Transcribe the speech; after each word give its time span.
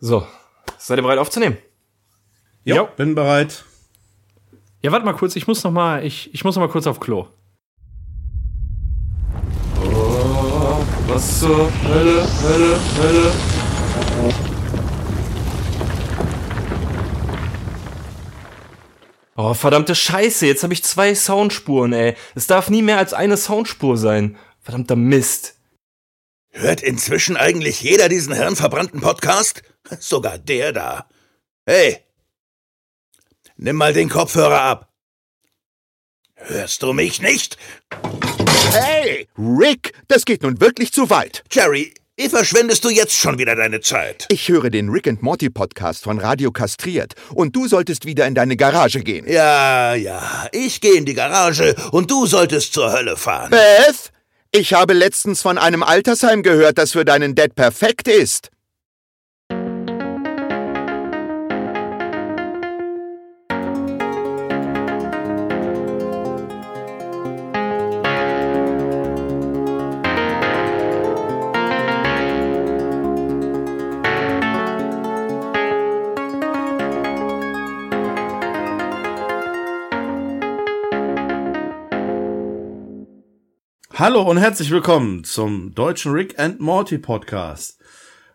So, 0.00 0.24
seid 0.78 0.96
ihr 0.98 1.02
bereit 1.02 1.18
aufzunehmen? 1.18 1.56
Jo. 2.62 2.88
bin 2.96 3.16
bereit. 3.16 3.64
Ja, 4.80 4.92
warte 4.92 5.04
mal 5.04 5.12
kurz, 5.12 5.34
ich 5.34 5.48
muss 5.48 5.64
noch 5.64 5.72
mal, 5.72 6.04
ich, 6.04 6.32
ich 6.32 6.44
muss 6.44 6.54
noch 6.54 6.62
mal 6.62 6.68
kurz 6.68 6.86
auf 6.86 7.00
Klo. 7.00 7.26
Oh, 9.82 10.84
was 11.08 11.40
zur 11.40 11.68
Hölle, 11.82 12.28
Hölle, 12.42 12.76
Hölle. 12.96 13.32
Oh, 19.34 19.54
verdammte 19.54 19.96
Scheiße, 19.96 20.46
jetzt 20.46 20.62
habe 20.62 20.74
ich 20.74 20.84
zwei 20.84 21.12
Soundspuren, 21.16 21.92
ey. 21.92 22.14
Es 22.36 22.46
darf 22.46 22.70
nie 22.70 22.82
mehr 22.82 22.98
als 22.98 23.14
eine 23.14 23.36
Soundspur 23.36 23.96
sein. 23.96 24.36
Verdammter 24.60 24.94
Mist. 24.94 25.57
Hört 26.60 26.82
inzwischen 26.82 27.36
eigentlich 27.36 27.82
jeder 27.82 28.08
diesen 28.08 28.34
hirnverbrannten 28.34 29.00
Podcast? 29.00 29.62
Sogar 30.00 30.38
der 30.38 30.72
da. 30.72 31.06
Hey, 31.64 31.98
nimm 33.56 33.76
mal 33.76 33.92
den 33.92 34.08
Kopfhörer 34.08 34.60
ab. 34.60 34.92
Hörst 36.34 36.82
du 36.82 36.92
mich 36.92 37.22
nicht? 37.22 37.58
Hey, 38.72 39.28
Rick, 39.38 39.92
das 40.08 40.24
geht 40.24 40.42
nun 40.42 40.60
wirklich 40.60 40.92
zu 40.92 41.08
weit. 41.10 41.44
Jerry, 41.48 41.94
wie 42.16 42.28
verschwendest 42.28 42.84
du 42.84 42.90
jetzt 42.90 43.14
schon 43.14 43.38
wieder 43.38 43.54
deine 43.54 43.80
Zeit? 43.80 44.26
Ich 44.28 44.48
höre 44.48 44.68
den 44.68 44.88
Rick 44.88 45.06
and 45.06 45.22
Morty 45.22 45.50
Podcast 45.50 46.02
von 46.02 46.18
Radio 46.18 46.50
Kastriert 46.50 47.14
und 47.34 47.54
du 47.54 47.68
solltest 47.68 48.04
wieder 48.04 48.26
in 48.26 48.34
deine 48.34 48.56
Garage 48.56 49.02
gehen. 49.02 49.30
Ja, 49.30 49.94
ja, 49.94 50.48
ich 50.50 50.80
gehe 50.80 50.94
in 50.94 51.04
die 51.04 51.14
Garage 51.14 51.76
und 51.92 52.10
du 52.10 52.26
solltest 52.26 52.72
zur 52.72 52.90
Hölle 52.90 53.16
fahren. 53.16 53.50
Beth, 53.50 54.10
ich 54.52 54.72
habe 54.72 54.94
letztens 54.94 55.42
von 55.42 55.58
einem 55.58 55.82
Altersheim 55.82 56.42
gehört, 56.42 56.78
das 56.78 56.92
für 56.92 57.04
deinen 57.04 57.34
Dad 57.34 57.54
perfekt 57.54 58.08
ist. 58.08 58.50
Hallo 83.98 84.22
und 84.22 84.36
herzlich 84.36 84.70
willkommen 84.70 85.24
zum 85.24 85.74
deutschen 85.74 86.12
Rick 86.12 86.38
and 86.38 86.60
Morty 86.60 86.98
Podcast. 86.98 87.80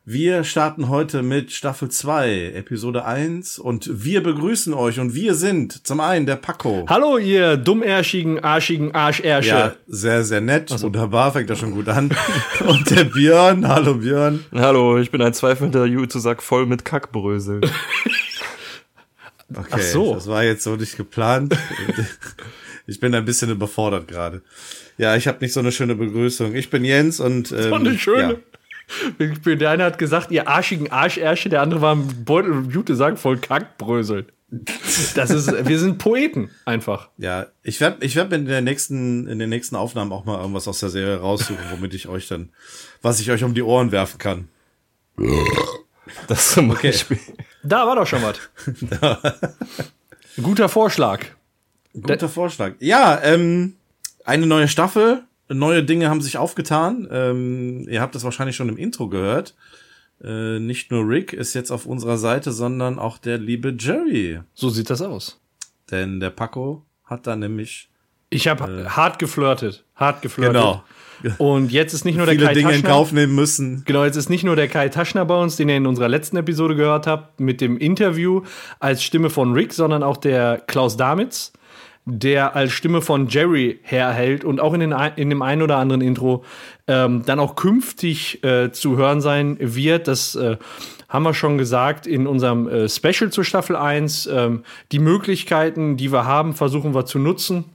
Wir 0.03 0.44
starten 0.44 0.89
heute 0.89 1.23
mit 1.23 1.53
Staffel 1.53 1.88
2, 1.88 2.52
Episode 2.53 3.05
1 3.05 3.59
und 3.59 4.03
wir 4.03 4.22
begrüßen 4.22 4.73
euch 4.73 5.00
und 5.00 5.16
wir 5.16 5.36
sind 5.36 5.88
zum 5.88 6.02
einen 6.02 6.25
der 6.25 6.36
Paco. 6.36 6.86
Hallo 6.89 7.17
ihr 7.17 7.55
dummärschigen, 7.55 8.44
arschigen 8.44 8.94
Arschersche. 8.94 9.47
Ja, 9.47 9.75
sehr, 9.88 10.25
sehr 10.25 10.42
nett. 10.42 10.70
Also. 10.70 10.88
Wunderbar, 10.88 11.31
fängt 11.31 11.50
das 11.50 11.59
schon 11.59 11.72
gut 11.72 11.88
an. 11.88 12.09
und 12.67 12.89
der 12.89 13.05
Björn. 13.05 13.66
Hallo 13.66 13.94
Björn. 13.94 14.44
Hallo, 14.53 14.98
ich 14.98 15.11
bin 15.11 15.22
ein 15.22 15.33
zweifelnder 15.33 15.86
Jutesack 15.86 16.44
voll 16.44 16.66
mit 16.66 16.83
Kackbrösel. 16.83 17.61
okay, 19.55 19.70
Ach 19.72 19.80
so. 19.80 20.14
das 20.14 20.27
war 20.27 20.44
jetzt 20.44 20.66
so 20.66 20.75
nicht 20.75 20.98
geplant. 20.98 21.58
ich 22.88 23.00
bin 23.00 23.14
ein 23.16 23.26
bisschen 23.26 23.50
überfordert 23.50 24.08
gerade. 24.08 24.42
Ja, 24.98 25.16
ich 25.16 25.28
habe 25.28 25.39
nicht 25.42 25.53
so 25.53 25.59
eine 25.59 25.72
schöne 25.72 25.95
Begrüßung. 25.95 26.56
Ich 26.56 26.70
bin 26.70 26.84
Jens 26.86 27.20
und. 27.20 27.52
Ähm, 27.52 27.70
so 27.70 27.76
eine 27.76 27.98
schöne. 27.98 28.39
Ja. 29.20 29.56
Der 29.56 29.70
eine 29.70 29.86
hat 29.86 29.98
gesagt, 29.98 30.30
ihr 30.31 30.48
arschigen 30.48 30.92
Arschersche, 30.92 31.50
der 31.50 31.61
andere 31.61 31.81
war 31.81 31.95
ein 31.95 32.26
Beutel, 32.26 32.67
Jute 32.70 32.95
sagen, 32.95 33.17
voll 33.17 33.38
Kackbrösel. 33.38 34.28
Das 35.16 35.31
ist, 35.31 35.67
wir 35.67 35.80
sind 35.80 35.98
Poeten, 35.98 36.52
einfach. 36.66 37.09
Ja, 37.17 37.48
ich 37.64 37.81
werde 37.81 38.06
ich 38.06 38.16
werd 38.16 38.31
in 38.34 38.45
der 38.45 38.61
nächsten, 38.61 39.26
in 39.27 39.39
den 39.39 39.50
nächsten 39.50 39.76
Aufnahmen 39.76 40.11
auch 40.11 40.26
mal 40.26 40.39
irgendwas 40.39 40.67
aus 40.67 40.80
der 40.80 40.89
Serie 40.89 41.17
raussuchen, 41.17 41.64
womit 41.71 41.95
ich 41.95 42.08
euch 42.08 42.27
dann, 42.27 42.50
was 43.02 43.20
ich 43.20 43.32
euch 43.32 43.44
um 43.44 43.55
die 43.55 43.64
Ohren 43.64 43.92
werfen 43.92 44.20
kann. 44.20 44.50
Das 46.27 46.52
zum 46.52 46.67
Beispiel. 46.67 47.17
Okay. 47.17 47.45
Da 47.64 47.88
war 47.88 47.95
doch 47.95 48.05
schon 48.05 48.21
was. 48.21 48.38
Guter 50.42 50.70
Vorschlag. 50.70 51.26
Guter 51.93 52.17
da 52.17 52.27
Vorschlag. 52.27 52.73
Ja, 52.80 53.20
ähm, 53.23 53.76
eine 54.26 54.48
neue 54.48 54.67
Staffel, 54.67 55.23
neue 55.49 55.83
Dinge 55.83 56.09
haben 56.09 56.21
sich 56.21 56.37
aufgetan. 56.37 57.08
Ähm, 57.11 57.87
ihr 57.89 58.02
habt 58.02 58.15
das 58.15 58.23
wahrscheinlich 58.23 58.55
schon 58.55 58.70
im 58.70 58.77
Intro 58.77 59.09
gehört. 59.09 59.55
Äh, 60.23 60.59
nicht 60.59 60.92
nur 60.92 61.08
Rick 61.08 61.33
ist 61.33 61.53
jetzt 61.53 61.71
auf 61.71 61.86
unserer 61.86 62.17
Seite, 62.17 62.52
sondern 62.52 62.98
auch 62.99 63.17
der 63.17 63.37
liebe 63.37 63.76
Jerry. 63.77 64.39
So 64.53 64.70
sieht 64.70 64.89
das 64.89 65.02
aus. 65.02 65.39
Denn 65.92 66.20
der 66.20 66.30
Paco 66.30 66.86
hat 67.03 67.27
da 67.27 67.36
nämlich. 67.36 67.89
Ich 68.30 68.48
habe 68.48 68.86
äh, 68.86 68.86
hart 68.89 69.20
geflirtet, 69.20 69.83
hart 69.95 70.21
geflirtet. 70.21 70.55
Genau. 70.55 70.83
Und 71.37 71.71
jetzt 71.71 71.93
ist 71.93 72.03
nicht 72.03 72.17
nur 72.17 72.26
der 72.26 72.36
Viele 72.36 72.48
Kai 72.48 72.53
Dinge 72.53 72.71
Taschner, 72.71 72.87
in 72.87 72.92
Kauf 72.92 73.11
nehmen 73.11 73.36
müssen. 73.36 73.83
Genau, 73.86 74.03
jetzt 74.03 74.15
ist 74.15 74.30
nicht 74.30 74.43
nur 74.43 74.55
der 74.55 74.67
Kai 74.67 74.89
Taschner 74.89 75.23
bei 75.26 75.39
uns, 75.39 75.55
den 75.55 75.70
ihr 75.70 75.77
in 75.77 75.86
unserer 75.86 76.09
letzten 76.09 76.37
Episode 76.37 76.76
gehört 76.76 77.08
habt, 77.08 77.39
mit 77.39 77.61
dem 77.61 77.77
Interview 77.77 78.42
als 78.80 79.03
Stimme 79.03 79.30
von 79.30 79.53
Rick, 79.53 79.73
sondern 79.73 80.03
auch 80.03 80.17
der 80.17 80.61
Klaus 80.67 80.98
Damitz 80.98 81.53
der 82.05 82.55
als 82.55 82.73
Stimme 82.73 83.02
von 83.02 83.27
Jerry 83.27 83.80
herhält 83.83 84.43
und 84.43 84.59
auch 84.59 84.73
in, 84.73 84.81
den, 84.81 84.95
in 85.15 85.30
dem 85.30 85.41
einen 85.41 85.61
oder 85.61 85.77
anderen 85.77 86.02
Intro 86.02 86.43
ähm, 86.87 87.23
dann 87.25 87.39
auch 87.39 87.55
künftig 87.55 88.43
äh, 88.43 88.71
zu 88.71 88.97
hören 88.97 89.21
sein 89.21 89.58
wird. 89.59 90.08
Das 90.08 90.36
äh, 90.36 90.58
haben 91.08 91.23
wir 91.23 91.33
schon 91.33 91.58
gesagt 91.58 92.05
in 92.05 92.27
unserem 92.27 92.67
äh, 92.67 92.89
Special 92.89 93.31
zur 93.31 93.45
Staffel 93.45 93.75
1. 93.75 94.27
Ähm, 94.27 94.64
die 94.91 94.99
Möglichkeiten, 94.99 95.95
die 95.95 96.11
wir 96.11 96.25
haben, 96.25 96.53
versuchen 96.53 96.93
wir 96.93 97.05
zu 97.05 97.19
nutzen. 97.19 97.65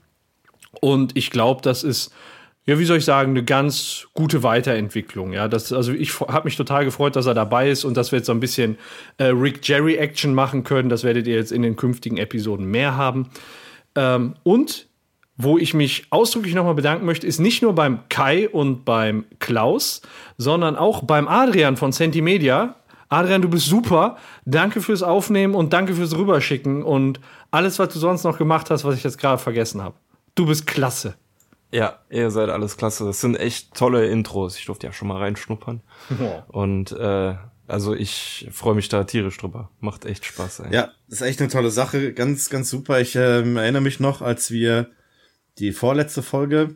Und 0.79 1.17
ich 1.17 1.31
glaube, 1.31 1.61
das 1.63 1.83
ist 1.83 2.13
ja, 2.69 2.77
wie 2.77 2.85
soll 2.85 2.97
ich 2.97 3.05
sagen, 3.05 3.31
eine 3.31 3.43
ganz 3.43 4.07
gute 4.13 4.43
Weiterentwicklung. 4.43 5.33
Ja, 5.33 5.47
das, 5.47 5.73
also 5.73 5.91
ich 5.91 6.19
habe 6.19 6.43
mich 6.43 6.55
total 6.55 6.85
gefreut, 6.85 7.15
dass 7.15 7.25
er 7.25 7.33
dabei 7.33 7.71
ist 7.71 7.83
und 7.83 7.97
dass 7.97 8.11
wir 8.11 8.19
jetzt 8.19 8.27
so 8.27 8.31
ein 8.31 8.39
bisschen 8.39 8.77
äh, 9.17 9.23
Rick 9.23 9.67
Jerry 9.67 9.95
Action 9.95 10.35
machen 10.35 10.63
können. 10.63 10.87
Das 10.87 11.03
werdet 11.03 11.25
ihr 11.25 11.33
jetzt 11.33 11.51
in 11.51 11.63
den 11.63 11.75
künftigen 11.77 12.17
Episoden 12.17 12.67
mehr 12.67 12.95
haben. 12.95 13.31
Ähm, 13.95 14.35
und 14.43 14.87
wo 15.41 15.57
ich 15.57 15.73
mich 15.73 16.07
ausdrücklich 16.09 16.53
nochmal 16.53 16.75
bedanken 16.75 17.05
möchte, 17.05 17.25
ist 17.25 17.39
nicht 17.39 17.61
nur 17.61 17.73
beim 17.73 18.01
Kai 18.09 18.49
und 18.49 18.83
beim 18.83 19.25
Klaus, 19.39 20.01
sondern 20.37 20.75
auch 20.75 21.03
beim 21.03 21.29
Adrian 21.29 21.77
von 21.77 21.93
Centimedia. 21.93 22.75
Adrian, 23.07 23.41
du 23.41 23.49
bist 23.49 23.67
super. 23.67 24.17
Danke 24.45 24.81
fürs 24.81 25.01
Aufnehmen 25.01 25.55
und 25.55 25.71
danke 25.71 25.93
fürs 25.93 26.15
Rüberschicken 26.15 26.83
und 26.83 27.21
alles, 27.51 27.79
was 27.79 27.93
du 27.93 27.99
sonst 27.99 28.23
noch 28.25 28.37
gemacht 28.37 28.69
hast, 28.69 28.83
was 28.83 28.95
ich 28.95 29.03
jetzt 29.03 29.17
gerade 29.17 29.41
vergessen 29.41 29.81
habe. 29.81 29.95
Du 30.35 30.45
bist 30.45 30.67
klasse. 30.67 31.15
Ja, 31.71 31.99
ihr 32.09 32.31
seid 32.31 32.49
alles 32.49 32.77
klasse. 32.77 33.05
Das 33.05 33.21
sind 33.21 33.35
echt 33.39 33.75
tolle 33.75 34.07
Intros. 34.07 34.57
Ich 34.57 34.65
durfte 34.65 34.87
ja 34.87 34.93
schon 34.93 35.07
mal 35.07 35.19
reinschnuppern. 35.19 35.81
Ja. 36.19 36.43
Und 36.49 36.91
äh, 36.91 37.35
also 37.69 37.93
ich 37.93 38.47
freue 38.51 38.75
mich 38.75 38.89
da 38.89 39.03
tierisch 39.03 39.37
drüber. 39.37 39.69
Macht 39.79 40.05
echt 40.05 40.25
Spaß. 40.25 40.61
Ey. 40.61 40.73
Ja, 40.73 40.91
ist 41.07 41.21
echt 41.21 41.39
eine 41.39 41.49
tolle 41.49 41.71
Sache. 41.71 42.13
Ganz, 42.13 42.49
ganz 42.49 42.69
super. 42.69 42.99
Ich 42.99 43.15
ähm, 43.15 43.57
erinnere 43.57 43.81
mich 43.81 43.99
noch, 43.99 44.21
als 44.21 44.51
wir 44.51 44.89
die 45.57 45.71
vorletzte 45.71 46.23
Folge 46.23 46.75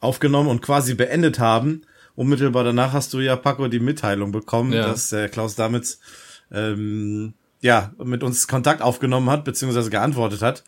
aufgenommen 0.00 0.48
und 0.48 0.62
quasi 0.62 0.94
beendet 0.94 1.38
haben. 1.38 1.82
Unmittelbar 2.14 2.64
danach 2.64 2.92
hast 2.92 3.12
du 3.12 3.20
ja, 3.20 3.36
Paco, 3.36 3.68
die 3.68 3.80
Mitteilung 3.80 4.32
bekommen, 4.32 4.72
ja. 4.72 4.86
dass 4.86 5.12
äh, 5.12 5.28
Klaus 5.28 5.54
Damitz 5.54 6.00
ähm, 6.50 7.34
ja, 7.60 7.92
mit 8.02 8.22
uns 8.22 8.48
Kontakt 8.48 8.82
aufgenommen 8.82 9.30
hat, 9.30 9.44
beziehungsweise 9.44 9.90
geantwortet 9.90 10.42
hat. 10.42 10.64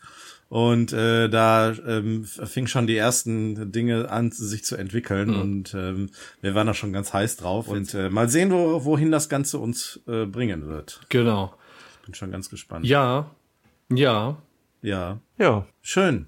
Und 0.49 0.93
äh, 0.93 1.29
da 1.29 1.73
ähm, 1.87 2.23
fing 2.25 2.65
schon 2.65 2.87
die 2.87 2.97
ersten 2.97 3.71
Dinge 3.71 4.09
an, 4.09 4.31
sich 4.31 4.65
zu 4.65 4.75
entwickeln. 4.75 5.29
Mhm. 5.29 5.41
Und 5.41 5.73
ähm, 5.75 6.09
wir 6.41 6.55
waren 6.55 6.65
da 6.65 6.73
schon 6.73 6.91
ganz 6.91 7.13
heiß 7.13 7.37
drauf. 7.37 7.67
Und 7.67 7.93
äh, 7.93 8.09
mal 8.09 8.29
sehen, 8.29 8.51
wo, 8.51 8.83
wohin 8.83 9.11
das 9.11 9.29
Ganze 9.29 9.59
uns 9.59 9.99
äh, 10.07 10.25
bringen 10.25 10.67
wird. 10.67 11.01
Genau. 11.09 11.53
Ich 11.99 12.05
bin 12.07 12.15
schon 12.15 12.31
ganz 12.31 12.49
gespannt. 12.49 12.85
Ja. 12.85 13.29
Ja. 13.93 14.37
Ja. 14.81 15.19
Ja. 15.37 15.67
Schön. 15.83 16.25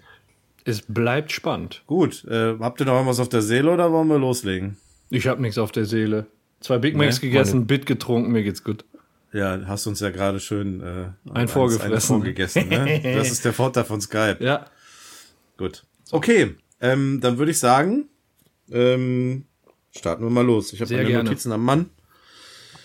Es 0.65 0.83
bleibt 0.83 1.31
spannend. 1.31 1.81
Gut. 1.87 2.23
Äh, 2.25 2.59
habt 2.59 2.79
ihr 2.79 2.85
noch 2.85 2.93
irgendwas 2.93 3.19
auf 3.19 3.29
der 3.29 3.41
Seele 3.41 3.71
oder 3.71 3.91
wollen 3.91 4.07
wir 4.07 4.19
loslegen? 4.19 4.77
Ich 5.09 5.25
habe 5.27 5.41
nichts 5.41 5.57
auf 5.57 5.71
der 5.71 5.85
Seele. 5.85 6.27
Zwei 6.59 6.77
Big 6.77 6.95
Macs 6.95 7.19
nee, 7.21 7.29
gegessen, 7.29 7.65
Bit 7.65 7.87
getrunken, 7.87 8.31
mir 8.31 8.43
geht's 8.43 8.63
gut. 8.63 8.85
Ja, 9.33 9.61
hast 9.65 9.87
uns 9.87 9.99
ja 10.01 10.09
gerade 10.09 10.39
schön 10.39 10.81
äh, 10.81 11.11
ein 11.31 11.47
vorgefressen. 11.47 12.17
vorgegessen. 12.17 12.67
Ne? 12.67 13.01
Das 13.15 13.31
ist 13.31 13.45
der 13.45 13.53
Vorteil 13.53 13.85
von 13.85 14.01
Skype. 14.01 14.37
Ja. 14.39 14.65
Gut. 15.57 15.85
Okay, 16.11 16.55
ähm, 16.81 17.21
dann 17.21 17.37
würde 17.37 17.51
ich 17.51 17.59
sagen, 17.59 18.09
ähm, 18.71 19.45
starten 19.95 20.23
wir 20.23 20.29
mal 20.29 20.45
los. 20.45 20.73
Ich 20.73 20.81
habe 20.81 20.93
meine 20.93 21.07
gerne. 21.07 21.23
Notizen 21.23 21.51
am 21.51 21.63
Mann. 21.63 21.89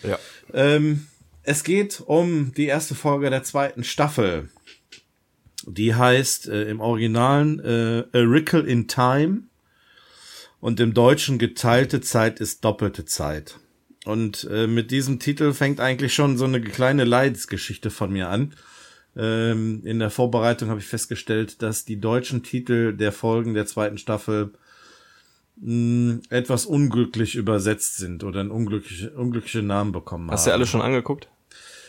Ja. 0.05 0.19
Ähm, 0.53 1.07
es 1.43 1.65
geht 1.65 2.01
um 2.01 2.53
die 2.55 2.67
erste 2.67 2.95
Folge 2.95 3.31
der 3.31 3.43
zweiten 3.43 3.83
Staffel. 3.83 4.49
Die 5.67 5.95
heißt 5.95 6.49
äh, 6.49 6.65
im 6.65 6.81
Originalen 6.81 7.59
äh, 7.61 8.05
A 8.13 8.21
Rickle 8.21 8.61
in 8.61 8.87
Time 8.87 9.43
und 10.61 10.79
im 10.79 10.95
Deutschen 10.95 11.39
geteilte 11.39 12.01
Zeit 12.01 12.39
ist 12.41 12.65
doppelte 12.65 13.05
Zeit. 13.05 13.59
Und 14.07 14.49
äh, 14.53 14.69
mit 14.69 14.93
diesem 14.93 15.19
Titel 15.19 15.53
fängt 15.53 15.81
eigentlich 15.81 16.15
schon 16.15 16.39
so 16.39 16.45
eine 16.45 16.61
kleine 16.61 17.03
Leidensgeschichte 17.03 17.91
von 17.91 18.13
mir 18.13 18.29
an. 18.29 18.55
Ähm, 19.17 19.81
in 19.85 19.99
der 19.99 20.11
Vorbereitung 20.11 20.69
habe 20.69 20.79
ich 20.79 20.87
festgestellt, 20.87 21.61
dass 21.61 21.85
die 21.85 22.01
deutschen 22.01 22.45
Titel 22.45 22.93
der 22.93 23.11
Folgen 23.11 23.55
der 23.55 23.67
zweiten 23.67 23.99
Staffel 23.99 24.53
mh, 25.57 26.21
etwas 26.31 26.67
unglücklich 26.67 27.35
übersetzt 27.35 27.97
sind 27.97 28.23
oder 28.23 28.39
einen 28.39 28.53
unglückliche, 28.53 29.11
unglückliche 29.11 29.63
Namen 29.65 29.91
bekommen 29.91 30.31
Hast 30.31 30.47
du 30.47 30.53
haben. 30.53 30.59
alle 30.61 30.67
schon 30.67 30.83
angeguckt? 30.83 31.29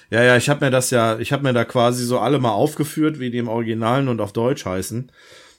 Ja, 0.10 0.24
ja, 0.24 0.38
ich 0.38 0.50
habe 0.50 0.66
mir 0.66 0.72
das 0.72 0.90
ja, 0.90 1.19
ich 1.19 1.31
habe 1.31 1.44
mir 1.44 1.54
da 1.54 1.66
quasi 1.66 2.04
so 2.04 2.18
alle 2.18 2.40
mal 2.40 2.50
aufgeführt, 2.52 3.19
wie 3.19 3.30
die 3.30 3.38
im 3.38 3.48
Originalen 3.48 4.08
und 4.08 4.22
auf 4.22 4.34
Deutsch 4.34 4.66
heißen. 4.66 5.12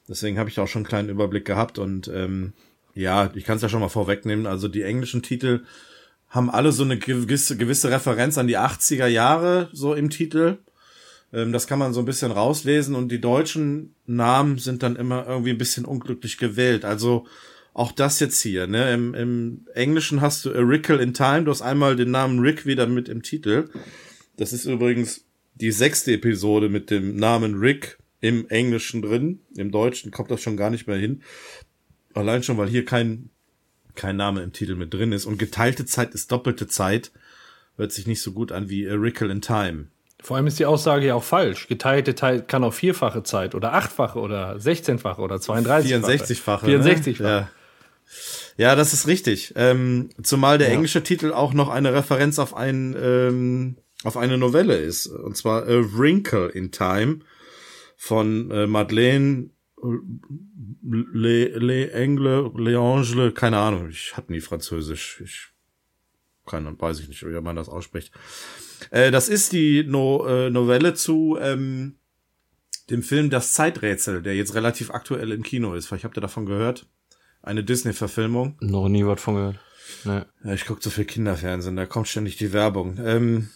Deswegen 0.08 0.40
habe 0.40 0.48
ich 0.48 0.56
da 0.56 0.62
auch 0.62 0.68
schon 0.68 0.80
einen 0.80 0.88
kleinen 0.88 1.08
Überblick 1.08 1.44
gehabt 1.44 1.78
und 1.78 2.08
ähm, 2.08 2.52
ja, 2.94 3.30
ich 3.36 3.44
kann 3.44 3.56
es 3.56 3.62
ja 3.62 3.68
schon 3.68 3.80
mal 3.80 3.88
vorwegnehmen. 3.88 4.48
Also 4.48 4.66
die 4.66 4.82
englischen 4.82 5.22
Titel 5.22 5.62
haben 6.30 6.50
alle 6.50 6.72
so 6.72 6.82
eine 6.82 6.98
gewisse, 6.98 7.56
gewisse 7.56 7.90
Referenz 7.90 8.38
an 8.38 8.48
die 8.48 8.58
80er 8.58 9.06
Jahre 9.06 9.70
so 9.72 9.94
im 9.94 10.10
Titel. 10.10 10.58
Ähm, 11.32 11.52
das 11.52 11.66
kann 11.66 11.78
man 11.78 11.92
so 11.92 12.00
ein 12.00 12.06
bisschen 12.06 12.30
rauslesen 12.30 12.94
und 12.94 13.10
die 13.10 13.20
deutschen 13.20 13.94
Namen 14.06 14.58
sind 14.58 14.82
dann 14.82 14.96
immer 14.96 15.26
irgendwie 15.26 15.50
ein 15.50 15.58
bisschen 15.58 15.84
unglücklich 15.84 16.38
gewählt. 16.38 16.84
Also 16.84 17.26
auch 17.74 17.92
das 17.92 18.18
jetzt 18.20 18.40
hier, 18.40 18.66
ne? 18.66 18.92
Im, 18.92 19.14
im 19.14 19.66
Englischen 19.74 20.20
hast 20.20 20.44
du 20.44 20.52
A 20.52 20.58
Rickle 20.58 21.00
in 21.00 21.14
Time, 21.14 21.44
du 21.44 21.50
hast 21.50 21.62
einmal 21.62 21.96
den 21.96 22.10
Namen 22.10 22.40
Rick 22.40 22.66
wieder 22.66 22.86
mit 22.86 23.08
im 23.08 23.22
Titel. 23.22 23.68
Das 24.36 24.52
ist 24.52 24.64
übrigens 24.64 25.24
die 25.54 25.72
sechste 25.72 26.12
Episode 26.12 26.68
mit 26.68 26.90
dem 26.90 27.16
Namen 27.16 27.54
Rick 27.54 27.98
im 28.20 28.48
Englischen 28.48 29.02
drin. 29.02 29.40
Im 29.56 29.70
Deutschen 29.70 30.10
kommt 30.10 30.30
das 30.30 30.42
schon 30.42 30.56
gar 30.56 30.70
nicht 30.70 30.86
mehr 30.86 30.96
hin. 30.96 31.22
Allein 32.14 32.42
schon, 32.42 32.58
weil 32.58 32.68
hier 32.68 32.84
kein, 32.84 33.30
kein 33.98 34.16
Name 34.16 34.42
im 34.42 34.52
Titel 34.54 34.76
mit 34.76 34.94
drin 34.94 35.12
ist. 35.12 35.26
Und 35.26 35.38
geteilte 35.38 35.84
Zeit 35.84 36.14
ist 36.14 36.32
doppelte 36.32 36.66
Zeit. 36.66 37.10
Hört 37.76 37.92
sich 37.92 38.06
nicht 38.06 38.22
so 38.22 38.32
gut 38.32 38.50
an 38.52 38.70
wie 38.70 38.88
A 38.88 38.94
Rickle 38.94 39.30
in 39.30 39.42
Time. 39.42 39.88
Vor 40.20 40.36
allem 40.36 40.46
ist 40.46 40.58
die 40.58 40.66
Aussage 40.66 41.06
ja 41.06 41.14
auch 41.14 41.22
falsch. 41.22 41.68
Geteilte 41.68 42.14
Zeit 42.14 42.48
kann 42.48 42.64
auch 42.64 42.72
vierfache 42.74 43.22
Zeit 43.22 43.54
oder 43.54 43.74
achtfache 43.74 44.18
oder 44.18 44.56
16-fache 44.56 45.18
oder 45.20 45.36
32-fache. 45.36 46.00
64-fache. 46.00 46.64
64-fache. 46.66 47.22
Ne? 47.22 47.28
Ja. 47.28 47.48
ja, 48.56 48.74
das 48.74 48.94
ist 48.94 49.06
richtig. 49.06 49.52
Ähm, 49.54 50.08
zumal 50.22 50.58
der 50.58 50.68
Ja. 50.68 50.74
englische 50.74 51.02
Titel 51.04 51.32
auch 51.32 51.52
noch 51.52 51.68
eine 51.68 51.92
Referenz 51.92 52.38
auf 52.40 52.56
ein, 52.56 52.96
ähm, 53.00 53.76
auf 54.02 54.16
eine 54.16 54.38
Novelle 54.38 54.76
ist. 54.76 55.06
Und 55.06 55.36
zwar 55.36 55.62
A 55.64 55.82
Wrinkle 55.92 56.48
in 56.48 56.72
Time 56.72 57.20
von 57.96 58.50
äh, 58.50 58.66
Madeleine 58.66 59.50
Le, 59.82 61.58
Le 61.58 61.92
Engle, 61.92 62.50
Leangle, 62.56 63.32
keine 63.32 63.58
Ahnung, 63.58 63.88
ich 63.90 64.16
hatte 64.16 64.32
nie 64.32 64.40
Französisch. 64.40 65.20
Ich 65.24 65.48
keine, 66.48 66.80
weiß 66.80 67.00
ich 67.00 67.08
nicht, 67.08 67.24
wie 67.24 67.40
man 67.40 67.56
das 67.56 67.68
ausspricht. 67.68 68.12
Äh, 68.90 69.10
das 69.10 69.28
ist 69.28 69.52
die 69.52 69.84
no 69.84 70.26
äh, 70.26 70.50
Novelle 70.50 70.94
zu 70.94 71.38
ähm, 71.40 71.96
dem 72.90 73.02
Film 73.02 73.30
Das 73.30 73.52
Zeiträtsel, 73.52 74.22
der 74.22 74.34
jetzt 74.34 74.54
relativ 74.54 74.90
aktuell 74.90 75.30
im 75.30 75.42
Kino 75.42 75.74
ist. 75.74 75.86
Vielleicht 75.86 76.04
habt 76.04 76.16
ihr 76.16 76.22
davon 76.22 76.46
gehört. 76.46 76.88
Eine 77.42 77.62
Disney-Verfilmung. 77.62 78.56
Noch 78.60 78.88
nie 78.88 79.06
was 79.06 79.20
von 79.20 79.34
gehört. 79.34 79.60
Nee. 80.04 80.22
Ja, 80.44 80.54
ich 80.54 80.66
gucke 80.66 80.82
so 80.82 80.90
viel 80.90 81.04
Kinderfernsehen, 81.04 81.76
da 81.76 81.86
kommt 81.86 82.08
ständig 82.08 82.36
die 82.36 82.52
Werbung. 82.52 82.98
Ähm, 83.02 83.48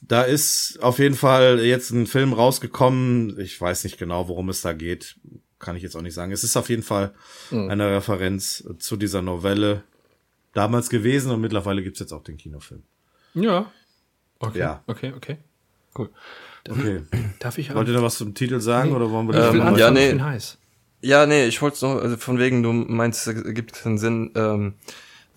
da 0.00 0.22
ist 0.22 0.78
auf 0.80 0.98
jeden 0.98 1.14
Fall 1.14 1.60
jetzt 1.60 1.90
ein 1.90 2.06
Film 2.06 2.32
rausgekommen. 2.32 3.38
Ich 3.40 3.60
weiß 3.60 3.84
nicht 3.84 3.98
genau, 3.98 4.28
worum 4.28 4.48
es 4.48 4.60
da 4.60 4.72
geht. 4.72 5.16
Kann 5.58 5.76
ich 5.76 5.82
jetzt 5.82 5.96
auch 5.96 6.02
nicht 6.02 6.14
sagen. 6.14 6.30
Es 6.32 6.44
ist 6.44 6.56
auf 6.56 6.68
jeden 6.68 6.82
Fall 6.82 7.12
eine 7.50 7.90
Referenz 7.96 8.64
zu 8.78 8.96
dieser 8.96 9.22
Novelle 9.22 9.82
damals 10.54 10.88
gewesen 10.88 11.30
und 11.32 11.40
mittlerweile 11.40 11.82
gibt's 11.82 12.00
jetzt 12.00 12.12
auch 12.12 12.22
den 12.22 12.36
Kinofilm. 12.36 12.82
Ja. 13.34 13.70
Okay. 14.38 14.58
Ja. 14.58 14.82
Okay, 14.86 15.12
okay. 15.16 15.38
Cool. 15.96 16.10
Okay. 16.68 17.02
Darf 17.40 17.58
ich 17.58 17.74
Wollt 17.74 17.88
ihr 17.88 17.94
noch 17.94 18.02
was 18.02 18.18
zum 18.18 18.34
Titel 18.34 18.60
sagen 18.60 18.90
Nee. 18.90 18.96
oder 18.96 19.10
wollen 19.10 19.26
wir 19.28 19.34
Ähm, 19.34 19.60
anfangen, 19.60 19.78
ja, 19.78 19.90
nee. 19.90 20.18
heiß. 20.20 20.58
Ja, 21.00 21.26
nee, 21.26 21.46
ich 21.46 21.62
wollte 21.62 21.84
noch, 21.86 22.00
also 22.02 22.16
von 22.16 22.38
wegen, 22.38 22.62
du 22.62 22.72
meinst, 22.72 23.26
es 23.26 23.54
gibt 23.54 23.72
keinen 23.72 23.98
Sinn. 23.98 24.32
Ähm, 24.34 24.74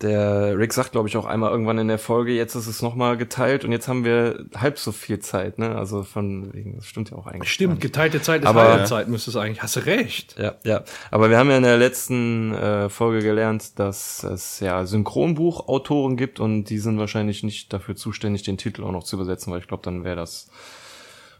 der 0.02 0.58
Rick 0.58 0.72
sagt, 0.72 0.92
glaube 0.92 1.08
ich, 1.08 1.16
auch 1.16 1.24
einmal 1.26 1.50
irgendwann 1.50 1.78
in 1.78 1.88
der 1.88 1.98
Folge, 1.98 2.32
jetzt 2.32 2.54
ist 2.54 2.66
es 2.66 2.82
nochmal 2.82 3.16
geteilt 3.16 3.64
und 3.64 3.72
jetzt 3.72 3.88
haben 3.88 4.04
wir 4.04 4.44
halb 4.56 4.78
so 4.78 4.92
viel 4.92 5.20
Zeit, 5.20 5.58
ne? 5.58 5.76
Also 5.76 6.02
von 6.02 6.52
wegen, 6.52 6.76
das 6.76 6.86
stimmt 6.86 7.10
ja 7.10 7.16
auch 7.16 7.26
eigentlich. 7.26 7.52
Stimmt, 7.52 7.80
geteilte 7.80 8.20
Zeit 8.20 8.42
ist 8.42 8.48
Aber- 8.48 8.64
halbe 8.72 8.84
Zeit, 8.84 9.08
müsste 9.08 9.30
es 9.30 9.36
eigentlich. 9.36 9.62
Hast 9.62 9.76
du 9.76 9.80
recht. 9.86 10.36
Ja, 10.38 10.54
ja. 10.64 10.82
Aber 11.10 11.30
wir 11.30 11.38
haben 11.38 11.48
ja 11.50 11.56
in 11.56 11.62
der 11.62 11.78
letzten 11.78 12.52
äh, 12.54 12.88
Folge 12.88 13.20
gelernt, 13.22 13.78
dass 13.78 14.22
es 14.24 14.60
ja 14.60 14.84
Synchronbuchautoren 14.84 16.16
gibt 16.16 16.40
und 16.40 16.64
die 16.64 16.78
sind 16.78 16.98
wahrscheinlich 16.98 17.42
nicht 17.42 17.72
dafür 17.72 17.96
zuständig, 17.96 18.42
den 18.42 18.58
Titel 18.58 18.84
auch 18.84 18.92
noch 18.92 19.04
zu 19.04 19.16
übersetzen, 19.16 19.52
weil 19.52 19.60
ich 19.60 19.68
glaube, 19.68 19.82
dann 19.84 20.04
wäre 20.04 20.16
das, 20.16 20.50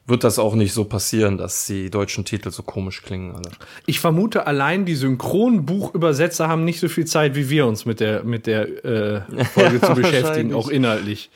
wird 0.07 0.25
das 0.25 0.39
auch 0.39 0.55
nicht 0.55 0.73
so 0.73 0.85
passieren, 0.85 1.39
dass 1.39 1.67
die 1.67 1.89
deutschen 1.91 2.25
Titel 2.25 2.51
so 2.51 2.63
komisch 2.63 3.03
klingen 3.03 3.35
alle. 3.37 3.51
Ich 3.87 4.01
vermute, 4.01 4.47
allein 4.47 4.85
die 4.85 4.95
Synchronbuchübersetzer 4.97 6.49
haben 6.49 6.65
nicht 6.65 6.81
so 6.81 6.89
viel 6.89 7.05
Zeit, 7.07 7.35
wie 7.35 7.49
wir 7.51 7.67
uns 7.67 7.85
mit 7.87 8.01
der, 8.01 8.25
mit 8.25 8.47
der 8.47 8.85
äh, 8.85 9.45
Folge 9.45 9.81
zu 9.81 9.95
beschäftigen, 9.95 10.55
auch 10.55 10.69
inhaltlich. 10.69 11.31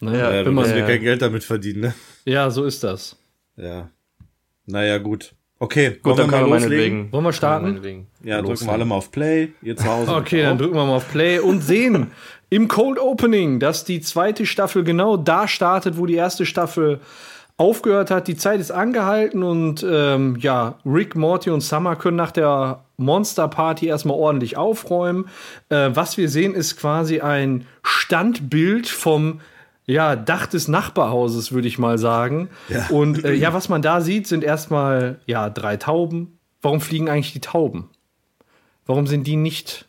Ne? 0.00 0.18
Ja, 0.18 0.32
Ja, 0.34 0.44
Wenn 0.46 0.54
man, 0.54 0.68
Ja. 0.76 0.86
kein 0.86 1.00
Geld 1.00 1.22
damit 1.22 1.44
verdienen, 1.44 1.80
ne? 1.80 1.94
ja, 2.24 2.50
so 2.50 2.64
ist 2.64 2.84
das. 2.84 3.16
Ja. 3.56 3.88
Naja, 4.66 4.98
gut. 4.98 5.32
Okay, 5.58 5.98
Gut, 6.02 6.18
dann 6.18 6.30
wollen 6.30 6.30
können 6.30 6.30
wir 6.30 6.38
wir 6.38 6.46
mal 6.48 6.54
loslegen? 6.60 6.70
meinetwegen. 6.98 7.12
Wollen 7.12 7.24
wir 7.24 7.32
starten? 7.34 7.82
Wir 8.22 8.30
Ja, 8.30 8.40
drücken 8.40 8.64
wir 8.66 8.72
alle 8.72 8.84
mal 8.86 8.94
auf 8.94 9.10
Play. 9.10 9.48
Ihr 9.62 9.76
zu 9.76 9.84
Hause. 9.84 10.14
Okay, 10.14 10.42
dann 10.42 10.56
drücken 10.56 10.74
wir 10.74 10.86
mal 10.86 10.96
auf 10.96 11.10
Play 11.10 11.38
und 11.38 11.60
sehen 11.60 12.12
im 12.48 12.66
Cold 12.68 12.98
Opening, 12.98 13.60
dass 13.60 13.84
die 13.84 14.00
zweite 14.00 14.46
Staffel 14.46 14.84
genau 14.84 15.18
da 15.18 15.46
startet, 15.46 15.98
wo 15.98 16.06
die 16.06 16.14
erste 16.14 16.46
Staffel 16.46 17.00
aufgehört 17.60 18.10
hat. 18.10 18.26
Die 18.26 18.36
Zeit 18.36 18.58
ist 18.58 18.70
angehalten 18.70 19.42
und 19.42 19.86
ähm, 19.88 20.36
ja, 20.40 20.78
Rick, 20.86 21.14
Morty 21.14 21.50
und 21.50 21.60
Summer 21.60 21.94
können 21.94 22.16
nach 22.16 22.30
der 22.30 22.84
Monster 22.96 23.48
Party 23.48 23.86
erstmal 23.86 24.16
ordentlich 24.16 24.56
aufräumen. 24.56 25.28
Äh, 25.68 25.90
was 25.92 26.16
wir 26.16 26.30
sehen, 26.30 26.54
ist 26.54 26.78
quasi 26.78 27.20
ein 27.20 27.66
Standbild 27.82 28.88
vom 28.88 29.42
ja, 29.84 30.16
Dach 30.16 30.46
des 30.46 30.68
Nachbarhauses, 30.68 31.52
würde 31.52 31.68
ich 31.68 31.78
mal 31.78 31.98
sagen. 31.98 32.48
Und 32.88 33.24
äh, 33.24 33.34
ja, 33.34 33.52
was 33.52 33.68
man 33.68 33.82
da 33.82 34.00
sieht, 34.00 34.26
sind 34.26 34.42
erstmal 34.42 35.18
ja 35.26 35.50
drei 35.50 35.76
Tauben. 35.76 36.38
Warum 36.62 36.80
fliegen 36.80 37.10
eigentlich 37.10 37.34
die 37.34 37.40
Tauben? 37.40 37.90
Warum 38.86 39.06
sind 39.06 39.26
die 39.26 39.36
nicht? 39.36 39.86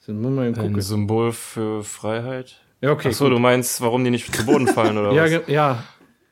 Sind 0.00 0.20
wir 0.20 0.30
mal 0.30 0.46
Ein 0.48 0.54
gucken. 0.54 0.80
Symbol 0.80 1.32
für 1.32 1.84
Freiheit. 1.84 2.64
Ja, 2.80 2.90
okay. 2.90 3.08
Ach 3.12 3.14
so, 3.14 3.24
gut. 3.26 3.34
du 3.34 3.38
meinst, 3.38 3.80
warum 3.80 4.04
die 4.04 4.10
nicht 4.10 4.34
zu 4.34 4.44
Boden 4.44 4.66
fallen 4.66 4.98
oder 4.98 5.12
ja, 5.26 5.40
was? 5.40 5.48
ja. 5.48 5.84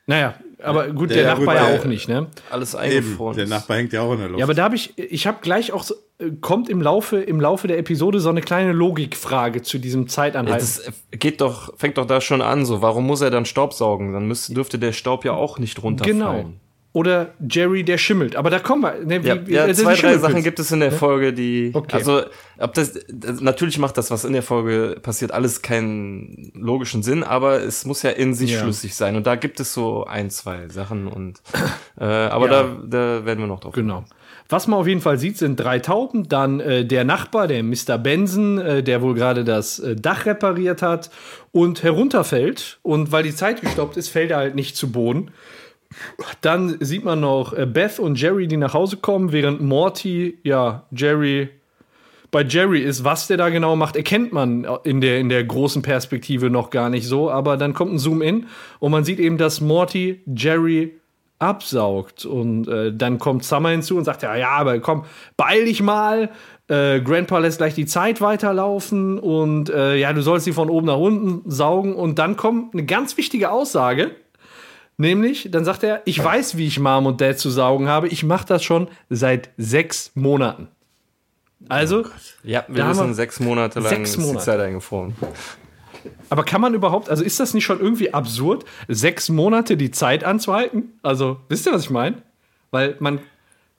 Naja, 0.06 0.34
aber 0.62 0.88
gut, 0.88 1.10
Der- 1.10 1.16
der, 1.18 1.24
ja, 1.26 1.34
Nachbar 1.36 1.54
ja 1.54 1.78
auch 1.78 1.84
nicht, 1.84 2.08
ne? 2.08 2.26
Alles 2.50 2.74
Eben, 2.74 2.82
eingefroren. 2.82 3.36
der. 3.36 3.46
Nachbar 3.46 3.76
hängt 3.78 3.92
ja 3.92 4.02
auch 4.02 4.12
in 4.12 4.18
der 4.18 4.28
Luft. 4.28 4.38
Ja, 4.40 4.46
aber 4.46 4.54
da 4.54 4.64
habe 4.64 4.74
ich, 4.76 4.96
ich 4.98 5.26
habe 5.26 5.38
gleich 5.42 5.72
auch, 5.72 5.82
so, 5.84 5.94
äh, 6.18 6.30
kommt 6.40 6.68
im 6.68 6.82
Laufe, 6.82 7.18
im 7.18 7.40
Laufe 7.40 7.68
der 7.68 7.78
Episode 7.78 8.18
so 8.20 8.28
eine 8.28 8.40
kleine 8.40 8.72
Logikfrage 8.72 9.62
zu 9.62 9.78
diesem 9.78 10.02
Ja, 10.02 10.08
Zeitanhalten. 10.08 10.58
das 10.60 10.92
geht 11.12 11.40
doch, 11.40 11.76
fängt 11.78 11.98
doch 11.98 12.06
da 12.06 12.20
schon 12.20 12.42
an, 12.42 12.64
so. 12.64 12.82
Warum 12.82 13.06
muss 13.06 13.20
er 13.20 13.30
dann 13.30 13.44
Staub 13.44 13.74
saugen? 13.74 14.12
Dann 14.12 14.26
müsste, 14.26 14.54
dürfte 14.54 14.78
der 14.78 14.92
Staub 14.92 15.24
ja 15.24 15.32
auch 15.32 15.58
nicht 15.58 15.82
runterfallen. 15.82 16.18
genau. 16.18 16.50
Oder 16.94 17.30
Jerry, 17.48 17.84
der 17.84 17.96
schimmelt. 17.96 18.36
Aber 18.36 18.50
da 18.50 18.58
kommen 18.58 18.82
wir. 18.82 19.04
Ne, 19.04 19.26
Ja, 19.26 19.46
wie- 19.46 19.52
ja 19.54 19.72
zwei, 19.72 19.94
drei 19.94 20.18
Sachen 20.18 20.42
gibt 20.42 20.58
es 20.58 20.70
in 20.72 20.80
der 20.80 20.92
Folge, 20.92 21.32
die. 21.32 21.70
Okay. 21.72 21.96
Also, 21.96 22.22
ob 22.58 22.74
das. 22.74 22.92
Natürlich 23.40 23.78
macht 23.78 23.96
das, 23.96 24.10
was 24.10 24.26
in 24.26 24.34
der 24.34 24.42
Folge 24.42 24.98
passiert, 25.02 25.32
alles 25.32 25.62
keinen 25.62 26.52
logischen 26.54 27.02
Sinn, 27.02 27.22
aber 27.24 27.62
es 27.62 27.86
muss 27.86 28.02
ja 28.02 28.10
in 28.10 28.34
sich 28.34 28.50
Ja. 28.52 28.60
schlüssig 28.60 28.94
sein. 28.94 29.16
Und 29.16 29.26
da 29.26 29.36
gibt 29.36 29.58
es 29.58 29.72
so 29.72 30.04
ein, 30.04 30.28
zwei 30.28 30.68
Sachen 30.68 31.06
und. 31.08 31.40
Äh, 31.98 32.04
aber 32.04 32.50
Ja. 32.50 32.62
da, 32.62 32.76
da 33.18 33.24
werden 33.24 33.40
wir 33.40 33.46
noch 33.46 33.60
drauf. 33.60 33.72
Genau. 33.74 34.04
Was 34.50 34.66
man 34.66 34.78
auf 34.78 34.86
jeden 34.86 35.00
Fall 35.00 35.16
sieht, 35.18 35.38
sind 35.38 35.56
drei 35.56 35.78
Tauben. 35.78 36.28
Dann 36.28 36.60
äh, 36.60 36.84
der 36.84 37.04
Nachbar, 37.04 37.46
der 37.48 37.62
Mr. 37.62 37.96
Benson, 37.96 38.58
äh, 38.58 38.82
der 38.82 39.00
wohl 39.00 39.14
gerade 39.14 39.44
das 39.44 39.78
äh, 39.78 39.96
Dach 39.96 40.26
repariert 40.26 40.82
hat 40.82 41.10
und 41.52 41.82
herunterfällt. 41.82 42.78
Und 42.82 43.12
weil 43.12 43.22
die 43.22 43.34
Zeit 43.34 43.62
gestoppt 43.62 43.96
ist, 43.96 44.08
fällt 44.10 44.30
er 44.30 44.36
halt 44.36 44.54
nicht 44.54 44.76
zu 44.76 44.92
Boden. 44.92 45.30
Dann 46.40 46.76
sieht 46.80 47.04
man 47.04 47.20
noch 47.20 47.52
äh, 47.52 47.66
Beth 47.66 47.98
und 47.98 48.20
Jerry, 48.20 48.46
die 48.46 48.56
nach 48.56 48.74
Hause 48.74 48.96
kommen, 48.96 49.32
während 49.32 49.60
Morty, 49.60 50.38
ja, 50.42 50.86
Jerry 50.90 51.50
bei 52.32 52.42
Jerry 52.42 52.80
ist, 52.80 53.04
was 53.04 53.26
der 53.26 53.36
da 53.36 53.50
genau 53.50 53.76
macht, 53.76 53.94
erkennt 53.94 54.32
man 54.32 54.66
in 54.84 55.02
der, 55.02 55.20
in 55.20 55.28
der 55.28 55.44
großen 55.44 55.82
Perspektive 55.82 56.48
noch 56.48 56.70
gar 56.70 56.88
nicht 56.88 57.06
so. 57.06 57.30
Aber 57.30 57.58
dann 57.58 57.74
kommt 57.74 57.92
ein 57.92 57.98
Zoom-In 57.98 58.46
und 58.80 58.90
man 58.90 59.04
sieht 59.04 59.20
eben, 59.20 59.36
dass 59.36 59.60
Morty 59.60 60.22
Jerry 60.26 60.98
absaugt. 61.38 62.24
Und 62.24 62.68
äh, 62.68 62.90
dann 62.96 63.18
kommt 63.18 63.44
Summer 63.44 63.68
hinzu 63.68 63.98
und 63.98 64.04
sagt, 64.04 64.22
ja, 64.22 64.34
ja, 64.34 64.48
aber 64.48 64.80
komm, 64.80 65.04
beeil 65.36 65.66
dich 65.66 65.82
mal. 65.82 66.30
Äh, 66.68 67.00
Grandpa 67.02 67.38
lässt 67.38 67.58
gleich 67.58 67.74
die 67.74 67.84
Zeit 67.84 68.22
weiterlaufen 68.22 69.18
und 69.18 69.68
äh, 69.68 69.96
ja, 69.96 70.12
du 70.14 70.22
sollst 70.22 70.46
sie 70.46 70.52
von 70.52 70.70
oben 70.70 70.86
nach 70.86 70.96
unten 70.96 71.50
saugen. 71.50 71.94
Und 71.94 72.18
dann 72.18 72.36
kommt 72.36 72.72
eine 72.72 72.86
ganz 72.86 73.18
wichtige 73.18 73.50
Aussage. 73.50 74.12
Nämlich, 74.98 75.48
dann 75.50 75.64
sagt 75.64 75.82
er, 75.82 76.02
ich 76.04 76.22
weiß, 76.22 76.56
wie 76.56 76.66
ich 76.66 76.78
Mom 76.78 77.06
und 77.06 77.20
Dad 77.20 77.38
zu 77.38 77.50
saugen 77.50 77.88
habe. 77.88 78.08
Ich 78.08 78.24
mache 78.24 78.46
das 78.46 78.62
schon 78.62 78.88
seit 79.08 79.50
sechs 79.56 80.12
Monaten. 80.14 80.68
Also, 81.68 82.04
Ja, 82.42 82.64
wir 82.68 82.84
wir 82.86 83.14
sechs 83.14 83.40
Monate 83.40 83.80
lang 83.80 83.88
sechs 83.88 84.10
ist 84.10 84.16
die 84.18 84.22
Monate. 84.26 84.44
Zeit 84.44 84.60
eingefroren. 84.60 85.14
Aber 86.28 86.44
kann 86.44 86.60
man 86.60 86.74
überhaupt, 86.74 87.08
also 87.08 87.22
ist 87.22 87.38
das 87.38 87.54
nicht 87.54 87.64
schon 87.64 87.80
irgendwie 87.80 88.12
absurd, 88.12 88.64
sechs 88.88 89.28
Monate 89.28 89.76
die 89.76 89.90
Zeit 89.90 90.24
anzuhalten? 90.24 90.98
Also, 91.02 91.38
wisst 91.48 91.66
ihr, 91.66 91.72
was 91.72 91.82
ich 91.84 91.90
meine? 91.90 92.22
Weil 92.70 92.96
man, 92.98 93.20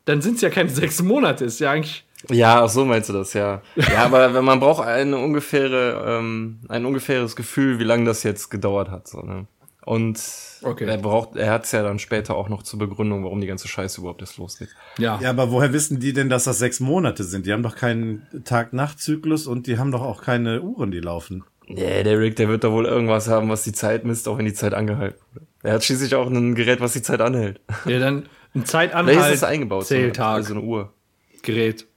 dann 0.05 0.21
sind 0.21 0.35
es 0.35 0.41
ja 0.41 0.49
keine 0.49 0.69
sechs 0.69 1.01
Monate, 1.01 1.45
ist 1.45 1.59
ja 1.59 1.71
eigentlich. 1.71 2.05
Ja, 2.29 2.63
ach 2.63 2.69
so 2.69 2.85
meinst 2.85 3.09
du 3.09 3.13
das, 3.13 3.33
ja. 3.33 3.61
Ja, 3.75 4.05
aber 4.05 4.41
man 4.41 4.59
braucht 4.61 4.85
eine 4.87 5.17
ungefähre, 5.17 6.19
ähm, 6.19 6.59
ein 6.69 6.85
ungefähres 6.85 7.35
Gefühl, 7.35 7.79
wie 7.79 7.83
lange 7.83 8.05
das 8.05 8.23
jetzt 8.23 8.49
gedauert 8.49 8.89
hat. 8.89 9.09
So, 9.09 9.21
ne? 9.21 9.45
Und 9.85 10.19
Okay. 10.61 10.85
er 10.85 10.97
braucht, 10.97 11.35
er 11.35 11.51
hat 11.51 11.65
es 11.65 11.73
ja 11.73 11.83
dann 11.83 11.99
später 11.99 12.35
auch 12.35 12.47
noch 12.47 12.63
zur 12.63 12.79
Begründung, 12.79 13.23
warum 13.25 13.41
die 13.41 13.47
ganze 13.47 13.67
Scheiße 13.67 13.99
überhaupt 13.99 14.21
erst 14.21 14.37
losgeht. 14.37 14.69
Ja. 14.97 15.19
Ja, 15.21 15.29
aber 15.31 15.51
woher 15.51 15.73
wissen 15.73 15.99
die 15.99 16.13
denn, 16.13 16.29
dass 16.29 16.45
das 16.45 16.57
sechs 16.59 16.79
Monate 16.79 17.23
sind? 17.25 17.45
Die 17.45 17.51
haben 17.51 17.63
doch 17.63 17.75
keinen 17.75 18.25
Tag-Nacht-Zyklus 18.45 19.45
und 19.47 19.67
die 19.67 19.77
haben 19.77 19.91
doch 19.91 20.01
auch 20.01 20.21
keine 20.21 20.61
Uhren, 20.61 20.91
die 20.91 20.99
laufen. 21.01 21.43
Nee, 21.67 22.03
der 22.03 22.19
Rick, 22.19 22.35
der 22.37 22.47
wird 22.49 22.63
da 22.63 22.71
wohl 22.71 22.85
irgendwas 22.85 23.27
haben, 23.27 23.49
was 23.49 23.63
die 23.63 23.71
Zeit 23.73 24.05
misst, 24.05 24.27
auch 24.27 24.37
wenn 24.37 24.45
die 24.45 24.53
Zeit 24.53 24.73
angehalten 24.73 25.19
wurde. 25.33 25.45
Er 25.63 25.73
hat 25.73 25.83
schließlich 25.83 26.13
auch 26.15 26.27
ein 26.27 26.55
Gerät, 26.55 26.81
was 26.81 26.93
die 26.93 27.01
Zeit 27.01 27.21
anhält. 27.21 27.61
Ja, 27.85 27.99
dann 27.99 28.15
ein 28.15 28.25
Vielleicht 28.53 28.63
ist 28.65 28.71
Zeitanhalt, 28.71 29.33
es 29.35 29.43
eingebaut. 29.43 29.85
Zähltag, 29.85 30.35
Also 30.35 30.53
eine 30.53 30.63
Uhr. 30.63 30.93
Gerät. 31.41 31.87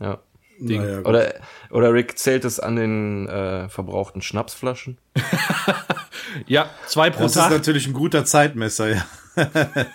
Ja. 0.00 0.18
Ding. 0.58 0.82
Naja. 0.82 1.00
Oder, 1.04 1.34
oder 1.70 1.92
Rick 1.92 2.18
zählt 2.18 2.44
es 2.44 2.58
an 2.60 2.76
den 2.76 3.28
äh, 3.28 3.68
verbrauchten 3.68 4.22
Schnapsflaschen. 4.22 4.98
Ja, 6.46 6.68
zwei 6.86 7.08
pro 7.08 7.22
das 7.22 7.36
ist 7.36 7.42
Tag. 7.42 7.50
natürlich 7.52 7.86
ein 7.86 7.92
guter 7.94 8.24
Zeitmesser, 8.26 8.88
ja. 8.88 9.06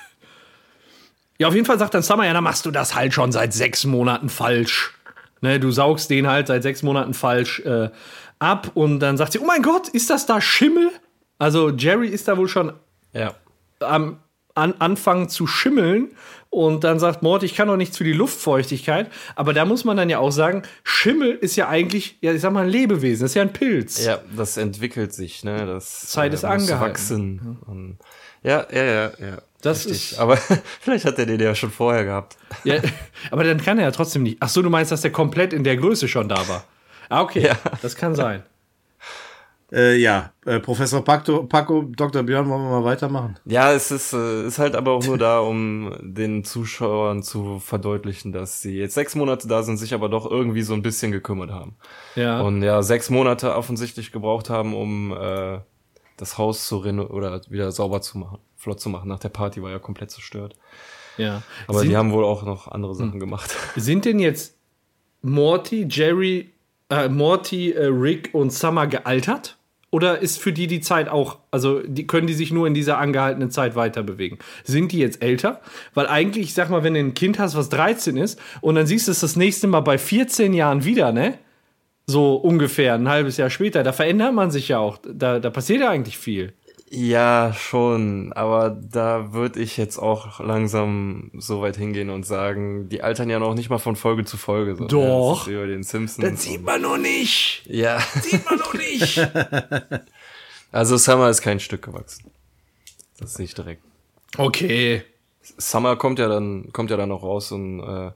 Ja, 1.38 1.48
auf 1.48 1.53
jeden 1.56 1.65
Fall 1.65 1.80
sagt 1.80 1.94
dann 1.94 2.03
Summer, 2.03 2.25
ja, 2.25 2.34
dann 2.34 2.44
machst 2.44 2.65
du 2.65 2.72
das 2.72 2.96
halt 2.96 3.13
schon 3.13 3.32
seit 3.32 3.53
sechs 3.53 3.84
Monaten 3.86 4.30
falsch. 4.30 4.94
Ne, 5.41 5.60
du 5.60 5.72
saugst 5.72 6.10
den 6.12 6.27
halt 6.27 6.48
seit 6.48 6.62
sechs 6.63 6.84
Monaten 6.84 7.13
falsch 7.15 7.60
äh, 7.62 7.89
ab 8.39 8.72
und 8.75 9.00
dann 9.00 9.18
sagt 9.18 9.34
sie, 9.34 9.39
oh 9.39 9.46
mein 9.46 9.63
Gott, 9.63 9.88
ist 9.89 10.10
das 10.12 10.25
da 10.27 10.39
Schimmel? 10.39 10.91
Also 11.39 11.70
Jerry 11.72 12.08
ist 12.10 12.27
da 12.27 12.38
wohl 12.38 12.48
schon 12.48 12.74
Ja. 13.13 13.34
am 13.80 14.20
an, 14.55 14.74
anfangen 14.79 15.29
zu 15.29 15.48
schimmeln 15.48 16.12
und 16.50 16.84
dann 16.84 17.00
sagt 17.00 17.24
Mord, 17.24 17.43
ich 17.43 17.55
kann 17.55 17.67
doch 17.70 17.77
nichts 17.77 17.98
für 17.98 18.03
die 18.03 18.13
Luftfeuchtigkeit. 18.13 19.10
Aber 19.36 19.53
da 19.53 19.63
muss 19.65 19.86
man 19.86 19.96
dann 19.98 20.10
ja 20.10 20.20
auch 20.20 20.31
sagen, 20.31 20.63
Schimmel 20.84 21.31
ist 21.31 21.55
ja 21.55 21.70
eigentlich, 21.70 22.17
ja, 22.22 22.34
ich 22.34 22.41
sag 22.41 22.51
mal, 22.53 22.63
ein 22.65 22.70
Lebewesen, 22.70 23.24
das 23.24 23.31
ist 23.31 23.36
ja 23.36 23.41
ein 23.43 23.53
Pilz. 23.53 24.03
Ja, 24.03 24.20
das 24.36 24.58
entwickelt 24.58 25.13
sich, 25.13 25.43
ne? 25.43 25.65
Das 25.65 26.01
Zeit 26.10 26.34
ist 26.34 26.43
muss 26.43 26.51
angehalten. 26.51 26.81
wachsen. 26.89 27.58
Und, 27.67 27.98
ja, 28.43 28.65
ja, 28.74 28.84
ja, 28.84 29.03
ja. 29.20 29.38
Das 29.62 29.86
Richtig. 29.86 30.12
ist- 30.13 30.20
Aber 30.20 30.38
vielleicht 30.81 31.05
hat 31.05 31.20
er 31.20 31.25
den 31.27 31.39
ja 31.39 31.53
schon 31.55 31.72
vorher 31.72 32.03
gehabt. 32.03 32.36
Ja, 32.63 32.75
aber 33.31 33.43
dann 33.43 33.62
kann 33.62 33.77
er 33.77 33.86
ja 33.86 33.91
trotzdem 33.91 34.24
nicht. 34.24 34.38
Ach 34.41 34.50
so, 34.50 34.62
du 34.62 34.70
meinst, 34.70 34.91
dass 34.91 35.01
der 35.01 35.12
komplett 35.12 35.53
in 35.53 35.63
der 35.63 35.77
Größe 35.77 36.08
schon 36.08 36.27
da 36.27 36.48
war? 36.50 36.65
Ah, 37.10 37.22
okay. 37.22 37.41
Ja. 37.48 37.55
Das 37.81 37.96
kann 37.96 38.15
sein. 38.15 38.43
Äh, 39.71 39.95
ja, 39.97 40.33
äh, 40.45 40.59
Professor 40.59 41.01
Paco, 41.01 41.43
Paco, 41.43 41.83
Dr. 41.83 42.23
Björn, 42.23 42.49
wollen 42.49 42.61
wir 42.63 42.81
mal 42.81 42.83
weitermachen? 42.83 43.39
Ja, 43.45 43.71
es 43.71 43.89
ist, 43.89 44.11
äh, 44.11 44.45
ist 44.45 44.59
halt 44.59 44.75
aber 44.75 44.91
auch 44.91 45.05
nur 45.05 45.17
da, 45.17 45.39
um 45.39 45.95
den 46.01 46.43
Zuschauern 46.43 47.23
zu 47.23 47.59
verdeutlichen, 47.59 48.33
dass 48.33 48.61
sie 48.61 48.77
jetzt 48.77 48.95
sechs 48.95 49.15
Monate 49.15 49.47
da 49.47 49.63
sind, 49.63 49.77
sich 49.77 49.93
aber 49.93 50.09
doch 50.09 50.29
irgendwie 50.29 50.63
so 50.63 50.73
ein 50.73 50.81
bisschen 50.81 51.13
gekümmert 51.13 51.51
haben. 51.51 51.77
Ja. 52.15 52.41
Und 52.41 52.63
ja, 52.63 52.83
sechs 52.83 53.09
Monate 53.09 53.55
offensichtlich 53.55 54.11
gebraucht 54.11 54.49
haben, 54.49 54.75
um 54.75 55.13
äh, 55.13 55.59
das 56.17 56.37
Haus 56.37 56.67
zu 56.67 56.77
reno 56.77 57.05
oder 57.05 57.41
wieder 57.49 57.71
sauber 57.71 58.01
zu 58.01 58.17
machen, 58.17 58.39
flott 58.57 58.81
zu 58.81 58.89
machen. 58.89 59.07
Nach 59.07 59.19
der 59.19 59.29
Party 59.29 59.63
war 59.63 59.71
ja 59.71 59.79
komplett 59.79 60.11
zerstört. 60.11 60.55
ja. 61.15 61.43
Aber 61.67 61.79
sind, 61.79 61.89
die 61.89 61.95
haben 61.95 62.11
wohl 62.11 62.25
auch 62.25 62.43
noch 62.43 62.67
andere 62.67 62.93
Sachen 62.93 63.21
gemacht. 63.21 63.55
sind 63.77 64.03
denn 64.03 64.19
jetzt 64.19 64.57
Morty, 65.21 65.87
Jerry, 65.89 66.51
äh, 66.89 67.07
Morty, 67.07 67.71
äh, 67.71 67.85
Rick 67.85 68.31
und 68.33 68.51
Summer 68.51 68.85
gealtert? 68.85 69.57
Oder 69.91 70.19
ist 70.19 70.39
für 70.39 70.53
die 70.53 70.67
die 70.67 70.79
Zeit 70.79 71.10
auch, 71.10 71.38
also 71.51 71.81
die, 71.86 72.07
können 72.07 72.25
die 72.25 72.33
sich 72.33 72.51
nur 72.51 72.65
in 72.65 72.74
dieser 72.74 72.98
angehaltenen 72.98 73.51
Zeit 73.51 73.75
weiter 73.75 74.03
bewegen? 74.03 74.39
Sind 74.63 74.93
die 74.93 75.00
jetzt 75.00 75.21
älter? 75.21 75.60
Weil 75.93 76.07
eigentlich, 76.07 76.45
ich 76.45 76.53
sag 76.53 76.69
mal, 76.69 76.83
wenn 76.83 76.93
du 76.93 77.01
ein 77.01 77.13
Kind 77.13 77.39
hast, 77.39 77.55
was 77.55 77.67
13 77.69 78.15
ist, 78.15 78.39
und 78.62 78.75
dann 78.75 78.88
siehst 78.88 79.07
du 79.07 79.12
es 79.12 79.19
das 79.19 79.36
nächste 79.36 79.67
Mal 79.67 79.81
bei 79.81 79.98
14 79.98 80.53
Jahren 80.53 80.86
wieder, 80.86 81.12
ne? 81.12 81.38
So 82.07 82.36
ungefähr 82.36 82.95
ein 82.95 83.10
halbes 83.10 83.36
Jahr 83.38 83.50
später, 83.50 83.83
da 83.83 83.91
verändert 83.93 84.33
man 84.33 84.50
sich 84.50 84.69
ja 84.69 84.79
auch. 84.79 84.98
Da, 85.05 85.39
da 85.39 85.50
passiert 85.50 85.81
ja 85.81 85.89
eigentlich 85.89 86.17
viel. 86.17 86.53
Ja, 86.93 87.53
schon, 87.57 88.33
aber 88.33 88.69
da 88.91 89.31
würde 89.31 89.62
ich 89.62 89.77
jetzt 89.77 89.98
auch 89.98 90.41
langsam 90.41 91.31
so 91.38 91.62
weit 91.62 91.77
hingehen 91.77 92.10
und 92.10 92.25
sagen, 92.25 92.89
die 92.89 93.01
altern 93.01 93.29
ja 93.29 93.39
noch 93.39 93.53
nicht 93.55 93.69
mal 93.69 93.77
von 93.77 93.95
Folge 93.95 94.25
zu 94.25 94.36
Folge. 94.36 94.75
So, 94.75 94.88
Doch. 94.88 95.48
Ja, 95.48 95.53
das 95.53 95.53
über 95.53 95.67
den 95.67 95.83
Simpsons. 95.83 96.45
und- 96.48 96.65
man 96.65 96.81
noch 96.81 96.98
nicht. 96.98 97.63
ja, 97.69 97.98
Sieht 98.21 98.43
man 98.43 98.60
noch 98.60 98.74
nicht. 99.01 99.17
also 100.72 100.98
Summer 100.98 101.29
ist 101.29 101.41
kein 101.41 101.60
Stück 101.60 101.81
gewachsen. 101.84 102.31
Das 103.20 103.34
sehe 103.36 103.46
ich 103.46 103.53
direkt. 103.53 103.84
Okay. 104.38 105.03
Summer 105.58 105.96
kommt 105.96 106.20
ja 106.20 106.27
dann, 106.27 106.72
kommt 106.72 106.91
ja 106.91 106.98
dann 106.98 107.12
auch 107.12 107.24
raus 107.24 107.51
und 107.51 107.81
äh, 107.81 108.12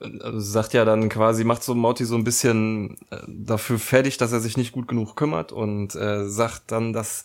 also 0.00 0.40
sagt 0.40 0.74
ja 0.74 0.84
dann 0.84 1.08
quasi, 1.08 1.44
macht 1.44 1.62
so 1.62 1.74
Morty 1.74 2.04
so 2.04 2.16
ein 2.16 2.24
bisschen 2.24 2.96
äh, 3.10 3.18
dafür 3.26 3.78
fertig, 3.78 4.16
dass 4.16 4.32
er 4.32 4.40
sich 4.40 4.56
nicht 4.56 4.72
gut 4.72 4.88
genug 4.88 5.14
kümmert 5.16 5.52
und 5.52 5.94
äh, 5.94 6.28
sagt 6.28 6.72
dann, 6.72 6.92
dass 6.92 7.24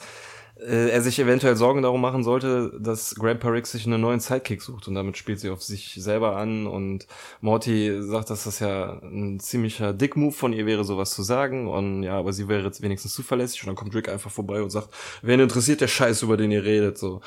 äh, 0.60 0.90
er 0.90 1.02
sich 1.02 1.20
eventuell 1.20 1.56
Sorgen 1.56 1.82
darum 1.82 2.02
machen 2.02 2.24
sollte, 2.24 2.72
dass 2.80 3.16
Grandpa 3.16 3.50
Rick 3.50 3.68
sich 3.68 3.86
einen 3.86 4.02
neuen 4.02 4.20
Sidekick 4.20 4.62
sucht 4.62 4.88
und 4.88 4.96
damit 4.96 5.18
spielt 5.18 5.40
sie 5.40 5.50
auf 5.50 5.64
sich 5.64 5.94
selber 5.96 6.36
an 6.36 6.68
und 6.68 7.08
Morty 7.42 8.02
sagt, 8.02 8.30
dass 8.30 8.44
das 8.44 8.60
ja 8.60 9.00
ein 9.02 9.40
ziemlicher 9.40 9.94
Dick-Move 9.94 10.34
von 10.34 10.54
ihr 10.54 10.66
wäre, 10.66 10.84
sowas 10.84 11.12
zu 11.12 11.24
sagen 11.24 11.68
und 11.68 12.04
ja, 12.04 12.18
aber 12.18 12.34
sie 12.34 12.48
wäre 12.48 12.64
jetzt 12.64 12.82
wenigstens 12.82 13.14
zuverlässig 13.14 13.64
und 13.64 13.68
dann 13.68 13.76
kommt 13.76 13.96
Rick 13.96 14.10
einfach 14.10 14.32
vorbei 14.32 14.62
und 14.62 14.70
sagt, 14.70 14.90
wen 15.22 15.40
interessiert 15.40 15.82
der 15.82 15.88
Scheiß, 15.88 16.24
über 16.24 16.38
den 16.38 16.52
ihr 16.52 16.64
redet, 16.64 16.98
so. 16.98 17.22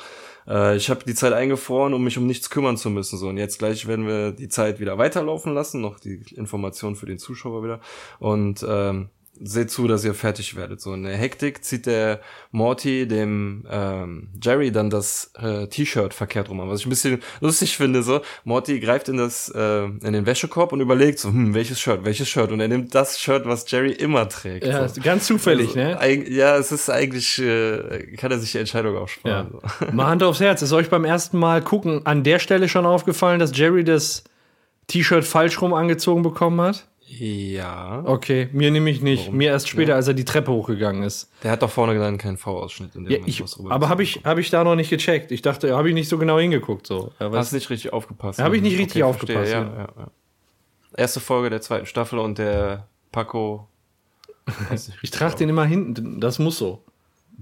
Äh, 0.47 0.75
ich 0.75 0.89
habe 0.89 1.03
die 1.05 1.15
Zeit 1.15 1.33
eingefroren, 1.33 1.93
um 1.93 2.03
mich 2.03 2.17
um 2.17 2.27
nichts 2.27 2.49
kümmern 2.49 2.77
zu 2.77 2.89
müssen, 2.89 3.17
so 3.17 3.29
und 3.29 3.37
jetzt 3.37 3.57
gleich 3.59 3.87
werden 3.87 4.07
wir 4.07 4.31
die 4.31 4.49
Zeit 4.49 4.79
wieder 4.79 4.97
weiterlaufen 4.97 5.53
lassen, 5.53 5.81
noch 5.81 5.99
die 5.99 6.21
Information 6.35 6.95
für 6.95 7.07
den 7.07 7.17
Zuschauer 7.17 7.63
wieder 7.63 7.79
und 8.19 8.65
ähm, 8.67 9.09
seht 9.41 9.71
zu, 9.71 9.87
dass 9.87 10.05
ihr 10.05 10.13
fertig 10.13 10.55
werdet. 10.55 10.79
So 10.79 10.93
in 10.93 11.03
der 11.03 11.17
Hektik 11.17 11.63
zieht 11.65 11.85
der 11.87 12.19
Morty 12.51 13.07
dem 13.07 13.65
ähm, 13.69 14.29
Jerry 14.41 14.71
dann 14.71 14.89
das 14.91 15.31
äh, 15.41 15.67
T-Shirt 15.67 16.13
verkehrt 16.13 16.49
rum 16.49 16.61
an, 16.61 16.69
was 16.69 16.81
ich 16.81 16.85
ein 16.85 16.89
bisschen 16.91 17.21
lustig 17.41 17.75
finde. 17.75 18.03
So 18.03 18.21
Morty 18.43 18.79
greift 18.79 19.09
in 19.09 19.17
das 19.17 19.49
äh, 19.49 19.83
in 19.85 20.13
den 20.13 20.25
Wäschekorb 20.25 20.71
und 20.71 20.81
überlegt 20.81 21.17
so, 21.19 21.29
hm, 21.29 21.53
welches 21.53 21.79
Shirt, 21.79 22.05
welches 22.05 22.29
Shirt 22.29 22.51
und 22.51 22.59
er 22.59 22.67
nimmt 22.67 22.93
das 22.93 23.19
Shirt, 23.19 23.45
was 23.45 23.69
Jerry 23.69 23.91
immer 23.91 24.29
trägt. 24.29 24.65
Ja, 24.67 24.87
so. 24.87 25.01
ganz 25.01 25.25
zufällig, 25.25 25.69
Also, 25.69 25.79
ne? 25.79 25.99
eig- 26.01 26.29
Ja, 26.31 26.55
es 26.57 26.71
ist 26.71 26.89
eigentlich, 26.89 27.39
äh, 27.39 28.15
kann 28.17 28.31
er 28.31 28.37
sich 28.39 28.51
die 28.51 28.59
Entscheidung 28.59 28.95
auch 28.97 29.07
Ja. 29.09 29.47
sparen. 29.47 29.47
So. 29.51 29.85
Mal 29.93 30.07
Hand 30.07 30.23
aufs 30.23 30.39
Herz. 30.41 30.61
Ist 30.61 30.73
euch 30.73 30.89
beim 30.89 31.05
ersten 31.05 31.39
Mal 31.39 31.61
gucken 31.63 32.05
an 32.05 32.23
der 32.23 32.39
Stelle 32.39 32.69
schon 32.69 32.85
aufgefallen, 32.85 33.39
dass 33.39 33.57
Jerry 33.57 33.83
das 33.83 34.23
T-Shirt 34.87 35.25
falsch 35.25 35.61
rum 35.61 35.73
angezogen 35.73 36.21
bekommen 36.21 36.61
hat? 36.61 36.87
Ja. 37.07 38.01
Okay, 38.05 38.49
mir 38.53 38.71
nämlich 38.71 39.01
nicht. 39.01 39.31
Mir 39.31 39.49
erst 39.51 39.69
später, 39.69 39.95
als 39.95 40.07
er 40.07 40.13
die 40.13 40.25
Treppe 40.25 40.51
hochgegangen 40.51 41.03
ist. 41.03 41.29
Der 41.43 41.51
hat 41.51 41.61
doch 41.61 41.69
vorne 41.69 41.97
dann 41.99 42.17
keinen 42.17 42.37
V-Ausschnitt 42.37 42.95
in 42.95 43.03
dem 43.03 43.11
Ja, 43.11 43.17
Moment, 43.19 43.29
ich, 43.29 43.43
was 43.43 43.59
rüber 43.59 43.71
aber 43.71 43.89
habe 43.89 44.01
ich, 44.03 44.21
hab 44.23 44.37
ich 44.39 44.49
da 44.49 44.63
noch 44.63 44.75
nicht 44.75 44.89
gecheckt. 44.89 45.31
Ich 45.31 45.41
dachte, 45.41 45.75
habe 45.75 45.89
ich 45.89 45.93
nicht 45.93 46.09
so 46.09 46.17
genau 46.17 46.39
hingeguckt. 46.39 46.87
So. 46.87 47.11
Ja, 47.19 47.31
was- 47.31 47.39
Hast 47.47 47.53
nicht 47.53 47.69
richtig 47.69 47.93
aufgepasst. 47.93 48.39
Hab 48.39 48.53
ich 48.53 48.61
nicht 48.61 48.79
richtig 48.79 49.03
verstehe, 49.03 49.05
aufgepasst, 49.05 49.51
Ja, 49.51 49.61
ja. 49.63 49.77
ja. 49.77 49.87
Ja, 49.97 50.07
Erste 50.95 51.19
Folge 51.19 51.49
der 51.49 51.61
zweiten 51.61 51.85
Staffel 51.85 52.19
und 52.19 52.37
der 52.37 52.87
Paco. 53.11 53.67
ich 55.01 55.11
trage 55.11 55.35
den 55.37 55.49
immer 55.49 55.65
hinten. 55.65 56.19
Das 56.19 56.39
muss 56.39 56.57
so. 56.57 56.83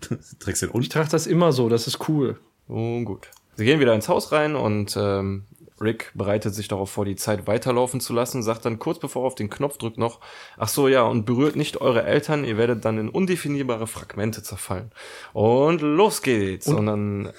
Trägst 0.39 0.61
den 0.63 0.69
Ich 0.69 0.75
unten? 0.75 0.89
trage 0.89 1.09
das 1.09 1.27
immer 1.27 1.51
so. 1.53 1.69
Das 1.69 1.87
ist 1.87 2.07
cool. 2.09 2.37
Oh, 2.67 3.01
gut. 3.03 3.27
Sie 3.55 3.65
gehen 3.65 3.79
wieder 3.79 3.93
ins 3.93 4.07
Haus 4.09 4.31
rein 4.31 4.55
und 4.55 4.95
ähm, 4.99 5.45
Rick 5.81 6.11
bereitet 6.13 6.53
sich 6.53 6.67
darauf 6.67 6.91
vor, 6.91 7.05
die 7.05 7.15
Zeit 7.15 7.47
weiterlaufen 7.47 7.99
zu 7.99 8.13
lassen, 8.13 8.43
sagt 8.43 8.65
dann 8.65 8.79
kurz 8.79 8.99
bevor 8.99 9.23
er 9.23 9.27
auf 9.27 9.35
den 9.35 9.49
Knopf 9.49 9.77
drückt 9.77 9.97
noch, 9.97 10.19
ach 10.57 10.67
so, 10.67 10.87
ja, 10.87 11.01
und 11.03 11.25
berührt 11.25 11.55
nicht 11.55 11.81
eure 11.81 12.03
Eltern, 12.03 12.43
ihr 12.45 12.57
werdet 12.57 12.85
dann 12.85 12.97
in 12.97 13.09
undefinierbare 13.09 13.87
Fragmente 13.87 14.43
zerfallen. 14.43 14.91
Und 15.33 15.81
los 15.81 16.21
geht's. 16.21 16.67
Und, 16.67 16.85
dann, 16.85 17.29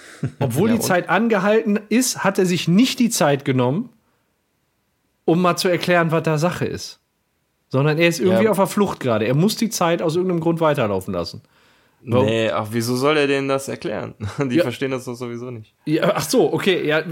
Obwohl 0.40 0.68
Ja, 0.68 0.74
die 0.76 0.80
und? 0.80 0.86
Zeit 0.86 1.08
angehalten 1.08 1.78
ist, 1.88 2.24
hat 2.24 2.38
er 2.38 2.46
sich 2.46 2.68
nicht 2.68 2.98
die 2.98 3.10
Zeit 3.10 3.44
genommen, 3.44 3.88
um 5.24 5.40
mal 5.40 5.56
zu 5.56 5.68
erklären, 5.68 6.10
was 6.10 6.22
da 6.24 6.38
Sache 6.38 6.64
ist. 6.64 6.98
Sondern 7.68 7.96
er 7.98 8.08
ist 8.08 8.20
irgendwie 8.20 8.44
Ja. 8.44 8.50
auf 8.50 8.58
der 8.58 8.66
Flucht 8.66 9.00
gerade. 9.00 9.24
Er 9.26 9.34
muss 9.34 9.56
die 9.56 9.70
Zeit 9.70 10.02
aus 10.02 10.16
irgendeinem 10.16 10.40
Grund 10.40 10.60
weiterlaufen 10.60 11.14
lassen. 11.14 11.42
Warum? 12.04 12.26
nee, 12.26 12.50
ach, 12.50 12.66
wieso 12.72 12.96
soll 12.96 13.16
er 13.16 13.26
denen 13.28 13.46
das 13.48 13.68
erklären? 13.68 14.14
Die 14.38 14.56
Ja. 14.56 14.62
verstehen 14.64 14.90
das 14.90 15.04
doch 15.04 15.14
sowieso 15.14 15.50
nicht. 15.50 15.74
Ja, 15.84 16.12
ach 16.14 16.28
so, 16.28 16.52
okay, 16.52 16.84
ja, 16.86 17.02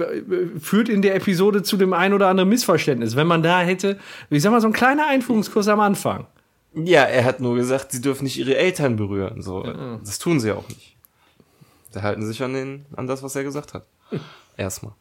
führt 0.60 0.88
in 0.88 1.00
der 1.02 1.14
Episode 1.14 1.62
zu 1.62 1.76
dem 1.76 1.92
ein 1.92 2.12
oder 2.12 2.26
anderen 2.28 2.48
Missverständnis. 2.48 3.14
Wenn 3.14 3.26
man 3.28 3.42
da 3.42 3.60
hätte, 3.60 3.98
ich 4.30 4.42
sag 4.42 4.50
mal, 4.50 4.60
so 4.60 4.66
ein 4.66 4.72
kleiner 4.72 5.06
Einführungskurs 5.06 5.68
am 5.68 5.80
Anfang. 5.80 6.26
Ja, 6.74 7.02
er 7.04 7.24
hat 7.24 7.40
nur 7.40 7.54
gesagt, 7.56 7.92
sie 7.92 8.00
dürfen 8.00 8.24
nicht 8.24 8.36
ihre 8.38 8.56
Eltern 8.56 8.96
berühren. 8.96 9.42
So, 9.42 9.62
das 10.04 10.18
tun 10.18 10.38
sie 10.40 10.52
auch 10.52 10.68
nicht. 10.68 10.96
Da 11.92 12.02
halten 12.02 12.22
sie 12.22 12.28
sich 12.28 12.42
an 12.42 12.52
den, 12.54 12.86
an 12.96 13.06
das, 13.08 13.22
was 13.22 13.34
er 13.36 13.42
gesagt 13.44 13.74
hat. 13.74 13.84
Erstmal. 14.56 14.92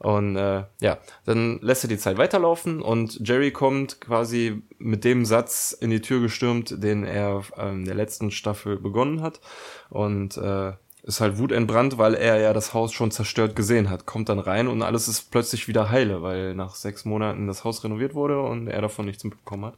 Und 0.00 0.34
äh, 0.36 0.64
ja, 0.80 0.98
dann 1.26 1.58
lässt 1.60 1.84
er 1.84 1.88
die 1.88 1.98
Zeit 1.98 2.16
weiterlaufen 2.16 2.80
und 2.80 3.20
Jerry 3.28 3.50
kommt 3.50 4.00
quasi 4.00 4.62
mit 4.78 5.04
dem 5.04 5.26
Satz 5.26 5.76
in 5.78 5.90
die 5.90 6.00
Tür 6.00 6.22
gestürmt, 6.22 6.82
den 6.82 7.04
er 7.04 7.42
ähm, 7.58 7.84
der 7.84 7.94
letzten 7.94 8.30
Staffel 8.30 8.78
begonnen 8.78 9.20
hat. 9.20 9.40
Und 9.90 10.38
äh, 10.38 10.72
ist 11.02 11.20
halt 11.20 11.38
wutentbrannt, 11.38 11.98
weil 11.98 12.14
er 12.14 12.40
ja 12.40 12.52
das 12.54 12.72
Haus 12.72 12.92
schon 12.92 13.10
zerstört 13.10 13.54
gesehen 13.56 13.90
hat. 13.90 14.06
Kommt 14.06 14.30
dann 14.30 14.38
rein 14.38 14.68
und 14.68 14.82
alles 14.82 15.06
ist 15.06 15.30
plötzlich 15.30 15.68
wieder 15.68 15.90
heile, 15.90 16.22
weil 16.22 16.54
nach 16.54 16.74
sechs 16.74 17.04
Monaten 17.04 17.46
das 17.46 17.64
Haus 17.64 17.84
renoviert 17.84 18.14
wurde 18.14 18.40
und 18.40 18.68
er 18.68 18.80
davon 18.80 19.04
nichts 19.04 19.24
mitbekommen 19.24 19.66
hat. 19.66 19.74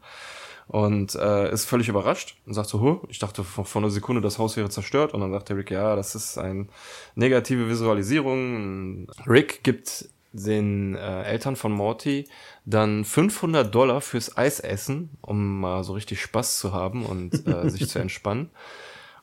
Und 0.69 1.17
äh, 1.17 1.53
ist 1.53 1.65
völlig 1.65 1.89
überrascht 1.89 2.37
und 2.47 2.55
sagt 2.55 2.69
so, 2.69 2.81
huh, 2.81 3.01
ich 3.09 3.19
dachte 3.19 3.45
vor, 3.45 3.65
vor 3.65 3.83
einer 3.83 3.91
Sekunde, 3.91 4.23
das 4.23 4.39
Haus 4.39 4.57
wäre 4.57 4.71
zerstört. 4.71 5.13
Und 5.13 5.21
dann 5.21 5.33
sagt 5.33 5.49
der 5.49 5.57
Rick, 5.57 5.71
ja, 5.71 5.97
das 5.97 6.15
ist 6.15 6.39
eine 6.39 6.67
negative 7.15 7.69
Visualisierung. 7.69 9.09
Rick 9.27 9.65
gibt 9.65 10.09
den 10.33 10.95
äh, 10.95 11.23
Eltern 11.23 11.57
von 11.57 11.73
Morty 11.73 12.29
dann 12.65 13.05
500 13.05 13.75
Dollar 13.75 14.01
fürs 14.01 14.37
Eisessen, 14.37 15.11
um 15.21 15.61
mal 15.61 15.85
so 15.85 15.93
richtig 15.93 16.21
Spaß 16.21 16.59
zu 16.59 16.73
haben 16.73 17.05
und 17.05 17.47
äh, 17.47 17.69
sich 17.71 17.89
zu 17.89 17.99
entspannen 18.01 18.51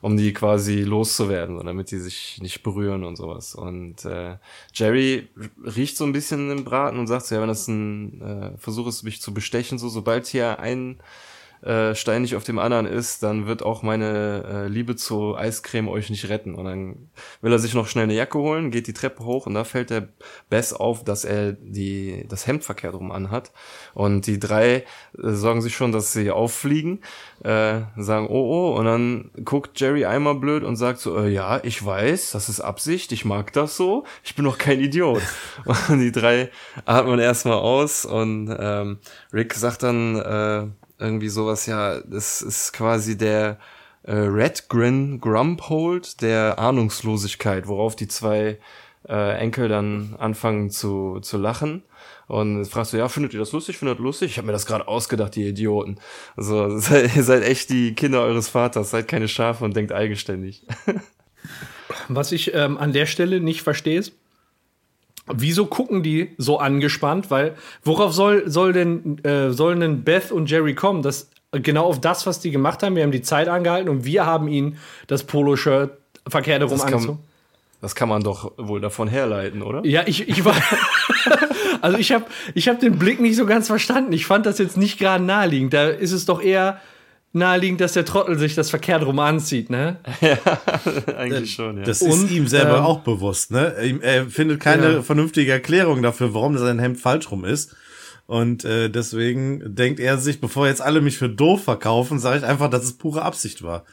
um 0.00 0.16
die 0.16 0.32
quasi 0.32 0.80
loszuwerden, 0.80 1.58
so, 1.58 1.62
damit 1.62 1.90
die 1.90 1.98
sich 1.98 2.38
nicht 2.40 2.62
berühren 2.62 3.04
und 3.04 3.16
sowas. 3.16 3.54
Und 3.54 4.04
äh, 4.04 4.36
Jerry 4.72 5.28
riecht 5.62 5.96
so 5.96 6.04
ein 6.04 6.12
bisschen 6.12 6.50
im 6.50 6.64
Braten 6.64 6.98
und 6.98 7.06
sagt 7.06 7.26
so, 7.26 7.34
ja, 7.34 7.40
wenn 7.40 7.48
das 7.48 7.68
ein 7.68 8.22
äh, 8.22 8.58
Versuch 8.58 8.86
ist, 8.86 9.02
mich 9.02 9.20
zu 9.20 9.34
bestechen, 9.34 9.78
so 9.78 9.88
sobald 9.88 10.26
hier 10.26 10.58
ein 10.58 11.00
äh, 11.62 11.94
Stein 11.94 12.22
nicht 12.22 12.36
auf 12.36 12.44
dem 12.44 12.58
anderen 12.58 12.86
ist, 12.86 13.22
dann 13.22 13.46
wird 13.46 13.62
auch 13.62 13.82
meine 13.82 14.44
äh, 14.48 14.68
Liebe 14.68 14.96
zu 14.96 15.36
Eiscreme 15.36 15.88
euch 15.88 16.08
nicht 16.08 16.28
retten. 16.28 16.54
Und 16.54 16.64
dann 16.64 17.10
will 17.42 17.52
er 17.52 17.58
sich 17.58 17.74
noch 17.74 17.86
schnell 17.86 18.04
eine 18.04 18.14
Jacke 18.14 18.38
holen, 18.38 18.70
geht 18.70 18.86
die 18.86 18.92
Treppe 18.92 19.24
hoch 19.24 19.46
und 19.46 19.54
da 19.54 19.64
fällt 19.64 19.90
der 19.90 20.08
Bess 20.48 20.72
auf, 20.72 21.04
dass 21.04 21.24
er 21.24 21.52
die, 21.52 22.24
das 22.28 22.46
Hemd 22.46 22.64
verkehrt 22.64 22.94
rum 22.94 23.12
anhat. 23.12 23.52
Und 23.94 24.26
die 24.26 24.38
drei 24.38 24.76
äh, 24.76 24.82
sorgen 25.32 25.60
sich 25.60 25.76
schon, 25.76 25.92
dass 25.92 26.12
sie 26.12 26.30
auffliegen, 26.30 27.00
äh, 27.44 27.80
sagen, 27.96 28.28
oh, 28.28 28.72
oh, 28.72 28.78
und 28.78 28.86
dann 28.86 29.30
guckt 29.44 29.78
Jerry 29.80 30.04
einmal 30.06 30.36
blöd 30.36 30.64
und 30.64 30.76
sagt 30.76 30.98
so, 31.00 31.18
äh, 31.18 31.28
ja, 31.28 31.60
ich 31.62 31.84
weiß, 31.84 32.30
das 32.32 32.48
ist 32.48 32.60
Absicht, 32.60 33.12
ich 33.12 33.24
mag 33.24 33.52
das 33.52 33.76
so, 33.76 34.04
ich 34.22 34.34
bin 34.34 34.44
doch 34.44 34.58
kein 34.58 34.80
Idiot. 34.80 35.22
und 35.88 36.00
die 36.00 36.12
drei 36.12 36.50
atmen 36.86 37.18
erstmal 37.18 37.58
aus 37.58 38.04
und 38.04 38.54
ähm, 38.58 38.98
Rick 39.32 39.54
sagt 39.54 39.82
dann, 39.82 40.16
äh, 40.16 40.79
irgendwie 41.00 41.28
sowas, 41.28 41.66
ja, 41.66 42.00
das 42.00 42.42
ist 42.42 42.72
quasi 42.72 43.16
der 43.16 43.58
äh, 44.02 44.14
Red 44.14 44.68
Grin 44.68 45.20
Grumphold 45.20 46.22
der 46.22 46.58
Ahnungslosigkeit, 46.58 47.66
worauf 47.66 47.96
die 47.96 48.08
zwei 48.08 48.58
äh, 49.08 49.38
Enkel 49.38 49.68
dann 49.68 50.16
anfangen 50.18 50.70
zu, 50.70 51.20
zu 51.20 51.38
lachen. 51.38 51.82
Und 52.26 52.64
fragst 52.66 52.92
du, 52.92 52.96
ja, 52.96 53.08
findet 53.08 53.34
ihr 53.34 53.40
das 53.40 53.50
lustig? 53.50 53.76
Findet 53.76 53.96
ihr 53.96 53.98
das 53.98 54.04
lustig? 54.04 54.30
Ich 54.30 54.38
habe 54.38 54.46
mir 54.46 54.52
das 54.52 54.66
gerade 54.66 54.86
ausgedacht, 54.86 55.36
ihr 55.36 55.48
Idioten. 55.48 55.98
Also 56.36 56.78
seid, 56.78 57.16
ihr 57.16 57.24
seid 57.24 57.42
echt 57.42 57.70
die 57.70 57.94
Kinder 57.94 58.22
eures 58.22 58.48
Vaters, 58.48 58.90
seid 58.90 59.08
keine 59.08 59.26
Schafe 59.26 59.64
und 59.64 59.74
denkt 59.74 59.92
eigenständig. 59.92 60.64
Was 62.08 62.30
ich 62.30 62.54
ähm, 62.54 62.78
an 62.78 62.92
der 62.92 63.06
Stelle 63.06 63.40
nicht 63.40 63.62
verstehe, 63.62 63.98
ist, 63.98 64.12
Wieso 65.34 65.66
gucken 65.66 66.02
die 66.02 66.30
so 66.38 66.58
angespannt? 66.58 67.30
Weil 67.30 67.54
worauf 67.84 68.12
soll, 68.12 68.48
soll 68.48 68.72
denn 68.72 69.22
äh, 69.24 69.50
sollen 69.50 69.80
denn 69.80 70.04
Beth 70.04 70.32
und 70.32 70.50
Jerry 70.50 70.74
kommen? 70.74 71.02
Das 71.02 71.30
genau 71.52 71.84
auf 71.84 72.00
das, 72.00 72.26
was 72.26 72.40
die 72.40 72.50
gemacht 72.50 72.82
haben. 72.82 72.96
Wir 72.96 73.02
haben 73.02 73.12
die 73.12 73.22
Zeit 73.22 73.48
angehalten 73.48 73.88
und 73.88 74.04
wir 74.04 74.26
haben 74.26 74.48
ihnen 74.48 74.78
das 75.06 75.24
Poloshirt 75.24 75.92
verkehrt 76.28 76.60
herum 76.60 76.80
angezogen. 76.80 77.18
Das 77.80 77.94
kann 77.94 78.10
man 78.10 78.22
doch 78.22 78.52
wohl 78.58 78.80
davon 78.80 79.08
herleiten, 79.08 79.62
oder? 79.62 79.84
Ja, 79.86 80.02
ich, 80.06 80.28
ich 80.28 80.44
war. 80.44 80.54
also 81.80 81.96
ich 81.96 82.12
habe 82.12 82.26
ich 82.54 82.68
hab 82.68 82.78
den 82.78 82.98
Blick 82.98 83.20
nicht 83.20 83.36
so 83.36 83.46
ganz 83.46 83.68
verstanden. 83.68 84.12
Ich 84.12 84.26
fand 84.26 84.44
das 84.44 84.58
jetzt 84.58 84.76
nicht 84.76 84.98
gerade 84.98 85.24
naheliegend. 85.24 85.72
Da 85.72 85.88
ist 85.88 86.12
es 86.12 86.26
doch 86.26 86.42
eher 86.42 86.80
naheliegend, 87.32 87.80
dass 87.80 87.92
der 87.92 88.04
Trottel 88.04 88.38
sich 88.38 88.54
das 88.54 88.70
verkehrt 88.70 89.04
rum 89.04 89.18
anzieht, 89.18 89.70
ne? 89.70 89.98
ja, 90.20 90.36
eigentlich 91.16 91.52
schon, 91.54 91.78
ja. 91.78 91.84
Das 91.84 92.02
ist 92.02 92.30
ihm 92.30 92.46
selber 92.46 92.78
ähm, 92.78 92.84
auch 92.84 93.00
bewusst, 93.00 93.50
ne? 93.50 93.74
Er 94.02 94.26
findet 94.26 94.60
keine 94.60 94.92
ja. 94.94 95.02
vernünftige 95.02 95.52
Erklärung 95.52 96.02
dafür, 96.02 96.34
warum 96.34 96.58
sein 96.58 96.78
Hemd 96.78 96.98
falsch 96.98 97.30
rum 97.30 97.44
ist. 97.44 97.76
Und 98.26 98.64
äh, 98.64 98.88
deswegen 98.88 99.74
denkt 99.74 99.98
er 99.98 100.18
sich, 100.18 100.40
bevor 100.40 100.68
jetzt 100.68 100.80
alle 100.80 101.00
mich 101.00 101.18
für 101.18 101.28
doof 101.28 101.64
verkaufen, 101.64 102.20
sage 102.20 102.38
ich 102.38 102.44
einfach, 102.44 102.70
dass 102.70 102.84
es 102.84 102.96
pure 102.96 103.22
Absicht 103.22 103.62
war. 103.62 103.84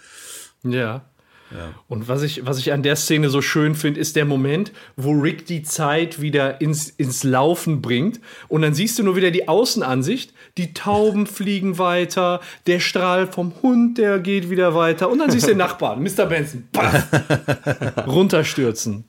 Ja. 0.63 1.05
Ja. 1.51 1.73
Und 1.87 2.07
was 2.07 2.23
ich, 2.23 2.45
was 2.45 2.59
ich 2.59 2.73
an 2.73 2.83
der 2.83 2.95
Szene 2.95 3.29
so 3.29 3.41
schön 3.41 3.75
finde, 3.75 3.99
ist 3.99 4.15
der 4.15 4.25
Moment, 4.25 4.71
wo 4.95 5.11
Rick 5.11 5.45
die 5.45 5.63
Zeit 5.63 6.21
wieder 6.21 6.61
ins, 6.61 6.89
ins 6.89 7.23
Laufen 7.23 7.81
bringt. 7.81 8.19
Und 8.47 8.61
dann 8.61 8.73
siehst 8.73 8.99
du 8.99 9.03
nur 9.03 9.15
wieder 9.15 9.31
die 9.31 9.47
Außenansicht. 9.47 10.33
Die 10.57 10.73
Tauben 10.73 11.25
fliegen 11.27 11.77
weiter, 11.77 12.41
der 12.65 12.79
Strahl 12.79 13.27
vom 13.27 13.53
Hund, 13.61 13.97
der 13.97 14.19
geht 14.19 14.49
wieder 14.49 14.75
weiter. 14.75 15.09
Und 15.09 15.19
dann 15.19 15.31
siehst 15.31 15.45
du 15.47 15.51
den 15.51 15.57
Nachbarn, 15.67 16.03
Mr. 16.03 16.25
Benson, 16.25 16.67
runterstürzen. 18.07 19.05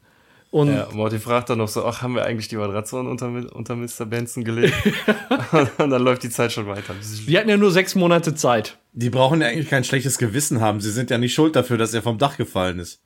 Und 0.50 0.72
ja, 0.72 0.88
Morty 0.92 1.18
fragt 1.18 1.50
dann 1.50 1.58
noch 1.58 1.68
so, 1.68 1.84
ach, 1.84 2.00
haben 2.00 2.14
wir 2.14 2.24
eigentlich 2.24 2.48
die 2.48 2.56
Matratze 2.56 2.96
unter, 2.96 3.26
unter 3.54 3.76
Mr. 3.76 4.06
Benson 4.06 4.44
gelegt? 4.44 4.74
und 5.52 5.70
dann 5.78 6.02
läuft 6.02 6.22
die 6.22 6.30
Zeit 6.30 6.52
schon 6.52 6.66
weiter. 6.66 6.94
Die 7.26 7.36
hatten 7.36 7.50
ja 7.50 7.58
nur 7.58 7.70
sechs 7.70 7.94
Monate 7.94 8.34
Zeit. 8.34 8.78
Die 8.92 9.10
brauchen 9.10 9.42
ja 9.42 9.48
eigentlich 9.48 9.68
kein 9.68 9.84
schlechtes 9.84 10.16
Gewissen 10.16 10.60
haben. 10.60 10.80
Sie 10.80 10.90
sind 10.90 11.10
ja 11.10 11.18
nicht 11.18 11.34
schuld 11.34 11.54
dafür, 11.54 11.76
dass 11.76 11.92
er 11.92 12.00
vom 12.00 12.16
Dach 12.16 12.38
gefallen 12.38 12.78
ist. 12.78 13.02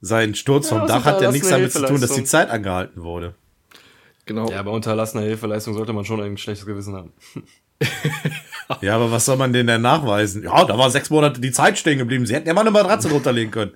Sein 0.00 0.34
Sturz 0.34 0.68
ja, 0.70 0.78
vom 0.78 0.88
Dach 0.88 1.04
hat 1.04 1.22
ja 1.22 1.30
nichts 1.30 1.48
damit 1.48 1.70
zu 1.70 1.86
tun, 1.86 2.00
dass 2.00 2.12
die 2.12 2.24
Zeit 2.24 2.50
angehalten 2.50 3.04
wurde. 3.04 3.36
Genau. 4.26 4.50
Ja, 4.50 4.62
bei 4.62 4.70
unterlassener 4.70 5.22
Hilfeleistung 5.22 5.74
sollte 5.74 5.92
man 5.92 6.04
schon 6.04 6.20
ein 6.20 6.36
schlechtes 6.36 6.66
Gewissen 6.66 6.96
haben. 6.96 7.12
ja, 8.80 8.96
aber 8.96 9.12
was 9.12 9.24
soll 9.24 9.36
man 9.36 9.52
denen 9.52 9.68
denn 9.68 9.82
nachweisen? 9.82 10.42
Ja, 10.42 10.64
da 10.64 10.76
war 10.76 10.90
sechs 10.90 11.10
Monate 11.10 11.40
die 11.40 11.52
Zeit 11.52 11.78
stehen 11.78 11.98
geblieben. 11.98 12.26
Sie 12.26 12.34
hätten 12.34 12.48
ja 12.48 12.54
mal 12.54 12.62
eine 12.62 12.72
Matratze 12.72 13.10
runterlegen 13.10 13.52
können. 13.52 13.72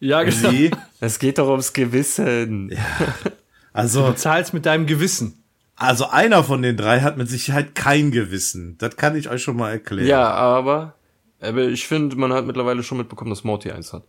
Ja, 0.00 0.22
genau. 0.22 0.50
Sie? 0.50 0.70
Es 1.00 1.18
geht 1.18 1.38
doch 1.38 1.48
ums 1.48 1.72
Gewissen. 1.72 2.70
Ja. 2.70 2.78
Also, 3.74 4.08
du 4.08 4.16
zahlst 4.16 4.54
mit 4.54 4.66
deinem 4.66 4.86
Gewissen. 4.86 5.44
Also 5.76 6.08
einer 6.08 6.42
von 6.42 6.62
den 6.62 6.76
drei 6.76 7.02
hat 7.02 7.16
mit 7.16 7.28
Sicherheit 7.28 7.76
kein 7.76 8.10
Gewissen. 8.10 8.76
Das 8.78 8.96
kann 8.96 9.14
ich 9.14 9.28
euch 9.28 9.40
schon 9.40 9.56
mal 9.56 9.70
erklären. 9.70 10.08
Ja, 10.08 10.30
aber, 10.30 10.94
aber 11.40 11.68
ich 11.68 11.86
finde, 11.86 12.16
man 12.16 12.32
hat 12.32 12.44
mittlerweile 12.44 12.82
schon 12.82 12.98
mitbekommen, 12.98 13.30
dass 13.30 13.44
Morty 13.44 13.70
eins 13.70 13.92
hat. 13.92 14.02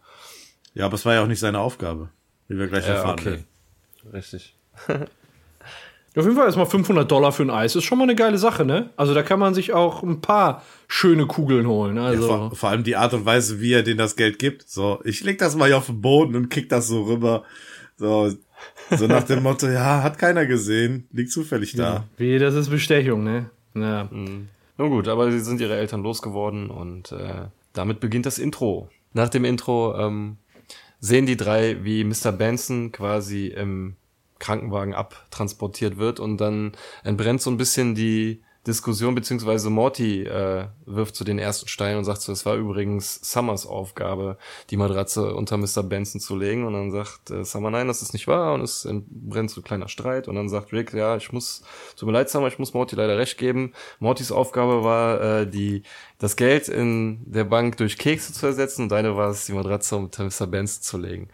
Ja, 0.73 0.85
aber 0.85 0.95
es 0.95 1.05
war 1.05 1.13
ja 1.13 1.21
auch 1.21 1.27
nicht 1.27 1.39
seine 1.39 1.59
Aufgabe, 1.59 2.09
wie 2.47 2.57
wir 2.57 2.67
gleich 2.67 2.87
ja, 2.87 2.95
erfahren 2.95 3.19
okay. 3.19 3.25
werden. 3.25 3.45
Richtig. 4.11 4.55
Auf 6.19 6.25
jeden 6.25 6.35
Fall 6.35 6.47
erstmal 6.47 6.65
500 6.65 7.09
Dollar 7.09 7.31
für 7.31 7.43
ein 7.43 7.49
Eis 7.49 7.77
ist 7.77 7.85
schon 7.85 7.97
mal 7.97 8.03
eine 8.03 8.15
geile 8.15 8.37
Sache, 8.37 8.65
ne? 8.65 8.89
Also 8.97 9.13
da 9.13 9.23
kann 9.23 9.39
man 9.39 9.53
sich 9.53 9.71
auch 9.71 10.03
ein 10.03 10.19
paar 10.19 10.63
schöne 10.89 11.27
Kugeln 11.27 11.65
holen. 11.65 11.97
Also. 11.97 12.23
Ja, 12.23 12.27
vor, 12.27 12.55
vor, 12.55 12.69
allem 12.69 12.83
die 12.83 12.97
Art 12.97 13.13
und 13.13 13.25
Weise, 13.25 13.61
wie 13.61 13.71
er 13.71 13.83
denen 13.83 13.99
das 13.99 14.17
Geld 14.17 14.37
gibt. 14.37 14.69
So, 14.69 14.99
ich 15.05 15.23
leg 15.23 15.37
das 15.37 15.55
mal 15.55 15.67
hier 15.67 15.77
auf 15.77 15.85
den 15.85 16.01
Boden 16.01 16.35
und 16.35 16.49
kick 16.49 16.67
das 16.67 16.89
so 16.89 17.03
rüber. 17.03 17.43
So, 17.95 18.33
so 18.91 19.07
nach 19.07 19.23
dem 19.23 19.43
Motto, 19.43 19.67
ja, 19.67 20.03
hat 20.03 20.17
keiner 20.17 20.45
gesehen, 20.45 21.07
liegt 21.13 21.31
zufällig 21.31 21.73
da. 21.73 21.93
Ja, 21.93 22.03
wie, 22.17 22.37
das 22.37 22.55
ist 22.55 22.69
Bestechung, 22.69 23.23
ne? 23.23 23.49
Ja. 23.73 24.09
Mhm. 24.11 24.49
Nun 24.77 24.89
gut, 24.89 25.07
aber 25.07 25.31
sie 25.31 25.39
sind 25.39 25.61
ihre 25.61 25.77
Eltern 25.77 26.03
losgeworden 26.03 26.69
und 26.69 27.13
äh, 27.13 27.47
damit 27.71 28.01
beginnt 28.01 28.25
das 28.25 28.39
Intro. 28.39 28.89
Nach 29.13 29.29
dem 29.29 29.45
Intro 29.45 29.97
ähm, 29.97 30.37
sehen 30.99 31.25
die 31.25 31.37
drei, 31.37 31.77
wie 31.83 32.03
Mr. 32.03 32.31
Benson 32.31 32.91
quasi 32.91 33.47
im 33.47 33.95
Krankenwagen 34.39 34.93
abtransportiert 34.93 35.97
wird 35.97 36.19
und 36.19 36.37
dann 36.37 36.73
entbrennt 37.03 37.41
so 37.41 37.49
ein 37.51 37.57
bisschen 37.57 37.95
die 37.95 38.41
Diskussion, 38.67 39.15
beziehungsweise 39.15 39.69
Morty 39.69 40.23
äh, 40.23 40.67
wirft 40.85 41.15
zu 41.15 41.19
so 41.19 41.25
den 41.25 41.39
ersten 41.39 41.69
Stein 41.69 41.97
und 41.97 42.03
sagt 42.03 42.21
so, 42.21 42.33
es 42.33 42.45
war 42.45 42.55
übrigens 42.55 43.19
Summers 43.23 43.65
Aufgabe, 43.65 44.37
die 44.69 44.75
Matratze 44.75 45.33
unter 45.33 45.55
Mr. 45.57 45.81
Benson 45.81 46.19
zu 46.19 46.35
legen. 46.35 46.65
Und 46.65 46.73
dann 46.73 46.91
sagt 46.91 47.31
äh, 47.31 47.45
Summer, 47.45 47.71
nein, 47.71 47.87
das 47.87 48.01
ist 48.01 48.11
nicht 48.11 48.27
wahr. 48.27 48.53
Und 48.53 48.61
es 48.61 48.83
entbrennt 48.83 49.49
so 49.49 49.61
ein 49.61 49.63
kleiner 49.63 49.87
Streit. 49.87 50.27
Und 50.27 50.35
dann 50.35 50.49
sagt 50.49 50.73
Rick, 50.73 50.93
ja, 50.93 51.15
ich 51.15 51.31
muss, 51.31 51.63
tut 51.95 52.07
mir 52.07 52.13
leid, 52.13 52.29
Summer, 52.29 52.47
ich 52.47 52.59
muss 52.59 52.73
Morty 52.73 52.97
leider 52.97 53.17
recht 53.17 53.37
geben. 53.37 53.73
Mortys 53.99 54.31
Aufgabe 54.31 54.83
war, 54.83 55.21
äh, 55.21 55.47
die, 55.49 55.83
das 56.17 56.35
Geld 56.35 56.67
in 56.67 57.21
der 57.31 57.45
Bank 57.45 57.77
durch 57.77 57.97
Kekse 57.97 58.33
zu 58.33 58.45
ersetzen. 58.45 58.83
Und 58.83 58.89
deine 58.89 59.15
war 59.15 59.29
es, 59.29 59.45
die 59.45 59.53
Matratze 59.53 59.95
unter 59.95 60.25
Mr. 60.25 60.47
Benson 60.47 60.83
zu 60.83 60.97
legen. 60.97 61.29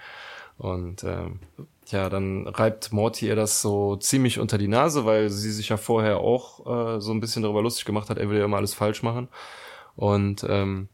Und 0.58 1.04
ähm, 1.04 1.39
ja, 1.88 2.10
dann 2.10 2.48
reibt 2.48 2.91
Morty 2.91 3.28
ihr 3.28 3.36
das 3.36 3.62
so 3.62 3.95
ziemlich 3.95 4.39
unter 4.39 4.58
die 4.58 4.67
Nase, 4.67 5.06
weil 5.06 5.30
sie 5.30 5.52
sich 5.52 5.69
ja 5.69 5.78
vorher 5.78 6.17
auch 6.19 6.95
äh, 6.95 7.02
so 7.02 7.12
ein 7.12 7.19
bisschen 7.19 7.43
darüber 7.43 7.62
lustig 7.62 7.86
gemacht 7.86 8.10
hat, 8.10 8.17
er 8.17 8.30
will 8.30 8.39
ja 8.39 8.45
immer 8.45 8.58
alles 8.58 8.74
falsch 8.74 9.04
machen. 9.04 9.28
Und 9.95 10.45
ähm, 10.50 10.89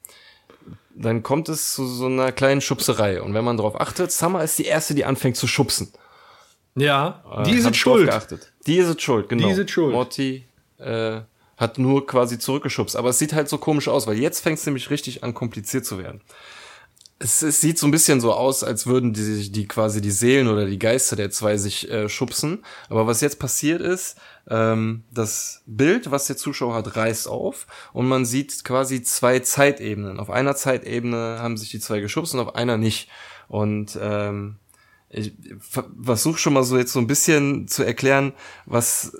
dann 0.95 1.23
kommt 1.23 1.49
es 1.49 1.73
zu 1.73 1.85
so 1.85 2.05
einer 2.05 2.31
kleinen 2.31 2.61
Schubserei. 2.61 3.21
Und 3.21 3.33
wenn 3.33 3.45
man 3.45 3.57
darauf 3.57 3.79
achtet, 3.79 4.11
Summer 4.11 4.43
ist 4.43 4.59
die 4.59 4.65
erste, 4.65 4.93
die 4.93 5.05
anfängt 5.05 5.37
zu 5.37 5.47
schubsen. 5.47 5.91
Ja, 6.75 7.23
äh, 7.37 7.43
die 7.43 7.55
ist 7.55 7.75
schuld. 7.75 8.07
Geachtet. 8.07 8.51
Die 8.67 8.77
ist 8.77 9.01
schuld, 9.01 9.29
genau. 9.29 9.47
Die 9.47 9.53
ist 9.53 9.71
schuld. 9.71 9.93
Morty 9.93 10.45
äh, 10.77 11.21
hat 11.57 11.77
nur 11.77 12.05
quasi 12.05 12.39
zurückgeschubst. 12.39 12.95
Aber 12.95 13.09
es 13.09 13.19
sieht 13.19 13.33
halt 13.33 13.49
so 13.49 13.57
komisch 13.57 13.87
aus, 13.87 14.07
weil 14.07 14.17
jetzt 14.17 14.41
fängt 14.41 14.59
es 14.59 14.65
nämlich 14.65 14.89
richtig 14.89 15.23
an, 15.23 15.33
kompliziert 15.33 15.85
zu 15.85 15.97
werden. 15.97 16.21
Es, 17.21 17.41
es 17.41 17.61
sieht 17.61 17.77
so 17.77 17.87
ein 17.87 17.91
bisschen 17.91 18.19
so 18.19 18.33
aus, 18.33 18.63
als 18.63 18.87
würden 18.87 19.13
die 19.13 19.21
sich 19.21 19.51
die 19.51 19.67
quasi 19.67 20.01
die 20.01 20.11
Seelen 20.11 20.47
oder 20.47 20.65
die 20.65 20.79
Geister 20.79 21.15
der 21.15 21.29
zwei 21.29 21.57
sich 21.57 21.89
äh, 21.89 22.09
schubsen. 22.09 22.63
Aber 22.89 23.05
was 23.07 23.21
jetzt 23.21 23.39
passiert 23.39 23.81
ist, 23.81 24.17
ähm, 24.49 25.03
das 25.11 25.61
Bild, 25.67 26.09
was 26.09 26.27
der 26.27 26.37
Zuschauer 26.37 26.73
hat, 26.73 26.95
reißt 26.95 27.27
auf 27.27 27.67
und 27.93 28.07
man 28.07 28.25
sieht 28.25 28.63
quasi 28.63 29.03
zwei 29.03 29.39
Zeitebenen. 29.39 30.19
Auf 30.19 30.29
einer 30.29 30.55
Zeitebene 30.55 31.37
haben 31.39 31.57
sich 31.57 31.69
die 31.69 31.79
zwei 31.79 31.99
geschubst 31.99 32.33
und 32.33 32.39
auf 32.39 32.55
einer 32.55 32.77
nicht. 32.77 33.09
Und 33.47 33.97
ähm, 34.01 34.57
ich 35.09 35.33
versuche 36.01 36.39
schon 36.39 36.53
mal 36.53 36.63
so 36.63 36.77
jetzt 36.77 36.93
so 36.93 36.99
ein 36.99 37.07
bisschen 37.07 37.67
zu 37.67 37.83
erklären, 37.83 38.33
was 38.65 39.13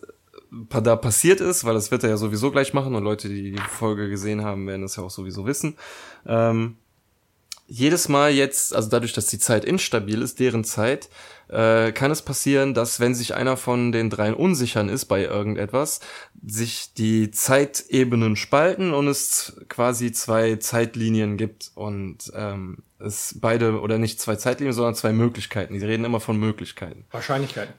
da 0.69 0.95
passiert 0.95 1.39
ist, 1.39 1.63
weil 1.63 1.73
das 1.75 1.91
wird 1.91 2.03
er 2.03 2.09
ja 2.09 2.17
sowieso 2.17 2.51
gleich 2.51 2.73
machen 2.73 2.95
und 2.95 3.03
Leute, 3.03 3.29
die 3.29 3.51
die 3.51 3.61
Folge 3.69 4.09
gesehen 4.09 4.43
haben, 4.43 4.67
werden 4.67 4.81
das 4.81 4.97
ja 4.97 5.03
auch 5.03 5.09
sowieso 5.09 5.45
wissen. 5.45 5.77
Ähm, 6.25 6.77
jedes 7.71 8.09
Mal 8.09 8.31
jetzt, 8.31 8.75
also 8.75 8.89
dadurch, 8.89 9.13
dass 9.13 9.27
die 9.27 9.39
Zeit 9.39 9.63
instabil 9.63 10.21
ist, 10.21 10.41
deren 10.41 10.65
Zeit, 10.65 11.07
äh, 11.47 11.93
kann 11.93 12.11
es 12.11 12.21
passieren, 12.21 12.73
dass 12.73 12.99
wenn 12.99 13.15
sich 13.15 13.33
einer 13.33 13.55
von 13.55 13.93
den 13.93 14.09
dreien 14.09 14.33
unsichern 14.33 14.89
ist 14.89 15.05
bei 15.05 15.23
irgendetwas, 15.23 16.01
sich 16.45 16.93
die 16.93 17.31
Zeitebenen 17.31 18.35
spalten 18.35 18.93
und 18.93 19.07
es 19.07 19.53
quasi 19.69 20.11
zwei 20.11 20.57
Zeitlinien 20.57 21.37
gibt 21.37 21.71
und 21.75 22.29
ähm, 22.35 22.79
es 22.99 23.37
beide 23.39 23.79
oder 23.79 23.97
nicht 23.97 24.19
zwei 24.19 24.35
Zeitlinien, 24.35 24.73
sondern 24.73 24.95
zwei 24.95 25.13
Möglichkeiten. 25.13 25.73
Die 25.73 25.85
reden 25.85 26.03
immer 26.03 26.19
von 26.19 26.37
Möglichkeiten. 26.37 27.05
Wahrscheinlichkeiten. 27.11 27.73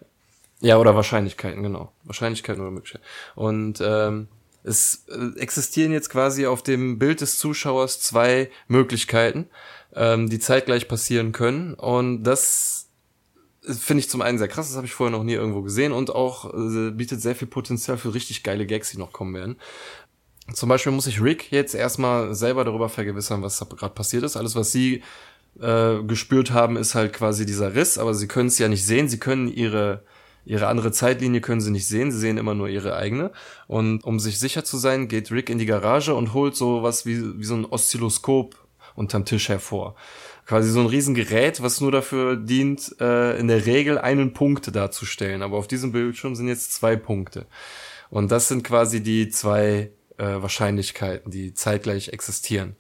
Ja, 0.61 0.79
oder 0.79 0.95
Wahrscheinlichkeiten, 0.95 1.63
genau. 1.63 1.93
Wahrscheinlichkeiten 2.05 2.63
oder 2.63 2.71
Möglichkeiten. 2.71 3.05
Und 3.35 3.83
ähm, 3.85 4.29
es 4.65 5.05
äh, 5.09 5.39
existieren 5.39 5.93
jetzt 5.93 6.09
quasi 6.09 6.47
auf 6.47 6.63
dem 6.63 6.99
Bild 6.99 7.21
des 7.21 7.39
Zuschauers 7.39 8.01
zwei 8.01 8.51
Möglichkeiten 8.69 9.49
ähm, 9.95 10.29
die 10.29 10.39
zeitgleich 10.39 10.89
passieren 10.89 11.33
können. 11.33 11.75
Und 11.75 12.23
das 12.23 12.89
finde 13.63 14.01
ich 14.01 14.11
zum 14.11 14.23
einen 14.23 14.39
sehr 14.39 14.49
krass, 14.49 14.69
das 14.69 14.77
habe 14.77 14.87
ich 14.87 14.93
vorher 14.93 15.17
noch 15.17 15.25
nie 15.25 15.35
irgendwo 15.35 15.63
gesehen 15.63 15.93
und 15.93 16.15
auch 16.15 16.53
äh, 16.53 16.91
bietet 16.91 17.23
sehr 17.23 17.37
viel 17.37 17.49
Potenzial 17.49 17.97
für 17.97 18.13
richtig 18.13 18.43
geile 18.43 18.67
Gags, 18.67 18.91
die 18.91 18.99
noch 18.99 19.13
kommen 19.13 19.35
werden. 19.35 19.57
Zum 20.53 20.69
Beispiel 20.69 20.91
muss 20.91 21.05
sich 21.05 21.23
Rick 21.23 21.53
jetzt 21.53 21.75
erstmal 21.75 22.35
selber 22.35 22.65
darüber 22.65 22.89
vergewissern, 22.89 23.43
was 23.43 23.61
gerade 23.61 23.95
passiert 23.95 24.25
ist. 24.25 24.37
Alles, 24.37 24.57
was 24.57 24.73
sie 24.73 25.05
äh, 25.61 26.03
gespürt 26.03 26.51
haben, 26.51 26.77
ist 26.77 26.97
halt 26.97 27.13
quasi 27.13 27.47
dieser 27.47 27.77
Riss, 27.77 27.99
aber 27.99 28.15
sie 28.15 28.27
können 28.27 28.49
es 28.49 28.59
ja 28.59 28.69
nicht 28.69 28.85
sehen. 28.85 29.09
Sie 29.09 29.19
können 29.19 29.47
ihre 29.47 30.03
ihre 30.45 30.67
andere 30.67 30.93
Zeitlinie 30.93 31.41
können 31.41 31.61
sie 31.61 31.71
nicht 31.71 31.87
sehen, 31.87 32.11
sie 32.11 32.19
sehen 32.19 32.39
immer 32.39 32.55
nur 32.55 32.69
ihre 32.69 32.97
eigene. 32.97 33.31
Und 33.69 34.03
um 34.05 34.19
sich 34.19 34.39
sicher 34.39 34.65
zu 34.65 34.77
sein, 34.77 35.09
geht 35.09 35.31
Rick 35.31 35.51
in 35.51 35.59
die 35.59 35.67
Garage 35.67 36.15
und 36.15 36.35
holt 36.35 36.57
so 36.57 36.83
was 36.83 37.07
wie, 37.07 37.39
wie 37.39 37.45
so 37.45 37.55
ein 37.55 37.65
Oszilloskop 37.65 38.57
unterm 38.95 39.25
Tisch 39.25 39.49
hervor. 39.49 39.95
Quasi 40.47 40.71
so 40.71 40.81
ein 40.81 40.87
Riesengerät, 40.87 41.63
was 41.63 41.81
nur 41.81 41.93
dafür 41.93 42.37
dient, 42.37 42.97
äh, 43.01 43.39
in 43.39 43.49
der 43.49 43.67
Regel 43.67 43.99
einen 43.99 44.33
Punkt 44.33 44.75
darzustellen. 44.75 45.43
Aber 45.43 45.57
auf 45.57 45.69
diesem 45.69 45.93
Bildschirm 45.93 46.35
sind 46.35 46.49
jetzt 46.49 46.73
zwei 46.73 46.97
Punkte. 46.97 47.47
Und 48.11 48.33
das 48.33 48.49
sind 48.49 48.65
quasi 48.65 49.03
die 49.03 49.29
zwei 49.29 49.91
äh, 50.19 50.25
Wahrscheinlichkeiten, 50.25 51.31
die 51.31 51.55
zeitgleich 51.55 52.09
existieren. 52.09 52.77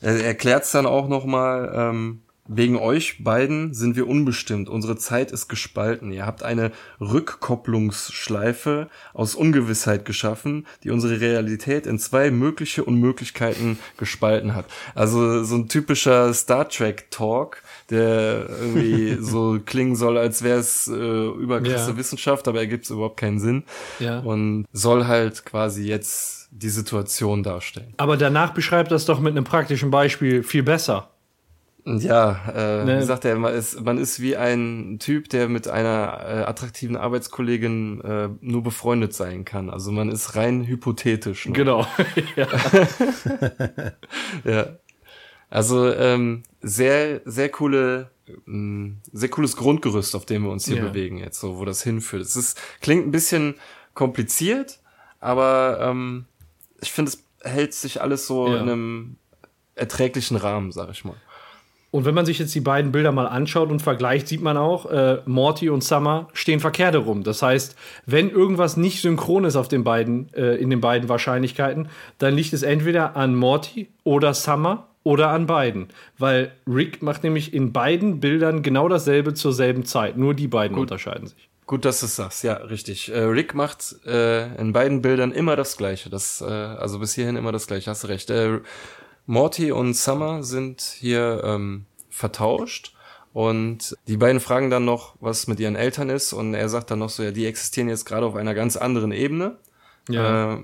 Er 0.00 0.22
erklärt 0.22 0.64
es 0.64 0.72
dann 0.72 0.86
auch 0.86 1.08
nochmal, 1.08 1.72
ähm, 1.74 2.23
Wegen 2.46 2.76
euch 2.76 3.24
beiden 3.24 3.72
sind 3.72 3.96
wir 3.96 4.06
unbestimmt. 4.06 4.68
Unsere 4.68 4.96
Zeit 4.96 5.32
ist 5.32 5.48
gespalten. 5.48 6.12
Ihr 6.12 6.26
habt 6.26 6.42
eine 6.42 6.72
Rückkopplungsschleife 7.00 8.88
aus 9.14 9.34
Ungewissheit 9.34 10.04
geschaffen, 10.04 10.66
die 10.82 10.90
unsere 10.90 11.20
Realität 11.20 11.86
in 11.86 11.98
zwei 11.98 12.30
mögliche 12.30 12.84
Unmöglichkeiten 12.84 13.78
gespalten 13.96 14.54
hat. 14.54 14.66
Also 14.94 15.42
so 15.42 15.54
ein 15.54 15.68
typischer 15.68 16.34
Star 16.34 16.68
Trek 16.68 17.10
Talk, 17.10 17.62
der 17.88 18.46
irgendwie 18.60 19.14
so 19.20 19.58
klingen 19.64 19.96
soll, 19.96 20.18
als 20.18 20.42
wäre 20.42 20.58
es 20.58 20.86
äh, 20.86 20.92
überkrasse 20.92 21.92
ja. 21.92 21.96
Wissenschaft, 21.96 22.46
aber 22.46 22.58
ergibt 22.58 22.90
überhaupt 22.90 23.16
keinen 23.16 23.40
Sinn. 23.40 23.64
Ja. 24.00 24.18
Und 24.18 24.66
soll 24.70 25.06
halt 25.06 25.46
quasi 25.46 25.84
jetzt 25.84 26.48
die 26.50 26.68
Situation 26.68 27.42
darstellen. 27.42 27.94
Aber 27.96 28.18
danach 28.18 28.52
beschreibt 28.52 28.92
das 28.92 29.06
doch 29.06 29.18
mit 29.18 29.32
einem 29.32 29.44
praktischen 29.44 29.90
Beispiel 29.90 30.42
viel 30.42 30.62
besser. 30.62 31.10
Ja, 31.86 32.40
äh, 32.54 32.84
ne? 32.84 33.00
wie 33.00 33.04
sagt 33.04 33.26
er, 33.26 33.36
man 33.36 33.52
ist, 33.52 33.78
man 33.82 33.98
ist 33.98 34.18
wie 34.20 34.36
ein 34.36 34.98
Typ, 35.00 35.28
der 35.28 35.50
mit 35.50 35.68
einer 35.68 36.18
äh, 36.26 36.42
attraktiven 36.44 36.96
Arbeitskollegin 36.96 38.00
äh, 38.00 38.28
nur 38.40 38.62
befreundet 38.62 39.12
sein 39.12 39.44
kann. 39.44 39.68
Also 39.68 39.92
man 39.92 40.08
ist 40.08 40.34
rein 40.34 40.66
hypothetisch. 40.66 41.46
Ne? 41.46 41.52
Genau. 41.52 41.86
ja. 42.36 42.48
ja. 44.44 44.66
Also 45.50 45.92
ähm, 45.92 46.42
sehr, 46.62 47.20
sehr 47.26 47.50
coole, 47.50 48.10
mh, 48.46 48.56
mm, 48.56 49.00
sehr 49.12 49.28
cooles 49.28 49.54
Grundgerüst, 49.54 50.16
auf 50.16 50.24
dem 50.24 50.44
wir 50.44 50.50
uns 50.50 50.64
hier 50.64 50.78
ja. 50.78 50.84
bewegen 50.84 51.18
jetzt, 51.18 51.38
so 51.38 51.58
wo 51.58 51.66
das 51.66 51.82
hinführt. 51.82 52.22
Es 52.22 52.34
ist, 52.34 52.58
klingt 52.80 53.06
ein 53.06 53.10
bisschen 53.10 53.56
kompliziert, 53.92 54.80
aber 55.20 55.78
ähm, 55.82 56.24
ich 56.80 56.92
finde, 56.92 57.10
es 57.10 57.22
hält 57.42 57.74
sich 57.74 58.00
alles 58.00 58.26
so 58.26 58.48
ja. 58.48 58.56
in 58.56 58.62
einem 58.62 59.16
erträglichen 59.74 60.36
Rahmen, 60.38 60.72
sag 60.72 60.90
ich 60.90 61.04
mal. 61.04 61.16
Und 61.94 62.06
wenn 62.06 62.14
man 62.16 62.26
sich 62.26 62.40
jetzt 62.40 62.52
die 62.56 62.60
beiden 62.60 62.90
Bilder 62.90 63.12
mal 63.12 63.28
anschaut 63.28 63.70
und 63.70 63.80
vergleicht, 63.80 64.26
sieht 64.26 64.42
man 64.42 64.56
auch, 64.56 64.86
äh, 64.86 65.18
Morty 65.26 65.70
und 65.70 65.84
Summer 65.84 66.26
stehen 66.32 66.58
verkehrt 66.58 66.94
herum. 66.94 67.22
Das 67.22 67.40
heißt, 67.40 67.76
wenn 68.04 68.30
irgendwas 68.30 68.76
nicht 68.76 69.00
synchron 69.00 69.44
ist 69.44 69.54
auf 69.54 69.68
den 69.68 69.84
beiden, 69.84 70.34
äh, 70.34 70.56
in 70.56 70.70
den 70.70 70.80
beiden 70.80 71.08
Wahrscheinlichkeiten, 71.08 71.88
dann 72.18 72.34
liegt 72.34 72.52
es 72.52 72.64
entweder 72.64 73.14
an 73.14 73.36
Morty 73.36 73.90
oder 74.02 74.34
Summer 74.34 74.88
oder 75.04 75.28
an 75.28 75.46
beiden. 75.46 75.86
Weil 76.18 76.50
Rick 76.66 77.00
macht 77.00 77.22
nämlich 77.22 77.54
in 77.54 77.72
beiden 77.72 78.18
Bildern 78.18 78.64
genau 78.64 78.88
dasselbe 78.88 79.34
zur 79.34 79.52
selben 79.52 79.84
Zeit. 79.84 80.16
Nur 80.16 80.34
die 80.34 80.48
beiden 80.48 80.74
Gut. 80.74 80.90
unterscheiden 80.90 81.28
sich. 81.28 81.48
Gut, 81.64 81.84
dass 81.84 82.00
du 82.00 82.06
es 82.06 82.16
sagst, 82.16 82.42
ja, 82.42 82.54
richtig. 82.54 83.12
Äh, 83.14 83.20
Rick 83.20 83.54
macht 83.54 84.04
äh, 84.04 84.52
in 84.56 84.72
beiden 84.72 85.00
Bildern 85.00 85.30
immer 85.30 85.54
das 85.54 85.76
Gleiche. 85.76 86.10
Das, 86.10 86.40
äh, 86.40 86.44
also 86.44 86.98
bis 86.98 87.14
hierhin 87.14 87.36
immer 87.36 87.52
das 87.52 87.68
Gleiche, 87.68 87.88
hast 87.88 88.02
du 88.02 88.08
recht. 88.08 88.32
Morty 89.26 89.72
und 89.72 89.94
Summer 89.94 90.42
sind 90.42 90.80
hier 90.82 91.42
ähm, 91.44 91.86
vertauscht. 92.10 92.94
Und 93.32 93.96
die 94.06 94.16
beiden 94.16 94.40
fragen 94.40 94.70
dann 94.70 94.84
noch, 94.84 95.16
was 95.20 95.48
mit 95.48 95.58
ihren 95.58 95.74
Eltern 95.74 96.08
ist. 96.08 96.32
Und 96.32 96.54
er 96.54 96.68
sagt 96.68 96.90
dann 96.90 97.00
noch 97.00 97.10
so, 97.10 97.22
ja, 97.22 97.32
die 97.32 97.46
existieren 97.46 97.88
jetzt 97.88 98.04
gerade 98.04 98.26
auf 98.26 98.36
einer 98.36 98.54
ganz 98.54 98.76
anderen 98.76 99.10
Ebene. 99.10 99.58
Ja. 100.08 100.54
Äh, 100.54 100.58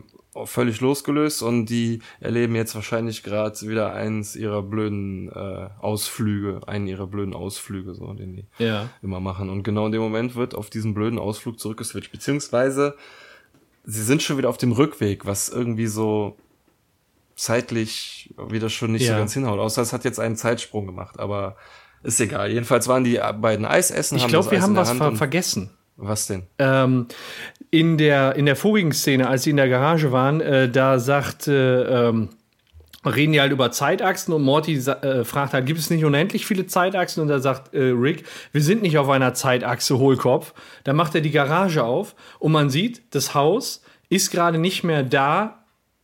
völlig 0.44 0.80
losgelöst 0.80 1.42
und 1.42 1.66
die 1.66 2.00
erleben 2.20 2.54
jetzt 2.54 2.74
wahrscheinlich 2.74 3.22
gerade 3.22 3.60
wieder 3.62 3.92
eins 3.92 4.36
ihrer 4.36 4.62
blöden 4.62 5.28
äh, 5.28 5.68
Ausflüge, 5.80 6.60
einen 6.68 6.86
ihrer 6.86 7.06
blöden 7.06 7.34
Ausflüge, 7.34 7.94
so, 7.94 8.12
den 8.14 8.36
die 8.36 8.46
ja. 8.58 8.88
immer 9.02 9.20
machen. 9.20 9.50
Und 9.50 9.64
genau 9.64 9.86
in 9.86 9.92
dem 9.92 10.00
Moment 10.00 10.36
wird 10.36 10.54
auf 10.54 10.70
diesen 10.70 10.94
blöden 10.94 11.18
Ausflug 11.18 11.58
zurückgeswitcht. 11.58 12.12
Beziehungsweise 12.12 12.96
sie 13.84 14.02
sind 14.04 14.22
schon 14.22 14.38
wieder 14.38 14.48
auf 14.48 14.56
dem 14.56 14.72
Rückweg, 14.72 15.26
was 15.26 15.48
irgendwie 15.48 15.88
so 15.88 16.36
zeitlich 17.40 18.34
wieder 18.48 18.68
schon 18.68 18.92
nicht 18.92 19.06
ja. 19.06 19.12
so 19.12 19.18
ganz 19.18 19.34
hinhaut. 19.34 19.58
Außer 19.58 19.82
es 19.82 19.92
hat 19.92 20.04
jetzt 20.04 20.20
einen 20.20 20.36
Zeitsprung 20.36 20.86
gemacht, 20.86 21.18
aber 21.18 21.56
ist 22.02 22.20
egal. 22.20 22.50
Jedenfalls 22.50 22.88
waren 22.88 23.04
die 23.04 23.20
beiden 23.40 23.64
Eisessen. 23.64 24.18
Ich 24.18 24.26
glaube, 24.26 24.50
wir 24.50 24.62
haben 24.62 24.76
was 24.76 24.92
ver 24.92 25.14
vergessen. 25.16 25.70
Was 25.96 26.26
denn? 26.26 26.44
Ähm, 26.58 27.08
in 27.70 27.98
der 27.98 28.34
in 28.34 28.46
der 28.46 28.56
vorigen 28.56 28.92
Szene, 28.92 29.28
als 29.28 29.42
sie 29.42 29.50
in 29.50 29.56
der 29.56 29.68
Garage 29.68 30.12
waren, 30.12 30.40
äh, 30.40 30.70
da 30.70 30.98
sagt 30.98 31.46
äh, 31.46 32.08
ähm, 32.08 32.30
reden 33.04 33.32
die 33.32 33.40
halt 33.40 33.52
über 33.52 33.70
Zeitachsen 33.70 34.32
und 34.32 34.42
Morty 34.42 34.76
äh, 34.76 35.24
fragt 35.24 35.52
halt, 35.52 35.66
gibt 35.66 35.78
es 35.78 35.90
nicht 35.90 36.04
unendlich 36.04 36.46
viele 36.46 36.66
Zeitachsen? 36.66 37.20
Und 37.20 37.28
da 37.28 37.40
sagt 37.40 37.74
äh, 37.74 37.90
Rick, 37.90 38.24
wir 38.52 38.62
sind 38.62 38.80
nicht 38.82 38.96
auf 38.96 39.08
einer 39.10 39.34
Zeitachse 39.34 39.98
Hohlkopf. 39.98 40.54
Dann 40.84 40.96
macht 40.96 41.14
er 41.14 41.20
die 41.20 41.30
Garage 41.30 41.84
auf 41.84 42.14
und 42.38 42.52
man 42.52 42.70
sieht, 42.70 43.14
das 43.14 43.34
Haus 43.34 43.82
ist 44.08 44.30
gerade 44.30 44.58
nicht 44.58 44.84
mehr 44.84 45.02
da, 45.02 45.59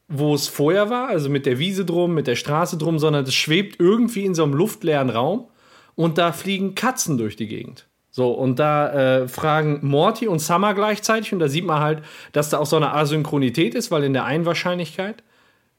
wo 0.08 0.34
es 0.34 0.48
vorher 0.48 0.88
war, 0.90 1.08
also 1.08 1.28
mit 1.28 1.46
der 1.46 1.58
Wiese 1.58 1.84
drum, 1.84 2.14
mit 2.14 2.26
der 2.26 2.36
Straße 2.36 2.78
drum, 2.78 2.98
sondern 2.98 3.24
es 3.24 3.34
schwebt 3.34 3.80
irgendwie 3.80 4.24
in 4.24 4.34
so 4.34 4.44
einem 4.44 4.54
luftleeren 4.54 5.10
Raum 5.10 5.48
und 5.94 6.18
da 6.18 6.32
fliegen 6.32 6.74
Katzen 6.74 7.18
durch 7.18 7.36
die 7.36 7.48
Gegend. 7.48 7.88
So, 8.10 8.30
und 8.32 8.58
da 8.58 8.92
äh, 8.92 9.28
fragen 9.28 9.80
Morty 9.82 10.26
und 10.26 10.38
Summer 10.38 10.74
gleichzeitig 10.74 11.32
und 11.32 11.38
da 11.38 11.48
sieht 11.48 11.66
man 11.66 11.80
halt, 11.80 12.02
dass 12.32 12.48
da 12.48 12.58
auch 12.58 12.66
so 12.66 12.76
eine 12.76 12.94
Asynchronität 12.94 13.74
ist, 13.74 13.90
weil 13.90 14.04
in 14.04 14.14
der 14.14 14.24
einen 14.24 14.46
Wahrscheinlichkeit 14.46 15.22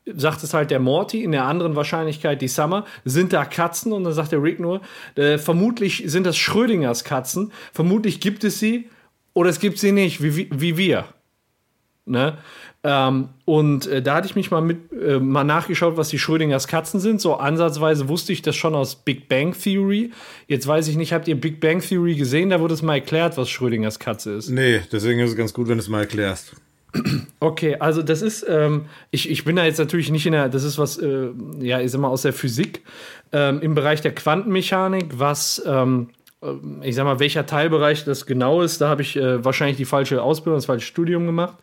sagt 0.05 0.43
es 0.43 0.53
halt 0.53 0.71
der 0.71 0.79
Morty, 0.79 1.23
in 1.23 1.31
der 1.31 1.45
anderen 1.45 1.75
Wahrscheinlichkeit 1.75 2.41
die 2.41 2.47
Summer, 2.47 2.85
sind 3.05 3.33
da 3.33 3.43
Katzen 3.45 3.91
und 3.91 4.03
dann 4.03 4.13
sagt 4.13 4.31
der 4.31 4.41
Rick 4.41 4.59
nur, 4.59 4.81
äh, 5.15 5.37
vermutlich 5.37 6.03
sind 6.05 6.25
das 6.25 6.37
Schrödingers 6.37 7.03
Katzen, 7.03 7.51
vermutlich 7.73 8.19
gibt 8.19 8.43
es 8.43 8.59
sie 8.59 8.89
oder 9.33 9.49
es 9.49 9.59
gibt 9.59 9.79
sie 9.79 9.91
nicht, 9.91 10.21
wie, 10.21 10.47
wie 10.51 10.77
wir. 10.77 11.05
Ne? 12.05 12.37
Ähm, 12.89 13.27
und 13.43 13.85
äh, 13.87 14.01
da 14.01 14.15
hatte 14.15 14.27
ich 14.27 14.37
mich 14.37 14.49
mal 14.49 14.61
mit 14.61 14.93
äh, 14.93 15.19
mal 15.19 15.43
nachgeschaut, 15.43 15.97
was 15.97 16.07
die 16.07 16.17
Schrödingers 16.17 16.69
Katzen 16.69 17.01
sind. 17.01 17.19
So 17.19 17.35
ansatzweise 17.35 18.07
wusste 18.07 18.31
ich 18.31 18.41
das 18.41 18.55
schon 18.55 18.75
aus 18.75 18.95
Big 18.95 19.27
Bang 19.27 19.53
Theory. 19.53 20.11
Jetzt 20.47 20.67
weiß 20.67 20.87
ich 20.87 20.95
nicht, 20.95 21.11
habt 21.11 21.27
ihr 21.27 21.37
Big 21.37 21.59
Bang 21.59 21.81
Theory 21.81 22.15
gesehen? 22.15 22.49
Da 22.49 22.61
wurde 22.61 22.73
es 22.73 22.81
mal 22.81 22.93
erklärt, 22.93 23.35
was 23.35 23.49
Schrödingers 23.49 23.99
Katze 23.99 24.35
ist. 24.35 24.49
Nee, 24.49 24.79
deswegen 24.89 25.19
ist 25.19 25.31
es 25.31 25.35
ganz 25.35 25.53
gut, 25.53 25.67
wenn 25.67 25.77
du 25.77 25.81
es 25.81 25.89
mal 25.89 25.99
erklärst. 25.99 26.55
Okay, 27.41 27.75
also 27.77 28.01
das 28.01 28.21
ist, 28.21 28.45
ähm, 28.47 28.85
ich, 29.11 29.29
ich 29.29 29.43
bin 29.43 29.57
da 29.57 29.65
jetzt 29.65 29.79
natürlich 29.79 30.09
nicht 30.09 30.25
in 30.25 30.31
der, 30.31 30.47
das 30.47 30.63
ist 30.63 30.77
was, 30.79 30.97
äh, 30.97 31.27
ja, 31.59 31.81
ich 31.81 31.91
sag 31.91 31.99
mal 31.99 32.07
aus 32.07 32.21
der 32.21 32.31
Physik, 32.31 32.83
ähm, 33.33 33.59
im 33.61 33.75
Bereich 33.75 33.99
der 33.99 34.15
Quantenmechanik, 34.15 35.19
was, 35.19 35.61
ähm, 35.67 36.09
äh, 36.41 36.53
ich 36.83 36.95
sag 36.95 37.03
mal, 37.03 37.19
welcher 37.19 37.45
Teilbereich 37.45 38.05
das 38.05 38.25
genau 38.25 38.61
ist, 38.61 38.79
da 38.79 38.87
habe 38.87 39.01
ich 39.01 39.17
äh, 39.17 39.43
wahrscheinlich 39.43 39.75
die 39.75 39.85
falsche 39.85 40.23
Ausbildung, 40.23 40.57
das 40.57 40.65
falsche 40.65 40.87
Studium 40.87 41.25
gemacht. 41.25 41.57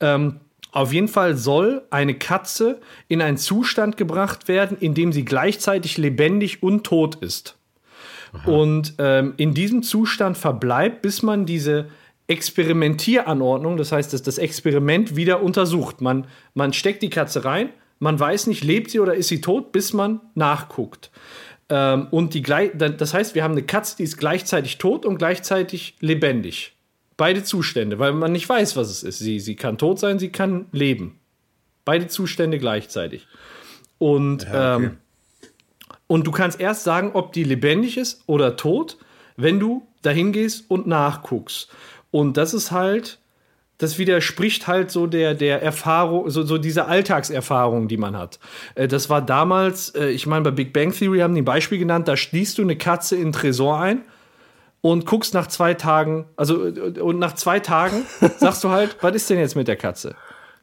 Ähm, 0.00 0.40
auf 0.72 0.92
jeden 0.92 1.08
Fall 1.08 1.36
soll 1.36 1.82
eine 1.90 2.14
Katze 2.14 2.80
in 3.06 3.20
einen 3.20 3.36
Zustand 3.36 3.96
gebracht 3.96 4.48
werden, 4.48 4.76
in 4.80 4.94
dem 4.94 5.12
sie 5.12 5.24
gleichzeitig 5.24 5.98
lebendig 5.98 6.62
und 6.62 6.84
tot 6.84 7.16
ist. 7.16 7.56
Und 8.46 8.94
ähm, 8.98 9.34
in 9.36 9.52
diesem 9.52 9.82
Zustand 9.82 10.38
verbleibt, 10.38 11.02
bis 11.02 11.22
man 11.22 11.44
diese 11.44 11.88
Experimentieranordnung, 12.26 13.76
das 13.76 13.92
heißt, 13.92 14.14
dass 14.14 14.22
das 14.22 14.38
Experiment 14.38 15.16
wieder 15.16 15.42
untersucht. 15.42 16.00
Man, 16.00 16.26
man 16.54 16.72
steckt 16.72 17.02
die 17.02 17.10
Katze 17.10 17.44
rein, 17.44 17.68
man 17.98 18.18
weiß 18.18 18.46
nicht, 18.46 18.64
lebt 18.64 18.90
sie 18.90 19.00
oder 19.00 19.14
ist 19.14 19.28
sie 19.28 19.42
tot, 19.42 19.72
bis 19.72 19.92
man 19.92 20.20
nachguckt. 20.34 21.10
Ähm, 21.68 22.08
und 22.10 22.32
die, 22.32 22.42
das 22.42 23.12
heißt, 23.12 23.34
wir 23.34 23.44
haben 23.44 23.52
eine 23.52 23.64
Katze, 23.64 23.96
die 23.98 24.04
ist 24.04 24.16
gleichzeitig 24.16 24.78
tot 24.78 25.04
und 25.04 25.18
gleichzeitig 25.18 25.96
lebendig. 26.00 26.74
Beide 27.16 27.44
Zustände, 27.44 27.98
weil 27.98 28.12
man 28.12 28.32
nicht 28.32 28.48
weiß, 28.48 28.76
was 28.76 28.88
es 28.90 29.02
ist. 29.02 29.18
Sie, 29.18 29.40
sie 29.40 29.56
kann 29.56 29.78
tot 29.78 29.98
sein, 29.98 30.18
sie 30.18 30.30
kann 30.30 30.66
leben. 30.72 31.18
Beide 31.84 32.08
Zustände 32.08 32.58
gleichzeitig. 32.58 33.26
Und, 33.98 34.44
ja, 34.44 34.76
okay. 34.76 34.84
ähm, 34.86 34.96
und 36.06 36.26
du 36.26 36.30
kannst 36.30 36.60
erst 36.60 36.84
sagen, 36.84 37.10
ob 37.14 37.32
die 37.32 37.44
lebendig 37.44 37.96
ist 37.96 38.22
oder 38.26 38.56
tot, 38.56 38.98
wenn 39.36 39.60
du 39.60 39.86
dahin 40.02 40.32
gehst 40.32 40.70
und 40.70 40.86
nachguckst. 40.86 41.70
Und 42.10 42.36
das 42.36 42.54
ist 42.54 42.70
halt, 42.70 43.18
das 43.78 43.98
widerspricht 43.98 44.66
halt 44.66 44.90
so 44.90 45.06
der, 45.06 45.34
der 45.34 45.62
Erfahrung, 45.62 46.30
so, 46.30 46.42
so 46.42 46.58
diese 46.58 46.86
Alltagserfahrung, 46.86 47.88
die 47.88 47.96
man 47.96 48.16
hat. 48.16 48.38
Äh, 48.74 48.88
das 48.88 49.10
war 49.10 49.22
damals, 49.22 49.90
äh, 49.90 50.08
ich 50.08 50.26
meine, 50.26 50.42
bei 50.42 50.50
Big 50.50 50.72
Bang 50.72 50.92
Theory 50.92 51.20
haben 51.20 51.34
die 51.34 51.42
ein 51.42 51.46
Beispiel 51.46 51.78
genannt, 51.78 52.08
da 52.08 52.16
schließt 52.16 52.58
du 52.58 52.62
eine 52.62 52.76
Katze 52.76 53.16
in 53.16 53.24
den 53.24 53.32
Tresor 53.32 53.80
ein 53.80 54.02
und 54.82 55.06
guckst 55.06 55.32
nach 55.32 55.46
zwei 55.46 55.72
Tagen, 55.72 56.26
also 56.36 56.56
und 56.56 57.18
nach 57.18 57.34
zwei 57.34 57.60
Tagen 57.60 58.02
sagst 58.38 58.62
du 58.62 58.68
halt, 58.68 58.98
was 59.00 59.14
ist 59.14 59.30
denn 59.30 59.38
jetzt 59.38 59.56
mit 59.56 59.68
der 59.68 59.76
Katze? 59.76 60.14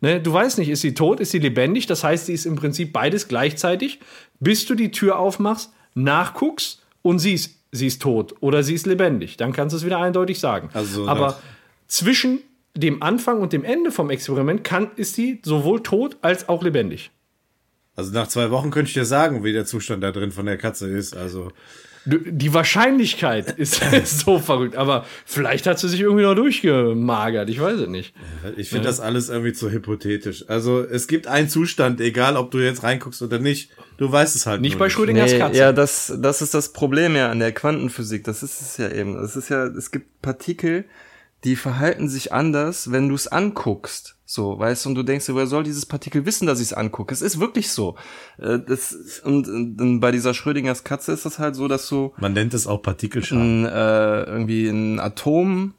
Ne, 0.02 0.22
du 0.22 0.32
weißt 0.32 0.60
nicht, 0.60 0.70
ist 0.70 0.82
sie 0.82 0.94
tot, 0.94 1.20
ist 1.20 1.32
sie 1.32 1.40
lebendig? 1.40 1.88
Das 1.88 2.04
heißt, 2.04 2.28
sie 2.28 2.34
ist 2.34 2.46
im 2.46 2.56
Prinzip 2.56 2.94
beides 2.94 3.28
gleichzeitig, 3.28 4.00
bis 4.40 4.66
du 4.66 4.76
die 4.76 4.92
Tür 4.92 5.18
aufmachst, 5.18 5.74
nachguckst 5.94 6.84
und 7.02 7.20
siehst, 7.20 7.56
sie 7.72 7.88
ist 7.88 8.02
tot 8.02 8.36
oder 8.40 8.64
sie 8.64 8.76
ist 8.76 8.86
lebendig. 8.86 9.38
Dann 9.38 9.52
kannst 9.52 9.74
du 9.74 9.78
es 9.78 9.86
wieder 9.86 10.00
eindeutig 10.00 10.40
sagen. 10.40 10.70
Also 10.74 11.08
Aber 11.08 11.40
zwischen 11.88 12.40
dem 12.76 13.04
Anfang 13.04 13.40
und 13.40 13.52
dem 13.52 13.64
Ende 13.64 13.92
vom 13.92 14.10
Experiment 14.10 14.64
kann, 14.64 14.92
ist 14.96 15.16
sie 15.16 15.42
sowohl 15.44 15.84
tot 15.84 16.18
als 16.22 16.48
auch 16.48 16.64
lebendig. 16.64 17.12
Also 17.96 18.14
nach 18.14 18.28
zwei 18.28 18.52
Wochen 18.52 18.72
könnte 18.72 18.88
ich 18.88 18.94
dir 18.94 19.06
sagen, 19.06 19.44
wie 19.44 19.52
der 19.52 19.66
Zustand 19.66 20.04
da 20.04 20.12
drin 20.12 20.32
von 20.32 20.46
der 20.46 20.58
Katze 20.58 20.90
ist. 20.90 21.16
Also 21.18 21.52
die 22.06 22.54
Wahrscheinlichkeit 22.54 23.52
ist, 23.58 23.82
so 24.20 24.40
verrückt, 24.40 24.76
aber 24.76 25.06
vielleicht 25.26 25.68
hat 25.68 25.80
sie 25.80 25.90
sich 25.90 26.02
irgendwie 26.02 26.24
noch 26.24 26.36
durchgemagert, 26.36 27.50
ich 27.50 27.60
weiß 27.60 27.80
es 27.80 27.88
nicht. 27.88 28.14
Ich 28.58 28.70
finde 28.70 28.86
ja. 28.86 28.92
das 28.92 29.00
alles 29.00 29.30
irgendwie 29.30 29.54
zu 29.54 29.70
hypothetisch. 29.70 30.46
Also 30.48 30.84
es 30.84 31.08
gibt 31.08 31.28
einen 31.28 31.50
Zustand, 31.50 32.02
egal 32.02 32.38
ob 32.38 32.52
du 32.52 32.60
jetzt 32.60 32.84
reinguckst 32.84 33.22
oder 33.22 33.40
nicht, 33.40 33.72
du 33.98 34.12
weißt 34.12 34.36
es 34.36 34.46
halt 34.46 34.62
nicht. 34.62 34.80
bei 34.80 34.90
Schrödingers 34.90 35.32
nee, 35.32 35.40
Katze. 35.40 35.60
Ja, 35.60 35.72
das, 35.72 36.14
das 36.20 36.42
ist 36.42 36.54
das 36.54 36.74
Problem 36.74 37.16
ja 37.16 37.30
an 37.30 37.40
der 37.40 37.52
Quantenphysik, 37.52 38.24
das 38.24 38.44
ist 38.44 38.62
es 38.62 38.78
ja 38.78 38.90
eben. 38.90 39.22
Es 39.24 39.36
ist 39.36 39.50
ja, 39.50 39.66
es 39.66 39.92
gibt 39.92 40.22
Partikel, 40.22 40.86
die 41.44 41.56
verhalten 41.56 42.10
sich 42.10 42.34
anders, 42.34 42.92
wenn 42.92 43.10
du 43.10 43.16
es 43.16 43.28
anguckst. 43.28 44.16
So, 44.26 44.60
weißt 44.60 44.86
du, 44.86 44.90
und 44.90 44.96
du 44.96 45.04
denkst 45.04 45.26
dir, 45.26 45.34
woher 45.34 45.48
soll 45.48 45.64
dieses 45.64 45.88
Partikel 45.88 46.26
wissen, 46.26 46.46
dass 46.46 46.60
ich 46.60 46.68
es 46.68 46.74
angucke? 46.74 47.14
Es 47.14 47.24
ist 47.24 47.40
wirklich 47.40 47.72
so. 47.72 47.96
Äh, 48.38 48.60
das, 48.60 49.22
und, 49.24 49.48
und 49.48 50.00
bei 50.00 50.12
dieser 50.12 50.36
Schrödingers 50.36 50.84
Katze 50.84 51.14
ist 51.14 51.26
das 51.26 51.40
halt 51.40 51.56
so, 51.56 51.68
dass 51.68 51.90
du. 51.90 52.14
Man 52.18 52.34
nennt 52.34 52.54
es 52.54 52.68
auch 52.68 52.82
Partikelschaden. 52.82 53.66
Äh, 53.66 54.24
irgendwie 54.24 54.68
ein 54.68 55.00
Atom, 55.00 55.74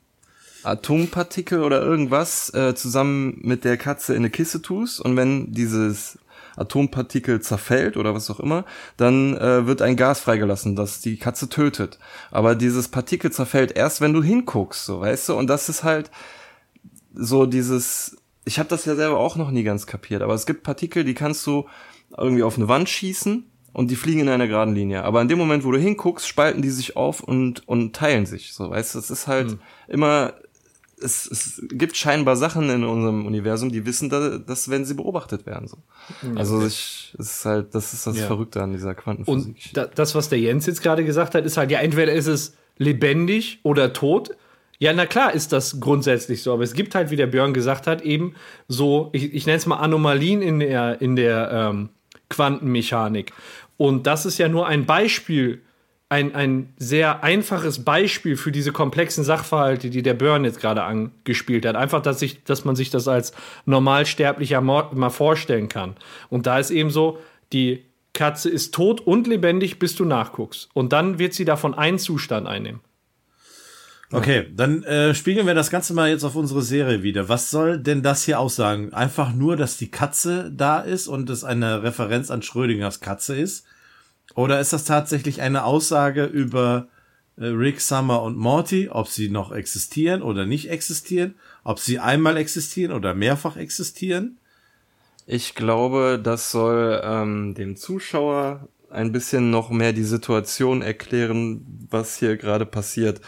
Atompartikel 0.64 1.62
oder 1.62 1.80
irgendwas 1.80 2.52
äh, 2.52 2.74
zusammen 2.74 3.38
mit 3.42 3.64
der 3.64 3.76
Katze 3.76 4.14
in 4.14 4.20
eine 4.20 4.30
Kiste 4.30 4.60
tust 4.60 5.00
und 5.00 5.16
wenn 5.16 5.52
dieses 5.52 6.18
Atompartikel 6.60 7.40
zerfällt 7.40 7.96
oder 7.96 8.14
was 8.14 8.30
auch 8.30 8.40
immer, 8.40 8.64
dann 8.96 9.36
äh, 9.36 9.66
wird 9.66 9.82
ein 9.82 9.96
Gas 9.96 10.20
freigelassen, 10.20 10.76
das 10.76 11.00
die 11.00 11.16
Katze 11.16 11.48
tötet. 11.48 11.98
Aber 12.30 12.54
dieses 12.54 12.88
Partikel 12.88 13.32
zerfällt 13.32 13.72
erst, 13.72 14.00
wenn 14.00 14.12
du 14.12 14.22
hinguckst, 14.22 14.84
so 14.84 15.00
weißt 15.00 15.30
du. 15.30 15.34
Und 15.34 15.48
das 15.48 15.68
ist 15.68 15.82
halt 15.82 16.10
so 17.14 17.46
dieses. 17.46 18.16
Ich 18.44 18.58
habe 18.58 18.68
das 18.68 18.84
ja 18.84 18.94
selber 18.94 19.18
auch 19.18 19.36
noch 19.36 19.50
nie 19.50 19.62
ganz 19.62 19.86
kapiert, 19.86 20.22
aber 20.22 20.34
es 20.34 20.46
gibt 20.46 20.62
Partikel, 20.62 21.04
die 21.04 21.14
kannst 21.14 21.46
du 21.46 21.66
irgendwie 22.16 22.42
auf 22.42 22.56
eine 22.56 22.68
Wand 22.68 22.88
schießen 22.88 23.44
und 23.72 23.90
die 23.90 23.96
fliegen 23.96 24.20
in 24.20 24.28
einer 24.28 24.48
geraden 24.48 24.74
Linie. 24.74 25.04
Aber 25.04 25.20
in 25.20 25.28
dem 25.28 25.38
Moment, 25.38 25.64
wo 25.64 25.70
du 25.70 25.78
hinguckst, 25.78 26.26
spalten 26.26 26.62
die 26.62 26.70
sich 26.70 26.96
auf 26.96 27.20
und, 27.20 27.66
und 27.68 27.94
teilen 27.94 28.26
sich. 28.26 28.52
So, 28.52 28.70
weißt 28.70 28.94
du, 28.94 28.98
es 28.98 29.10
ist 29.10 29.26
halt 29.26 29.52
hm. 29.52 29.60
immer 29.88 30.34
es, 31.02 31.26
es 31.30 31.62
gibt 31.70 31.96
scheinbar 31.96 32.36
Sachen 32.36 32.68
in 32.70 32.84
unserem 32.84 33.26
Universum, 33.26 33.70
die 33.70 33.86
wissen, 33.86 34.10
dass, 34.10 34.44
dass 34.44 34.70
wenn 34.70 34.84
sie 34.84 34.94
beobachtet 34.94 35.46
werden. 35.46 35.68
So. 35.68 35.78
Also 36.36 36.64
ich, 36.64 37.14
es 37.18 37.36
ist 37.36 37.44
halt, 37.44 37.74
das 37.74 37.92
ist 37.92 38.06
das 38.06 38.18
ja. 38.18 38.26
Verrückte 38.26 38.62
an 38.62 38.72
dieser 38.72 38.94
Quantenphysik. 38.94 39.48
Und 39.48 39.76
da, 39.76 39.86
das, 39.86 40.14
was 40.14 40.28
der 40.28 40.38
Jens 40.38 40.66
jetzt 40.66 40.82
gerade 40.82 41.04
gesagt 41.04 41.34
hat, 41.34 41.44
ist 41.44 41.56
halt, 41.56 41.70
ja, 41.70 41.80
entweder 41.80 42.12
ist 42.12 42.26
es 42.26 42.56
lebendig 42.76 43.60
oder 43.62 43.92
tot. 43.92 44.30
Ja, 44.78 44.92
na 44.94 45.04
klar 45.04 45.34
ist 45.34 45.52
das 45.52 45.80
grundsätzlich 45.80 46.42
so, 46.42 46.54
aber 46.54 46.62
es 46.62 46.72
gibt 46.72 46.94
halt, 46.94 47.10
wie 47.10 47.16
der 47.16 47.26
Björn 47.26 47.52
gesagt 47.52 47.86
hat, 47.86 48.00
eben 48.02 48.34
so, 48.66 49.10
ich, 49.12 49.34
ich 49.34 49.46
nenne 49.46 49.58
es 49.58 49.66
mal 49.66 49.76
Anomalien 49.76 50.40
in 50.40 50.60
der, 50.60 51.02
in 51.02 51.16
der 51.16 51.50
ähm, 51.52 51.90
Quantenmechanik. 52.30 53.32
Und 53.76 54.06
das 54.06 54.24
ist 54.24 54.38
ja 54.38 54.48
nur 54.48 54.66
ein 54.66 54.86
Beispiel 54.86 55.62
ein, 56.10 56.34
ein 56.34 56.74
sehr 56.76 57.22
einfaches 57.22 57.84
Beispiel 57.84 58.36
für 58.36 58.50
diese 58.50 58.72
komplexen 58.72 59.22
Sachverhalte, 59.22 59.90
die 59.90 60.02
der 60.02 60.14
Burn 60.14 60.44
jetzt 60.44 60.60
gerade 60.60 60.82
angespielt 60.82 61.64
hat. 61.64 61.76
Einfach, 61.76 62.02
dass, 62.02 62.20
ich, 62.20 62.42
dass 62.42 62.64
man 62.64 62.74
sich 62.74 62.90
das 62.90 63.06
als 63.06 63.32
normalsterblicher 63.64 64.60
mal 64.60 65.10
vorstellen 65.10 65.68
kann. 65.68 65.94
Und 66.28 66.46
da 66.46 66.58
ist 66.58 66.72
eben 66.72 66.90
so, 66.90 67.18
die 67.52 67.84
Katze 68.12 68.50
ist 68.50 68.74
tot 68.74 69.00
und 69.00 69.28
lebendig, 69.28 69.78
bis 69.78 69.94
du 69.94 70.04
nachguckst. 70.04 70.68
Und 70.74 70.92
dann 70.92 71.20
wird 71.20 71.32
sie 71.32 71.44
davon 71.44 71.74
einen 71.74 72.00
Zustand 72.00 72.48
einnehmen. 72.48 72.80
Okay, 74.10 74.48
dann 74.52 74.82
äh, 74.82 75.14
spiegeln 75.14 75.46
wir 75.46 75.54
das 75.54 75.70
Ganze 75.70 75.94
mal 75.94 76.10
jetzt 76.10 76.24
auf 76.24 76.34
unsere 76.34 76.62
Serie 76.62 77.04
wieder. 77.04 77.28
Was 77.28 77.52
soll 77.52 77.78
denn 77.78 78.02
das 78.02 78.24
hier 78.24 78.40
aussagen? 78.40 78.92
Einfach 78.92 79.32
nur, 79.32 79.56
dass 79.56 79.76
die 79.76 79.92
Katze 79.92 80.50
da 80.52 80.80
ist 80.80 81.06
und 81.06 81.30
es 81.30 81.44
eine 81.44 81.84
Referenz 81.84 82.32
an 82.32 82.42
Schrödingers 82.42 82.98
Katze 82.98 83.36
ist? 83.36 83.64
Oder 84.34 84.60
ist 84.60 84.72
das 84.72 84.84
tatsächlich 84.84 85.40
eine 85.40 85.64
Aussage 85.64 86.24
über 86.24 86.88
äh, 87.36 87.46
Rick, 87.46 87.80
Summer 87.80 88.22
und 88.22 88.36
Morty, 88.36 88.88
ob 88.88 89.08
sie 89.08 89.28
noch 89.28 89.52
existieren 89.52 90.22
oder 90.22 90.46
nicht 90.46 90.70
existieren, 90.70 91.34
ob 91.64 91.78
sie 91.78 91.98
einmal 91.98 92.36
existieren 92.36 92.92
oder 92.92 93.14
mehrfach 93.14 93.56
existieren? 93.56 94.38
Ich 95.26 95.54
glaube, 95.54 96.20
das 96.22 96.50
soll 96.50 97.00
ähm, 97.04 97.54
dem 97.54 97.76
Zuschauer 97.76 98.68
ein 98.90 99.12
bisschen 99.12 99.50
noch 99.50 99.70
mehr 99.70 99.92
die 99.92 100.04
Situation 100.04 100.82
erklären, 100.82 101.86
was 101.88 102.16
hier 102.16 102.36
gerade 102.36 102.66
passiert. 102.66 103.20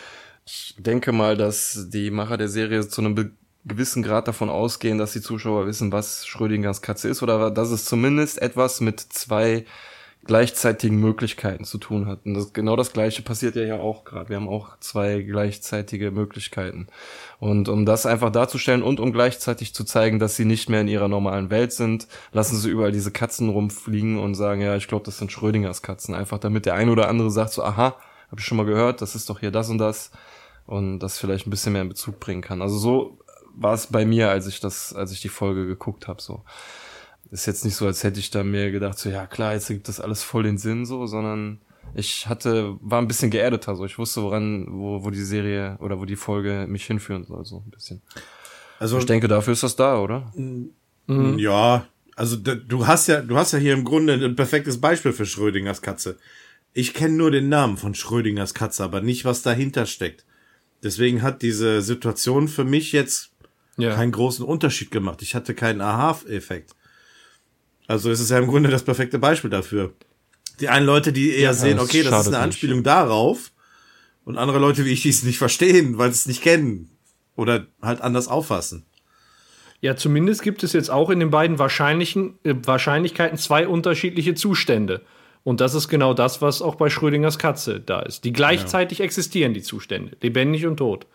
Ich 0.45 0.75
denke 0.79 1.13
mal, 1.13 1.37
dass 1.37 1.87
die 1.91 2.11
Macher 2.11 2.37
der 2.37 2.49
Serie 2.49 2.89
zu 2.89 3.01
einem 3.01 3.37
gewissen 3.65 4.03
Grad 4.03 4.27
davon 4.27 4.51
ausgehen, 4.51 4.99
dass 4.99 5.13
die 5.13 5.21
Zuschauer 5.21 5.67
wissen, 5.67 5.93
was 5.93 6.27
Schrödingers 6.27 6.83
Katze 6.83 7.09
ist 7.09 7.23
oder 7.23 7.51
dass 7.51 7.71
es 7.71 7.85
zumindest 7.85 8.43
etwas 8.43 8.81
mit 8.81 8.99
zwei 8.99 9.65
gleichzeitigen 10.25 11.01
Möglichkeiten 11.01 11.65
zu 11.65 11.79
tun 11.79 12.07
hat. 12.07 12.21
Und 12.25 12.35
das, 12.35 12.53
genau 12.53 12.77
das 12.77 12.93
Gleiche 12.93 13.23
passiert 13.23 13.57
ja 13.57 13.65
ja 13.65 13.81
auch 13.81 14.05
gerade. 14.05 14.29
Wir 14.29 14.37
haben 14.37 14.49
auch 14.49 14.79
zwei 14.79 15.21
gleichzeitige 15.23 16.13
Möglichkeiten. 16.13 16.87
Und 17.41 17.69
um 17.69 17.85
das 17.85 18.07
einfach 18.07 18.31
darzustellen 18.31 18.85
und 18.85 19.01
um 19.01 19.13
gleichzeitig 19.13 19.75
zu 19.75 19.83
zeigen, 19.85 20.21
dass 20.21 20.37
sie 20.37 20.45
nicht 20.45 20.69
mehr 20.69 20.83
in 20.83 20.89
ihrer 20.89 21.09
normalen 21.09 21.51
Welt 21.51 21.73
sind, 21.73 22.07
lassen 22.33 22.57
sie 22.57 22.71
überall 22.71 22.93
diese 22.93 23.11
Katzen 23.11 23.49
rumfliegen 23.49 24.19
und 24.19 24.37
sagen, 24.37 24.61
ja, 24.61 24.77
ich 24.77 24.87
glaube, 24.87 25.05
das 25.05 25.19
sind 25.19 25.33
Schrödingers 25.33 25.83
Katzen. 25.83 26.15
Einfach 26.15 26.39
damit 26.39 26.67
der 26.67 26.75
eine 26.75 26.93
oder 26.93 27.09
andere 27.09 27.31
sagt 27.31 27.51
so, 27.51 27.65
aha, 27.65 27.97
habe 28.31 28.41
ich 28.41 28.45
schon 28.45 28.59
mal 28.59 28.67
gehört, 28.67 29.03
das 29.03 29.17
ist 29.17 29.29
doch 29.29 29.41
hier 29.41 29.51
das 29.51 29.71
und 29.71 29.79
das. 29.79 30.13
Und 30.67 31.01
das 31.01 31.19
vielleicht 31.19 31.49
ein 31.49 31.51
bisschen 31.51 31.73
mehr 31.73 31.83
in 31.83 31.89
Bezug 31.89 32.21
bringen 32.21 32.43
kann. 32.43 32.63
Also 32.63 32.79
so 32.79 33.19
war 33.55 33.75
es 33.75 33.89
bei 33.89 34.05
mir, 34.07 34.31
als 34.31 34.47
ich 34.47 34.61
das, 34.61 34.95
als 34.95 35.11
ich 35.11 35.21
die 35.21 35.29
Folge 35.29 35.67
geguckt 35.67 36.07
habe. 36.07 36.23
So 36.23 36.45
ist 37.33 37.47
jetzt 37.47 37.65
nicht 37.65 37.75
so, 37.77 37.87
als 37.87 38.05
hätte 38.05 38.21
ich 38.21 38.31
da 38.31 38.45
mir 38.45 38.71
gedacht, 38.71 38.99
so 38.99 39.09
ja 39.11 39.27
klar, 39.27 39.55
jetzt 39.55 39.69
gibt 39.69 39.89
das 39.89 40.01
alles 40.01 40.23
voll 40.23 40.43
den 40.45 40.59
Sinn 40.59 40.85
so, 40.87 41.07
sondern 41.07 41.61
ich 41.95 42.29
hatte, 42.29 42.77
war 42.81 43.01
ein 43.01 43.09
bisschen 43.09 43.31
geerdeter, 43.31 43.75
so 43.75 43.85
ich 43.85 43.99
wusste, 43.99 44.23
woran, 44.23 44.67
wo, 44.71 45.03
wo 45.05 45.11
die 45.11 45.23
Serie 45.23 45.77
oder 45.81 45.99
wo 45.99 46.05
die 46.05 46.17
Folge 46.17 46.67
mich 46.69 46.85
hinführen 46.87 47.25
soll, 47.25 47.45
so 47.45 47.63
ein 47.67 47.71
bisschen. 47.71 48.03
Also 48.79 48.99
ich 48.99 49.07
denke, 49.07 49.29
dafür 49.29 49.53
ist 49.55 49.63
das 49.63 49.77
da, 49.77 49.99
oder? 49.99 50.33
Mhm. 50.37 51.39
Ja, 51.39 51.87
also 52.17 52.37
du 52.37 52.87
hast 52.87 53.09
ja, 53.09 53.21
du 53.21 53.37
hast 53.37 53.53
ja 53.53 53.59
hier 53.59 53.73
im 53.75 53.85
Grunde 53.85 54.15
ein 54.15 54.37
perfektes 54.37 54.81
Beispiel 54.81 55.13
für 55.13 55.27
Schrödingers 55.27 55.83
Katze. 55.83 56.19
Ich 56.75 56.95
kenne 56.95 57.15
nur 57.15 57.31
den 57.31 57.49
Namen 57.49 57.77
von 57.77 57.95
Schrödingers 57.95 58.55
Katze, 58.55 58.85
aber 58.85 59.01
nicht, 59.01 59.25
was 59.25 59.43
dahinter 59.43 59.87
steckt. 59.87 60.25
Deswegen 60.83 61.23
hat 61.23 61.43
diese 61.43 61.81
Situation 61.83 62.49
für 62.49 62.65
mich 62.65 62.93
jetzt 62.93 63.31
Ja. 63.77 63.95
keinen 63.95 64.13
großen 64.13 64.45
Unterschied 64.45 64.91
gemacht. 64.91 65.23
Ich 65.23 65.35
hatte 65.35 65.55
keinen 65.55 65.81
Aha-Effekt. 65.81 66.75
Also 67.93 68.11
es 68.11 68.21
ist 68.21 68.31
ja 68.31 68.39
im 68.39 68.47
Grunde 68.47 68.71
das 68.71 68.85
perfekte 68.85 69.19
Beispiel 69.19 69.51
dafür. 69.51 69.93
Die 70.61 70.71
einen 70.71 70.87
Leute, 70.87 71.13
die 71.13 71.35
eher 71.35 71.53
sehen, 71.53 71.77
das 71.77 71.85
okay, 71.85 72.03
das 72.03 72.23
ist 72.23 72.29
eine 72.29 72.39
nicht. 72.39 72.45
Anspielung 72.45 72.83
darauf, 72.83 73.53
und 74.25 74.39
andere 74.39 74.59
Leute 74.59 74.87
wie 74.87 74.93
ich, 74.93 75.03
die 75.03 75.11
es 75.11 75.23
nicht 75.25 75.37
verstehen, 75.37 75.99
weil 75.99 76.11
sie 76.11 76.17
es 76.17 76.27
nicht 76.27 76.43
kennen 76.43 76.89
oder 77.37 77.67
halt 77.83 78.01
anders 78.01 78.29
auffassen. 78.29 78.87
Ja, 79.83 79.95
zumindest 79.95 80.43
gibt 80.43 80.63
es 80.63 80.73
jetzt 80.73 80.91
auch 80.91 81.11
in 81.11 81.21
den 81.21 81.31
beiden 81.31 81.59
wahrscheinlichen, 81.59 82.39
äh, 82.45 82.55
Wahrscheinlichkeiten 82.65 83.37
zwei 83.37 83.69
unterschiedliche 83.69 84.35
Zustände. 84.35 85.03
Und 85.45 85.61
das 85.61 85.75
ist 85.75 85.89
genau 85.89 86.15
das, 86.15 86.41
was 86.41 86.63
auch 86.63 86.77
bei 86.77 86.89
Schrödingers 86.89 87.39
Katze 87.39 87.79
da 87.79 88.01
ist. 88.01 88.25
Die 88.25 88.33
gleichzeitig 88.33 89.01
existieren, 89.01 89.53
die 89.53 89.63
Zustände, 89.63 90.17
lebendig 90.23 90.65
und 90.65 90.79
tot. 90.79 91.07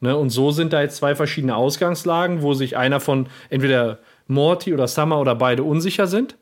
Ne? 0.00 0.16
Und 0.16 0.30
so 0.30 0.52
sind 0.52 0.72
da 0.72 0.80
jetzt 0.80 0.98
zwei 0.98 1.16
verschiedene 1.16 1.56
Ausgangslagen, 1.56 2.42
wo 2.42 2.54
sich 2.54 2.76
einer 2.76 3.00
von 3.00 3.26
entweder 3.50 3.98
Morty 4.26 4.72
oder 4.72 4.88
Summer 4.88 5.20
oder 5.20 5.34
beide 5.34 5.62
unsicher 5.62 6.06
sind. 6.06 6.36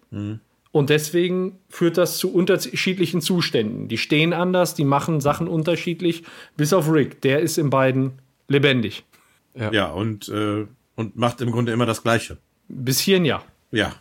Und 0.73 0.91
deswegen 0.91 1.59
führt 1.69 1.99
das 1.99 2.19
zu 2.19 2.33
unterschiedlichen 2.33 3.21
Zuständen. 3.21 3.89
Die 3.89 3.99
stehen 3.99 4.33
anders, 4.33 4.75
die 4.75 4.85
machen 4.85 5.21
Sachen 5.21 5.49
unterschiedlich, 5.49 6.25
bis 6.57 6.73
auf 6.73 6.91
Rick. 6.91 7.21
Der 7.21 7.41
ist 7.41 7.59
in 7.59 7.71
beiden 7.71 8.13
lebendig. 8.49 9.05
Ja, 9.55 9.91
und, 9.91 10.29
äh, 10.29 10.67
und 10.97 11.17
macht 11.17 11.41
im 11.43 11.53
Grunde 11.53 11.73
immer 11.73 11.87
das 11.87 12.03
Gleiche. 12.03 12.39
Bis 12.69 13.01
hierhin 13.01 13.27
ja. 13.27 13.43
Ja. 13.71 13.93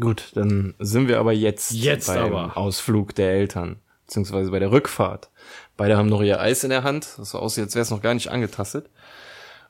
Gut, 0.00 0.32
dann 0.34 0.74
sind 0.78 1.06
wir 1.06 1.20
aber 1.20 1.32
jetzt, 1.32 1.70
Jetzt 1.72 2.08
beim 2.08 2.34
aber. 2.34 2.56
Ausflug 2.56 3.14
der 3.14 3.30
Eltern, 3.32 3.76
beziehungsweise 4.06 4.50
bei 4.50 4.58
der 4.58 4.72
Rückfahrt. 4.72 5.30
Beide 5.76 5.96
haben 5.96 6.08
noch 6.08 6.22
ihr 6.22 6.40
Eis 6.40 6.64
in 6.64 6.70
der 6.70 6.82
Hand, 6.82 7.14
das 7.18 7.30
so 7.30 7.38
aussieht, 7.38 7.64
als 7.64 7.74
wäre 7.74 7.82
es 7.82 7.90
noch 7.90 8.02
gar 8.02 8.14
nicht 8.14 8.30
angetastet. 8.30 8.90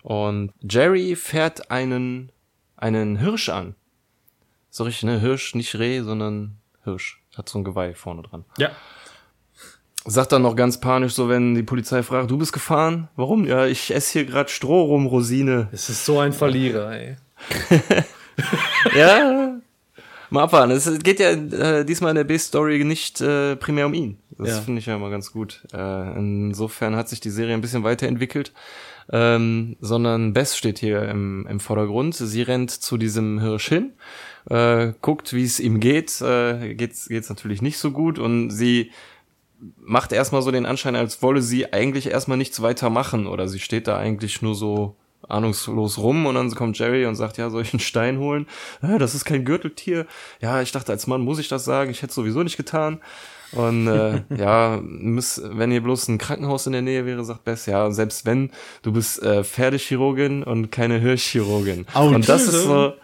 Und 0.02 0.52
Jerry 0.60 1.14
fährt 1.14 1.70
einen, 1.70 2.31
einen 2.82 3.16
Hirsch 3.16 3.48
an. 3.48 3.74
So 4.70 4.84
richtig, 4.84 5.04
ne? 5.04 5.20
Hirsch, 5.20 5.54
nicht 5.54 5.74
Reh, 5.78 6.00
sondern 6.00 6.56
Hirsch. 6.84 7.22
Hat 7.36 7.48
so 7.48 7.58
ein 7.58 7.64
Geweih 7.64 7.94
vorne 7.94 8.22
dran. 8.22 8.44
Ja. 8.58 8.70
Sagt 10.04 10.32
dann 10.32 10.42
noch 10.42 10.56
ganz 10.56 10.80
panisch 10.80 11.14
so, 11.14 11.28
wenn 11.28 11.54
die 11.54 11.62
Polizei 11.62 12.02
fragt, 12.02 12.30
du 12.30 12.36
bist 12.36 12.52
gefahren? 12.52 13.08
Warum? 13.14 13.46
Ja, 13.46 13.66
ich 13.66 13.94
esse 13.94 14.12
hier 14.14 14.24
gerade 14.24 14.48
Stroh 14.50 14.82
rum, 14.82 15.06
Rosine. 15.06 15.68
Es 15.72 15.88
ist 15.88 16.04
so 16.04 16.18
ein 16.18 16.32
Verlierer, 16.32 16.90
ey. 16.92 17.16
Ja, 18.96 19.58
mal 20.30 20.42
abwarten. 20.44 20.72
Es 20.72 20.98
geht 21.00 21.20
ja 21.20 21.30
äh, 21.30 21.84
diesmal 21.84 22.10
in 22.10 22.16
der 22.16 22.24
B-Story 22.24 22.82
nicht 22.84 23.20
äh, 23.20 23.54
primär 23.56 23.86
um 23.86 23.94
ihn. 23.94 24.18
Das 24.38 24.48
Ja. 24.48 24.60
finde 24.60 24.80
ich 24.80 24.86
ja 24.86 24.96
immer 24.96 25.10
ganz 25.10 25.30
gut. 25.32 25.62
Äh, 25.72 26.16
insofern 26.18 26.96
hat 26.96 27.08
sich 27.08 27.20
die 27.20 27.30
Serie 27.30 27.54
ein 27.54 27.60
bisschen 27.60 27.84
weiterentwickelt. 27.84 28.52
Ähm, 29.10 29.76
sondern 29.80 30.32
Bess 30.32 30.56
steht 30.56 30.78
hier 30.78 31.08
im, 31.08 31.46
im 31.48 31.60
Vordergrund. 31.60 32.14
Sie 32.14 32.42
rennt 32.42 32.70
zu 32.70 32.96
diesem 32.96 33.40
Hirsch 33.40 33.68
hin, 33.68 33.92
äh, 34.48 34.92
guckt, 35.00 35.32
wie 35.32 35.44
es 35.44 35.60
ihm 35.60 35.80
geht. 35.80 36.20
Äh, 36.20 36.74
geht's, 36.74 37.08
geht's 37.08 37.28
natürlich 37.28 37.62
nicht 37.62 37.78
so 37.78 37.90
gut 37.90 38.18
und 38.18 38.50
sie 38.50 38.90
macht 39.76 40.12
erstmal 40.12 40.42
so 40.42 40.50
den 40.50 40.66
Anschein, 40.66 40.96
als 40.96 41.22
wolle 41.22 41.42
sie 41.42 41.72
eigentlich 41.72 42.08
erstmal 42.10 42.38
nichts 42.38 42.62
weiter 42.62 42.90
machen 42.90 43.26
oder 43.26 43.48
sie 43.48 43.60
steht 43.60 43.86
da 43.86 43.96
eigentlich 43.96 44.42
nur 44.42 44.54
so 44.54 44.96
ahnungslos 45.28 45.98
rum 45.98 46.26
und 46.26 46.34
dann 46.34 46.50
kommt 46.54 46.78
Jerry 46.78 47.06
und 47.06 47.14
sagt, 47.14 47.38
ja, 47.38 47.50
soll 47.50 47.62
ich 47.62 47.72
einen 47.72 47.80
Stein 47.80 48.18
holen? 48.18 48.46
Ja, 48.82 48.98
das 48.98 49.14
ist 49.14 49.24
kein 49.24 49.44
Gürteltier. 49.44 50.06
Ja, 50.40 50.62
ich 50.62 50.72
dachte, 50.72 50.92
als 50.92 51.06
Mann 51.06 51.22
muss 51.22 51.38
ich 51.38 51.48
das 51.48 51.64
sagen, 51.64 51.90
ich 51.90 52.02
hätte 52.02 52.12
sowieso 52.12 52.42
nicht 52.42 52.56
getan. 52.56 53.00
Und 53.52 53.86
äh, 53.86 54.22
ja, 54.36 54.80
müß, 54.82 55.42
wenn 55.52 55.70
hier 55.70 55.82
bloß 55.82 56.08
ein 56.08 56.18
Krankenhaus 56.18 56.66
in 56.66 56.72
der 56.72 56.82
Nähe 56.82 57.04
wäre, 57.06 57.24
sagt 57.24 57.44
Bess, 57.44 57.66
ja, 57.66 57.90
selbst 57.90 58.24
wenn, 58.26 58.50
du 58.82 58.92
bist 58.92 59.22
äh, 59.22 59.44
Pferdechirurgin 59.44 60.42
und 60.42 60.70
keine 60.72 60.98
Hirschchirurgin. 60.98 61.86
Autsch. 61.92 62.14
Und 62.14 62.28
das 62.28 62.44
ist 62.44 62.62
so 62.64 62.94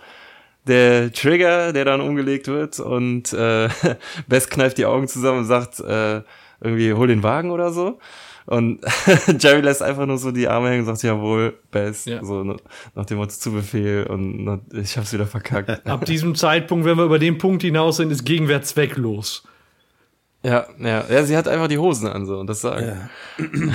der 0.66 1.12
Trigger, 1.12 1.72
der 1.72 1.84
dann 1.84 2.00
umgelegt 2.00 2.48
wird 2.48 2.78
und 2.80 3.32
äh, 3.32 3.68
Bess 4.28 4.48
kneift 4.48 4.78
die 4.78 4.86
Augen 4.86 5.08
zusammen 5.08 5.38
und 5.40 5.44
sagt, 5.46 5.80
äh, 5.80 6.22
irgendwie 6.60 6.92
hol 6.92 7.06
den 7.06 7.22
Wagen 7.22 7.50
oder 7.50 7.72
so. 7.72 7.98
Und 8.46 8.80
Jerry 9.38 9.60
lässt 9.60 9.82
einfach 9.82 10.06
nur 10.06 10.16
so 10.16 10.30
die 10.30 10.48
Arme 10.48 10.70
hängen 10.70 10.80
und 10.80 10.86
sagt, 10.86 11.02
jawohl, 11.02 11.58
Bess, 11.70 12.06
Ja. 12.06 12.24
so 12.24 12.56
nach 12.94 13.04
dem 13.04 13.18
Motto 13.18 13.32
zu 13.32 13.52
Befehl 13.52 14.06
und 14.08 14.62
ich 14.72 14.96
hab's 14.96 15.12
wieder 15.12 15.26
verkackt. 15.26 15.86
Ab 15.86 16.06
diesem 16.06 16.34
Zeitpunkt, 16.34 16.86
wenn 16.86 16.96
wir 16.96 17.04
über 17.04 17.18
den 17.18 17.36
Punkt 17.36 17.62
hinaus 17.62 17.98
sind, 17.98 18.10
ist 18.10 18.24
Gegenwehr 18.24 18.62
zwecklos. 18.62 19.44
Ja, 20.42 20.66
ja, 20.78 21.04
ja, 21.08 21.24
sie 21.24 21.36
hat 21.36 21.48
einfach 21.48 21.68
die 21.68 21.78
Hosen 21.78 22.08
an 22.08 22.26
so 22.26 22.38
und 22.38 22.46
das 22.46 22.60
sagen. 22.60 23.10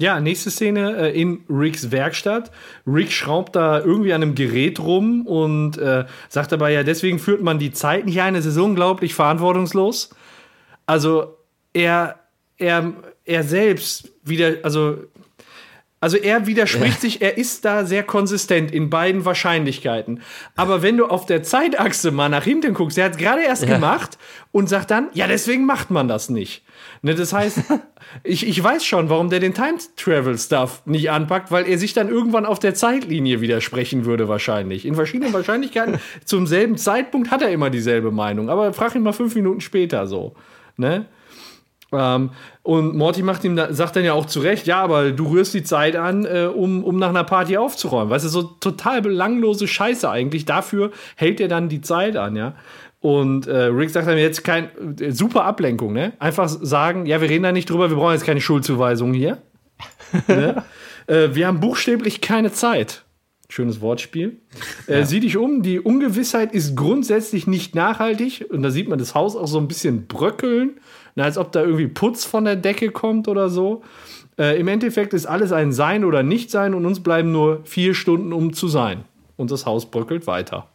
Ja, 0.00 0.20
nächste 0.20 0.52
Szene 0.52 0.96
äh, 0.96 1.20
in 1.20 1.44
Ricks 1.50 1.90
Werkstatt. 1.90 2.52
Rick 2.86 3.10
schraubt 3.10 3.56
da 3.56 3.80
irgendwie 3.80 4.12
an 4.12 4.22
einem 4.22 4.36
Gerät 4.36 4.78
rum 4.78 5.26
und 5.26 5.76
äh, 5.76 6.04
sagt 6.28 6.52
dabei, 6.52 6.72
ja, 6.72 6.84
deswegen 6.84 7.18
führt 7.18 7.42
man 7.42 7.58
die 7.58 7.72
Zeit 7.72 8.06
nicht 8.06 8.20
ein. 8.20 8.36
Es 8.36 8.46
ist 8.46 8.56
unglaublich 8.58 9.14
verantwortungslos. 9.14 10.10
Also 10.86 11.36
er, 11.72 12.20
er, 12.58 12.92
er 13.24 13.42
selbst 13.42 14.12
wieder, 14.22 14.58
also, 14.62 14.98
also 16.00 16.16
er 16.16 16.46
widerspricht 16.46 17.00
sich, 17.00 17.22
er 17.22 17.38
ist 17.38 17.64
da 17.64 17.84
sehr 17.84 18.02
konsistent 18.04 18.70
in 18.70 18.88
beiden 18.88 19.24
Wahrscheinlichkeiten. 19.24 20.20
Aber 20.54 20.82
wenn 20.82 20.96
du 20.96 21.06
auf 21.06 21.26
der 21.26 21.42
Zeitachse 21.42 22.10
mal 22.12 22.28
nach 22.28 22.44
hinten 22.44 22.74
guckst, 22.74 22.98
er 22.98 23.06
hat 23.06 23.12
es 23.12 23.18
gerade 23.18 23.42
erst 23.42 23.64
Ja. 23.64 23.74
gemacht 23.74 24.16
und 24.52 24.68
sagt 24.68 24.90
dann, 24.92 25.08
ja, 25.12 25.26
deswegen 25.26 25.66
macht 25.66 25.90
man 25.90 26.06
das 26.06 26.28
nicht. 26.30 26.62
Ne, 27.02 27.14
das 27.16 27.32
heißt, 27.32 27.58
ich, 28.22 28.46
ich 28.46 28.62
weiß 28.62 28.84
schon, 28.84 29.10
warum 29.10 29.28
der 29.30 29.40
den 29.40 29.54
Time 29.54 29.78
Travel 29.96 30.38
Stuff 30.38 30.82
nicht 30.84 31.10
anpackt, 31.10 31.50
weil 31.50 31.66
er 31.68 31.78
sich 31.78 31.94
dann 31.94 32.08
irgendwann 32.08 32.46
auf 32.46 32.60
der 32.60 32.74
Zeitlinie 32.74 33.40
widersprechen 33.40 34.04
würde, 34.04 34.28
wahrscheinlich. 34.28 34.86
In 34.86 34.94
verschiedenen 34.94 35.32
Wahrscheinlichkeiten 35.32 35.98
zum 36.24 36.46
selben 36.46 36.76
Zeitpunkt 36.76 37.30
hat 37.32 37.42
er 37.42 37.50
immer 37.50 37.70
dieselbe 37.70 38.12
Meinung, 38.12 38.50
aber 38.50 38.72
frag 38.72 38.94
ihn 38.94 39.02
mal 39.02 39.12
fünf 39.12 39.34
Minuten 39.34 39.60
später 39.60 40.06
so. 40.06 40.34
Ne? 40.76 41.06
Ähm, 41.90 42.30
und 42.62 42.96
Morty 42.96 43.22
macht 43.22 43.44
ihm 43.44 43.56
da, 43.56 43.72
sagt 43.72 43.96
dann 43.96 44.04
ja 44.04 44.12
auch 44.12 44.26
zu 44.26 44.40
Recht, 44.40 44.66
ja, 44.66 44.82
aber 44.82 45.10
du 45.10 45.30
rührst 45.30 45.54
die 45.54 45.62
Zeit 45.62 45.96
an, 45.96 46.26
äh, 46.26 46.50
um, 46.52 46.84
um 46.84 46.98
nach 46.98 47.08
einer 47.08 47.24
Party 47.24 47.56
aufzuräumen. 47.56 48.10
Weißt 48.10 48.26
du, 48.26 48.28
so 48.28 48.42
total 48.42 49.00
belanglose 49.00 49.66
Scheiße 49.66 50.08
eigentlich. 50.08 50.44
Dafür 50.44 50.90
hält 51.16 51.40
er 51.40 51.48
dann 51.48 51.68
die 51.68 51.80
Zeit 51.80 52.16
an, 52.16 52.36
ja. 52.36 52.54
Und 53.00 53.46
äh, 53.46 53.64
Rick 53.64 53.90
sagt 53.90 54.08
dann 54.08 54.18
jetzt 54.18 54.42
kein 54.42 54.70
äh, 55.00 55.12
super 55.12 55.44
Ablenkung, 55.44 55.92
ne? 55.92 56.12
Einfach 56.18 56.48
sagen, 56.48 57.06
ja, 57.06 57.20
wir 57.20 57.30
reden 57.30 57.44
da 57.44 57.52
nicht 57.52 57.70
drüber, 57.70 57.90
wir 57.90 57.96
brauchen 57.96 58.12
jetzt 58.12 58.26
keine 58.26 58.40
Schuldzuweisung 58.40 59.14
hier. 59.14 59.38
ne? 60.26 60.64
äh, 61.06 61.28
wir 61.32 61.46
haben 61.46 61.60
buchstäblich 61.60 62.20
keine 62.20 62.52
Zeit. 62.52 63.04
Schönes 63.50 63.80
Wortspiel. 63.80 64.42
Äh, 64.86 65.04
sieh 65.04 65.20
dich 65.20 65.38
um, 65.38 65.62
die 65.62 65.80
Ungewissheit 65.80 66.52
ist 66.52 66.76
grundsätzlich 66.76 67.46
nicht 67.46 67.74
nachhaltig. 67.74 68.44
Und 68.50 68.62
da 68.62 68.70
sieht 68.70 68.88
man 68.88 68.98
das 68.98 69.14
Haus 69.14 69.36
auch 69.36 69.46
so 69.46 69.58
ein 69.58 69.68
bisschen 69.68 70.06
bröckeln, 70.06 70.80
na, 71.18 71.24
als 71.24 71.36
ob 71.36 71.50
da 71.50 71.62
irgendwie 71.62 71.88
Putz 71.88 72.24
von 72.24 72.44
der 72.44 72.54
Decke 72.54 72.90
kommt 72.92 73.26
oder 73.26 73.48
so. 73.48 73.82
Äh, 74.38 74.58
Im 74.60 74.68
Endeffekt 74.68 75.12
ist 75.14 75.26
alles 75.26 75.50
ein 75.50 75.72
Sein 75.72 76.04
oder 76.04 76.22
Nicht-Sein 76.22 76.74
und 76.74 76.86
uns 76.86 77.02
bleiben 77.02 77.32
nur 77.32 77.60
vier 77.64 77.92
Stunden, 77.94 78.32
um 78.32 78.52
zu 78.52 78.68
sein. 78.68 79.04
Und 79.36 79.50
das 79.50 79.66
Haus 79.66 79.90
bröckelt 79.90 80.26
weiter. 80.28 80.68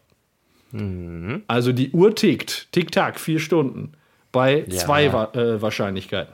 Also 1.47 1.71
die 1.71 1.91
Uhr 1.91 2.13
tickt. 2.15 2.67
Tick-Tack, 2.73 3.19
vier 3.19 3.39
Stunden. 3.39 3.93
Bei 4.31 4.65
Ja. 4.67 4.77
zwei 4.79 5.05
äh, 5.05 5.61
Wahrscheinlichkeiten. 5.61 6.33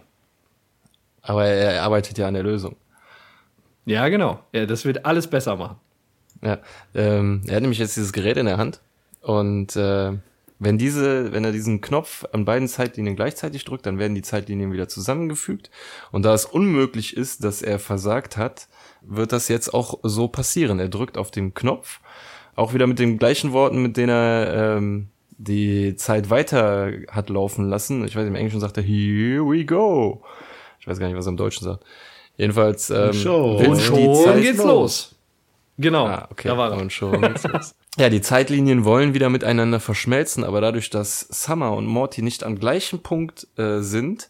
Aber 1.22 1.46
er 1.46 1.84
arbeitet 1.84 2.18
ja 2.18 2.28
an 2.28 2.34
der 2.34 2.44
Lösung. 2.44 2.78
Ja, 3.86 4.08
genau. 4.08 4.40
Ja, 4.54 4.66
das 4.66 4.86
wird 4.86 5.06
alles 5.06 5.28
besser 5.28 5.56
machen. 5.56 5.76
Ja, 6.44 6.58
ähm, 6.96 7.42
er 7.48 7.56
hat 7.58 7.62
nämlich 7.62 7.80
jetzt 7.80 7.96
dieses 7.98 8.14
Gerät 8.14 8.38
in 8.38 8.46
der 8.46 8.58
Hand 8.58 8.80
und 9.22 9.76
äh, 9.76 10.14
wenn 10.60 10.78
diese, 10.78 11.32
wenn 11.32 11.46
er 11.46 11.54
diesen 11.54 11.80
Knopf 11.80 12.26
an 12.34 12.44
beiden 12.44 12.68
Zeitlinien 12.68 13.16
gleichzeitig 13.16 13.64
drückt, 13.64 13.86
dann 13.86 13.98
werden 13.98 14.14
die 14.14 14.22
Zeitlinien 14.22 14.74
wieder 14.74 14.90
zusammengefügt. 14.90 15.72
Und 16.12 16.24
da 16.24 16.34
es 16.34 16.46
unmöglich 16.46 17.16
ist, 17.16 17.46
dass 17.46 17.62
er 17.62 17.80
versagt 17.80 18.36
hat, 18.36 18.68
wird 19.02 19.32
das 19.32 19.48
jetzt 19.48 19.74
auch 19.74 20.00
so 20.04 20.28
passieren. 20.28 20.80
Er 20.80 20.90
drückt 20.90 21.18
auf 21.18 21.32
den 21.32 21.54
Knopf, 21.54 22.02
auch 22.56 22.74
wieder 22.74 22.88
mit 22.88 23.00
den 23.00 23.18
gleichen 23.18 23.54
Worten, 23.54 23.82
mit 23.82 23.96
denen 23.96 24.10
er 24.10 24.78
ähm, 24.78 25.08
die 25.38 25.96
Zeit 25.96 26.30
weiter 26.30 26.92
hat 27.10 27.30
laufen 27.30 27.70
lassen. 27.70 28.04
Ich 28.06 28.16
weiß, 28.18 28.28
im 28.28 28.36
Englischen 28.36 28.60
sagt 28.60 28.76
er 28.76 28.84
Here 28.84 29.46
we 29.46 29.64
go. 29.64 30.22
Ich 30.82 30.88
weiß 30.88 31.00
gar 31.00 31.08
nicht, 31.08 31.16
was 31.16 31.26
er 31.26 31.32
im 31.32 31.38
Deutschen 31.38 31.64
sagt. 31.64 31.86
Jedenfalls 32.36 32.90
ähm, 32.90 33.14
schon. 33.14 33.60
will 33.60 33.80
Schon 33.80 33.96
die 33.96 34.24
Zeit 34.24 34.42
geht's 34.42 34.64
los. 34.64 35.16
Genau. 35.78 36.08
Ah, 36.08 36.28
okay. 36.30 36.50
Da 36.50 36.58
war 36.58 36.72
er. 36.72 36.78
Und 36.78 36.92
schon 36.92 37.22
geht's 37.22 37.44
los. 37.48 37.76
Ja, 38.00 38.08
die 38.08 38.22
Zeitlinien 38.22 38.86
wollen 38.86 39.14
wieder 39.14 39.30
miteinander 39.30 39.82
verschmelzen, 39.82 40.46
aber 40.46 40.62
dadurch, 40.62 40.90
dass 40.90 41.20
Summer 41.20 41.74
und 41.74 41.86
Morty 41.86 42.22
nicht 42.22 42.46
am 42.46 42.58
gleichen 42.58 43.04
Punkt 43.04 43.46
äh, 43.58 43.82
sind, 43.82 44.30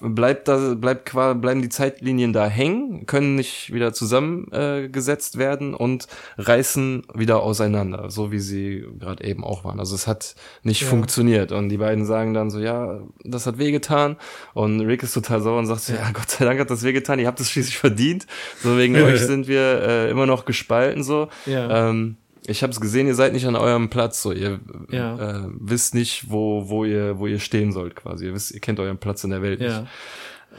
bleibt 0.00 0.46
da, 0.46 0.74
bleibt 0.74 1.10
bleiben 1.12 1.60
die 1.60 1.68
Zeitlinien 1.68 2.32
da 2.32 2.46
hängen, 2.46 3.04
können 3.06 3.34
nicht 3.34 3.72
wieder 3.72 3.92
zusammengesetzt 3.92 5.34
äh, 5.34 5.38
werden 5.38 5.74
und 5.74 6.06
reißen 6.38 7.08
wieder 7.14 7.42
auseinander, 7.42 8.10
so 8.10 8.30
wie 8.30 8.38
sie 8.38 8.86
gerade 9.00 9.24
eben 9.24 9.42
auch 9.42 9.64
waren. 9.64 9.80
Also 9.80 9.96
es 9.96 10.06
hat 10.06 10.36
nicht 10.62 10.84
funktioniert 10.84 11.50
und 11.50 11.68
die 11.68 11.78
beiden 11.78 12.06
sagen 12.06 12.32
dann 12.32 12.50
so, 12.50 12.60
ja, 12.60 13.00
das 13.24 13.46
hat 13.46 13.58
wehgetan 13.58 14.18
und 14.54 14.80
Rick 14.82 15.02
ist 15.02 15.14
total 15.14 15.40
sauer 15.40 15.58
und 15.58 15.66
sagt 15.66 15.80
so, 15.80 15.94
ja, 15.94 16.12
Gott 16.12 16.30
sei 16.30 16.44
Dank 16.44 16.60
hat 16.60 16.70
das 16.70 16.84
wehgetan, 16.84 17.18
ihr 17.18 17.26
habt 17.26 17.40
es 17.40 17.50
schließlich 17.50 17.78
verdient, 17.78 18.28
so 18.62 18.78
wegen 18.78 18.94
euch 19.02 19.20
sind 19.20 19.48
wir 19.48 19.82
äh, 19.82 20.10
immer 20.10 20.26
noch 20.26 20.44
gespalten 20.44 21.02
so. 21.02 21.26
Ja. 21.44 21.88
Ähm, 21.88 22.18
ich 22.48 22.62
habe 22.62 22.72
es 22.72 22.80
gesehen, 22.80 23.06
ihr 23.06 23.14
seid 23.14 23.32
nicht 23.32 23.46
an 23.46 23.56
eurem 23.56 23.88
Platz, 23.90 24.22
so 24.22 24.32
ihr 24.32 24.60
Ja. 24.90 25.44
äh, 25.46 25.48
wisst 25.58 25.94
nicht, 25.94 26.30
wo 26.30 26.68
wo 26.68 26.84
ihr 26.84 27.18
wo 27.18 27.26
ihr 27.26 27.38
stehen 27.40 27.72
sollt 27.72 27.96
quasi. 27.96 28.26
Ihr 28.26 28.34
wisst, 28.34 28.52
ihr 28.52 28.60
kennt 28.60 28.78
euren 28.80 28.98
Platz 28.98 29.24
in 29.24 29.30
der 29.30 29.42
Welt 29.42 29.60
Ja. 29.60 29.80
nicht. 29.80 29.90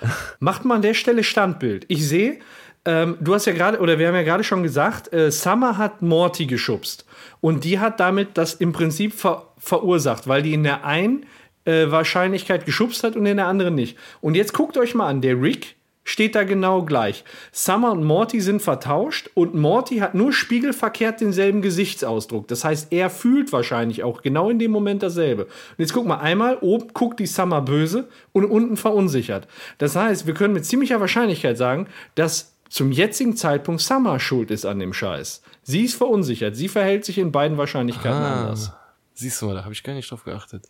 Macht 0.39 0.65
mal 0.65 0.75
an 0.75 0.81
der 0.81 0.93
Stelle 0.93 1.23
Standbild. 1.23 1.85
Ich 1.87 2.07
sehe, 2.07 2.39
ähm, 2.85 3.17
du 3.19 3.33
hast 3.33 3.45
ja 3.45 3.53
gerade, 3.53 3.79
oder 3.79 3.97
wir 3.99 4.07
haben 4.07 4.15
ja 4.15 4.23
gerade 4.23 4.43
schon 4.43 4.63
gesagt, 4.63 5.11
äh, 5.13 5.31
Summer 5.31 5.77
hat 5.77 6.01
Morty 6.01 6.45
geschubst. 6.45 7.05
Und 7.41 7.63
die 7.63 7.79
hat 7.79 7.99
damit 7.99 8.37
das 8.37 8.53
im 8.53 8.73
Prinzip 8.73 9.13
ver 9.13 9.43
verursacht, 9.57 10.27
weil 10.27 10.43
die 10.43 10.53
in 10.53 10.63
der 10.63 10.85
einen 10.85 11.25
äh, 11.65 11.89
Wahrscheinlichkeit 11.89 12.65
geschubst 12.65 13.03
hat 13.03 13.15
und 13.15 13.25
in 13.25 13.37
der 13.37 13.47
anderen 13.47 13.73
nicht. 13.75 13.97
Und 14.21 14.35
jetzt 14.35 14.53
guckt 14.53 14.77
euch 14.77 14.93
mal 14.93 15.07
an, 15.07 15.21
der 15.21 15.41
Rick 15.41 15.75
steht 16.07 16.35
da 16.35 16.45
genau 16.45 16.83
gleich. 16.83 17.25
Summer 17.51 17.91
und 17.91 18.03
Morty 18.05 18.39
sind 18.39 18.61
vertauscht 18.61 19.29
und 19.33 19.55
Morty 19.55 19.97
hat 19.97 20.15
nur 20.15 20.31
spiegelverkehrt 20.31 21.19
denselben 21.19 21.61
Gesichtsausdruck. 21.61 22.47
Das 22.47 22.63
heißt, 22.63 22.93
er 22.93 23.09
fühlt 23.09 23.51
wahrscheinlich 23.51 24.03
auch 24.03 24.21
genau 24.21 24.49
in 24.49 24.57
dem 24.57 24.71
Moment 24.71 25.03
dasselbe. 25.03 25.43
Und 25.43 25.51
jetzt 25.77 25.91
guck 25.91 26.07
mal, 26.07 26.19
einmal 26.19 26.59
oben 26.61 26.93
guckt 26.93 27.19
die 27.19 27.27
Summer 27.27 27.61
böse 27.61 28.07
und 28.31 28.45
unten 28.45 28.77
verunsichert. 28.77 29.49
Das 29.79 29.97
heißt, 29.97 30.25
wir 30.25 30.33
können 30.33 30.53
mit 30.53 30.65
ziemlicher 30.65 31.01
Wahrscheinlichkeit 31.01 31.57
sagen, 31.57 31.87
dass 32.15 32.53
zum 32.69 32.93
jetzigen 32.93 33.35
Zeitpunkt 33.35 33.81
Summer 33.81 34.17
schuld 34.21 34.49
ist 34.49 34.65
an 34.65 34.79
dem 34.79 34.93
Scheiß. 34.93 35.41
Sie 35.63 35.83
ist 35.83 35.95
verunsichert. 35.95 36.55
Sie 36.55 36.69
verhält 36.69 37.03
sich 37.03 37.17
in 37.17 37.33
beiden 37.33 37.57
Wahrscheinlichkeiten 37.57 38.23
anders. 38.23 38.71
Siehst 39.13 39.41
du 39.41 39.47
mal, 39.47 39.55
da 39.55 39.63
habe 39.63 39.73
ich 39.73 39.83
gar 39.83 39.93
nicht 39.93 40.09
drauf 40.09 40.23
geachtet. 40.23 40.69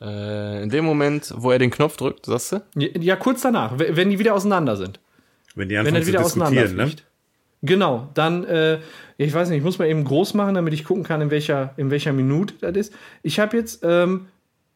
Äh, 0.00 0.62
in 0.62 0.70
dem 0.70 0.84
Moment, 0.84 1.32
wo 1.36 1.50
er 1.50 1.58
den 1.58 1.70
Knopf 1.70 1.96
drückt, 1.96 2.26
sagst 2.26 2.52
du? 2.52 2.62
Ja, 2.76 2.88
ja, 2.98 3.16
kurz 3.16 3.42
danach, 3.42 3.74
wenn 3.76 4.10
die 4.10 4.18
wieder 4.18 4.34
auseinander 4.34 4.76
sind. 4.76 5.00
Wenn 5.54 5.68
die 5.68 5.74
wenn 5.74 5.80
anfangen 5.86 5.96
er 5.96 6.02
zu 6.02 6.08
wieder 6.08 6.22
diskutieren, 6.22 6.54
ne? 6.54 6.60
auseinanderfliegt. 6.62 7.04
Genau, 7.62 8.10
dann, 8.12 8.44
äh, 8.44 8.80
ich 9.16 9.32
weiß 9.32 9.48
nicht, 9.48 9.58
ich 9.58 9.64
muss 9.64 9.78
mal 9.78 9.88
eben 9.88 10.04
groß 10.04 10.34
machen, 10.34 10.54
damit 10.54 10.74
ich 10.74 10.84
gucken 10.84 11.02
kann, 11.02 11.22
in 11.22 11.30
welcher, 11.30 11.72
in 11.78 11.90
welcher 11.90 12.12
Minute 12.12 12.54
das 12.60 12.76
ist. 12.76 12.92
Ich 13.22 13.40
habe 13.40 13.56
jetzt 13.56 13.80
ähm, 13.82 14.26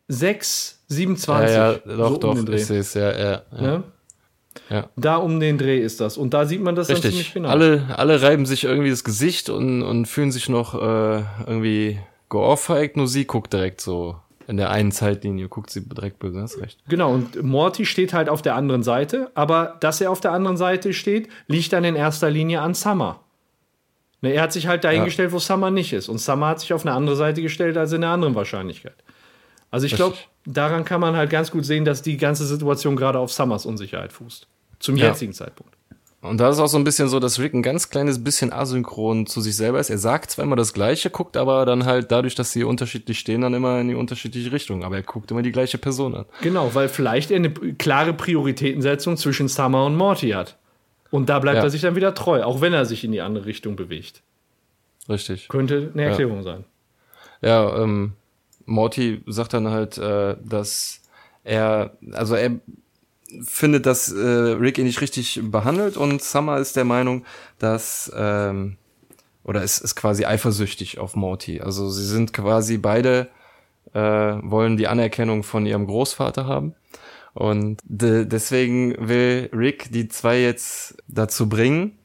6, 0.08 0.84
27. 0.88 1.54
ja, 1.54 1.72
ja, 1.72 1.78
doch, 1.84 2.08
so 2.08 2.14
um 2.14 2.20
doch, 2.20 2.34
den 2.34 2.46
Dreh. 2.46 2.56
ich 2.56 2.66
sehe 2.66 2.80
es, 2.80 2.94
ja, 2.94 3.10
ja. 3.10 3.42
ja. 3.52 3.60
Ne? 3.60 3.82
Ja. 4.70 4.88
Da 4.96 5.16
um 5.16 5.38
den 5.38 5.58
Dreh 5.58 5.78
ist 5.78 6.00
das. 6.00 6.16
Und 6.16 6.32
da 6.32 6.46
sieht 6.46 6.62
man 6.62 6.74
das 6.74 6.88
dann 6.88 6.96
ziemlich 6.96 7.18
Richtig. 7.18 7.34
genau. 7.34 7.50
Alle, 7.50 7.94
alle 7.96 8.22
reiben 8.22 8.46
sich 8.46 8.64
irgendwie 8.64 8.90
das 8.90 9.04
Gesicht 9.04 9.50
und, 9.50 9.82
und 9.82 10.06
fühlen 10.06 10.32
sich 10.32 10.48
noch 10.48 10.74
äh, 10.74 11.22
irgendwie 11.46 11.98
geohrfeigt, 12.30 12.96
nur 12.96 13.06
sie 13.06 13.26
guckt 13.26 13.52
direkt 13.52 13.80
so 13.80 14.16
in 14.49 14.57
der 14.57 14.70
einen 14.70 14.90
Zeitlinie, 14.92 15.49
guckt 15.49 15.70
sie 15.70 15.86
direkt 15.86 16.18
böse, 16.18 16.40
hast 16.40 16.59
recht. 16.61 16.80
Genau, 16.88 17.12
und 17.12 17.42
Morty 17.42 17.84
steht 17.84 18.12
halt 18.14 18.28
auf 18.28 18.40
der 18.42 18.57
anderen 18.57 18.82
Seite, 18.82 19.30
aber 19.34 19.76
dass 19.80 20.01
er 20.01 20.11
auf 20.11 20.20
der 20.20 20.32
anderen 20.32 20.57
Seite 20.57 20.94
steht, 20.94 21.28
liegt 21.46 21.72
dann 21.72 21.84
in 21.84 21.94
erster 21.94 22.30
Linie 22.30 22.62
an 22.62 22.72
Summer. 22.74 23.20
Ne, 24.22 24.32
er 24.32 24.42
hat 24.42 24.53
sich 24.53 24.66
halt 24.66 24.82
dahingestellt, 24.84 25.32
wo 25.32 25.38
Summer 25.38 25.70
nicht 25.70 25.92
ist. 25.92 26.09
Und 26.09 26.18
Summer 26.18 26.49
hat 26.49 26.61
sich 26.61 26.72
auf 26.72 26.84
eine 26.84 26.94
andere 26.94 27.14
Seite 27.14 27.42
gestellt 27.42 27.76
als 27.76 27.92
in 27.92 28.01
der 28.01 28.11
anderen 28.11 28.34
Wahrscheinlichkeit. 28.34 28.96
Also 29.70 29.86
ich 29.86 29.94
glaube, 29.94 30.16
daran 30.46 30.84
kann 30.84 31.01
man 31.01 31.14
halt 31.14 31.30
ganz 31.30 31.51
gut 31.51 31.64
sehen, 31.64 31.84
dass 31.84 32.01
die 32.03 32.16
ganze 32.16 32.46
Situation 32.46 32.96
gerade 32.96 33.18
auf 33.18 33.30
Summers 33.30 33.66
Unsicherheit 33.66 34.12
fußt. 34.12 34.49
Zum 34.80 34.96
Ja. 34.96 35.09
jetzigen 35.09 35.34
Zeitpunkt. 35.34 35.74
Und 36.20 36.38
da 36.38 36.50
ist 36.50 36.58
auch 36.58 36.66
so 36.66 36.76
ein 36.78 36.84
bisschen 36.84 37.08
so, 37.08 37.20
dass 37.20 37.38
Rick 37.38 37.54
ein 37.54 37.62
ganz 37.62 37.90
kleines 37.90 38.24
bisschen 38.24 38.52
asynchron 38.52 39.26
zu 39.26 39.40
sich 39.40 39.56
selber 39.56 39.78
ist. 39.78 39.88
Er 39.88 39.98
sagt 39.98 40.32
zwar 40.32 40.44
immer 40.44 40.56
das 40.56 40.72
Gleiche, 40.72 41.10
guckt 41.10 41.36
aber 41.36 41.64
dann 41.64 41.84
halt 41.84 42.10
dadurch, 42.10 42.34
dass 42.34 42.50
sie 42.52 42.64
unterschiedlich 42.64 43.20
stehen, 43.20 43.42
dann 43.42 43.54
immer 43.54 43.80
in 43.80 43.88
die 43.88 43.94
unterschiedliche 43.94 44.50
Richtung. 44.50 44.82
Aber 44.82 44.96
er 44.96 45.04
guckt 45.04 45.30
immer 45.30 45.42
die 45.42 45.52
gleiche 45.52 45.78
Person 45.78 46.16
an. 46.16 46.24
Genau, 46.42 46.74
weil 46.74 46.88
vielleicht 46.88 47.30
er 47.30 47.36
eine 47.36 47.50
klare 47.50 48.12
Prioritätensetzung 48.14 49.16
zwischen 49.16 49.46
Summer 49.46 49.86
und 49.86 49.94
Morty 49.96 50.30
hat. 50.30 50.56
Und 51.10 51.28
da 51.28 51.38
bleibt 51.38 51.58
Ja. 51.58 51.62
er 51.62 51.70
sich 51.70 51.82
dann 51.82 51.94
wieder 51.94 52.14
treu, 52.14 52.42
auch 52.42 52.60
wenn 52.60 52.72
er 52.74 52.84
sich 52.84 53.04
in 53.04 53.12
die 53.12 53.20
andere 53.20 53.46
Richtung 53.46 53.76
bewegt. 53.76 54.22
Richtig. 55.08 55.48
Könnte 55.48 55.90
eine 55.94 56.02
Erklärung 56.02 56.42
sein. 56.42 56.64
Ja, 57.42 57.80
ähm, 57.82 58.14
Morty 58.66 59.22
sagt 59.26 59.54
dann 59.54 59.68
halt, 59.68 59.96
äh, 59.98 60.36
dass 60.44 61.00
er, 61.44 61.92
also 62.12 62.34
er 62.34 62.58
findet, 63.45 63.87
dass 63.87 64.12
äh, 64.12 64.18
Rick 64.18 64.79
ihn 64.79 64.87
nicht 64.87 65.01
richtig 65.01 65.41
behandelt 65.43 65.97
und 65.97 66.22
Summer 66.22 66.59
ist 66.59 66.76
der 66.76 66.85
Meinung, 66.85 67.24
dass 67.59 68.11
ähm, 68.14 68.76
oder 69.45 69.62
ist, 69.62 69.81
ist 69.81 69.95
quasi 69.95 70.24
eifersüchtig 70.24 70.99
auf 70.99 71.16
Morty. 71.16 71.61
Also 71.61 71.89
sie 71.89 72.05
sind 72.05 72.33
quasi 72.33 72.79
beide 72.79 73.29
äh, 73.95 74.01
wollen 74.01 74.76
die 74.76 74.89
Anerkennung 74.89 75.43
von 75.43 75.66
ihrem 75.66 75.87
Großvater 75.87 76.47
haben. 76.47 76.74
Und 77.35 77.81
de 77.85 78.24
deswegen 78.24 78.95
will 78.99 79.49
Rick 79.53 79.93
die 79.93 80.09
zwei 80.09 80.41
jetzt 80.41 80.97
dazu 81.07 81.49
bringen, 81.49 81.97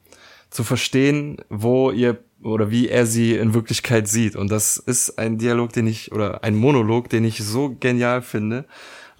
zu 0.49 0.63
verstehen, 0.63 1.37
wo 1.49 1.91
ihr 1.91 2.19
oder 2.43 2.69
wie 2.69 2.89
er 2.89 3.05
sie 3.05 3.35
in 3.35 3.53
Wirklichkeit 3.53 4.07
sieht. 4.07 4.35
Und 4.35 4.51
das 4.51 4.77
ist 4.77 5.17
ein 5.17 5.37
Dialog, 5.37 5.71
den 5.71 5.87
ich, 5.87 6.11
oder 6.11 6.43
ein 6.43 6.55
Monolog, 6.55 7.09
den 7.09 7.23
ich 7.23 7.37
so 7.37 7.75
genial 7.79 8.21
finde. 8.21 8.65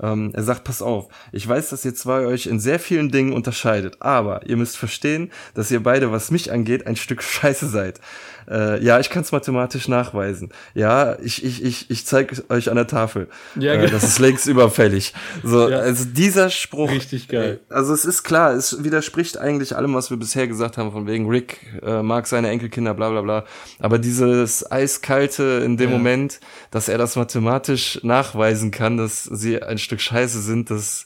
Ähm, 0.04 0.32
er 0.34 0.43
sagt, 0.43 0.66
pass 0.66 0.82
auf, 0.82 1.08
ich 1.32 1.47
weiß, 1.47 1.70
dass 1.70 1.86
ihr 1.86 1.95
zwei 1.95 2.26
euch 2.26 2.45
in 2.45 2.60
sehr 2.60 2.78
vielen 2.78 3.10
Dingen 3.10 3.32
unterscheidet, 3.32 4.01
aber 4.01 4.45
ihr 4.45 4.58
müsst 4.58 4.76
verstehen, 4.76 5.32
dass 5.54 5.72
ihr 5.72 5.82
beide, 5.82 6.12
was 6.12 6.30
mich 6.30 6.51
angeht, 6.51 6.86
ein 6.86 6.97
Stück 6.97 7.24
Scheiße 7.24 7.70
seid. 7.70 8.01
Äh, 8.49 8.83
ja, 8.83 8.99
ich 8.99 9.09
kann 9.09 9.23
es 9.23 9.31
mathematisch 9.31 9.87
nachweisen. 9.87 10.49
Ja, 10.73 11.17
ich, 11.19 11.43
ich, 11.43 11.63
ich, 11.63 11.89
ich 11.89 12.05
zeige 12.05 12.43
euch 12.49 12.69
an 12.69 12.75
der 12.75 12.87
Tafel. 12.87 13.27
Ja, 13.59 13.73
äh, 13.73 13.77
genau. 13.77 13.91
das 13.91 14.03
ist 14.03 14.19
längst 14.19 14.47
überfällig. 14.47 15.13
So, 15.43 15.69
Ja. 15.69 15.79
also 15.79 16.05
dieser 16.05 16.49
Spruch. 16.49 16.91
Richtig 16.91 17.27
geil. 17.27 17.59
Also 17.69 17.93
es 17.93 18.05
ist 18.05 18.23
klar, 18.23 18.53
es 18.53 18.83
widerspricht 18.83 19.37
eigentlich 19.37 19.75
allem, 19.75 19.93
was 19.93 20.09
wir 20.09 20.17
bisher 20.17 20.47
gesagt 20.47 20.77
haben, 20.77 20.91
von 20.91 21.07
wegen 21.07 21.29
Rick 21.29 21.59
äh, 21.83 22.01
mag 22.01 22.27
seine 22.27 22.49
Enkelkinder, 22.49 22.93
bla 22.93 23.09
bla 23.09 23.21
bla. 23.21 23.45
Aber 23.79 23.99
dieses 23.99 24.69
eiskalte 24.71 25.61
in 25.65 25.77
dem 25.77 25.91
Ja. 25.91 25.97
Moment, 25.97 26.39
dass 26.71 26.89
er 26.89 26.97
das 26.97 27.15
mathematisch 27.15 27.99
nachweisen 28.03 28.71
kann, 28.71 28.97
dass 28.97 29.23
sie 29.23 29.61
ein 29.61 29.77
Stück 29.77 30.01
Scheiße 30.01 30.41
sind, 30.41 30.69
das 30.69 31.05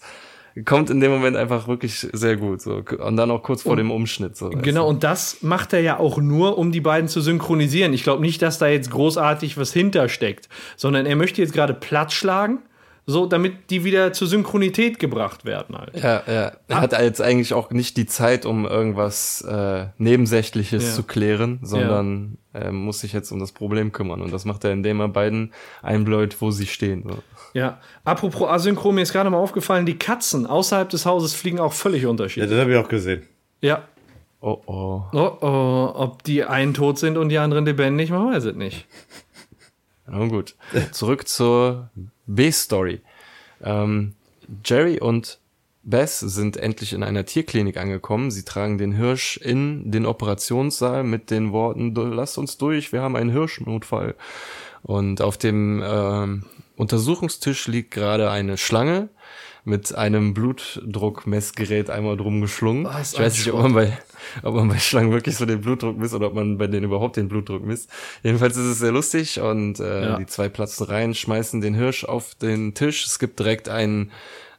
kommt 0.66 0.90
in 0.90 1.00
dem 1.00 1.12
Moment 1.12 1.36
einfach 1.36 1.68
wirklich 1.68 2.00
sehr 2.14 2.38
gut. 2.38 2.62
So. 2.62 2.84
Und 3.00 3.18
dann 3.18 3.32
auch 3.32 3.44
kurz 3.44 3.64
vor 3.64 3.76
dem 3.76 3.92
Umschnitt. 3.92 4.38
So, 4.38 4.50
Genau, 4.50 4.84
du. 4.84 4.90
und 4.90 5.04
das 5.04 5.42
macht 5.42 5.74
er 5.74 5.82
ja 5.82 6.00
auch 6.00 6.18
nur, 6.18 6.58
um 6.58 6.72
die 6.72 6.82
beiden 6.82 7.08
zu 7.10 7.22
synchronisieren. 7.22 7.94
Ich 7.94 8.04
glaube 8.04 8.22
nicht, 8.22 8.42
dass 8.42 8.58
da 8.58 8.68
jetzt 8.68 8.92
großartig 8.92 9.58
was 9.58 9.74
hintersteckt, 9.74 10.50
sondern 10.76 11.06
er 11.06 11.16
möchte 11.16 11.42
jetzt 11.42 11.54
gerade 11.54 11.74
Platz 11.74 12.14
schlagen, 12.14 12.60
so 13.10 13.26
damit 13.26 13.70
die 13.72 13.86
wieder 13.86 14.12
zur 14.12 14.28
Synchronität 14.28 15.00
gebracht 15.00 15.46
werden 15.46 15.78
halt. 15.78 15.96
Ja, 15.98 16.22
ja. 16.28 16.52
Er 16.68 16.82
hat 16.82 16.92
jetzt 16.92 17.22
eigentlich 17.22 17.54
auch 17.54 17.72
nicht 17.72 17.96
die 17.96 18.06
Zeit, 18.06 18.46
um 18.46 18.66
irgendwas 18.66 19.42
äh, 19.42 19.86
Nebensächliches 19.98 20.84
Ja. 20.90 20.94
zu 20.94 21.04
klären, 21.04 21.60
sondern 21.64 22.38
er 22.52 22.74
muss 22.74 23.00
sich 23.00 23.14
jetzt 23.14 23.32
um 23.32 23.40
das 23.40 23.54
Problem 23.54 23.94
kümmern. 23.94 24.22
Und 24.22 24.34
das 24.34 24.44
macht 24.44 24.66
er, 24.66 24.72
indem 24.74 25.00
er 25.00 25.08
beiden 25.08 25.54
einbläut, 25.82 26.36
wo 26.42 26.52
sie 26.52 26.68
stehen. 26.68 27.04
So. 27.08 27.18
Ja, 27.54 27.80
apropos 28.04 28.50
Asynchron, 28.50 28.96
mir 28.96 29.02
ist 29.04 29.14
gerade 29.14 29.30
mal 29.30 29.38
aufgefallen, 29.38 29.86
die 29.86 29.98
Katzen 29.98 30.46
außerhalb 30.46 30.90
des 30.90 31.06
Hauses 31.06 31.34
fliegen 31.34 31.60
auch 31.62 31.72
völlig 31.74 32.04
Ja, 32.04 32.10
unterschiedlich. 32.10 32.50
das 32.52 32.60
habe 32.60 32.72
ich 32.74 32.78
auch 32.78 32.90
gesehen. 32.90 33.24
Ja. 33.62 33.84
Oh 34.42 34.62
oh. 34.66 35.02
Oh, 35.14 35.38
oh, 35.42 35.92
ob 35.96 36.24
die 36.24 36.44
einen 36.44 36.74
tot 36.74 37.00
sind 37.00 37.18
und 37.18 37.30
die 37.30 37.38
anderen 37.38 37.66
lebendig, 37.66 38.10
man 38.12 38.34
weiß 38.34 38.44
es 38.44 38.56
nicht. 38.56 38.86
Na 40.06 40.26
gut. 40.28 40.56
Zurück 40.92 41.28
zur 41.28 41.90
B-Story. 42.28 43.02
Ähm, 43.64 44.14
Jerry 44.64 45.00
und 45.00 45.40
Bess 45.84 46.20
sind 46.20 46.58
endlich 46.58 46.92
in 46.94 47.02
einer 47.02 47.26
Tierklinik 47.26 47.78
angekommen. 47.78 48.30
Sie 48.30 48.44
tragen 48.44 48.78
den 48.78 48.92
Hirsch 48.92 49.38
in 49.38 49.90
den 49.90 50.06
Operationssaal 50.06 51.04
mit 51.04 51.32
den 51.32 51.54
Worten, 51.54 51.94
"Du- 51.94 52.04
lasst 52.04 52.38
uns 52.38 52.58
durch, 52.58 52.92
wir 52.92 53.02
haben 53.02 53.16
einen 53.16 53.30
Hirschnotfall. 53.30 54.16
Und 54.84 55.22
auf 55.22 55.38
dem 55.38 55.82
ähm, 55.86 56.44
Untersuchungstisch 56.76 57.68
liegt 57.68 57.92
gerade 57.92 58.30
eine 58.30 58.58
Schlange 58.58 59.10
mit 59.68 59.94
einem 59.94 60.34
Blutdruckmessgerät 60.34 61.90
einmal 61.90 62.18
drum 62.18 62.42
geschlungen. 62.42 62.86
Was 62.86 63.14
ich 63.14 63.20
weiß 63.20 63.38
nicht, 63.38 63.52
ob 63.54 63.62
man, 63.62 63.74
bei, 63.74 63.98
ob 64.44 64.56
man 64.56 64.68
bei 64.70 64.80
Schlangen 64.80 65.12
wirklich 65.12 65.36
so 65.36 65.46
den 65.46 65.62
Blutdruck 65.62 65.98
misst 65.98 66.14
oder 66.14 66.28
ob 66.28 66.34
man 66.34 66.58
bei 66.58 66.68
denen 66.68 66.86
überhaupt 66.86 67.18
den 67.18 67.28
Blutdruck 67.28 67.64
misst. 67.66 67.90
Jedenfalls 68.24 68.58
ist 68.58 68.66
es 68.66 68.80
sehr 68.80 68.92
lustig 68.92 69.40
und 69.40 69.80
äh, 69.80 70.02
Ja. 70.04 70.18
die 70.18 70.26
zwei 70.26 70.50
platzen 70.50 70.88
rein, 70.88 71.14
schmeißen 71.14 71.62
den 71.62 71.74
Hirsch 71.76 72.04
auf 72.06 72.36
den 72.36 72.74
Tisch. 72.74 73.06
Es 73.06 73.20
gibt 73.20 73.40
direkt 73.40 73.70
einen 73.70 74.12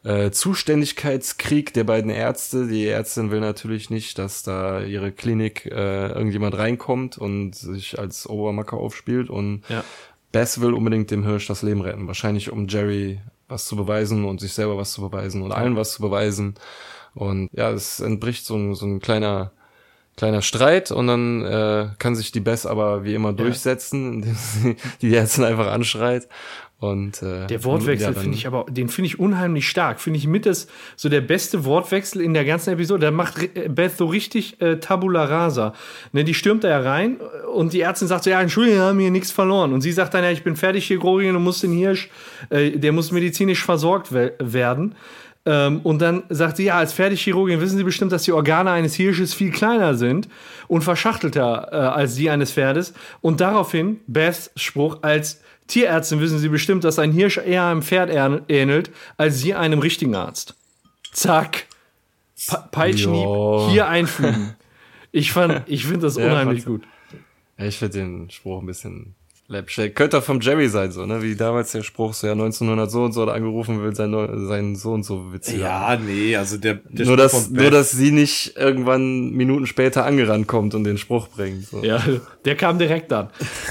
äh, 0.04 0.30
Zuständigkeitskrieg 0.30 1.72
der 1.74 1.84
beiden 1.84 2.10
Ärzte. 2.10 2.66
Die 2.68 2.86
Ärztin 2.86 3.30
will 3.30 3.40
natürlich 3.40 3.90
nicht, 3.90 4.18
dass 4.18 4.42
da 4.42 4.80
ihre 4.82 5.10
Klinik 5.12 5.66
äh, 5.66 6.08
irgendjemand 6.08 6.56
reinkommt 6.56 7.18
und 7.18 7.54
sich 7.54 7.98
als 7.98 8.28
Obermacker 8.28 8.76
aufspielt 8.76 9.30
und 9.30 9.62
Ja. 9.68 9.84
Bess 10.30 10.60
will 10.60 10.74
unbedingt 10.74 11.10
dem 11.10 11.24
Hirsch 11.24 11.46
das 11.46 11.62
Leben 11.62 11.80
retten. 11.80 12.06
Wahrscheinlich 12.06 12.52
um 12.52 12.68
Jerry 12.68 13.18
was 13.48 13.66
zu 13.66 13.76
beweisen 13.76 14.24
und 14.24 14.40
sich 14.40 14.52
selber 14.52 14.76
was 14.76 14.92
zu 14.92 15.00
beweisen 15.00 15.42
und 15.42 15.52
allen 15.52 15.76
was 15.76 15.92
zu 15.92 16.02
beweisen. 16.02 16.54
Und 17.14 17.48
ja, 17.52 17.70
es 17.70 18.00
entbricht 18.00 18.44
so 18.44 18.56
ein, 18.56 18.74
so 18.74 18.86
ein 18.86 19.00
kleiner 19.00 19.52
kleiner 20.18 20.42
Streit 20.42 20.90
und 20.90 21.06
dann 21.06 21.44
äh, 21.44 21.88
kann 21.98 22.16
sich 22.16 22.32
die 22.32 22.40
Bess 22.40 22.66
aber 22.66 23.04
wie 23.04 23.14
immer 23.14 23.32
durchsetzen, 23.32 24.14
indem 24.14 24.34
sie 24.34 24.76
die 25.00 25.14
Ärztin 25.14 25.44
einfach 25.44 25.68
anschreit. 25.68 26.28
Und 26.80 27.22
äh, 27.24 27.48
Der 27.48 27.64
Wortwechsel 27.64 28.14
ja, 28.14 28.20
finde 28.20 28.36
ich 28.36 28.46
aber, 28.46 28.64
den 28.70 28.88
finde 28.88 29.06
ich 29.06 29.18
unheimlich 29.18 29.68
stark. 29.68 30.00
Finde 30.00 30.18
ich 30.18 30.28
mit 30.28 30.46
das 30.46 30.68
so 30.94 31.08
der 31.08 31.20
beste 31.20 31.64
Wortwechsel 31.64 32.22
in 32.22 32.34
der 32.34 32.44
ganzen 32.44 32.72
Episode. 32.72 33.06
Da 33.06 33.10
macht 33.10 33.56
äh, 33.56 33.68
Beth 33.68 33.96
so 33.96 34.06
richtig 34.06 34.60
äh, 34.62 34.76
Tabula 34.76 35.24
Rasa. 35.24 35.74
Ne, 36.12 36.22
die 36.22 36.34
stürmt 36.34 36.62
da 36.62 36.68
ja 36.68 36.80
rein 36.80 37.16
und 37.52 37.72
die 37.72 37.80
Ärztin 37.80 38.06
sagt 38.06 38.22
so, 38.22 38.30
ja, 38.30 38.40
Entschuldigung, 38.40 38.78
wir 38.78 38.86
haben 38.86 39.00
hier 39.00 39.10
nichts 39.10 39.32
verloren. 39.32 39.72
Und 39.72 39.80
sie 39.80 39.90
sagt 39.90 40.14
dann, 40.14 40.22
ja, 40.22 40.30
ich 40.30 40.44
bin 40.44 40.54
fertig 40.54 40.86
hier, 40.86 40.98
Gorien, 40.98 41.34
du 41.34 41.40
musst 41.40 41.64
den 41.64 41.72
Hirsch, 41.72 42.10
äh, 42.50 42.70
der 42.70 42.92
muss 42.92 43.10
medizinisch 43.10 43.64
versorgt 43.64 44.12
we 44.12 44.34
werden. 44.38 44.94
Ähm, 45.46 45.80
und 45.82 46.00
dann 46.00 46.22
sagt 46.28 46.58
sie, 46.58 46.64
ja, 46.64 46.78
als 46.78 46.92
Fertigchirurgin 46.92 47.60
wissen 47.60 47.76
Sie 47.76 47.84
bestimmt, 47.84 48.12
dass 48.12 48.22
die 48.22 48.32
Organe 48.32 48.70
eines 48.70 48.94
Hirsches 48.94 49.34
viel 49.34 49.50
kleiner 49.50 49.94
sind 49.94 50.28
und 50.68 50.82
verschachtelter 50.82 51.68
äh, 51.72 51.76
als 51.76 52.14
die 52.14 52.30
eines 52.30 52.52
Pferdes. 52.52 52.92
Und 53.20 53.40
daraufhin, 53.40 53.98
Beths 54.06 54.52
Spruch, 54.54 54.98
als 55.02 55.40
Tierärztin 55.68 56.20
wissen 56.20 56.38
Sie 56.38 56.48
bestimmt, 56.48 56.82
dass 56.84 56.98
ein 56.98 57.12
Hirsch 57.12 57.38
eher 57.38 57.64
einem 57.66 57.82
Pferd 57.82 58.10
ähn- 58.10 58.42
ähnelt, 58.48 58.90
als 59.16 59.38
Sie 59.38 59.54
einem 59.54 59.78
richtigen 59.78 60.14
Arzt. 60.16 60.54
Zack. 61.12 61.66
Pa 62.48 62.56
Peitschenhieb 62.70 63.24
Ja. 63.26 63.68
hier 63.70 63.88
einfügen. 63.88 64.54
Ich 65.12 65.32
fand, 65.32 65.62
ich 65.66 65.84
finde 65.84 66.00
das 66.00 66.16
Ja, 66.18 66.26
unheimlich 66.26 66.64
fand's- 66.64 66.82
gut. 66.82 66.88
Ja, 67.58 67.64
ich 67.66 67.76
finde 67.78 67.98
den 67.98 68.30
Spruch 68.30 68.60
ein 68.60 68.66
bisschen 68.66 69.14
läppsch. 69.48 69.80
Könnte 69.94 70.18
auch 70.18 70.22
vom 70.22 70.40
Jerry 70.40 70.68
sein, 70.68 70.92
so, 70.92 71.06
ne? 71.06 71.22
Wie 71.22 71.34
damals 71.34 71.72
der 71.72 71.82
Spruch, 71.82 72.12
so 72.14 72.26
ja 72.26 72.34
1900 72.34 72.90
so 72.90 73.02
und 73.04 73.12
so 73.12 73.22
hat 73.22 73.30
angerufen 73.30 73.82
will, 73.82 73.94
sein, 73.94 74.10
Neu- 74.10 74.46
sein 74.46 74.76
so 74.76 74.92
und 74.92 75.04
so 75.04 75.32
Witz. 75.32 75.50
hören. 75.50 75.60
Ja, 75.60 75.96
nee, 75.96 76.36
also 76.36 76.58
der, 76.58 76.74
der 76.74 77.06
nur, 77.06 77.16
Spruch 77.16 77.30
dass, 77.30 77.50
nur, 77.50 77.70
dass 77.70 77.90
sie 77.90 78.10
nicht 78.10 78.56
irgendwann 78.56 79.30
Minuten 79.30 79.66
später 79.66 80.04
angerannt 80.04 80.46
kommt 80.46 80.74
und 80.74 80.84
den 80.84 80.98
Spruch 80.98 81.28
bringt. 81.28 81.66
So. 81.66 81.82
Ja, 81.82 82.02
der 82.44 82.56
kam 82.56 82.78
direkt 82.78 83.12
an. 83.12 83.30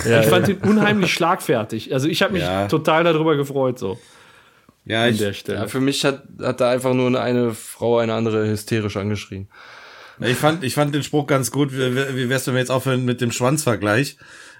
Ja, 0.09 0.21
ich 0.21 0.27
fand 0.27 0.47
ja. 0.47 0.55
ihn 0.55 0.61
unheimlich 0.61 1.13
schlagfertig. 1.13 1.93
Also 1.93 2.07
ich 2.07 2.21
habe 2.21 2.33
mich 2.33 2.41
Ja. 2.43 2.67
total 2.67 3.03
darüber 3.03 3.35
gefreut, 3.35 3.77
so 3.79 3.97
ja, 4.85 5.03
an 5.03 5.09
ich, 5.11 5.17
der 5.19 5.33
Stelle. 5.33 5.59
Ja, 5.59 5.67
für 5.67 5.79
mich 5.81 6.03
hat, 6.05 6.23
hat 6.41 6.59
da 6.61 6.71
einfach 6.71 6.93
nur 6.93 7.19
eine 7.21 7.53
Frau 7.53 7.97
eine 7.99 8.13
andere 8.13 8.49
hysterisch 8.49 8.97
angeschrien. 8.97 9.47
ich 10.19 10.37
fand, 10.37 10.63
ich 10.63 10.73
fand 10.73 10.95
den 10.95 11.03
Spruch 11.03 11.27
ganz 11.27 11.51
gut. 11.51 11.71
Wie, 11.73 12.15
wie 12.15 12.29
wär's, 12.29 12.47
wenn 12.47 12.55
wir 12.55 12.61
jetzt 12.61 12.71
aufhören 12.71 13.05
mit 13.05 13.21
dem 13.21 13.31
Schwanzvergleich 13.31 14.17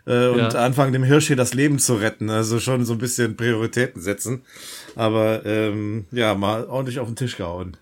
äh, 0.08 0.28
und 0.30 0.40
Ja. 0.40 0.48
anfangen, 0.50 0.94
dem 0.94 1.04
Hirsch 1.04 1.28
hier 1.28 1.36
das 1.36 1.54
Leben 1.54 1.78
zu 1.78 1.96
retten? 1.96 2.30
Also 2.30 2.60
schon 2.60 2.86
so 2.86 2.94
ein 2.94 3.00
bisschen 3.00 3.38
Prioritäten 3.38 4.02
setzen. 4.02 4.44
Aber 4.96 5.46
ähm, 5.46 6.06
ja, 6.12 6.34
mal 6.34 6.66
ordentlich 6.66 7.00
auf 7.00 7.08
den 7.08 7.16
Tisch 7.16 7.38
gehauen. 7.38 7.78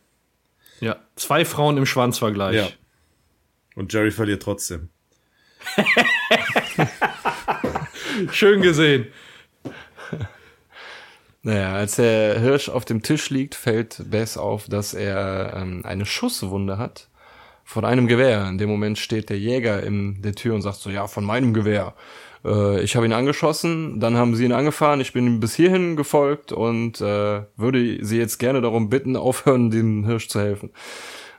Ja, 0.82 0.98
zwei 1.16 1.46
Frauen 1.46 1.78
im 1.78 1.86
Schwanzvergleich. 1.86 2.56
Ja. 2.56 2.68
Und 3.76 3.94
Jerry 3.94 4.12
verliert 4.12 4.44
trotzdem. 4.44 4.90
Schön 8.32 8.62
gesehen. 8.62 9.08
Naja, 11.42 11.74
als 11.74 11.98
der 11.98 12.40
Hirsch 12.40 12.70
auf 12.70 12.86
dem 12.86 13.04
Tisch 13.04 13.30
liegt, 13.30 13.54
fällt 13.56 14.10
Bess 14.10 14.36
auf, 14.38 14.68
dass 14.68 14.94
er 14.94 15.54
ähm, 15.56 15.82
eine 15.86 16.06
Schusswunde 16.06 16.78
hat 16.78 17.08
von 17.66 17.84
einem 17.84 18.07
Gewehr. 18.07 18.47
In 18.47 18.57
dem 18.57 18.70
Moment 18.70 18.97
steht 18.97 19.30
der 19.30 19.39
Jäger 19.39 19.84
in 19.84 20.22
der 20.22 20.36
Tür 20.36 20.55
und 20.55 20.61
sagt 20.61 20.78
so, 20.78 20.89
ja, 20.89 21.07
von 21.07 21.26
meinem 21.26 21.53
Gewehr. 21.53 21.93
Äh, 22.45 22.82
ich 22.82 22.95
habe 22.95 23.05
ihn 23.05 23.13
angeschossen, 23.13 23.99
dann 23.99 24.16
haben 24.16 24.36
sie 24.36 24.45
ihn 24.45 24.53
angefahren, 24.53 25.01
ich 25.01 25.11
bin 25.11 25.26
ihm 25.26 25.39
bis 25.39 25.55
hierhin 25.55 25.95
gefolgt 25.95 26.51
und 26.51 27.01
äh, 27.01 27.41
würde 27.57 28.05
sie 28.05 28.18
jetzt 28.18 28.38
gerne 28.38 28.61
darum 28.61 28.89
bitten, 28.89 29.18
aufhören, 29.18 29.72
dem 29.72 30.05
Hirsch 30.05 30.30
zu 30.30 30.39
helfen. 30.39 30.70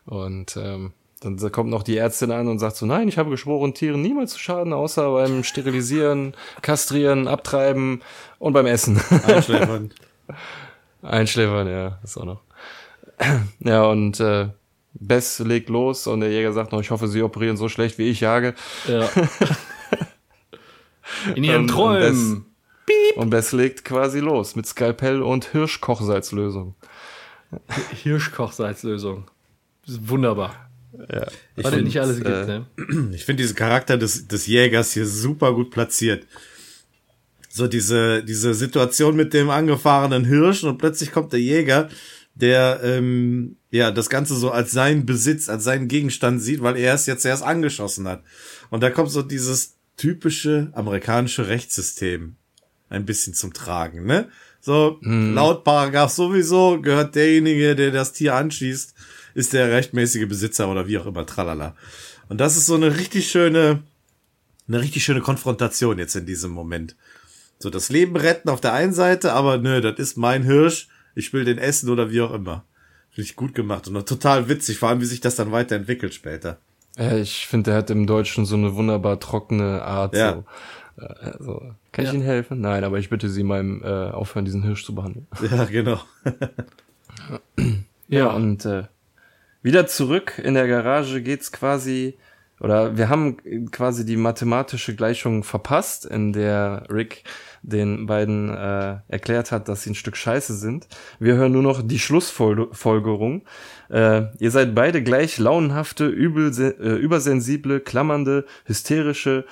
Und 0.05 0.57
ähm, 0.57 0.93
dann 1.21 1.39
kommt 1.51 1.71
noch 1.71 1.83
die 1.83 1.97
Ärztin 1.97 2.31
an 2.31 2.49
und 2.49 2.59
sagt 2.59 2.77
so, 2.77 2.87
nein, 2.87 3.09
ich 3.09 3.19
habe 3.19 3.31
geschworen, 3.31 3.73
Tieren 3.73 4.03
niemals 4.03 4.33
zu 4.33 4.39
schaden, 4.39 4.73
außer 4.73 5.13
beim 5.13 5.45
Sterilisieren, 5.45 6.35
Kastrieren, 6.63 7.29
Abtreiben 7.29 8.03
und 8.39 8.53
beim 8.53 8.67
Essen. 8.67 9.01
Einschläfern. 9.27 9.93
Einschläfern, 11.03 11.69
ja, 11.69 11.99
ist 12.03 12.17
auch 12.19 12.25
noch. 12.25 12.41
Ja, 13.61 13.87
und 13.87 14.21
äh, 14.21 14.49
Bess 15.01 15.39
legt 15.41 15.69
los 15.69 16.07
und 16.07 16.21
der 16.21 16.31
Jäger 16.31 16.53
sagt 16.53 16.73
noch, 16.73 16.81
ich 16.81 16.91
hoffe, 16.91 17.09
sie 17.09 17.23
operieren 17.23 17.57
so 17.57 17.69
schlecht, 17.69 17.99
wie 17.99 18.09
ich 18.09 18.21
jage. 18.21 18.55
Ja. 18.89 19.09
In 21.35 21.45
ihren 21.45 21.63
Und- 21.63 21.71
und 21.71 21.77
Träumen. 21.77 22.47
Und 23.17 23.31
Bess 23.31 23.53
legt 23.53 23.85
quasi 23.85 24.21
los 24.21 24.55
mit 24.55 24.67
Skalpell 24.67 25.23
und 25.23 25.47
Hirschkochsalzlösung. 25.47 26.75
Hirschkochsalzlösung. 28.03 29.29
Wunderbar. 29.87 30.69
Ja. 31.13 31.27
Was 31.57 31.75
es 31.75 31.83
nicht 31.83 32.01
alles 32.01 32.17
gibt, 32.17 32.29
äh, 32.29 32.47
ne? 32.47 32.67
Ich 33.13 33.25
finde 33.25 33.43
diesen 33.43 33.57
Charakter 33.57 33.99
des, 33.99 34.29
des 34.29 34.47
Jägers 34.47 34.93
hier 34.93 35.07
super 35.07 35.53
gut 35.53 35.71
platziert. 35.71 36.27
So 37.49 37.67
diese, 37.67 38.23
diese 38.23 38.55
Situation 38.55 39.17
mit 39.17 39.35
dem 39.35 39.51
angefahrenen 39.51 40.25
Hirsch 40.25 40.65
und 40.65 40.79
plötzlich 40.79 41.13
kommt 41.13 41.33
der 41.33 41.41
Jäger, 41.41 41.89
der 42.37 42.81
ähm, 42.85 43.57
ja 43.71 43.91
das 43.91 44.09
Ganze 44.09 44.37
so 44.37 44.51
als 44.51 44.71
seinen 44.71 45.07
Besitz, 45.07 45.49
als 45.49 45.65
seinen 45.65 45.89
Gegenstand 45.89 46.41
sieht, 46.43 46.63
weil 46.63 46.77
er 46.77 46.95
es 46.95 47.07
jetzt 47.07 47.25
erst 47.25 47.43
angeschossen 47.43 48.07
hat. 48.07 48.23
Und 48.71 48.83
da 48.83 48.91
kommt 48.91 49.11
so 49.11 49.23
dieses 49.23 49.75
typische 49.97 50.71
amerikanische 50.73 51.49
Rechtssystem 51.49 52.37
ein 52.89 53.07
bisschen 53.07 53.35
zum 53.35 53.53
Tragen, 53.53 54.07
ne? 54.07 54.29
So, 54.61 54.99
laut 55.03 55.63
Paragraph 55.63 56.11
sowieso 56.11 56.81
gehört 56.81 57.15
derjenige, 57.15 57.77
der 57.77 57.93
das 57.93 58.13
Tier 58.13 58.35
anschießt, 58.35 58.95
ist 59.35 59.53
der 59.53 59.71
rechtmäßige 59.71 60.27
Besitzer 60.27 60.69
oder 60.69 60.89
wie 60.89 60.99
auch 60.99 61.07
immer, 61.07 61.25
tralala. 61.25 61.77
Und 62.29 62.41
das 62.41 62.57
ist 62.57 62.67
so 62.67 62.75
eine 62.75 62.99
richtig 62.99 63.31
schöne, 63.31 63.85
eine 64.67 64.81
richtig 64.81 65.05
schöne 65.05 65.21
Konfrontation 65.21 65.99
jetzt 65.99 66.17
in 66.17 66.27
diesem 66.27 66.51
Moment. 66.51 66.97
So, 67.61 67.71
das 67.71 67.91
Leben 67.91 68.17
retten 68.17 68.49
auf 68.49 68.61
der 68.61 68.73
einen 68.73 68.93
Seite, 68.93 69.35
aber 69.35 69.59
nö, 69.59 69.81
das 69.81 70.01
ist 70.01 70.17
mein 70.17 70.43
Hirsch, 70.43 70.89
ich 71.17 71.33
will 71.33 71.45
den 71.45 71.59
essen 71.59 71.91
oder 71.91 72.13
wie 72.13 72.21
auch 72.21 72.33
immer. 72.33 72.65
Finde 73.11 73.29
ich 73.29 73.35
gut 73.35 73.55
gemacht 73.55 73.89
und 73.89 74.09
total 74.09 74.49
witzig, 74.49 74.79
vor 74.79 74.91
allem 74.91 75.01
wie 75.01 75.07
sich 75.07 75.21
das 75.21 75.35
dann 75.35 75.51
weiterentwickelt 75.51 76.15
später. 76.15 76.59
Ja, 76.97 77.17
ich 77.17 77.47
finde, 77.47 77.71
der 77.71 77.79
hat 77.79 77.91
im 77.91 78.07
Deutschen 78.07 78.47
so 78.47 78.55
eine 78.57 78.75
wunderbar 78.75 79.19
trockene 79.19 79.83
Art. 79.83 80.15
Ja. 80.15 80.35
So. 80.35 80.45
Also, 80.97 81.75
kann 81.93 82.07
ich 82.07 82.13
Ihnen 82.13 82.23
helfen? 82.23 82.61
Nein, 82.61 82.85
aber 82.85 82.99
ich 82.99 83.11
bitte 83.11 83.29
Sie 83.29 83.43
mal 83.43 83.63
äh, 83.83 84.15
aufhören, 84.15 84.47
diesen 84.47 84.63
Hirsch 84.63 84.85
zu 84.85 84.95
behandeln. 84.95 85.27
Ja, 85.51 85.65
genau. 85.65 86.01
Ja, 88.09 88.29
und 88.29 88.65
äh, 88.65 88.85
wieder 89.63 89.87
zurück 89.87 90.41
in 90.43 90.55
der 90.55 90.69
Garage 90.69 91.23
geht's 91.23 91.53
quasi, 91.53 92.17
oder 92.61 92.97
wir 92.97 93.09
haben 93.09 93.71
quasi 93.71 94.07
die 94.07 94.17
mathematische 94.17 94.95
Gleichung 94.95 95.45
verpasst, 95.45 96.07
in 96.07 96.33
der 96.33 96.87
Rick 96.91 97.25
den 97.67 98.07
beiden 98.07 98.49
äh, 98.49 98.99
erklärt 99.09 99.51
hat, 99.51 99.69
dass 99.69 99.83
sie 99.83 99.91
ein 99.91 99.95
Stück 99.95 100.17
Scheiße 100.17 100.55
sind. 100.55 100.87
Wir 101.19 101.35
hören 101.35 101.53
nur 101.53 101.63
noch 101.63 101.83
die 101.83 101.99
Schlussfolgerung. 101.99 103.43
Äh, 103.91 104.23
ihr 104.39 104.51
seid 104.51 104.75
beide 104.75 105.03
gleich 105.03 105.39
launenhafte, 105.39 106.07
übel, 106.07 106.53
äh, 106.59 106.95
übersensible, 106.97 107.81
klammernde, 107.81 108.47
hysterische, 108.65 109.45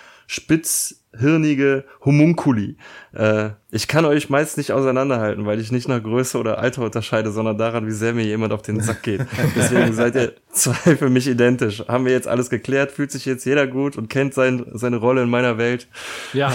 spitzhirnige 1.14 1.84
Homunkuli. 2.04 2.76
Äh, 3.12 3.50
ich 3.70 3.88
kann 3.88 4.04
euch 4.04 4.30
meist 4.30 4.56
nicht 4.56 4.72
auseinanderhalten, 4.72 5.46
weil 5.46 5.60
ich 5.60 5.72
nicht 5.72 5.88
nach 5.88 6.02
Größe 6.02 6.38
oder 6.38 6.58
Alter 6.58 6.82
unterscheide, 6.82 7.30
sondern 7.30 7.58
daran, 7.58 7.86
wie 7.86 7.92
sehr 7.92 8.12
mir 8.12 8.24
jemand 8.24 8.52
auf 8.52 8.62
den 8.62 8.80
Sack 8.80 9.02
geht. 9.02 9.20
Deswegen 9.56 9.92
seid 9.92 10.14
ihr 10.14 10.32
zwei 10.52 10.96
für 10.96 11.10
mich 11.10 11.26
identisch. 11.26 11.84
Haben 11.88 12.04
wir 12.04 12.12
jetzt 12.12 12.28
alles 12.28 12.50
geklärt? 12.50 12.92
Fühlt 12.92 13.10
sich 13.10 13.24
jetzt 13.24 13.44
jeder 13.44 13.66
gut 13.66 13.96
und 13.96 14.08
kennt 14.08 14.34
sein, 14.34 14.66
seine 14.72 14.96
Rolle 14.96 15.22
in 15.22 15.30
meiner 15.30 15.58
Welt? 15.58 15.88
Ja, 16.32 16.52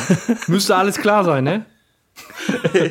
müsste 0.48 0.76
alles 0.76 0.98
klar 0.98 1.24
sein, 1.24 1.44
ne? 1.44 1.66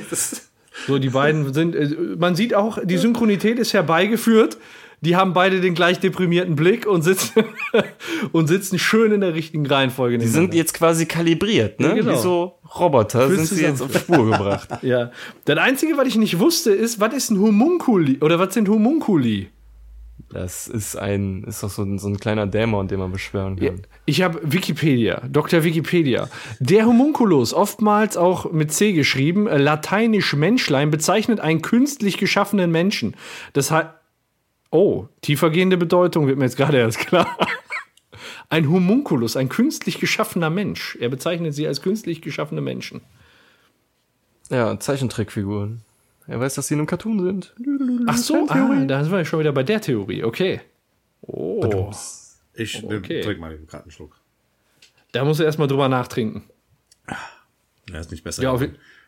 So, 0.87 0.99
die 1.01 1.11
beiden 1.11 1.53
sind, 1.53 1.75
äh, 1.75 1.89
man 2.17 2.37
sieht 2.37 2.55
auch, 2.55 2.79
die 2.83 2.99
Synchronität 2.99 3.59
ist 3.59 3.75
herbeigeführt. 3.75 4.59
Die 5.01 5.17
haben 5.17 5.33
beide 5.33 5.61
den 5.61 5.75
gleich 5.75 6.01
deprimierten 6.01 6.57
Blick 6.57 6.87
und 6.87 7.03
sitzen, 7.03 7.45
und 8.33 8.49
sitzen 8.49 8.79
schön 8.79 9.13
in 9.13 9.21
der 9.21 9.35
richtigen 9.35 9.67
Reihenfolge. 9.67 10.19
Die 10.19 10.27
sind 10.27 10.55
jetzt 10.55 10.75
quasi 10.75 11.07
kalibriert, 11.07 11.79
ne? 11.79 11.89
Ja, 11.89 11.95
genau. 11.95 12.13
Wie 12.13 12.17
so 12.17 12.59
Roboter 12.79 13.29
Fürs 13.29 13.49
sind 13.49 13.59
sie 13.59 13.65
jetzt 13.65 13.83
auf 13.83 13.97
Spur 13.97 14.31
gebracht. 14.31 14.69
Ja. 14.83 15.11
Das 15.45 15.59
Einzige, 15.59 15.97
was 15.97 16.07
ich 16.07 16.17
nicht 16.17 16.39
wusste, 16.39 16.71
ist, 16.71 17.01
was 17.01 17.13
ist 17.13 17.31
ein 17.31 17.41
Homunkuli? 17.41 18.19
Oder 18.21 18.39
was 18.39 18.55
sind 18.55 18.69
Homunkuli? 18.69 19.49
Das 20.31 20.69
ist 20.69 20.97
ein, 20.97 21.45
ist 21.45 21.63
doch 21.63 21.71
so 21.71 21.83
ein, 21.83 21.99
so 21.99 22.09
ein 22.09 22.19
kleiner 22.19 22.47
Dämon, 22.47 22.87
den 22.87 22.99
man 22.99 23.11
beschwören 23.11 23.57
kann. 23.57 23.83
Ich 24.05 24.23
habe 24.23 24.41
Wikipedia, 24.43 25.23
Dr. 25.29 25.65
Wikipedia. 25.65 26.29
Der 26.61 26.87
Homunculus, 26.87 27.55
oftmals 27.55 28.17
auch 28.17 28.53
mit 28.53 28.73
C 28.73 28.93
geschrieben, 28.93 29.47
äh, 29.47 29.57
lateinisch 29.57 30.35
Menschlein, 30.35 30.91
bezeichnet 30.91 31.41
einen 31.41 31.63
künstlich 31.63 32.19
geschaffenen 32.19 32.71
Menschen. 32.71 33.17
Das 33.55 33.71
heißt, 33.71 33.89
oh, 34.71 35.09
tiefergehende 35.23 35.77
Bedeutung 35.77 36.27
wird 36.27 36.39
mir 36.39 36.45
jetzt 36.45 36.57
gerade 36.57 36.79
erst 36.79 36.99
klar. 36.99 37.37
Ein 38.51 38.71
Homunculus, 38.71 39.37
ein 39.37 39.49
künstlich 39.49 40.01
geschaffener 40.01 40.49
Mensch. 40.51 40.97
Er 41.01 41.09
bezeichnet 41.11 41.55
sie 41.55 41.67
als 41.67 41.83
künstlich 41.83 42.23
geschaffene 42.23 42.61
Menschen. 42.61 43.03
Ja, 44.51 44.79
Zeichentrickfiguren. 44.81 45.83
Er 46.27 46.41
weiß, 46.41 46.55
dass 46.55 46.69
sie 46.69 46.75
in 46.75 46.81
einem 46.81 46.87
Cartoon 46.87 47.23
sind. 47.23 47.55
Ach 48.07 48.17
so, 48.17 48.47
ah, 48.49 48.85
da 48.87 49.03
sind 49.03 49.13
wir 49.13 49.25
schon 49.25 49.41
wieder 49.41 49.53
bei 49.53 49.63
der 49.63 49.81
Theorie. 49.81 50.25
Okay. 50.25 50.61
Oh, 51.23 51.91
Ich 52.55 52.83
Okay. 52.85 53.21
äh, 53.21 53.23
trink 53.23 53.41
mal 53.41 53.57
gerade 53.59 53.85
einen 53.85 53.91
Schluck. 53.91 54.17
da 55.13 55.25
musst 55.25 55.41
du 55.41 55.45
erstmal 55.45 55.69
drüber 55.69 55.89
nachtrinken. 55.89 56.45
Ja, 57.91 58.01
ist 58.01 58.11
nicht 58.11 58.25
besser. 58.25 58.43
Ja, 58.43 58.53
auf 58.53 58.63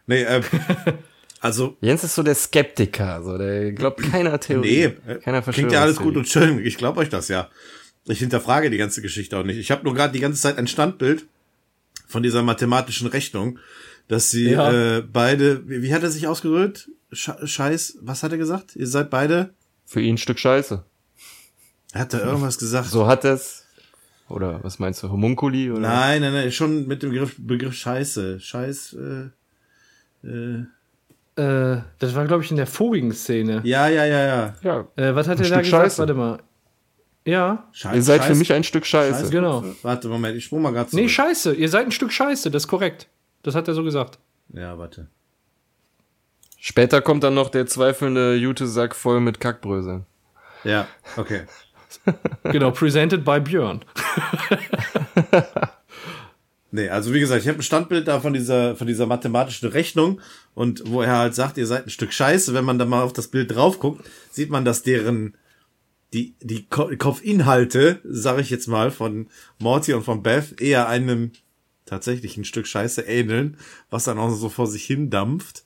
nee, 0.06 0.22
äh, 0.22 0.42
also, 1.40 1.76
Jens 1.80 2.04
ist 2.04 2.14
so 2.14 2.22
der 2.22 2.34
Skeptiker, 2.34 3.22
so 3.22 3.36
der 3.38 3.72
glaubt 3.72 4.02
keiner 4.12 4.38
Theorie. 4.38 4.92
nee, 5.06 5.14
keiner 5.16 5.42
klingt 5.42 5.72
ja 5.72 5.82
alles 5.82 5.96
gut 5.96 6.16
und 6.16 6.28
schön. 6.28 6.64
Ich 6.64 6.76
glaube 6.76 7.00
euch 7.00 7.08
das 7.08 7.28
ja. 7.28 7.48
Ich 8.06 8.18
hinterfrage 8.18 8.70
die 8.70 8.78
ganze 8.78 9.02
Geschichte 9.02 9.36
auch 9.38 9.44
nicht. 9.44 9.58
Ich 9.58 9.70
habe 9.70 9.84
nur 9.84 9.94
gerade 9.94 10.12
die 10.12 10.20
ganze 10.20 10.40
Zeit 10.40 10.58
ein 10.58 10.66
Standbild 10.66 11.26
von 12.08 12.22
dieser 12.22 12.42
mathematischen 12.42 13.06
Rechnung, 13.08 13.58
dass 14.08 14.30
sie 14.30 14.50
Ja. 14.50 14.96
äh, 14.98 15.02
beide, 15.02 15.68
wie, 15.68 15.82
wie 15.82 15.94
hat 15.94 16.02
er 16.02 16.10
sich 16.10 16.26
ausgedrückt? 16.26 16.88
Sche- 17.12 17.46
Scheiß, 17.46 17.98
was 18.02 18.22
hat 18.22 18.32
er 18.32 18.38
gesagt? 18.38 18.74
Ihr 18.76 18.86
seid 18.86 19.10
beide? 19.10 19.50
Für 19.86 20.00
ihn 20.00 20.14
ein 20.14 20.18
Stück 20.18 20.38
Scheiße. 20.38 20.84
Hat 21.94 22.14
er 22.14 22.24
irgendwas 22.24 22.58
gesagt? 22.58 22.88
So 22.88 23.06
hat 23.06 23.24
es. 23.24 23.64
Oder 24.28 24.62
was 24.62 24.78
meinst 24.78 25.02
du, 25.02 25.10
Homunculi? 25.10 25.70
Oder? 25.70 25.80
Nein, 25.80 26.22
nein, 26.22 26.32
nein, 26.32 26.52
schon 26.52 26.86
mit 26.86 27.02
dem 27.02 27.10
Begriff, 27.10 27.34
Begriff 27.38 27.74
Scheiße. 27.74 28.38
Scheiß, 28.40 28.94
äh, 28.94 30.26
äh, 30.28 30.64
Äh, 31.36 31.78
das 31.98 32.14
war, 32.14 32.26
glaube 32.26 32.42
ich, 32.44 32.50
in 32.50 32.56
der 32.56 32.66
vorigen 32.66 33.12
Szene. 33.12 33.60
ja, 33.64 33.88
ja, 33.88 34.04
ja, 34.04 34.26
ja. 34.26 34.54
Ja. 34.62 34.80
Äh, 34.96 35.14
was 35.14 35.28
hat 35.28 35.38
Ein 35.38 35.44
er 35.44 35.48
da 35.50 35.54
Stück 35.56 35.64
gesagt? 35.64 35.66
Scheiße. 35.68 35.98
Warte 35.98 36.14
mal. 36.14 36.38
Ja. 37.24 37.68
Scheiß, 37.72 37.94
Ihr 37.96 38.02
seid 38.02 38.24
für 38.24 38.32
Scheiß- 38.32 38.38
mich 38.38 38.52
ein 38.52 38.64
Stück 38.64 38.86
Scheiße. 38.86 39.24
Scheiß- 39.26 39.30
Genau. 39.30 39.64
Warte, 39.82 40.08
Moment, 40.08 40.36
ich 40.36 40.44
sprung 40.46 40.62
mal 40.62 40.72
gerade 40.72 40.88
Nee, 40.96 41.02
zurück. 41.02 41.10
Scheiße. 41.10 41.54
Ihr 41.54 41.68
seid 41.68 41.86
ein 41.86 41.92
Stück 41.92 42.12
Scheiße. 42.12 42.50
Das 42.50 42.64
ist 42.64 42.68
korrekt. 42.68 43.08
Das 43.42 43.54
hat 43.54 43.68
er 43.68 43.74
so 43.74 43.82
gesagt. 43.84 44.18
ja, 44.52 44.76
warte. 44.78 45.06
Später 46.62 47.00
kommt 47.00 47.24
dann 47.24 47.34
noch 47.34 47.48
der 47.48 47.66
zweifelnde 47.66 48.34
Jutesack 48.34 48.94
voll 48.94 49.20
mit 49.20 49.40
Kackbröseln. 49.40 50.04
Ja, 50.64 50.86
okay. 51.16 51.42
Genau, 52.44 52.70
presented 52.70 53.24
by 53.24 53.40
Björn. 53.40 53.80
Nee, 56.72 56.88
also 56.88 57.12
wie 57.12 57.20
gesagt, 57.20 57.42
ich 57.42 57.48
habe 57.48 57.58
ein 57.58 57.62
Standbild 57.62 58.06
da 58.06 58.20
von 58.20 58.32
dieser, 58.32 58.76
von 58.76 58.86
dieser 58.86 59.06
mathematischen 59.06 59.68
Rechnung 59.68 60.20
und 60.54 60.82
wo 60.86 61.02
er 61.02 61.18
halt 61.18 61.34
sagt, 61.34 61.58
ihr 61.58 61.66
seid 61.66 61.86
ein 61.86 61.90
Stück 61.90 62.12
Scheiße. 62.12 62.54
Wenn 62.54 62.64
man 62.64 62.78
da 62.78 62.84
mal 62.84 63.02
auf 63.02 63.12
das 63.12 63.28
Bild 63.28 63.54
drauf 63.54 63.80
guckt, 63.80 64.08
sieht 64.30 64.50
man, 64.50 64.64
dass 64.64 64.82
deren 64.82 65.34
die, 66.12 66.34
die 66.40 66.66
Ko 66.68 66.90
Kopfinhalte, 66.96 68.00
sage 68.04 68.40
ich 68.42 68.50
jetzt 68.50 68.66
mal, 68.68 68.90
von 68.90 69.28
Morty 69.58 69.94
und 69.94 70.04
von 70.04 70.22
Beth 70.22 70.60
eher 70.60 70.88
einem 70.88 71.32
tatsächlich 71.86 72.36
ein 72.36 72.44
Stück 72.44 72.66
Scheiße 72.66 73.02
ähneln, 73.02 73.56
was 73.90 74.04
dann 74.04 74.18
auch 74.18 74.30
so 74.30 74.48
vor 74.48 74.66
sich 74.66 74.84
hin 74.84 75.10
dampft, 75.10 75.64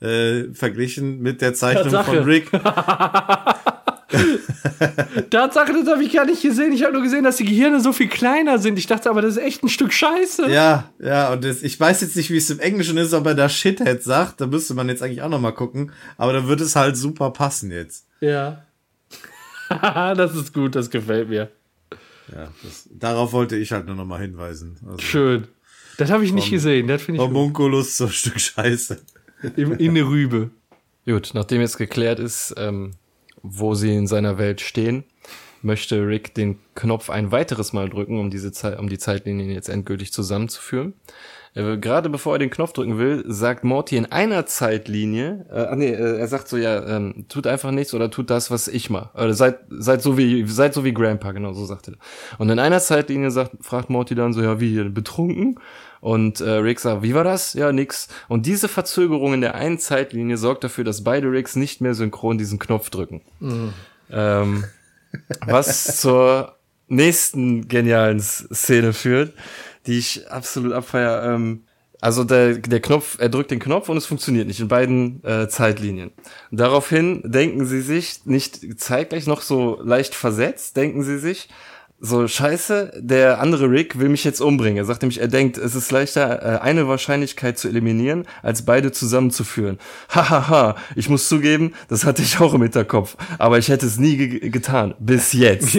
äh, 0.00 0.52
verglichen 0.52 1.20
mit 1.20 1.40
der 1.40 1.54
Zeichnung 1.54 1.92
Tatsache. 1.92 2.16
von 2.16 2.24
Rick. 2.24 2.50
Tatsache, 5.30 5.72
das 5.72 5.86
habe 5.88 6.04
ich 6.04 6.12
gar 6.12 6.26
nicht 6.26 6.42
gesehen. 6.42 6.72
Ich 6.72 6.82
habe 6.82 6.92
nur 6.92 7.02
gesehen, 7.02 7.24
dass 7.24 7.36
die 7.36 7.44
Gehirne 7.44 7.80
so 7.80 7.92
viel 7.92 8.08
kleiner 8.08 8.58
sind. 8.58 8.78
Ich 8.78 8.86
dachte 8.86 9.10
aber, 9.10 9.22
das 9.22 9.36
ist 9.36 9.42
echt 9.42 9.62
ein 9.62 9.68
Stück 9.68 9.92
Scheiße. 9.92 10.50
Ja, 10.50 10.90
ja, 10.98 11.32
und 11.32 11.44
das, 11.44 11.62
ich 11.62 11.78
weiß 11.78 12.00
jetzt 12.02 12.16
nicht, 12.16 12.30
wie 12.30 12.36
es 12.36 12.50
im 12.50 12.60
Englischen 12.60 12.96
ist, 12.98 13.14
ob 13.14 13.26
er 13.26 13.34
da 13.34 13.48
Shithead 13.48 14.02
sagt. 14.02 14.40
Da 14.40 14.46
müsste 14.46 14.74
man 14.74 14.88
jetzt 14.88 15.02
eigentlich 15.02 15.22
auch 15.22 15.28
noch 15.28 15.40
mal 15.40 15.52
gucken. 15.52 15.92
Aber 16.16 16.32
da 16.32 16.46
wird 16.46 16.60
es 16.60 16.76
halt 16.76 16.96
super 16.96 17.30
passen 17.30 17.70
jetzt. 17.70 18.06
Ja. 18.20 18.64
das 19.68 20.34
ist 20.34 20.52
gut, 20.52 20.74
das 20.74 20.90
gefällt 20.90 21.28
mir. 21.28 21.50
Ja, 22.34 22.48
das, 22.62 22.88
darauf 22.90 23.32
wollte 23.32 23.56
ich 23.56 23.72
halt 23.72 23.86
nur 23.86 23.96
noch 23.96 24.06
mal 24.06 24.20
hinweisen. 24.20 24.78
Also, 24.86 24.98
Schön. 24.98 25.48
Das 25.98 26.10
habe 26.10 26.24
ich 26.24 26.32
nicht 26.32 26.50
gesehen. 26.50 26.88
Das 26.88 27.02
finde 27.02 27.20
ich. 27.20 27.26
Homunculus 27.26 27.96
so 27.96 28.06
ein 28.06 28.10
Stück 28.10 28.40
Scheiße. 28.40 28.98
Im, 29.56 29.72
in 29.72 29.94
der 29.94 30.06
Rübe. 30.06 30.50
Gut, 31.04 31.32
nachdem 31.34 31.60
jetzt 31.60 31.78
geklärt 31.78 32.20
ist, 32.20 32.54
ähm, 32.56 32.92
wo 33.42 33.74
sie 33.74 33.94
in 33.94 34.06
seiner 34.06 34.38
Welt 34.38 34.60
stehen, 34.60 35.04
möchte 35.62 36.06
Rick 36.06 36.34
den 36.34 36.58
Knopf 36.74 37.10
ein 37.10 37.30
weiteres 37.30 37.72
Mal 37.72 37.88
drücken, 37.88 38.18
um 38.18 38.30
diese 38.30 38.52
Zeit, 38.52 38.78
um 38.78 38.88
die 38.88 38.98
Zeitlinien 38.98 39.50
jetzt 39.50 39.68
endgültig 39.68 40.12
zusammenzuführen. 40.12 40.94
Äh, 41.54 41.76
gerade 41.76 42.08
bevor 42.08 42.34
er 42.34 42.38
den 42.38 42.50
Knopf 42.50 42.72
drücken 42.72 42.98
will, 42.98 43.24
sagt 43.26 43.62
Morty 43.62 43.96
in 43.96 44.06
einer 44.06 44.46
Zeitlinie, 44.46 45.46
äh, 45.52 45.76
nee, 45.76 45.90
äh, 45.90 46.18
er 46.18 46.28
sagt 46.28 46.48
so, 46.48 46.56
ja, 46.56 46.96
ähm, 46.96 47.26
tut 47.28 47.46
einfach 47.46 47.70
nichts 47.70 47.92
oder 47.92 48.10
tut 48.10 48.30
das, 48.30 48.50
was 48.50 48.68
ich 48.68 48.88
mache. 48.88 49.10
Oder 49.14 49.34
seid, 49.34 49.60
seid 49.68 50.02
so 50.02 50.16
wie, 50.16 50.46
seid 50.46 50.72
so 50.72 50.84
wie 50.84 50.94
Grandpa, 50.94 51.32
genau 51.32 51.52
so 51.52 51.66
sagt 51.66 51.88
er. 51.88 51.94
Und 52.38 52.48
in 52.48 52.58
einer 52.58 52.80
Zeitlinie 52.80 53.30
sagt, 53.30 53.52
fragt 53.60 53.90
Morty 53.90 54.14
dann 54.14 54.32
so, 54.32 54.42
ja, 54.42 54.60
wie, 54.60 54.82
betrunken? 54.84 55.58
Und 56.02 56.40
äh, 56.40 56.50
Rick 56.50 56.80
sagt, 56.80 57.04
wie 57.04 57.14
war 57.14 57.22
das? 57.22 57.54
Ja, 57.54 57.70
nix. 57.70 58.08
Und 58.28 58.44
diese 58.44 58.66
Verzögerung 58.66 59.34
in 59.34 59.40
der 59.40 59.54
einen 59.54 59.78
Zeitlinie 59.78 60.36
sorgt 60.36 60.64
dafür, 60.64 60.82
dass 60.82 61.04
beide 61.04 61.30
Ricks 61.30 61.54
nicht 61.54 61.80
mehr 61.80 61.94
synchron 61.94 62.38
diesen 62.38 62.58
Knopf 62.58 62.90
drücken. 62.90 63.22
Ähm, 64.10 64.64
was 65.46 66.00
zur 66.00 66.56
nächsten 66.88 67.68
genialen 67.68 68.18
Szene 68.18 68.94
führt, 68.94 69.34
die 69.86 69.96
ich 69.96 70.28
absolut 70.28 70.72
abfeier. 70.72 71.34
Ähm, 71.34 71.66
also 72.00 72.24
der, 72.24 72.54
der 72.54 72.80
Knopf, 72.80 73.18
er 73.20 73.28
drückt 73.28 73.52
den 73.52 73.60
Knopf 73.60 73.88
und 73.88 73.96
es 73.96 74.06
funktioniert 74.06 74.48
nicht 74.48 74.58
in 74.58 74.66
beiden 74.66 75.22
äh, 75.22 75.46
Zeitlinien. 75.46 76.10
Daraufhin 76.50 77.22
denken 77.24 77.64
sie 77.64 77.80
sich, 77.80 78.26
nicht 78.26 78.80
zeitgleich 78.80 79.28
noch 79.28 79.40
so 79.40 79.80
leicht 79.80 80.16
versetzt, 80.16 80.76
denken 80.76 81.04
sie 81.04 81.18
sich, 81.18 81.48
so 82.04 82.26
scheiße, 82.26 82.94
der 82.96 83.40
andere 83.40 83.70
Rick 83.70 84.00
will 84.00 84.08
mich 84.08 84.24
jetzt 84.24 84.40
umbringen. 84.40 84.76
Er 84.76 84.84
sagt 84.84 85.02
nämlich, 85.02 85.20
er 85.20 85.28
denkt, 85.28 85.56
es 85.56 85.76
ist 85.76 85.92
leichter, 85.92 86.42
äh, 86.42 86.58
eine 86.58 86.88
Wahrscheinlichkeit 86.88 87.58
zu 87.58 87.68
eliminieren, 87.68 88.26
als 88.42 88.64
beide 88.64 88.90
zusammenzuführen. 88.90 89.78
Hahaha, 90.08 90.74
ich 90.96 91.08
muss 91.08 91.28
zugeben, 91.28 91.74
das 91.86 92.04
hatte 92.04 92.22
ich 92.22 92.40
auch 92.40 92.54
im 92.54 92.62
Hinterkopf, 92.62 93.16
aber 93.38 93.58
ich 93.58 93.68
hätte 93.68 93.86
es 93.86 93.98
nie 93.98 94.16
ge 94.16 94.50
getan, 94.50 94.96
bis 94.98 95.32
jetzt. 95.32 95.78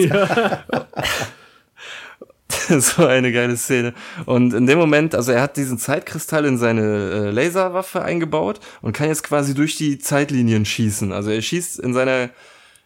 so 2.70 3.04
eine 3.06 3.30
geile 3.30 3.58
Szene. 3.58 3.92
Und 4.24 4.54
in 4.54 4.66
dem 4.66 4.78
Moment, 4.78 5.14
also 5.14 5.30
er 5.30 5.42
hat 5.42 5.58
diesen 5.58 5.76
Zeitkristall 5.76 6.46
in 6.46 6.56
seine 6.56 6.80
äh, 6.82 7.30
Laserwaffe 7.32 8.00
eingebaut 8.02 8.60
und 8.80 8.96
kann 8.96 9.08
jetzt 9.08 9.24
quasi 9.24 9.52
durch 9.52 9.76
die 9.76 9.98
Zeitlinien 9.98 10.64
schießen. 10.64 11.12
Also 11.12 11.28
er 11.28 11.42
schießt 11.42 11.80
in 11.80 11.92
seiner 11.92 12.30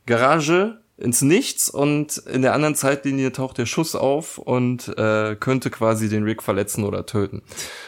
Garage 0.07 0.81
ins 0.99 1.23
Nichts 1.23 1.71
und 1.71 2.19
in 2.19 2.43
der 2.43 2.55
anderen 2.55 2.75
Zeitlinie 2.75 3.31
taucht 3.33 3.59
der 3.59 3.67
Schuss 3.67 3.95
auf 3.95 4.39
und 4.39 4.89
äh, 4.99 5.37
könnte 5.37 5.71
quasi 5.71 6.09
den 6.09 6.25
Rick 6.25 6.43
verletzen 6.43 6.85
oder 6.85 7.07
töten. 7.07 7.43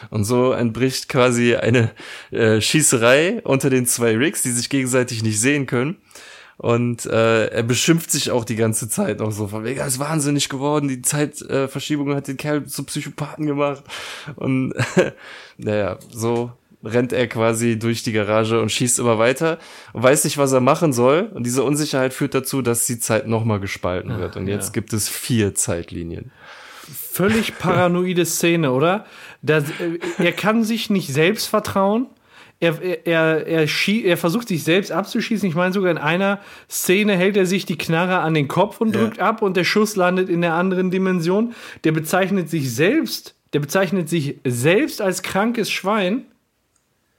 Und 0.09 0.23
so 0.23 0.53
entbricht 0.53 1.09
quasi 1.09 1.55
eine 1.55 1.91
äh, 2.31 2.61
Schießerei 2.61 3.41
unter 3.43 3.69
den 3.69 3.85
zwei 3.85 4.15
Ricks, 4.15 4.41
die 4.43 4.51
sich 4.51 4.69
gegenseitig 4.69 5.23
nicht 5.23 5.39
sehen 5.39 5.65
können. 5.65 5.97
Und 6.57 7.07
äh, 7.07 7.47
er 7.47 7.63
beschimpft 7.63 8.11
sich 8.11 8.29
auch 8.29 8.45
die 8.45 8.55
ganze 8.55 8.87
Zeit 8.87 9.19
noch 9.19 9.31
so 9.31 9.47
von 9.47 9.63
wegen, 9.63 9.81
ist 9.81 9.97
wahnsinnig 9.97 10.47
geworden, 10.47 10.87
die 10.87 11.01
Zeitverschiebung 11.01 12.11
äh, 12.11 12.15
hat 12.15 12.27
den 12.27 12.37
Kerl 12.37 12.65
zum 12.67 12.85
Psychopathen 12.85 13.47
gemacht. 13.47 13.83
Und 14.35 14.73
naja, 15.57 15.97
so 16.11 16.51
rennt 16.83 17.13
er 17.13 17.27
quasi 17.27 17.77
durch 17.77 18.03
die 18.03 18.11
Garage 18.11 18.61
und 18.61 18.71
schießt 18.71 18.99
immer 18.99 19.19
weiter 19.19 19.59
und 19.93 20.03
weiß 20.03 20.23
nicht, 20.23 20.37
was 20.37 20.51
er 20.51 20.61
machen 20.61 20.93
soll. 20.93 21.29
Und 21.33 21.45
diese 21.45 21.63
Unsicherheit 21.63 22.13
führt 22.13 22.33
dazu, 22.33 22.61
dass 22.61 22.85
die 22.85 22.99
Zeit 22.99 23.27
nochmal 23.27 23.59
gespalten 23.59 24.17
wird. 24.19 24.37
Und 24.37 24.47
jetzt 24.47 24.73
gibt 24.73 24.93
es 24.93 25.09
vier 25.09 25.53
Zeitlinien. 25.55 26.31
Völlig 27.11 27.57
paranoide 27.59 28.25
Szene, 28.25 28.71
oder? 28.71 29.05
Das, 29.41 29.65
äh, 29.79 29.99
er 30.17 30.31
kann 30.31 30.63
sich 30.63 30.89
nicht 30.89 31.11
selbst 31.13 31.47
vertrauen. 31.47 32.07
Er, 32.59 32.79
er, 32.81 33.07
er, 33.07 33.47
er, 33.47 33.67
er 34.05 34.17
versucht 34.17 34.47
sich 34.47 34.63
selbst 34.63 34.91
abzuschießen. 34.91 35.49
Ich 35.49 35.55
meine, 35.55 35.73
sogar 35.73 35.89
in 35.89 35.97
einer 35.97 36.39
Szene 36.69 37.15
hält 37.15 37.35
er 37.35 37.47
sich 37.47 37.65
die 37.65 37.77
Knarre 37.77 38.19
an 38.19 38.35
den 38.35 38.47
Kopf 38.47 38.81
und 38.81 38.95
Ja. 38.95 39.01
drückt 39.01 39.19
ab 39.19 39.41
und 39.41 39.57
der 39.57 39.63
Schuss 39.63 39.95
landet 39.95 40.29
in 40.29 40.41
der 40.41 40.53
anderen 40.53 40.91
Dimension. 40.91 41.53
Der 41.85 41.91
bezeichnet 41.91 42.49
sich 42.51 42.71
selbst, 42.73 43.33
der 43.53 43.61
bezeichnet 43.61 44.09
sich 44.09 44.35
selbst 44.45 45.01
als 45.01 45.23
krankes 45.23 45.71
Schwein. 45.71 46.25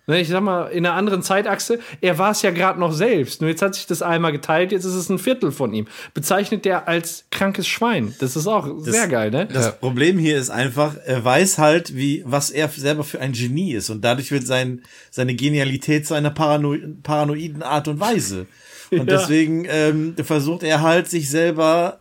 Ne, 0.09 0.20
Ich 0.20 0.28
sag 0.28 0.42
mal, 0.42 0.66
in 0.66 0.84
einer 0.84 0.96
anderen 0.96 1.22
Zeitachse, 1.22 1.78
er 2.00 2.18
war 2.18 2.32
es 2.32 2.42
ja 2.42 2.50
gerade 2.50 2.80
noch 2.80 2.92
selbst. 2.92 3.40
Nur 3.40 3.50
jetzt 3.50 3.62
hat 3.62 3.76
sich 3.76 3.86
das 3.86 4.03
einmal 4.03 4.32
geteilt, 4.32 4.72
jetzt 4.72 4.84
ist 4.84 4.94
es 4.94 5.09
ein 5.09 5.18
Viertel 5.20 5.53
von 5.53 5.72
ihm. 5.72 5.86
Bezeichnet 6.12 6.64
der 6.64 6.88
als 6.88 7.24
krankes 7.30 7.68
Schwein. 7.68 8.12
Das 8.18 8.34
ist 8.34 8.48
auch 8.48 8.68
sehr 8.80 9.07
geil, 9.07 9.30
ne? 9.30 9.46
Das 9.46 9.78
Problem 9.78 10.18
hier 10.18 10.38
ist 10.38 10.50
einfach, 10.50 10.96
er 11.05 11.24
weiß 11.24 11.59
halt, 11.59 11.94
wie, 11.94 12.24
was 12.26 12.50
er 12.50 12.68
selber 12.68 13.05
für 13.05 13.20
ein 13.20 13.32
Genie 13.32 13.74
ist. 13.74 13.90
Und 13.90 14.03
dadurch 14.03 14.32
wird 14.32 14.44
sein, 14.46 14.82
seine 15.11 15.34
Genialität 15.34 16.05
zu 16.07 16.14
einer 16.14 16.30
Parano 16.30 16.74
paranoiden 17.05 17.62
Art 17.62 17.86
und 17.86 18.00
Weise. 18.00 18.46
Und 18.90 18.98
Ja. 18.98 19.05
deswegen 19.05 19.66
ähm, 19.68 20.14
versucht 20.22 20.64
er 20.64 20.80
halt, 20.82 21.09
sich 21.09 21.30
selber, 21.30 22.00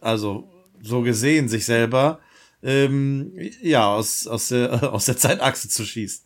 also 0.00 0.48
so 0.82 1.02
gesehen, 1.02 1.48
sich 1.48 1.64
selber, 1.64 2.18
ähm, 2.64 3.32
ja, 3.62 3.86
aus, 3.94 4.26
aus, 4.26 4.48
der, 4.48 4.92
aus 4.92 5.04
der 5.04 5.16
Zeitachse 5.16 5.68
zu 5.68 5.84
schießen. 5.84 6.24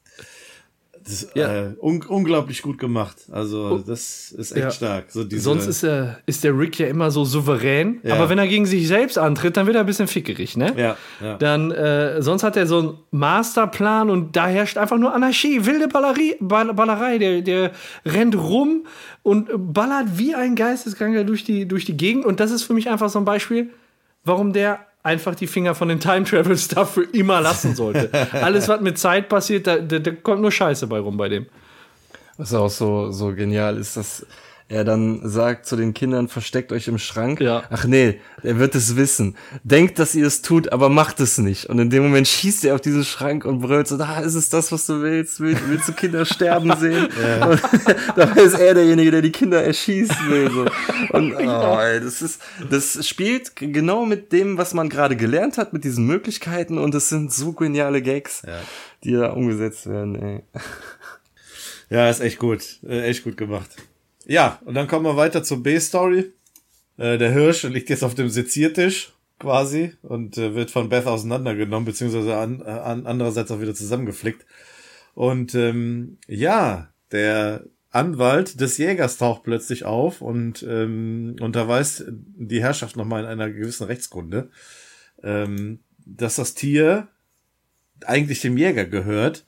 Das, 1.07 1.28
Ja. 1.34 1.54
äh, 1.68 1.74
un 1.80 2.02
unglaublich 2.02 2.62
gut 2.62 2.78
gemacht. 2.78 3.16
Also, 3.30 3.78
das 3.78 4.32
ist 4.32 4.52
echt 4.52 4.64
Ja. 4.64 4.70
stark. 4.70 5.04
So 5.11 5.22
diese, 5.24 5.42
Sonst 5.42 5.66
ist, 5.66 5.84
er, 5.84 6.18
ist 6.26 6.42
der 6.42 6.59
Rick 6.59 6.78
ja 6.80 6.88
immer 6.88 7.11
so 7.12 7.24
souverän. 7.24 8.00
Ja. 8.02 8.14
Aber 8.16 8.28
wenn 8.28 8.38
er 8.38 8.48
gegen 8.48 8.66
sich 8.66 8.88
selbst 8.88 9.16
antritt, 9.18 9.57
dann 9.57 9.66
wird 9.66 9.76
er 9.76 9.80
ein 9.80 9.86
bisschen 9.86 10.09
fickerig, 10.09 10.57
ne? 10.57 10.74
Ja, 10.76 10.96
ja. 11.22 11.36
Dann, 11.36 11.70
äh, 11.70 12.20
sonst 12.22 12.42
hat 12.42 12.57
er 12.57 12.66
so 12.66 12.78
einen 12.78 12.98
Masterplan 13.12 14.11
und 14.11 14.34
da 14.36 14.48
herrscht 14.48 14.78
einfach 14.78 14.98
nur 14.98 15.14
Anarchie, 15.14 15.64
wilde 15.64 15.88
Ballerie, 15.88 16.34
Ball, 16.40 16.74
Ballerei. 16.74 17.18
Der, 17.18 17.40
der 17.42 17.70
rennt 18.04 18.34
rum 18.36 18.86
und 19.22 19.48
ballert 19.72 20.18
wie 20.18 20.34
ein 20.34 20.57
Geisteskranker 20.57 21.24
durch 21.24 21.44
die, 21.44 21.68
durch 21.68 21.84
die 21.84 21.96
Gegend. 21.96 22.24
Und 22.24 22.40
das 22.40 22.50
ist 22.50 22.64
für 22.64 22.74
mich 22.74 22.88
einfach 22.90 23.09
so 23.11 23.18
ein 23.18 23.24
Beispiel, 23.24 23.70
warum 24.24 24.52
der 24.52 24.80
einfach 25.07 25.34
die 25.34 25.46
Finger 25.46 25.74
von 25.74 25.88
den 25.88 26.00
Time 26.00 26.24
Travel 26.24 26.59
Stuff 26.59 26.90
für 26.94 27.04
immer 27.04 27.40
lassen 27.40 27.74
sollte. 27.74 28.11
Alles, 28.32 28.68
was 28.68 28.80
mit 28.80 28.98
Zeit 28.98 29.28
passiert, 29.28 29.66
da, 29.66 29.78
da, 29.78 29.98
da 29.98 30.11
kommt 30.11 30.42
nur 30.42 30.52
Scheiße 30.52 30.86
bei 30.86 30.98
rum 30.98 31.16
bei 31.16 31.28
dem. 31.28 31.46
Was 32.36 32.52
auch 32.52 32.68
so, 32.68 33.11
so 33.12 33.32
genial 33.32 33.78
ist, 33.78 33.96
dass 33.96 34.26
er 34.68 34.82
dann 34.82 35.20
sagt 35.22 35.66
zu 35.66 35.76
den 35.76 35.94
Kindern, 35.94 36.26
versteckt 36.26 36.72
euch 36.72 36.88
im 36.88 36.98
Schrank. 36.98 37.40
Ja. 37.40 37.62
Ach 37.70 37.84
nee, 37.84 38.20
er 38.42 38.58
wird 38.58 38.74
es 38.74 38.96
wissen. 38.96 39.36
Denkt, 39.62 40.00
dass 40.00 40.16
ihr 40.16 40.26
es 40.26 40.42
tut, 40.42 40.72
aber 40.72 40.88
macht 40.88 41.20
es 41.20 41.38
nicht. 41.38 41.66
Und 41.66 41.78
in 41.78 41.88
dem 41.88 42.02
Moment 42.02 42.26
schießt 42.26 42.64
er 42.64 42.74
auf 42.74 42.80
diesen 42.80 43.04
Schrank 43.04 43.44
und 43.44 43.60
brüllt 43.60 43.86
so, 43.86 43.96
da 43.96 44.18
ist 44.18 44.34
es 44.34 44.48
das, 44.48 44.72
was 44.72 44.86
du 44.86 45.02
willst. 45.02 45.38
Willst, 45.38 45.68
willst 45.68 45.88
du 45.88 45.92
Kinder 45.92 46.24
sterben 46.24 46.74
sehen? 46.78 47.06
Und 47.06 47.62
dabei 48.16 48.40
ist 48.40 48.58
er 48.58 48.74
derjenige, 48.74 49.12
der 49.12 49.22
die 49.22 49.30
Kinder 49.30 49.62
erschießen 49.62 50.30
will. 50.30 50.50
So. 50.50 50.66
Und 51.16 51.34
oh, 51.36 51.78
ey, 51.78 52.00
das 52.00 52.20
ist, 52.20 52.40
das 52.68 53.06
spielt 53.06 53.54
genau 53.54 54.04
mit 54.04 54.32
dem, 54.32 54.58
was 54.58 54.74
man 54.74 54.88
gerade 54.88 55.14
gelernt 55.14 55.58
hat, 55.58 55.72
mit 55.72 55.84
diesen 55.84 56.06
Möglichkeiten. 56.06 56.78
Und 56.78 56.92
es 56.96 57.08
sind 57.08 57.32
so 57.32 57.52
geniale 57.52 58.02
Gags, 58.02 58.42
die 59.04 59.12
da 59.12 59.30
umgesetzt 59.30 59.88
werden, 59.88 60.16
ey. 60.20 60.42
Ja, 61.88 62.10
ist 62.10 62.20
echt 62.20 62.40
gut. 62.40 62.80
Äh, 62.82 63.02
echt 63.02 63.22
gut 63.22 63.36
gemacht. 63.36 63.70
Ja, 64.28 64.60
und 64.64 64.74
dann 64.74 64.88
kommen 64.88 65.04
wir 65.04 65.16
weiter 65.16 65.44
zur 65.44 65.62
B-Story. 65.62 66.32
Äh, 66.96 67.16
der 67.16 67.30
Hirsch 67.32 67.62
liegt 67.62 67.90
jetzt 67.90 68.02
auf 68.02 68.16
dem 68.16 68.28
Seziertisch 68.28 69.12
quasi 69.38 69.94
und 70.02 70.36
äh, 70.36 70.54
wird 70.54 70.72
von 70.72 70.88
Beth 70.88 71.06
auseinandergenommen, 71.06 71.84
beziehungsweise 71.84 72.36
an, 72.36 72.60
äh, 72.60 72.64
an, 72.64 73.06
andererseits 73.06 73.52
auch 73.52 73.60
wieder 73.60 73.74
zusammengeflickt. 73.74 74.44
Und 75.14 75.54
ähm, 75.54 76.18
ja, 76.26 76.88
der 77.12 77.64
Anwalt 77.90 78.60
des 78.60 78.78
Jägers 78.78 79.16
taucht 79.16 79.44
plötzlich 79.44 79.84
auf 79.84 80.20
und 80.20 80.64
ähm, 80.68 81.36
unterweist 81.40 82.04
die 82.08 82.60
Herrschaft 82.60 82.96
nochmal 82.96 83.22
in 83.22 83.28
einer 83.28 83.50
gewissen 83.50 83.84
Rechtskunde, 83.84 84.50
ähm, 85.22 85.78
dass 86.04 86.36
das 86.36 86.54
Tier 86.54 87.06
eigentlich 88.04 88.40
dem 88.40 88.58
Jäger 88.58 88.86
gehört 88.86 89.46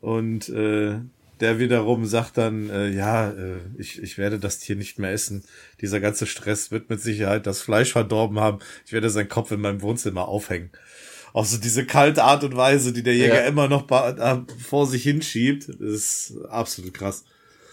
und 0.00 0.48
äh, 0.48 1.00
der 1.40 1.58
wiederum 1.58 2.06
sagt 2.06 2.36
dann, 2.38 2.70
äh, 2.70 2.88
ja, 2.88 3.30
äh, 3.30 3.56
ich, 3.76 4.02
ich 4.02 4.18
werde 4.18 4.38
das 4.38 4.58
Tier 4.58 4.76
nicht 4.76 4.98
mehr 4.98 5.12
essen. 5.12 5.44
Dieser 5.80 6.00
ganze 6.00 6.26
Stress 6.26 6.70
wird 6.70 6.90
mit 6.90 7.00
Sicherheit 7.00 7.46
das 7.46 7.60
Fleisch 7.60 7.92
verdorben 7.92 8.40
haben. 8.40 8.58
Ich 8.86 8.92
werde 8.92 9.10
seinen 9.10 9.28
Kopf 9.28 9.50
in 9.50 9.60
meinem 9.60 9.82
Wohnzimmer 9.82 10.28
aufhängen. 10.28 10.70
Auch 11.32 11.44
so 11.44 11.58
diese 11.58 11.84
kalte 11.84 12.24
Art 12.24 12.42
und 12.44 12.56
Weise, 12.56 12.92
die 12.92 13.02
der 13.02 13.14
Jäger 13.14 13.42
Ja. 13.42 13.46
immer 13.46 13.68
noch 13.68 13.90
äh, 13.90 14.38
vor 14.66 14.86
sich 14.86 15.02
hinschiebt, 15.02 15.68
ist 15.68 16.34
absolut 16.48 16.94
krass. 16.94 17.24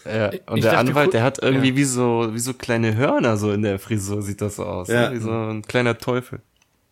Ja, 0.04 0.26
und 0.46 0.58
Ich 0.58 0.62
der 0.62 0.72
dachte, 0.72 0.76
Anwalt, 0.78 1.12
der 1.14 1.22
hat 1.22 1.42
irgendwie 1.42 1.70
ja. 1.70 1.76
wie 1.76 1.84
so, 1.84 2.28
wie 2.32 2.38
so 2.38 2.54
kleine 2.54 2.96
Hörner 2.96 3.36
so 3.36 3.50
in 3.52 3.62
der 3.62 3.78
Frisur, 3.78 4.22
sieht 4.22 4.40
das 4.40 4.56
so 4.56 4.64
aus. 4.64 4.88
Ja. 4.88 5.10
Ne? 5.10 5.16
Wie 5.16 5.20
so 5.20 5.30
ein 5.32 5.62
kleiner 5.62 5.98
Teufel. 5.98 6.40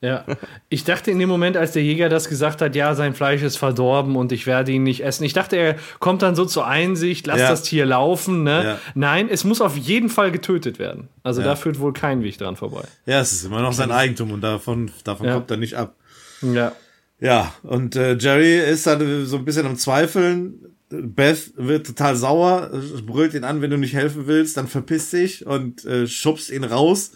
Ja, 0.05 0.25
ich 0.69 0.85
dachte 0.85 1.11
in 1.11 1.19
dem 1.19 1.29
Moment, 1.31 1.57
als 1.57 1.73
der 1.73 1.83
Jäger 1.83 2.09
das 2.11 2.29
gesagt 2.29 2.61
hat, 2.61 2.77
ja, 2.77 2.95
sein 2.95 3.15
Fleisch 3.15 3.43
ist 3.43 3.57
verdorben 3.57 4.17
und 4.17 4.33
ich 4.33 4.47
werde 4.47 4.71
ihn 4.73 4.83
nicht 4.83 5.01
essen. 5.03 5.25
Ich 5.25 5.33
dachte, 5.33 5.57
er 5.57 5.77
kommt 5.99 6.21
dann 6.21 6.35
so 6.35 6.45
zur 6.45 6.67
Einsicht, 6.67 7.27
lass 7.27 7.39
Ja. 7.41 7.49
das 7.49 7.63
Tier 7.63 7.87
laufen. 7.87 8.43
Ne? 8.43 8.65
Ja. 8.65 8.79
Nein, 8.95 9.29
es 9.31 9.45
muss 9.45 9.61
auf 9.63 9.77
jeden 9.79 10.11
Fall 10.11 10.31
getötet 10.31 10.79
werden. 10.79 11.09
Also 11.23 11.41
Ja. 11.41 11.47
da 11.49 11.57
führt 11.57 11.79
wohl 11.81 11.95
kein 11.95 12.23
Weg 12.23 12.37
dran 12.37 12.57
vorbei. 12.57 12.83
Ja, 13.07 13.21
es 13.21 13.33
ist 13.33 13.45
immer 13.47 13.63
noch 13.63 13.73
sein 13.73 13.91
Eigentum 13.91 14.31
und 14.33 14.43
davon, 14.43 14.91
davon 15.05 15.29
kommt 15.31 15.51
er 15.51 15.57
nicht 15.57 15.75
ab. 15.75 15.95
Ja. 16.43 16.73
Ja, 17.21 17.55
und 17.63 17.97
äh, 17.97 18.17
Jerry 18.19 18.59
ist 18.59 18.87
dann 18.87 19.25
so 19.25 19.37
ein 19.39 19.45
bisschen 19.47 19.65
am 19.67 19.77
Zweifeln. 19.77 20.55
Beth 20.91 21.53
wird 21.57 21.87
total 21.87 22.15
sauer, 22.15 22.71
brüllt 23.07 23.35
ihn 23.35 23.45
an, 23.45 23.63
wenn 23.63 23.71
du 23.71 23.79
nicht 23.79 23.95
helfen 23.95 24.27
willst, 24.27 24.57
dann 24.59 24.69
verpiss 24.69 25.11
dich 25.11 25.47
und 25.47 25.85
äh, 25.87 26.07
schubst 26.07 26.51
ihn 26.51 26.63
raus, 26.63 27.13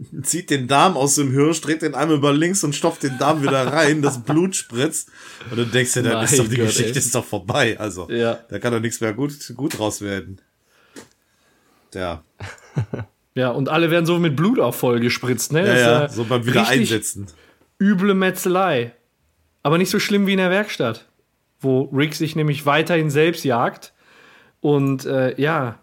zieht 0.22 0.50
den 0.50 0.68
Darm 0.68 0.96
aus 0.96 1.14
dem 1.16 1.30
Hirsch, 1.32 1.60
dreht 1.60 1.82
den 1.82 1.94
Arm 1.94 2.10
über 2.10 2.32
links 2.32 2.64
und 2.64 2.74
stopft 2.74 3.02
den 3.02 3.18
Darm 3.18 3.42
wieder 3.42 3.66
rein, 3.72 4.02
das 4.02 4.22
Blut 4.22 4.54
spritzt. 4.56 5.10
Und 5.50 5.56
du 5.58 5.66
denkst 5.66 5.94
dir, 5.94 6.02
dann 6.02 6.24
ist 6.24 6.38
doch 6.38 6.48
die 6.48 6.56
Gott, 6.56 6.66
Geschichte 6.66 6.92
ey. 6.92 6.98
ist 6.98 7.14
doch 7.14 7.24
vorbei. 7.24 7.78
Also, 7.78 8.08
Ja. 8.10 8.38
da 8.48 8.58
kann 8.58 8.72
doch 8.72 8.80
nichts 8.80 9.00
mehr 9.00 9.12
gut, 9.12 9.32
gut 9.56 9.78
raus 9.78 10.00
werden. 10.00 10.40
Ja, 11.94 12.22
Ja, 13.34 13.50
und 13.50 13.68
alle 13.68 13.92
werden 13.92 14.04
so 14.04 14.18
mit 14.18 14.34
Blut 14.34 14.58
auch 14.58 14.74
voll 14.74 14.98
gespritzt, 14.98 15.52
ne? 15.52 15.64
ja, 15.64 15.76
ja 15.76 16.04
äh, 16.04 16.08
so 16.08 16.24
beim 16.24 16.44
Wiedereinsetzen. 16.44 17.28
Üble 17.80 18.14
Metzelei. 18.14 18.92
Aber 19.62 19.78
nicht 19.78 19.90
so 19.90 20.00
schlimm 20.00 20.26
wie 20.26 20.32
in 20.32 20.38
der 20.38 20.50
Werkstatt, 20.50 21.06
wo 21.60 21.82
Rick 21.92 22.14
sich 22.14 22.34
nämlich 22.34 22.66
weiterhin 22.66 23.10
selbst 23.10 23.44
jagt. 23.44 23.92
Und 24.60 25.04
äh, 25.04 25.40
ja, 25.40 25.78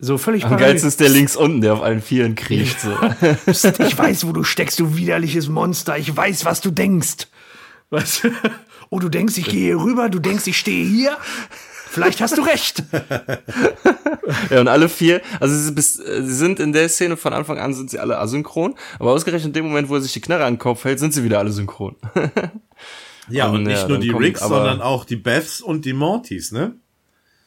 so 0.00 0.18
völlig 0.18 0.44
Am 0.44 0.56
geilsten 0.56 0.88
ist 0.88 0.98
der 1.00 1.08
links 1.10 1.36
unten, 1.36 1.60
der 1.60 1.74
auf 1.74 1.82
allen 1.82 2.00
Vieren 2.02 2.34
kriecht. 2.34 2.80
So. 2.80 2.90
Psst, 3.52 3.78
ich 3.80 3.96
weiß, 3.96 4.26
wo 4.26 4.32
du 4.32 4.42
steckst, 4.44 4.80
du 4.80 4.96
widerliches 4.96 5.48
Monster. 5.48 5.98
Ich 5.98 6.16
weiß, 6.16 6.44
was 6.44 6.60
du 6.60 6.70
denkst. 6.70 7.28
Was? 7.90 8.22
Oh, 8.88 8.98
du 8.98 9.08
denkst, 9.08 9.36
ich 9.38 9.46
gehe 9.46 9.74
hier 9.74 9.76
rüber, 9.80 10.08
du 10.08 10.18
denkst, 10.18 10.46
ich 10.46 10.56
stehe 10.58 10.84
hier? 10.86 11.16
Vielleicht 11.90 12.20
hast 12.20 12.38
du 12.38 12.42
recht. 12.42 12.84
Ja, 14.50 14.60
und 14.60 14.68
alle 14.68 14.88
vier, 14.88 15.20
also 15.40 15.56
sie, 15.56 15.72
bis, 15.72 15.94
sie 15.94 16.34
sind 16.34 16.60
in 16.60 16.72
der 16.72 16.88
Szene 16.88 17.16
von 17.16 17.32
Anfang 17.32 17.58
an 17.58 17.74
sind 17.74 17.90
sie 17.90 17.98
alle 17.98 18.18
asynchron, 18.18 18.76
aber 19.00 19.10
ausgerechnet 19.10 19.48
in 19.48 19.52
dem 19.54 19.64
Moment, 19.66 19.88
wo 19.88 19.96
er 19.96 20.00
sich 20.00 20.12
die 20.12 20.20
Knarre 20.20 20.44
an 20.44 20.54
den 20.54 20.58
Kopf 20.60 20.84
hält, 20.84 21.00
sind 21.00 21.12
sie 21.12 21.24
wieder 21.24 21.40
alle 21.40 21.50
synchron. 21.50 21.96
Ja, 23.28 23.46
und 23.48 23.56
Und, 23.56 23.62
nicht 23.64 23.82
ja, 23.82 23.88
nur 23.88 23.98
die 23.98 24.08
kommt 24.10 24.22
Ricks, 24.24 24.40
aber- 24.42 24.56
sondern 24.56 24.80
auch 24.82 25.04
die 25.04 25.16
Beths 25.16 25.60
und 25.60 25.84
die 25.84 25.92
Mortys, 25.92 26.52
ne? 26.52 26.76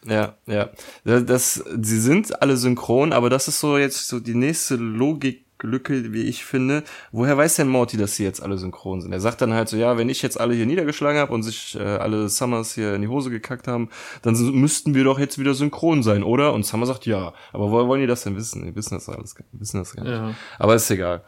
Ja, 0.07 0.35
ja. 0.47 0.69
Das, 1.05 1.53
sie 1.81 1.99
sind 1.99 2.41
alle 2.41 2.57
synchron, 2.57 3.13
aber 3.13 3.29
das 3.29 3.47
ist 3.47 3.59
so 3.59 3.77
jetzt 3.77 4.07
so 4.07 4.19
die 4.19 4.35
nächste 4.35 4.75
Logiklücke, 4.75 6.11
wie 6.11 6.23
ich 6.23 6.43
finde. 6.43 6.83
Woher 7.11 7.37
weiß 7.37 7.55
denn 7.55 7.69
Morty, 7.69 7.95
dass 7.95 8.15
sie 8.17 8.23
jetzt 8.23 8.43
alle 8.43 8.57
synchron 8.57 9.01
sind? 9.01 9.13
Er 9.13 9.21
sagt 9.21 9.39
dann 9.41 9.53
halt 9.53 9.69
so, 9.69 9.77
ja, 9.77 9.97
wenn 9.97 10.09
ich 10.09 10.21
jetzt 10.21 10.39
alle 10.39 10.53
hier 10.55 10.65
niedergeschlagen 10.65 11.19
habe 11.21 11.33
und 11.33 11.43
sich 11.43 11.75
äh, 11.75 11.79
alle 11.83 12.27
Summers 12.27 12.73
hier 12.75 12.95
in 12.95 13.01
die 13.01 13.07
Hose 13.07 13.29
gekackt 13.29 13.67
haben, 13.67 13.89
dann 14.23 14.33
müssten 14.59 14.93
wir 14.93 15.05
doch 15.05 15.19
jetzt 15.19 15.39
wieder 15.39 15.53
synchron 15.53 16.03
sein, 16.03 16.23
oder? 16.23 16.53
Und 16.53 16.65
Summer 16.65 16.85
sagt 16.85 17.05
ja. 17.05 17.33
Aber 17.53 17.71
woher 17.71 17.87
wollen 17.87 18.01
die 18.01 18.07
das 18.07 18.23
denn 18.23 18.35
wissen? 18.35 18.65
Die 18.65 18.75
wissen 18.75 18.95
das 18.95 19.07
alles, 19.07 19.35
gar- 19.35 19.45
wissen 19.53 19.77
das 19.77 19.95
gar 19.95 20.03
nicht. 20.03 20.11
Ja. 20.11 20.33
Aber 20.59 20.75
ist 20.75 20.91
egal. 20.91 21.23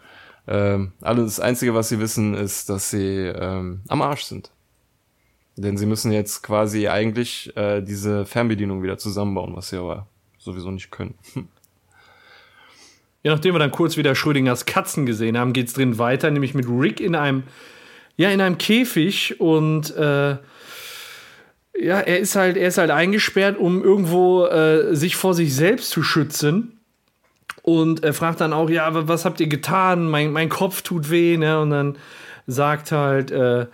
Ähm, 0.47 0.91
alles, 1.01 1.37
das 1.37 1.39
Einzige, 1.39 1.73
was 1.73 1.89
sie 1.89 1.99
wissen, 1.99 2.33
ist, 2.35 2.69
dass 2.69 2.89
sie 2.91 2.99
ähm, 2.99 3.81
am 3.87 4.01
Arsch 4.01 4.23
sind. 4.25 4.51
Denn 5.57 5.77
sie 5.77 5.85
müssen 5.85 6.11
jetzt 6.11 6.43
quasi 6.43 6.87
eigentlich 6.87 7.55
äh, 7.55 7.81
diese 7.81 8.25
Fernbedienung 8.25 8.83
wieder 8.83 8.97
zusammenbauen, 8.97 9.55
was 9.55 9.69
sie 9.69 9.77
aber 9.77 10.07
sowieso 10.37 10.71
nicht 10.71 10.91
können. 10.91 11.15
Ja, 13.23 13.31
nachdem 13.31 13.55
wir 13.55 13.59
dann 13.59 13.71
kurz 13.71 13.97
wieder 13.97 14.13
Schrödingers 14.13 14.67
Katzen 14.67 15.07
gesehen 15.07 15.35
haben, 15.35 15.51
geht's 15.51 15.73
drin 15.73 15.97
weiter, 15.97 16.29
nämlich 16.29 16.53
mit 16.53 16.67
Rick 16.69 16.99
in 16.99 17.15
einem, 17.15 17.41
ja, 18.17 18.29
in 18.29 18.39
einem 18.39 18.59
Käfig 18.59 19.39
und 19.39 19.95
äh, 19.95 20.37
ja, 21.77 21.99
er 21.99 22.19
ist 22.19 22.35
halt, 22.35 22.55
er 22.55 22.67
ist 22.67 22.77
halt 22.77 22.91
eingesperrt, 22.91 23.57
um 23.57 23.83
irgendwo 23.83 24.45
äh, 24.45 24.95
sich 24.95 25.15
vor 25.15 25.33
sich 25.33 25.55
selbst 25.55 25.89
zu 25.89 26.03
schützen. 26.03 26.79
Und 27.63 28.03
er 28.03 28.13
fragt 28.13 28.41
dann 28.41 28.53
auch, 28.53 28.69
ja, 28.69 28.85
aber 28.85 29.07
was 29.07 29.25
habt 29.25 29.39
ihr 29.39 29.47
getan? 29.47 30.07
Mein, 30.07 30.31
mein 30.31 30.49
Kopf 30.49 30.83
tut 30.83 31.09
weh, 31.09 31.35
ne? 31.35 31.59
Und 31.59 31.71
dann 31.71 31.97
sagt 32.45 32.91
halt 32.91 33.31
äh, 33.31 33.65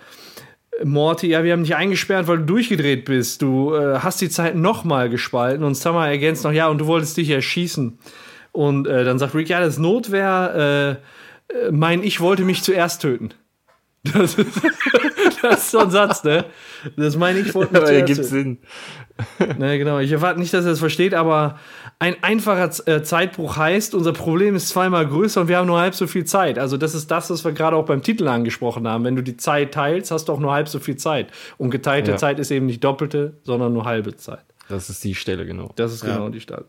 Morty, 0.83 1.27
ja, 1.27 1.43
wir 1.43 1.53
haben 1.53 1.63
dich 1.63 1.75
eingesperrt, 1.75 2.27
weil 2.27 2.39
du 2.39 2.45
durchgedreht 2.45 3.05
bist. 3.05 3.41
Du 3.41 3.73
äh, 3.73 3.99
hast 3.99 4.21
die 4.21 4.29
Zeit 4.29 4.55
nochmal 4.55 5.09
gespalten. 5.09 5.63
Und 5.63 5.75
Summer 5.75 6.07
ergänzt 6.07 6.43
noch, 6.43 6.51
ja, 6.51 6.67
und 6.67 6.79
du 6.79 6.87
wolltest 6.87 7.17
dich 7.17 7.29
erschießen. 7.29 7.97
Und 8.51 8.87
äh, 8.87 9.03
dann 9.03 9.19
sagt 9.19 9.35
Rick, 9.35 9.49
ja, 9.49 9.59
das 9.59 9.75
ist 9.75 9.79
Notwehr. 9.79 10.99
Äh, 11.49 11.57
äh, 11.67 11.71
mein 11.71 12.03
Ich 12.03 12.19
wollte 12.19 12.43
mich 12.43 12.63
zuerst 12.63 13.01
töten. 13.01 13.33
Das 14.13 14.33
ist, 14.33 14.61
das 15.43 15.59
ist 15.59 15.71
so 15.71 15.77
ein 15.77 15.91
Satz, 15.91 16.23
ne? 16.23 16.45
Das 16.97 17.17
meine 17.17 17.37
ich 17.37 17.53
wollte 17.53 17.73
mich 17.73 17.81
Aber 17.81 17.87
zuerst 17.91 18.09
ergibt 18.09 18.29
töten. 18.29 18.59
Sinn. 19.37 19.57
Ne, 19.59 19.77
genau. 19.77 19.99
Ich 19.99 20.11
erwarte 20.11 20.39
nicht, 20.39 20.51
dass 20.55 20.65
er 20.65 20.71
es 20.71 20.79
versteht, 20.79 21.13
aber 21.13 21.59
ein 22.01 22.15
einfacher 22.23 22.71
äh, 22.87 23.03
Zeitbruch 23.03 23.57
heißt, 23.57 23.93
unser 23.93 24.11
Problem 24.11 24.55
ist 24.55 24.69
zweimal 24.69 25.05
größer 25.07 25.41
und 25.41 25.47
wir 25.49 25.57
haben 25.57 25.67
nur 25.67 25.79
halb 25.79 25.93
so 25.93 26.07
viel 26.07 26.25
Zeit. 26.25 26.57
Also 26.57 26.75
das 26.75 26.95
ist 26.95 27.11
das, 27.11 27.29
was 27.29 27.45
wir 27.45 27.51
gerade 27.51 27.75
auch 27.75 27.85
beim 27.85 28.01
Titel 28.01 28.27
angesprochen 28.27 28.87
haben. 28.87 29.03
Wenn 29.03 29.15
du 29.15 29.21
die 29.21 29.37
Zeit 29.37 29.71
teilst, 29.71 30.09
hast 30.09 30.27
du 30.27 30.33
auch 30.33 30.39
nur 30.39 30.51
halb 30.51 30.67
so 30.67 30.79
viel 30.79 30.95
Zeit. 30.95 31.27
Und 31.59 31.69
geteilte 31.69 32.09
Ja. 32.11 32.17
Zeit 32.17 32.39
ist 32.39 32.49
eben 32.49 32.65
nicht 32.65 32.83
doppelte, 32.83 33.37
sondern 33.43 33.73
nur 33.73 33.85
halbe 33.85 34.15
Zeit. 34.15 34.43
Das 34.69 34.89
ist 34.89 35.03
die 35.03 35.15
Stelle, 35.15 35.45
genau. 35.45 35.71
Das 35.75 35.91
ist 35.93 36.01
Ja. 36.03 36.13
genau 36.13 36.29
die 36.29 36.39
Stadt. 36.39 36.63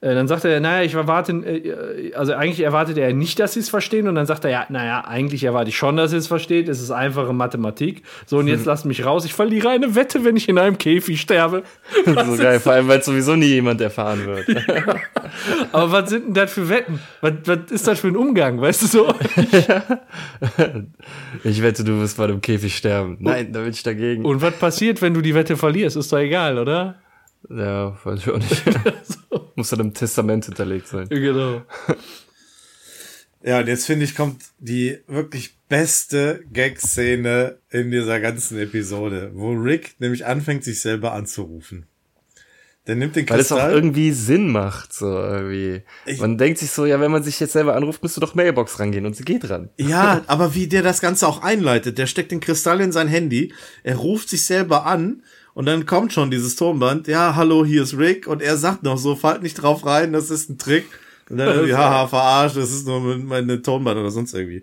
Äh, 0.00 0.14
dann 0.14 0.28
sagt 0.28 0.44
er, 0.44 0.60
naja, 0.60 0.84
ich 0.84 0.94
erwarte, 0.94 1.32
äh, 1.32 2.14
also 2.14 2.32
eigentlich 2.34 2.60
erwartet 2.60 2.98
er 2.98 3.12
nicht, 3.12 3.40
dass 3.40 3.54
sie 3.54 3.60
es 3.60 3.68
verstehen. 3.68 4.06
Und 4.06 4.14
dann 4.14 4.26
sagt 4.26 4.44
er, 4.44 4.50
ja, 4.52 4.66
naja, 4.68 5.00
eigentlich 5.04 5.42
erwarte 5.42 5.70
ich 5.70 5.76
schon, 5.76 5.96
dass 5.96 6.12
sie 6.12 6.18
es 6.18 6.28
versteht. 6.28 6.68
Es 6.68 6.80
ist 6.80 6.92
einfache 6.92 7.32
Mathematik. 7.32 8.02
So, 8.26 8.38
und 8.38 8.46
jetzt 8.46 8.64
lasst 8.64 8.84
mich 8.84 9.04
raus. 9.04 9.24
Ich 9.24 9.34
verliere 9.34 9.70
eine 9.70 9.96
Wette, 9.96 10.24
wenn 10.24 10.36
ich 10.36 10.48
in 10.48 10.56
einem 10.56 10.78
Käfig 10.78 11.20
sterbe. 11.20 11.64
so 12.04 12.36
geil, 12.36 12.60
vor 12.60 12.72
allem, 12.74 12.86
weil 12.86 13.00
es 13.00 13.06
sowieso 13.06 13.34
nie 13.34 13.46
jemand 13.46 13.80
erfahren 13.80 14.24
wird. 14.24 14.46
Aber 15.72 15.90
was 15.90 16.10
sind 16.10 16.26
denn 16.26 16.34
das 16.34 16.52
für 16.52 16.68
Wetten? 16.68 17.00
Was, 17.22 17.32
was 17.46 17.58
ist 17.72 17.88
das 17.88 17.98
für 17.98 18.08
ein 18.08 18.16
Umgang, 18.16 18.60
weißt 18.60 18.82
du 18.82 18.86
so? 18.86 19.14
Ich 21.44 21.62
wette, 21.62 21.84
du 21.84 22.00
wirst 22.00 22.16
bei 22.16 22.26
dem 22.26 22.40
Käfig 22.40 22.76
sterben. 22.76 23.16
Nein, 23.20 23.52
da 23.52 23.60
bin 23.60 23.70
ich 23.70 23.82
dagegen. 23.82 24.24
Und 24.24 24.42
was 24.42 24.54
passiert, 24.54 25.02
wenn 25.02 25.14
du 25.14 25.20
die 25.20 25.34
Wette 25.34 25.56
verlierst? 25.56 25.96
Ist 25.96 26.12
doch 26.12 26.18
egal, 26.18 26.58
oder? 26.58 26.96
Ja, 27.50 27.96
weiß 28.04 28.20
ich 28.20 28.28
auch 28.30 28.38
nicht. 28.38 28.62
Muss 29.56 29.70
dann 29.70 29.80
im 29.80 29.94
Testament 29.94 30.44
hinterlegt 30.46 30.88
sein. 30.88 31.08
Genau. 31.08 31.62
Ja, 33.40 33.60
und 33.60 33.68
jetzt 33.68 33.86
finde 33.86 34.04
ich, 34.04 34.16
kommt 34.16 34.42
die 34.58 34.98
wirklich 35.06 35.56
beste 35.68 36.42
Gag-Szene 36.52 37.58
in 37.70 37.90
dieser 37.92 38.18
ganzen 38.18 38.58
Episode, 38.58 39.30
wo 39.32 39.52
Rick 39.52 39.94
nämlich 40.00 40.26
anfängt, 40.26 40.64
sich 40.64 40.80
selber 40.80 41.12
anzurufen. 41.12 41.86
Der 42.88 42.96
nimmt 42.96 43.14
den 43.16 43.28
Weil 43.30 43.38
es 43.38 43.52
auch 43.52 43.56
Kristall. 43.58 43.74
irgendwie 43.74 44.10
Sinn 44.12 44.50
macht, 44.50 44.92
so 44.92 45.06
irgendwie. 45.06 45.82
Ich- 46.06 46.18
man 46.20 46.36
denkt 46.36 46.58
sich 46.58 46.70
so, 46.72 46.84
ja, 46.84 46.98
wenn 47.00 47.12
man 47.12 47.22
sich 47.22 47.38
jetzt 47.38 47.52
selber 47.52 47.76
anruft, 47.76 48.02
müsste 48.02 48.18
doch 48.18 48.34
Mailbox 48.34 48.80
rangehen 48.80 49.06
und 49.06 49.14
sie 49.14 49.24
geht 49.24 49.48
ran. 49.48 49.68
Ja, 49.76 50.24
aber 50.26 50.54
wie 50.56 50.66
der 50.66 50.82
das 50.82 51.00
Ganze 51.00 51.28
auch 51.28 51.42
einleitet, 51.42 51.96
der 51.98 52.06
steckt 52.06 52.32
den 52.32 52.40
Kristall 52.40 52.80
in 52.80 52.90
sein 52.90 53.06
Handy, 53.08 53.52
er 53.84 53.96
ruft 53.96 54.30
sich 54.30 54.46
selber 54.46 54.84
an 54.84 55.22
und 55.58 55.66
dann 55.66 55.86
kommt 55.86 56.12
schon 56.12 56.30
dieses 56.30 56.54
Tonband, 56.54 57.08
ja, 57.08 57.34
hallo, 57.34 57.64
hier 57.64 57.82
ist 57.82 57.98
Rick 57.98 58.28
und 58.28 58.40
er 58.42 58.56
sagt 58.56 58.84
noch 58.84 58.96
so, 58.96 59.16
fallt 59.16 59.42
nicht 59.42 59.54
drauf 59.60 59.84
rein, 59.84 60.12
das 60.12 60.30
ist 60.30 60.48
ein 60.48 60.56
Trick. 60.56 60.84
Und 61.28 61.38
dann 61.38 61.48
irgendwie, 61.52 61.74
haha, 61.74 62.06
verarscht, 62.06 62.56
das 62.56 62.70
ist 62.70 62.86
nur 62.86 63.00
meine 63.18 63.60
Tonband 63.60 63.98
oder 63.98 64.12
sonst 64.12 64.34
irgendwie. 64.34 64.62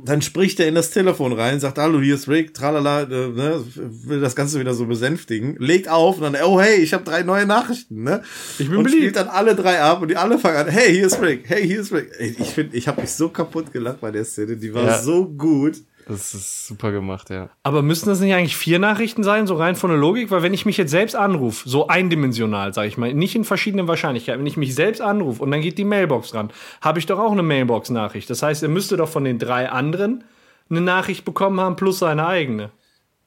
Dann 0.00 0.20
spricht 0.20 0.58
er 0.58 0.66
in 0.66 0.74
das 0.74 0.90
Telefon 0.90 1.32
rein, 1.32 1.60
sagt, 1.60 1.78
hallo, 1.78 2.00
hier 2.00 2.16
ist 2.16 2.26
Rick, 2.26 2.54
tralala, 2.54 3.02
äh, 3.02 3.28
ne, 3.28 3.62
will 3.76 4.18
das 4.20 4.34
Ganze 4.34 4.58
wieder 4.58 4.74
so 4.74 4.86
besänftigen, 4.86 5.54
legt 5.60 5.88
auf 5.88 6.16
und 6.16 6.22
dann, 6.24 6.36
oh 6.42 6.60
hey, 6.60 6.80
ich 6.80 6.92
habe 6.92 7.04
drei 7.04 7.22
neue 7.22 7.46
Nachrichten, 7.46 8.02
ne? 8.02 8.22
Ich 8.58 8.66
bin 8.68 8.78
und 8.78 8.82
beliebt. 8.82 9.00
spielt 9.00 9.16
dann 9.16 9.28
alle 9.28 9.54
drei 9.54 9.80
ab 9.80 10.02
und 10.02 10.08
die 10.08 10.16
alle 10.16 10.40
fangen 10.40 10.56
an, 10.56 10.66
hey, 10.66 10.92
hier 10.92 11.06
ist 11.06 11.22
Rick, 11.22 11.44
hey, 11.46 11.64
hier 11.64 11.82
ist 11.82 11.92
Rick. 11.92 12.10
Ich 12.18 12.48
finde, 12.48 12.76
ich 12.76 12.88
habe 12.88 13.00
mich 13.00 13.12
so 13.12 13.28
kaputt 13.28 13.72
gelacht 13.72 14.00
bei 14.00 14.10
der 14.10 14.24
Szene, 14.24 14.56
die 14.56 14.74
war 14.74 14.86
Ja. 14.86 14.98
so 15.00 15.24
gut. 15.24 15.76
Das 16.10 16.34
ist 16.34 16.66
super 16.66 16.90
gemacht, 16.90 17.30
ja. 17.30 17.50
Aber 17.62 17.82
müssten 17.82 18.08
das 18.08 18.18
nicht 18.18 18.34
eigentlich 18.34 18.56
vier 18.56 18.80
Nachrichten 18.80 19.22
sein, 19.22 19.46
so 19.46 19.54
rein 19.54 19.76
von 19.76 19.90
der 19.90 19.98
Logik? 19.98 20.32
Weil 20.32 20.42
wenn 20.42 20.52
ich 20.52 20.66
mich 20.66 20.76
jetzt 20.76 20.90
selbst 20.90 21.14
anrufe, 21.14 21.68
so 21.68 21.86
eindimensional, 21.86 22.74
sag 22.74 22.88
ich 22.88 22.98
mal, 22.98 23.14
nicht 23.14 23.36
in 23.36 23.44
verschiedenen 23.44 23.86
Wahrscheinlichkeiten, 23.86 24.40
wenn 24.40 24.46
ich 24.46 24.56
mich 24.56 24.74
selbst 24.74 25.00
anrufe 25.00 25.40
und 25.40 25.52
dann 25.52 25.60
geht 25.60 25.78
die 25.78 25.84
Mailbox 25.84 26.34
ran, 26.34 26.50
habe 26.80 26.98
ich 26.98 27.06
doch 27.06 27.20
auch 27.20 27.30
eine 27.30 27.44
Mailbox-Nachricht. 27.44 28.28
Das 28.28 28.42
heißt, 28.42 28.64
er 28.64 28.68
müsste 28.68 28.96
doch 28.96 29.08
von 29.08 29.22
den 29.22 29.38
drei 29.38 29.68
anderen 29.68 30.24
eine 30.68 30.80
Nachricht 30.80 31.24
bekommen 31.24 31.60
haben, 31.60 31.76
plus 31.76 32.00
seine 32.00 32.26
eigene. 32.26 32.70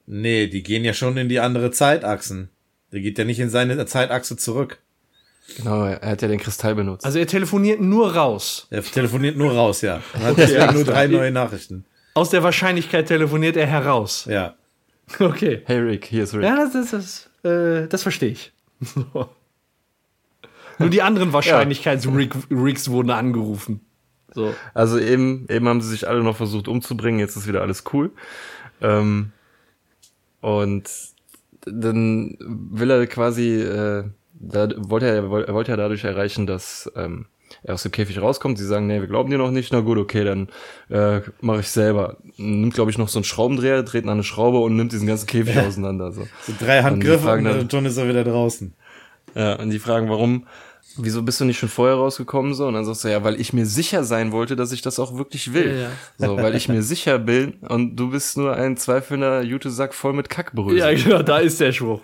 Nee, 0.04 0.48
die 0.48 0.62
gehen 0.62 0.84
ja 0.84 0.92
schon 0.92 1.16
in 1.16 1.30
die 1.30 1.40
andere 1.40 1.70
Zeitachsen. 1.70 2.50
Der 2.92 3.00
geht 3.00 3.16
ja 3.16 3.24
nicht 3.24 3.40
in 3.40 3.48
seine 3.48 3.86
Zeitachse 3.86 4.36
zurück. 4.36 4.78
Genau, 5.56 5.84
er 5.84 6.10
hat 6.10 6.20
ja 6.20 6.28
den 6.28 6.38
Kristall 6.38 6.74
benutzt. 6.74 7.06
Also 7.06 7.18
er 7.18 7.26
telefoniert 7.26 7.80
nur 7.80 8.14
raus. 8.14 8.66
Er 8.68 8.82
telefoniert 8.82 9.38
nur 9.38 9.52
raus, 9.52 9.80
ja. 9.80 10.02
Und 10.12 10.22
hat 10.22 10.36
deswegen 10.36 10.74
nur 10.74 10.84
drei 10.84 11.06
neue 11.06 11.30
Nachrichten. 11.30 11.86
Aus 12.14 12.30
der 12.30 12.42
Wahrscheinlichkeit 12.42 13.06
telefoniert 13.06 13.56
er 13.56 13.66
heraus. 13.66 14.26
Ja. 14.26 14.54
Okay. 15.18 15.60
hey 15.66 15.80
Rick, 15.80 16.06
hier 16.06 16.24
ist 16.24 16.32
Rick. 16.32 16.44
Ja, 16.44 16.56
das, 16.56 16.72
das, 16.72 16.90
das, 17.42 17.52
äh, 17.52 17.86
das 17.88 18.02
verstehe 18.02 18.30
ich. 18.30 18.52
So. 18.80 19.28
Nur 20.78 20.88
die 20.88 21.02
anderen 21.02 21.32
Wahrscheinlichkeits-Rigs 21.32 22.90
wurden 22.90 23.10
angerufen. 23.10 23.80
So. 24.34 24.54
Also 24.72 24.98
eben, 24.98 25.46
eben 25.48 25.68
haben 25.68 25.80
sie 25.80 25.90
sich 25.90 26.08
alle 26.08 26.22
noch 26.22 26.36
versucht 26.36 26.68
umzubringen, 26.68 27.20
jetzt 27.20 27.36
ist 27.36 27.46
wieder 27.46 27.62
alles 27.62 27.84
cool. 27.92 28.10
Ähm, 28.80 29.32
und 30.40 30.90
dann 31.66 32.36
will 32.40 32.90
er 32.90 33.06
quasi, 33.06 33.60
äh, 33.60 34.04
da 34.34 34.68
wollte 34.76 35.06
er, 35.06 35.16
er 35.16 35.54
wollte 35.54 35.70
ja 35.70 35.76
dadurch 35.76 36.04
erreichen, 36.04 36.46
dass 36.46 36.90
ähm, 36.96 37.26
er 37.64 37.74
aus 37.74 37.82
dem 37.82 37.92
Käfig 37.92 38.20
rauskommt. 38.20 38.58
Sie 38.58 38.66
sagen, 38.66 38.86
nee, 38.86 39.00
wir 39.00 39.08
glauben 39.08 39.30
dir 39.30 39.38
noch 39.38 39.50
nicht. 39.50 39.72
Na 39.72 39.80
gut, 39.80 39.98
okay, 39.98 40.22
dann 40.24 40.48
äh, 40.90 41.20
mache 41.40 41.60
ich 41.60 41.68
selber. 41.68 42.16
Nimmt, 42.36 42.74
glaube 42.74 42.90
ich, 42.90 42.98
noch 42.98 43.08
so 43.08 43.18
einen 43.18 43.24
Schraubendreher, 43.24 43.82
dreht 43.82 44.06
eine 44.06 44.22
Schraube 44.22 44.58
und 44.58 44.76
nimmt 44.76 44.92
diesen 44.92 45.06
ganzen 45.08 45.26
Käfig 45.26 45.58
auseinander. 45.58 46.12
So. 46.12 46.26
So 46.42 46.52
drei 46.58 46.82
Handgriffe 46.82 47.32
und 47.32 47.44
dann- 47.44 47.70
schon 47.70 47.86
ist 47.86 47.96
er 47.96 48.08
wieder 48.08 48.22
draußen. 48.24 48.74
Ja, 49.34 49.54
und 49.54 49.70
die 49.70 49.80
fragen, 49.80 50.08
warum, 50.10 50.46
wieso 50.96 51.22
bist 51.22 51.40
du 51.40 51.44
nicht 51.44 51.58
schon 51.58 51.68
vorher 51.68 51.96
rausgekommen 51.96 52.54
so? 52.54 52.66
Und 52.66 52.74
dann 52.74 52.84
sagst 52.84 53.04
du, 53.04 53.08
ja, 53.08 53.24
weil 53.24 53.40
ich 53.40 53.52
mir 53.52 53.66
sicher 53.66 54.04
sein 54.04 54.32
wollte, 54.32 54.56
dass 54.56 54.72
ich 54.72 54.82
das 54.82 54.98
auch 54.98 55.16
wirklich 55.16 55.52
will. 55.52 55.88
Ja, 56.18 56.26
So, 56.26 56.36
weil 56.36 56.54
ich 56.54 56.68
mir 56.68 56.82
sicher 56.84 57.18
bin 57.18 57.54
und 57.68 57.96
du 57.96 58.10
bist 58.10 58.36
nur 58.36 58.54
ein 58.54 58.76
zweifelnder 58.76 59.42
Jutesack 59.42 59.94
voll 59.94 60.12
mit 60.12 60.28
Kackbrösel. 60.28 60.78
Ja, 60.78 60.92
genau, 60.92 61.22
da 61.22 61.38
ist 61.38 61.60
der 61.60 61.72
Spruch. 61.72 62.00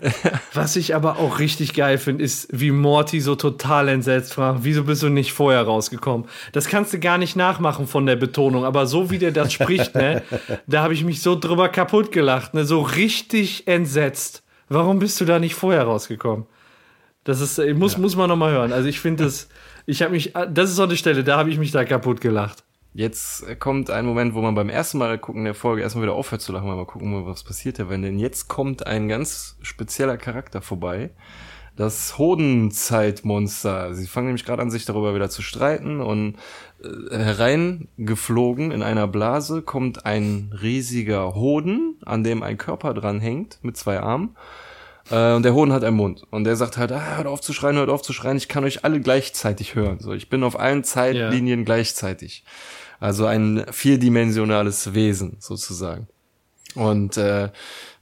Was 0.54 0.76
ich 0.76 0.94
aber 0.94 1.18
auch 1.18 1.38
richtig 1.38 1.74
geil 1.74 1.98
finde, 1.98 2.24
ist, 2.24 2.48
wie 2.50 2.70
Morty 2.70 3.20
so 3.20 3.34
total 3.34 3.88
entsetzt 3.88 4.34
fragt, 4.34 4.60
wieso 4.62 4.84
bist 4.84 5.02
du 5.02 5.08
nicht 5.08 5.32
vorher 5.32 5.62
rausgekommen? 5.62 6.26
Das 6.52 6.66
kannst 6.66 6.92
du 6.92 6.98
gar 6.98 7.18
nicht 7.18 7.36
nachmachen 7.36 7.86
von 7.86 8.06
der 8.06 8.16
Betonung, 8.16 8.64
aber 8.64 8.86
so 8.86 9.10
wie 9.10 9.18
der 9.18 9.32
das 9.32 9.52
spricht, 9.52 9.94
ne, 9.94 10.22
da 10.66 10.82
habe 10.82 10.94
ich 10.94 11.04
mich 11.04 11.22
so 11.22 11.38
drüber 11.38 11.68
kaputt 11.68 12.12
gelacht, 12.12 12.54
ne, 12.54 12.64
so 12.64 12.80
richtig 12.80 13.66
entsetzt. 13.66 14.42
Warum 14.68 14.98
bist 15.00 15.20
du 15.20 15.24
da 15.24 15.38
nicht 15.38 15.54
vorher 15.54 15.82
rausgekommen? 15.82 16.46
Das 17.24 17.40
ist, 17.40 17.58
äh, 17.58 17.74
muss, 17.74 17.98
muss 17.98 18.16
man 18.16 18.28
noch 18.28 18.36
mal 18.36 18.50
hören. 18.50 18.72
Also 18.72 18.88
ich 18.88 19.00
finde 19.00 19.24
das, 19.24 19.48
ich 19.86 20.02
habe 20.02 20.12
mich, 20.12 20.32
das 20.32 20.70
ist 20.70 20.76
so 20.76 20.84
eine 20.84 20.96
Stelle, 20.96 21.24
da 21.24 21.38
habe 21.38 21.50
ich 21.50 21.58
mich 21.58 21.70
da 21.70 21.84
kaputt 21.84 22.20
gelacht. 22.20 22.64
Jetzt 22.92 23.60
kommt 23.60 23.88
ein 23.88 24.04
Moment, 24.04 24.34
wo 24.34 24.40
man 24.40 24.56
beim 24.56 24.68
ersten 24.68 24.98
Mal 24.98 25.16
gucken 25.16 25.44
der 25.44 25.54
Folge 25.54 25.82
erstmal 25.82 26.02
wieder 26.02 26.14
aufhört 26.14 26.42
zu 26.42 26.52
lachen, 26.52 26.68
weil 26.68 26.74
mal 26.74 26.86
gucken, 26.86 27.24
was 27.24 27.44
passiert 27.44 27.78
da, 27.78 27.88
wenn 27.88 28.02
denn 28.02 28.18
jetzt 28.18 28.48
kommt 28.48 28.84
ein 28.84 29.08
ganz 29.08 29.56
spezieller 29.62 30.16
Charakter 30.16 30.60
vorbei. 30.60 31.10
Das 31.76 32.18
Hodenzeitmonster. 32.18 33.94
Sie 33.94 34.08
fangen 34.08 34.26
nämlich 34.26 34.44
gerade 34.44 34.60
an, 34.60 34.72
sich 34.72 34.86
darüber 34.86 35.14
wieder 35.14 35.30
zu 35.30 35.40
streiten 35.40 36.00
und 36.00 36.36
äh, 36.82 37.16
hereingeflogen 37.16 38.72
in 38.72 38.82
einer 38.82 39.06
Blase 39.06 39.62
kommt 39.62 40.04
ein 40.04 40.52
riesiger 40.60 41.36
Hoden, 41.36 41.96
an 42.04 42.24
dem 42.24 42.42
ein 42.42 42.58
Körper 42.58 42.92
dran 42.92 43.20
hängt 43.20 43.60
mit 43.62 43.76
zwei 43.76 44.00
Armen. 44.00 44.36
Äh, 45.10 45.34
und 45.34 45.42
der 45.42 45.54
Hoden 45.54 45.72
hat 45.72 45.84
einen 45.84 45.96
Mund. 45.96 46.22
Und 46.30 46.44
der 46.44 46.56
sagt 46.56 46.76
halt, 46.76 46.92
ah, 46.92 47.16
hört 47.16 47.26
auf 47.26 47.40
zu 47.40 47.52
schreien, 47.52 47.76
hört 47.76 47.90
auf 47.90 48.02
zu 48.02 48.12
schreien, 48.12 48.36
ich 48.36 48.48
kann 48.48 48.64
euch 48.64 48.84
alle 48.84 49.00
gleichzeitig 49.00 49.74
hören. 49.74 49.98
So, 50.00 50.12
ich 50.12 50.28
bin 50.28 50.42
auf 50.42 50.58
allen 50.58 50.84
Zeitlinien 50.84 51.64
gleichzeitig. 51.64 52.44
Also 53.00 53.26
ein 53.26 53.64
vierdimensionales 53.70 54.94
Wesen 54.94 55.36
sozusagen. 55.40 56.06
Und 56.74 57.16
äh, 57.16 57.50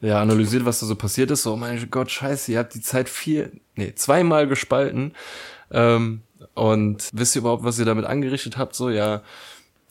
ja, 0.00 0.20
analysiert, 0.20 0.64
was 0.64 0.80
da 0.80 0.86
so 0.86 0.94
passiert 0.94 1.30
ist. 1.30 1.44
So, 1.44 1.54
oh 1.54 1.56
mein 1.56 1.88
Gott, 1.90 2.10
scheiße, 2.10 2.52
ihr 2.52 2.58
habt 2.58 2.74
die 2.74 2.82
Zeit 2.82 3.08
vier, 3.08 3.50
nee, 3.76 3.94
zweimal 3.94 4.46
gespalten. 4.46 5.14
Ähm, 5.70 6.22
und 6.54 7.08
wisst 7.12 7.36
ihr 7.36 7.40
überhaupt, 7.40 7.64
was 7.64 7.78
ihr 7.78 7.84
damit 7.84 8.04
angerichtet 8.04 8.58
habt? 8.58 8.74
So, 8.74 8.90
ja, 8.90 9.22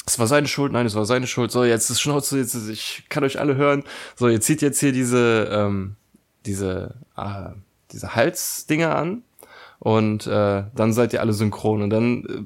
es 0.06 0.20
war 0.20 0.28
seine 0.28 0.48
Schuld, 0.48 0.72
nein, 0.72 0.86
es 0.86 0.96
war 0.96 1.06
seine 1.06 1.28
Schuld. 1.28 1.52
So, 1.52 1.64
jetzt 1.64 1.90
ist 1.90 2.02
Schnauze, 2.02 2.38
jetzt 2.38 2.54
ist, 2.54 2.70
ich 2.70 3.04
kann 3.10 3.24
euch 3.24 3.40
alle 3.40 3.56
hören. 3.56 3.84
So, 4.16 4.28
ihr 4.28 4.42
zieht 4.42 4.62
jetzt 4.62 4.80
hier 4.80 4.92
diese, 4.92 5.50
ähm, 5.52 5.96
diese, 6.48 6.96
äh, 7.16 7.50
diese 7.92 8.16
Halsdinger 8.16 8.96
an 8.96 9.24
und 9.80 10.26
äh, 10.28 10.64
dann 10.74 10.94
seid 10.94 11.14
ihr 11.14 11.22
alle 11.22 11.34
synchron 11.34 11.84
und 11.84 11.90
dann 11.90 12.26
äh, 12.26 12.44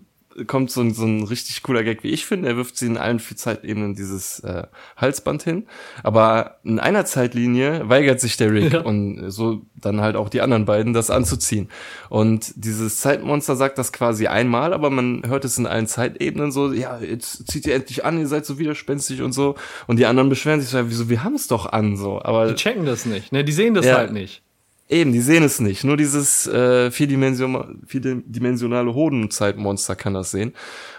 kommt 0.47 0.71
so 0.71 0.81
ein, 0.81 0.93
so 0.93 1.05
ein 1.05 1.23
richtig 1.23 1.63
cooler 1.63 1.83
Gag, 1.83 2.03
wie 2.03 2.09
ich 2.09 2.25
finde. 2.25 2.49
Er 2.49 2.57
wirft 2.57 2.77
sie 2.77 2.85
in 2.87 2.97
allen 2.97 3.19
vier 3.19 3.37
Zeitebenen 3.37 3.95
dieses 3.95 4.39
äh, 4.41 4.63
Halsband 4.97 5.43
hin, 5.43 5.67
aber 6.03 6.57
in 6.63 6.79
einer 6.79 7.05
Zeitlinie 7.05 7.87
weigert 7.89 8.19
sich 8.19 8.37
der 8.37 8.51
Rick 8.51 8.73
Ja. 8.73 8.81
und 8.81 9.29
so 9.31 9.61
dann 9.75 10.01
halt 10.01 10.15
auch 10.15 10.29
die 10.29 10.41
anderen 10.41 10.65
beiden, 10.65 10.93
das 10.93 11.09
anzuziehen. 11.09 11.69
Und 12.09 12.53
dieses 12.55 12.97
Zeitmonster 12.99 13.55
sagt 13.55 13.77
das 13.77 13.91
quasi 13.93 14.27
einmal, 14.27 14.73
aber 14.73 14.89
man 14.89 15.23
hört 15.25 15.45
es 15.45 15.57
in 15.57 15.65
allen 15.67 15.87
Zeitebenen 15.87 16.51
so, 16.51 16.71
ja, 16.71 16.99
jetzt 16.99 17.51
zieht 17.51 17.65
ihr 17.65 17.75
endlich 17.75 18.05
an, 18.05 18.19
ihr 18.19 18.27
seid 18.27 18.45
so 18.45 18.59
widerspenstig 18.59 19.21
und 19.21 19.31
so. 19.33 19.55
Und 19.87 19.97
die 19.97 20.05
anderen 20.05 20.29
beschweren 20.29 20.61
sich 20.61 20.69
so, 20.69 20.77
ja, 20.77 20.89
wieso, 20.89 21.09
wir 21.09 21.23
haben 21.23 21.35
es 21.35 21.47
doch 21.47 21.65
an, 21.65 21.97
so. 21.97 22.21
Aber 22.21 22.47
Die 22.47 22.55
checken 22.55 22.85
das 22.85 23.05
nicht, 23.05 23.31
ne, 23.31 23.43
die 23.43 23.51
sehen 23.51 23.73
das 23.73 23.85
Ja. 23.85 23.97
halt 23.97 24.13
nicht. 24.13 24.43
Eben, 24.91 25.13
die 25.13 25.21
sehen 25.21 25.41
es 25.41 25.61
nicht. 25.61 25.85
Nur 25.85 25.95
dieses 25.95 26.47
äh, 26.47 26.91
vierdimension 26.91 27.81
vierdimensionale 27.87 28.93
Hodenzeitmonster 28.93 29.95
kann 29.95 30.13
das 30.13 30.31
sehen. 30.31 30.53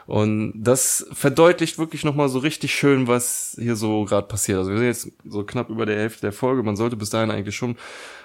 Und 0.07 0.55
das 0.57 1.07
verdeutlicht 1.13 1.79
wirklich 1.79 2.03
nochmal 2.03 2.31
so 2.31 2.39
richtig 2.39 2.75
schön, 2.75 3.07
was 3.07 3.55
hier 3.61 3.77
so 3.77 4.07
gerade 4.07 4.27
passiert. 4.27 4.57
Also 4.59 4.71
wir 4.71 4.79
sind 4.79 4.87
jetzt 4.87 5.13
so 5.27 5.45
knapp 5.45 5.69
über 5.69 5.85
der 5.85 5.99
Hälfte 5.99 6.23
der 6.23 6.33
Folge. 6.33 6.63
Man 6.63 6.75
sollte 6.75 6.97
bis 6.97 7.11
dahin 7.11 7.31
eigentlich 7.31 7.55
schon 7.55 7.77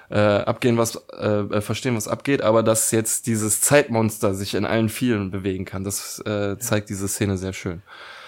äh, 0.09 0.18
abgehen, 0.18 0.78
was 0.78 0.95
äh, 1.20 1.28
äh, 1.28 1.59
verstehen, 1.59 1.97
was 1.97 2.07
abgeht. 2.07 2.43
Aber 2.43 2.63
dass 2.63 2.91
jetzt 2.91 3.28
dieses 3.28 3.59
Zeitmonster 3.59 4.34
sich 4.34 4.55
in 4.55 4.63
allen 4.63 4.88
vielen 4.88 5.32
bewegen 5.32 5.65
kann, 5.65 5.84
das 5.84 6.20
äh, 6.20 6.57
zeigt 6.59 6.89
diese 6.89 7.09
Szene 7.09 7.38
sehr 7.38 7.51
schön. 7.51 7.82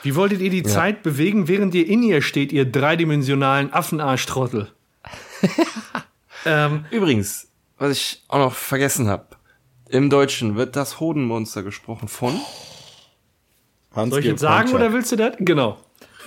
Wie 0.03 0.15
wolltet 0.15 0.41
ihr 0.41 0.49
die 0.49 0.63
Zeit 0.63 1.03
bewegen, 1.03 1.47
während 1.47 1.73
ihr 1.73 1.87
in 1.87 2.03
ihr 2.03 2.21
steht, 2.21 2.51
ihr 2.51 2.65
dreidimensionalen 2.65 3.71
Affenarschtrottel? 3.71 4.67
Ähm, 6.45 6.85
Übrigens, 6.91 7.47
was 7.77 7.91
ich 7.91 8.23
auch 8.27 8.39
noch 8.39 8.53
vergessen 8.53 9.07
habe. 9.07 9.27
Im 9.89 10.09
Deutschen 10.09 10.55
wird 10.55 10.75
das 10.75 10.99
Hodenmonster 10.99 11.63
gesprochen 11.63 12.07
von. 12.07 12.39
Hans 13.95 14.11
soll 14.11 14.19
ich 14.19 14.25
jetzt 14.27 14.41
sagen 14.41 14.71
oder 14.73 14.93
willst 14.93 15.11
du 15.11 15.15
das? 15.15 15.35
Genau. 15.39 15.77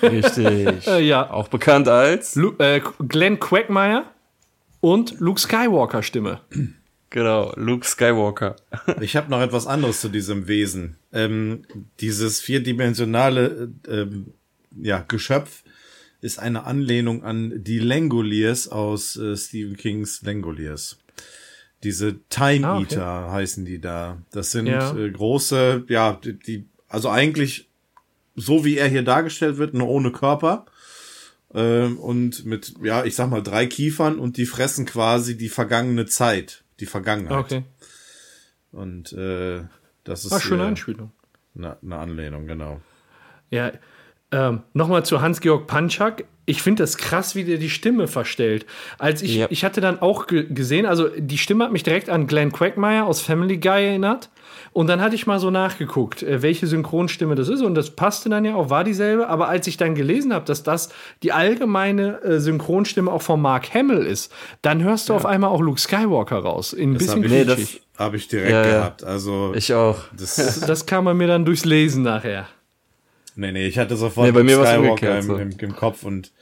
Richtig. 0.02 0.42
Äh, 0.86 1.00
ja. 1.04 1.30
Auch 1.30 1.48
bekannt 1.48 1.88
als. 1.88 2.34
Lu 2.34 2.54
äh, 2.58 2.80
Glenn 3.06 3.38
Quagmire 3.38 4.04
und 4.80 5.20
Luke 5.20 5.40
Skywalker 5.40 6.02
Stimme. 6.02 6.40
Genau, 7.10 7.52
Luke 7.56 7.86
Skywalker. 7.86 8.56
Ich 9.00 9.16
habe 9.16 9.30
noch 9.30 9.40
etwas 9.40 9.66
anderes 9.66 10.00
zu 10.00 10.08
diesem 10.08 10.48
Wesen. 10.48 10.96
Ähm, 11.12 11.62
dieses 12.00 12.40
vierdimensionale 12.40 13.70
äh, 13.86 14.00
ähm, 14.00 14.34
ja, 14.80 15.04
Geschöpf 15.06 15.62
ist 16.22 16.38
eine 16.38 16.64
Anlehnung 16.64 17.22
an 17.24 17.62
die 17.62 17.78
Langoliers 17.78 18.68
aus 18.68 19.16
äh, 19.16 19.36
Stephen 19.36 19.76
Kings 19.76 20.22
Langoliers. 20.22 20.98
Diese 21.82 22.20
Time 22.30 22.66
Ah, 22.66 22.76
okay. 22.78 22.94
Eater 22.94 23.30
heißen 23.32 23.64
die 23.64 23.80
da. 23.80 24.22
Das 24.30 24.52
sind 24.52 24.66
Ja. 24.66 24.96
äh, 24.96 25.10
große, 25.10 25.84
ja, 25.88 26.14
die, 26.24 26.38
die, 26.38 26.68
also 26.88 27.10
eigentlich 27.10 27.68
so 28.36 28.64
wie 28.64 28.78
er 28.78 28.88
hier 28.88 29.02
dargestellt 29.02 29.58
wird, 29.58 29.74
nur 29.74 29.88
ohne 29.88 30.10
Körper. 30.12 30.64
Ähm, 31.54 31.98
und 31.98 32.46
mit, 32.46 32.72
ja, 32.82 33.04
ich 33.04 33.14
sag 33.14 33.28
mal, 33.28 33.42
drei 33.42 33.66
Kiefern 33.66 34.18
und 34.18 34.38
die 34.38 34.46
fressen 34.46 34.86
quasi 34.86 35.36
die 35.36 35.50
vergangene 35.50 36.06
Zeit, 36.06 36.64
die 36.80 36.86
Vergangenheit. 36.86 37.36
Okay. 37.44 37.64
Und 38.70 39.12
äh, 39.12 39.62
das 40.04 40.24
ist 40.24 40.30
War 40.30 40.40
schöne 40.40 40.62
äh, 40.62 40.66
Anspielung. 40.68 41.12
eine, 41.54 41.76
eine 41.82 41.96
Anlehnung, 41.98 42.46
genau. 42.46 42.80
Ja, 43.50 43.72
ähm, 44.32 44.62
nochmal 44.72 45.04
zu 45.04 45.20
Hans-Georg 45.20 45.66
Panchak. 45.66 46.24
Ich 46.44 46.60
finde 46.60 46.82
das 46.82 46.96
krass, 46.98 47.36
wie 47.36 47.44
der 47.44 47.58
die 47.58 47.70
Stimme 47.70 48.08
verstellt. 48.08 48.66
Als 48.98 49.22
ich, 49.22 49.36
Ja. 49.36 49.46
ich 49.50 49.64
hatte 49.64 49.80
dann 49.80 50.00
auch 50.02 50.26
ge 50.26 50.46
gesehen, 50.52 50.86
also 50.86 51.08
die 51.16 51.38
Stimme 51.38 51.64
hat 51.64 51.72
mich 51.72 51.84
direkt 51.84 52.10
an 52.10 52.26
Glenn 52.26 52.50
Quagmire 52.50 53.04
aus 53.04 53.20
Family 53.20 53.58
Guy 53.58 53.86
erinnert. 53.86 54.28
Und 54.72 54.86
dann 54.88 55.00
hatte 55.00 55.14
ich 55.14 55.26
mal 55.26 55.38
so 55.38 55.50
nachgeguckt, 55.50 56.22
äh, 56.22 56.42
welche 56.42 56.66
Synchronstimme 56.66 57.34
das 57.36 57.48
ist. 57.48 57.60
Und 57.62 57.74
das 57.74 57.90
passte 57.90 58.28
dann 58.28 58.44
ja 58.44 58.54
auch, 58.56 58.70
war 58.70 58.82
dieselbe. 58.84 59.28
Aber 59.28 59.48
als 59.48 59.66
ich 59.68 59.76
dann 59.76 59.94
gelesen 59.94 60.32
habe, 60.34 60.44
dass 60.46 60.62
das 60.64 60.88
die 61.22 61.30
allgemeine 61.32 62.20
äh, 62.22 62.40
Synchronstimme 62.40 63.12
auch 63.12 63.22
von 63.22 63.40
Mark 63.40 63.72
Hamill 63.74 63.98
ist, 64.04 64.32
dann 64.62 64.82
hörst 64.82 65.10
du 65.10 65.14
auf 65.14 65.26
einmal 65.26 65.50
auch 65.50 65.60
Luke 65.60 65.78
Skywalker 65.80 66.38
raus. 66.38 66.72
In 66.72 66.90
ein 66.90 66.94
Das 66.94 67.02
bisschen 67.04 67.16
habe 67.24 67.26
ich, 67.26 67.32
Nee, 67.32 67.44
quietschig. 67.54 67.82
hab 67.98 68.14
ich 68.14 68.28
direkt 68.28 68.50
Ja, 68.50 68.64
ja. 68.66 68.70
gehabt. 68.78 69.04
Also 69.04 69.52
Ich 69.54 69.72
auch. 69.74 69.98
das, 70.18 70.60
Das 70.66 70.86
kam 70.86 71.04
bei 71.04 71.14
mir 71.14 71.28
dann 71.28 71.44
durchs 71.44 71.64
Lesen 71.64 72.02
nachher. 72.02 72.46
Nee, 73.36 73.52
nee, 73.52 73.66
ich 73.66 73.78
hatte 73.78 73.96
sofort 73.96 74.26
Nee, 74.26 74.32
bei 74.32 74.42
mir 74.42 74.56
Skywalker 74.64 75.16
im, 75.18 75.22
so. 75.22 75.36
im, 75.36 75.50
im 75.58 75.76
Kopf 75.76 76.02
und 76.04 76.32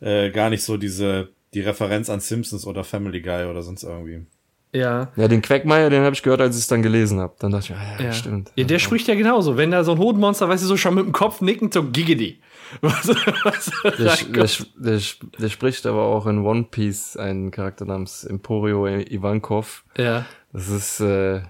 äh, 0.00 0.30
gar 0.30 0.50
nicht 0.50 0.62
so 0.64 0.76
diese 0.76 1.28
die 1.54 1.60
Referenz 1.60 2.10
an 2.10 2.20
Simpsons 2.20 2.66
oder 2.66 2.84
Family 2.84 3.20
Guy 3.22 3.46
oder 3.46 3.62
sonst 3.62 3.82
irgendwie. 3.82 4.26
Ja. 4.72 5.10
Ja, 5.16 5.26
den 5.28 5.40
Quackmeier, 5.40 5.88
den 5.88 6.02
habe 6.02 6.14
ich 6.14 6.22
gehört, 6.22 6.42
als 6.42 6.56
ich 6.56 6.62
es 6.62 6.68
dann 6.68 6.82
gelesen 6.82 7.18
habe. 7.18 7.34
Dann 7.38 7.50
dachte 7.52 7.72
ich, 7.72 7.78
ah, 7.78 7.96
ja, 7.98 8.04
Ja. 8.06 8.12
stimmt. 8.12 8.50
Ja, 8.56 8.64
der 8.64 8.78
spricht 8.78 9.08
ja 9.08 9.14
genauso. 9.14 9.56
Wenn 9.56 9.70
da 9.70 9.84
so 9.84 9.92
ein 9.92 9.98
Hodenmonster, 9.98 10.48
weißt 10.50 10.64
du, 10.64 10.66
so 10.68 10.76
schon 10.76 10.94
mit 10.96 11.04
dem 11.06 11.12
Kopf 11.12 11.40
nickend, 11.40 11.72
so 11.72 11.84
giggity. 11.84 12.40
Was, 12.80 13.08
was 13.44 13.70
Der, 13.96 14.16
der, 14.32 14.48
der, 14.76 15.00
der 15.38 15.48
spricht 15.48 15.86
aber 15.86 16.02
auch 16.02 16.26
in 16.26 16.44
One 16.44 16.64
Piece 16.68 17.16
einen 17.16 17.52
Charakter 17.52 17.84
namens 17.84 18.24
Emporio 18.24 18.86
Ivankov. 18.88 19.84
ja. 19.96 20.26
Das 20.52 20.68
ist 20.68 21.00
äh, 21.00 21.42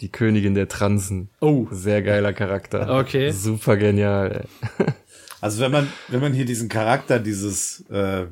die 0.00 0.10
Königin 0.10 0.54
der 0.54 0.68
Transen. 0.68 1.30
Oh. 1.40 1.66
Sehr 1.70 2.02
geiler 2.02 2.32
Charakter. 2.32 2.98
Okay. 3.00 3.30
Super 3.30 3.76
genial. 3.76 4.44
Also 5.42 5.62
wenn 5.62 5.72
man 5.72 5.90
wenn 6.08 6.20
man 6.20 6.34
hier 6.34 6.44
diesen 6.44 6.68
Charakter 6.68 7.18
dieses 7.18 7.82
äh, 7.90 8.26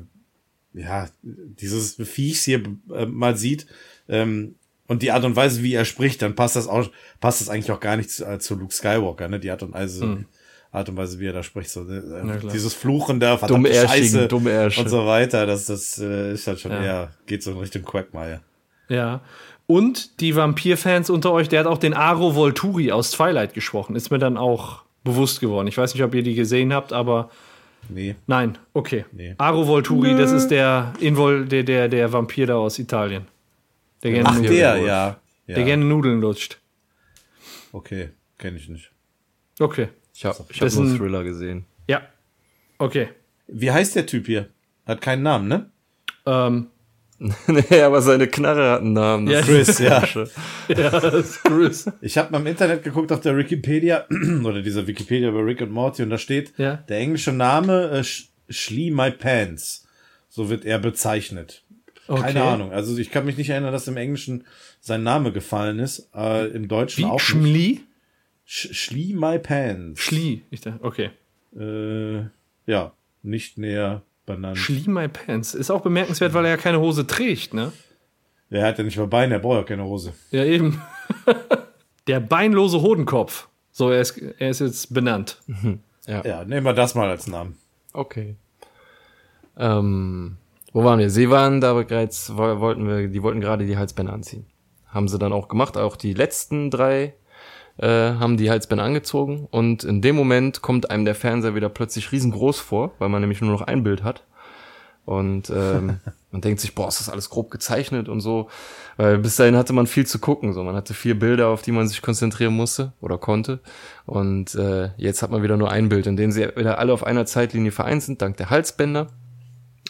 ja 0.73 1.07
dieses 1.23 1.95
Viechs 1.95 2.43
hier 2.43 2.61
äh, 2.93 3.07
mal 3.07 3.35
sieht 3.35 3.65
ähm, 4.07 4.53
und 4.87 5.01
die 5.01 5.11
Art 5.11 5.25
und 5.25 5.35
Weise, 5.35 5.63
wie 5.63 5.73
er 5.73 5.85
spricht, 5.85 6.21
dann 6.21 6.35
passt 6.35 6.55
das 6.55 6.67
auch 6.67 6.87
passt 7.19 7.41
das 7.41 7.49
eigentlich 7.49 7.71
auch 7.71 7.79
gar 7.79 7.97
nicht 7.97 8.11
zu, 8.11 8.25
äh, 8.25 8.37
zu 8.37 8.53
Luke 8.53 8.75
Skywalker, 8.75 9.27
ne? 9.27 9.39
Die 9.39 9.49
Art 9.49 9.63
und 9.63 9.73
Weise 9.73 10.25
Art 10.71 10.87
und 10.87 10.97
Weise, 10.97 11.19
wie 11.19 11.25
er 11.25 11.33
da 11.33 11.41
spricht, 11.41 11.71
so 11.71 11.81
äh, 11.89 11.99
klar. 11.99 12.37
dieses 12.53 12.75
Fluchen 12.75 13.19
da, 13.19 13.39
verdammte 13.39 13.71
Dummärschigen, 13.71 14.03
Scheiße 14.07 14.27
Dummärsche. 14.27 14.81
und 14.81 14.89
so 14.89 15.07
weiter, 15.07 15.47
das 15.47 15.65
das 15.65 15.97
äh, 15.97 16.33
ist 16.33 16.45
halt 16.45 16.59
schon 16.59 16.71
Ja. 16.71 16.83
eher 16.83 17.11
geht 17.25 17.41
so 17.41 17.51
in 17.53 17.57
Richtung 17.57 17.81
Quagmire. 17.81 18.41
Ja. 18.87 19.21
Und 19.69 20.19
die 20.19 20.35
Vampir-Fans 20.35 21.11
unter 21.11 21.31
euch, 21.31 21.47
der 21.47 21.59
hat 21.59 21.67
auch 21.67 21.77
den 21.77 21.93
Aro 21.93 22.33
Volturi 22.33 22.91
aus 22.91 23.11
Twilight 23.11 23.53
gesprochen. 23.53 23.95
Ist 23.95 24.09
mir 24.09 24.17
dann 24.17 24.35
auch 24.35 24.81
bewusst 25.03 25.41
geworden. 25.41 25.67
Ich 25.67 25.77
weiß 25.77 25.93
nicht, 25.93 26.03
ob 26.03 26.15
ihr 26.15 26.23
die 26.23 26.33
gesehen 26.33 26.73
habt, 26.73 26.91
aber 26.91 27.29
Nee, 27.87 28.15
nein, 28.25 28.57
okay. 28.73 29.05
Nee. 29.11 29.35
Aro 29.37 29.67
Volturi, 29.67 30.17
das 30.17 30.31
ist 30.31 30.47
der, 30.47 30.93
Invol, 30.99 31.45
der, 31.45 31.61
der, 31.61 31.87
der 31.87 32.11
Vampir 32.11 32.47
da 32.47 32.55
aus 32.55 32.79
Italien. 32.79 33.27
Der 34.01 34.11
gerne, 34.11 34.29
ach 34.29 34.35
Nudeln, 34.37 34.55
der, 34.55 34.77
ja. 34.77 34.85
ja. 34.85 35.55
der 35.55 35.63
gerne 35.63 35.85
Nudeln 35.85 36.19
lutscht. 36.19 36.57
Okay, 37.71 38.09
kenne 38.39 38.57
ich 38.57 38.69
nicht. 38.69 38.91
Okay. 39.59 39.89
Ich 40.15 40.25
habe 40.25 40.43
ich 40.49 40.57
hab 40.57 40.65
Das 40.65 40.73
ist 40.73 40.79
nur 40.79 40.89
ein- 40.89 40.97
Thriller 40.97 41.23
gesehen. 41.23 41.65
Ja. 41.87 42.01
Okay. 42.79 43.09
Wie 43.45 43.69
heißt 43.69 43.95
der 43.95 44.07
Typ 44.07 44.25
hier? 44.25 44.49
Hat 44.87 45.01
keinen 45.01 45.21
Namen, 45.21 45.47
ne? 45.47 45.69
Ähm, 46.25 46.67
nee, 47.47 47.81
aber 47.81 48.01
seine 48.01 48.27
Knarre 48.27 48.71
hat 48.71 48.81
einen 48.81 48.93
Namen. 48.93 49.25
Das 49.25 49.45
Ja. 49.47 49.53
Chris, 49.53 49.79
ja. 49.79 50.03
ja, 50.69 50.89
das 50.99 51.13
ist 51.13 51.43
Chris. 51.43 51.91
Ich 52.01 52.17
habe 52.17 52.31
mal 52.31 52.39
im 52.39 52.47
Internet 52.47 52.83
geguckt 52.83 53.11
auf 53.11 53.19
der 53.19 53.35
Wikipedia 53.37 54.05
oder 54.43 54.61
dieser 54.61 54.87
Wikipedia 54.87 55.29
über 55.29 55.45
Rick 55.45 55.61
und 55.61 55.71
Morty 55.71 56.01
und 56.03 56.09
da 56.11 56.17
steht 56.17 56.53
Ja. 56.57 56.75
der 56.87 56.97
englische 56.99 57.33
Name 57.33 57.89
äh, 57.91 57.99
Sch- 57.99 58.27
Schlee 58.49 58.89
My 58.91 59.11
Pants. 59.11 59.85
So 60.29 60.49
wird 60.49 60.63
er 60.63 60.79
bezeichnet. 60.79 61.63
Keine 62.07 62.21
Okay. 62.21 62.37
Ahnung. 62.39 62.71
Also 62.71 62.97
ich 62.97 63.11
kann 63.11 63.25
mich 63.25 63.37
nicht 63.37 63.49
erinnern, 63.49 63.71
dass 63.73 63.87
im 63.87 63.97
Englischen 63.97 64.45
sein 64.79 65.03
Name 65.03 65.31
gefallen 65.31 65.79
ist. 65.79 66.09
Äh, 66.15 66.47
Im 66.47 66.67
Deutschen 66.67 67.03
Wie? 67.03 67.09
auch. 67.09 67.19
Schmli? 67.19 67.81
Sch 68.45 68.69
Schlee 68.73 69.13
My 69.13 69.37
Pants. 69.39 70.01
Schli. 70.01 70.41
Ich 70.49 70.61
dachte, 70.61 70.79
okay. 70.83 71.09
Äh, 71.55 72.23
ja, 72.65 72.93
nicht 73.21 73.57
näher 73.57 74.01
benannt. 74.35 74.57
Schli 74.57 74.89
My 74.89 75.07
Pants. 75.07 75.53
Ist 75.53 75.69
auch 75.71 75.81
bemerkenswert, 75.81 76.33
weil 76.33 76.45
er 76.45 76.51
ja 76.51 76.57
keine 76.57 76.79
Hose 76.79 77.05
trägt, 77.05 77.53
ne? 77.53 77.71
Er 78.49 78.65
hat 78.67 78.77
ja 78.77 78.83
nicht 78.83 78.97
mal 78.97 79.07
Beine, 79.07 79.35
er 79.35 79.39
braucht 79.39 79.57
ja 79.57 79.63
keine 79.63 79.83
Hose. 79.83 80.13
Ja, 80.31 80.43
eben. 80.43 80.81
Der 82.07 82.19
beinlose 82.19 82.81
Hodenkopf. 82.81 83.47
So, 83.71 83.91
er 83.91 84.01
ist, 84.01 84.17
er 84.17 84.49
ist 84.49 84.59
jetzt 84.61 84.93
benannt. 84.93 85.39
Ja, 86.07 86.43
nehmen 86.43 86.65
wir 86.65 86.73
das 86.73 86.95
mal 86.95 87.07
als 87.09 87.27
Namen. 87.27 87.55
Okay. 87.93 88.35
Ähm, 89.57 90.37
wo 90.73 90.83
waren 90.83 90.99
wir? 90.99 91.09
Sie 91.09 91.29
waren 91.29 91.61
da 91.61 91.73
bereits, 91.73 92.35
wo- 92.35 92.59
wollten 92.59 92.87
wir, 92.87 93.07
die 93.07 93.21
wollten 93.21 93.41
gerade 93.41 93.65
die 93.65 93.77
Halsbänder 93.77 94.13
anziehen. 94.13 94.45
Haben 94.87 95.07
sie 95.07 95.19
dann 95.19 95.33
auch 95.33 95.47
gemacht. 95.47 95.77
Auch 95.77 95.95
die 95.95 96.13
letzten 96.13 96.71
drei 96.71 97.13
äh, 97.79 97.87
haben 97.87 98.37
die 98.37 98.49
Halsbänder 98.49 98.83
angezogen. 98.83 99.47
Und 99.51 99.83
in 99.83 100.01
dem 100.01 100.15
Moment 100.15 100.61
kommt 100.61 100.91
einem 100.91 101.05
der 101.05 101.15
Fernseher 101.15 101.55
wieder 101.55 101.69
plötzlich 101.69 102.11
riesengroß 102.11 102.59
vor, 102.59 102.91
weil 102.99 103.09
man 103.09 103.21
nämlich 103.21 103.41
nur 103.41 103.51
noch 103.51 103.61
ein 103.61 103.83
Bild 103.83 104.03
hat. 104.03 104.23
Und 105.05 105.49
ähm, 105.49 105.99
man 106.31 106.41
denkt 106.41 106.59
sich, 106.59 106.75
boah, 106.75 106.87
ist 106.87 106.99
das 106.99 107.09
alles 107.09 107.29
grob 107.29 107.49
gezeichnet 107.51 108.09
und 108.09 108.19
so. 108.21 108.49
Weil 108.97 109.17
bis 109.17 109.37
dahin 109.37 109.55
hatte 109.55 109.73
man 109.73 109.87
viel 109.87 110.05
zu 110.05 110.19
gucken. 110.19 110.53
So, 110.53 110.63
man 110.63 110.75
hatte 110.75 110.93
vier 110.93 111.17
Bilder, 111.17 111.47
auf 111.47 111.61
die 111.61 111.71
man 111.71 111.87
sich 111.87 112.01
konzentrieren 112.01 112.53
musste 112.53 112.93
oder 113.01 113.17
konnte. 113.17 113.59
Und 114.05 114.55
äh, 114.55 114.89
jetzt 114.97 115.21
hat 115.21 115.31
man 115.31 115.41
wieder 115.41 115.57
nur 115.57 115.71
ein 115.71 115.89
Bild, 115.89 116.05
in 116.05 116.17
dem 116.17 116.31
sie 116.31 116.47
wieder 116.55 116.79
alle 116.79 116.93
auf 116.93 117.03
einer 117.03 117.25
Zeitlinie 117.25 117.71
vereint 117.71 118.03
sind, 118.03 118.21
dank 118.21 118.37
der 118.37 118.49
Halsbänder. 118.49 119.07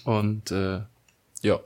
Und 0.06 0.52
äh, 0.52 0.82
ja. 1.42 1.60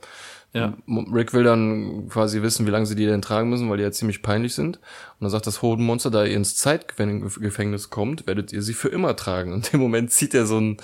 Ja. 0.54 0.72
Rick 0.86 1.34
will 1.34 1.42
dann 1.42 2.08
quasi 2.08 2.40
wissen, 2.40 2.64
wie 2.64 2.70
lange 2.70 2.86
sie 2.86 2.94
die 2.94 3.06
denn 3.06 3.22
tragen 3.22 3.50
müssen, 3.50 3.68
weil 3.68 3.76
die 3.76 3.82
ja 3.82 3.90
ziemlich 3.90 4.22
peinlich 4.22 4.54
sind. 4.54 4.76
Und 4.76 5.22
dann 5.22 5.30
sagt 5.30 5.48
das 5.48 5.62
Hodenmonster, 5.62 6.10
da 6.10 6.24
ihr 6.24 6.36
ins 6.36 6.56
Zeitgefängnis 6.56 7.90
kommt, 7.90 8.28
werdet 8.28 8.52
ihr 8.52 8.62
sie 8.62 8.72
für 8.72 8.88
immer 8.88 9.16
tragen. 9.16 9.52
Und 9.52 9.66
in 9.66 9.72
dem 9.72 9.80
Moment 9.80 10.12
zieht 10.12 10.32
er 10.32 10.46
so 10.46 10.60
ein, 10.60 10.76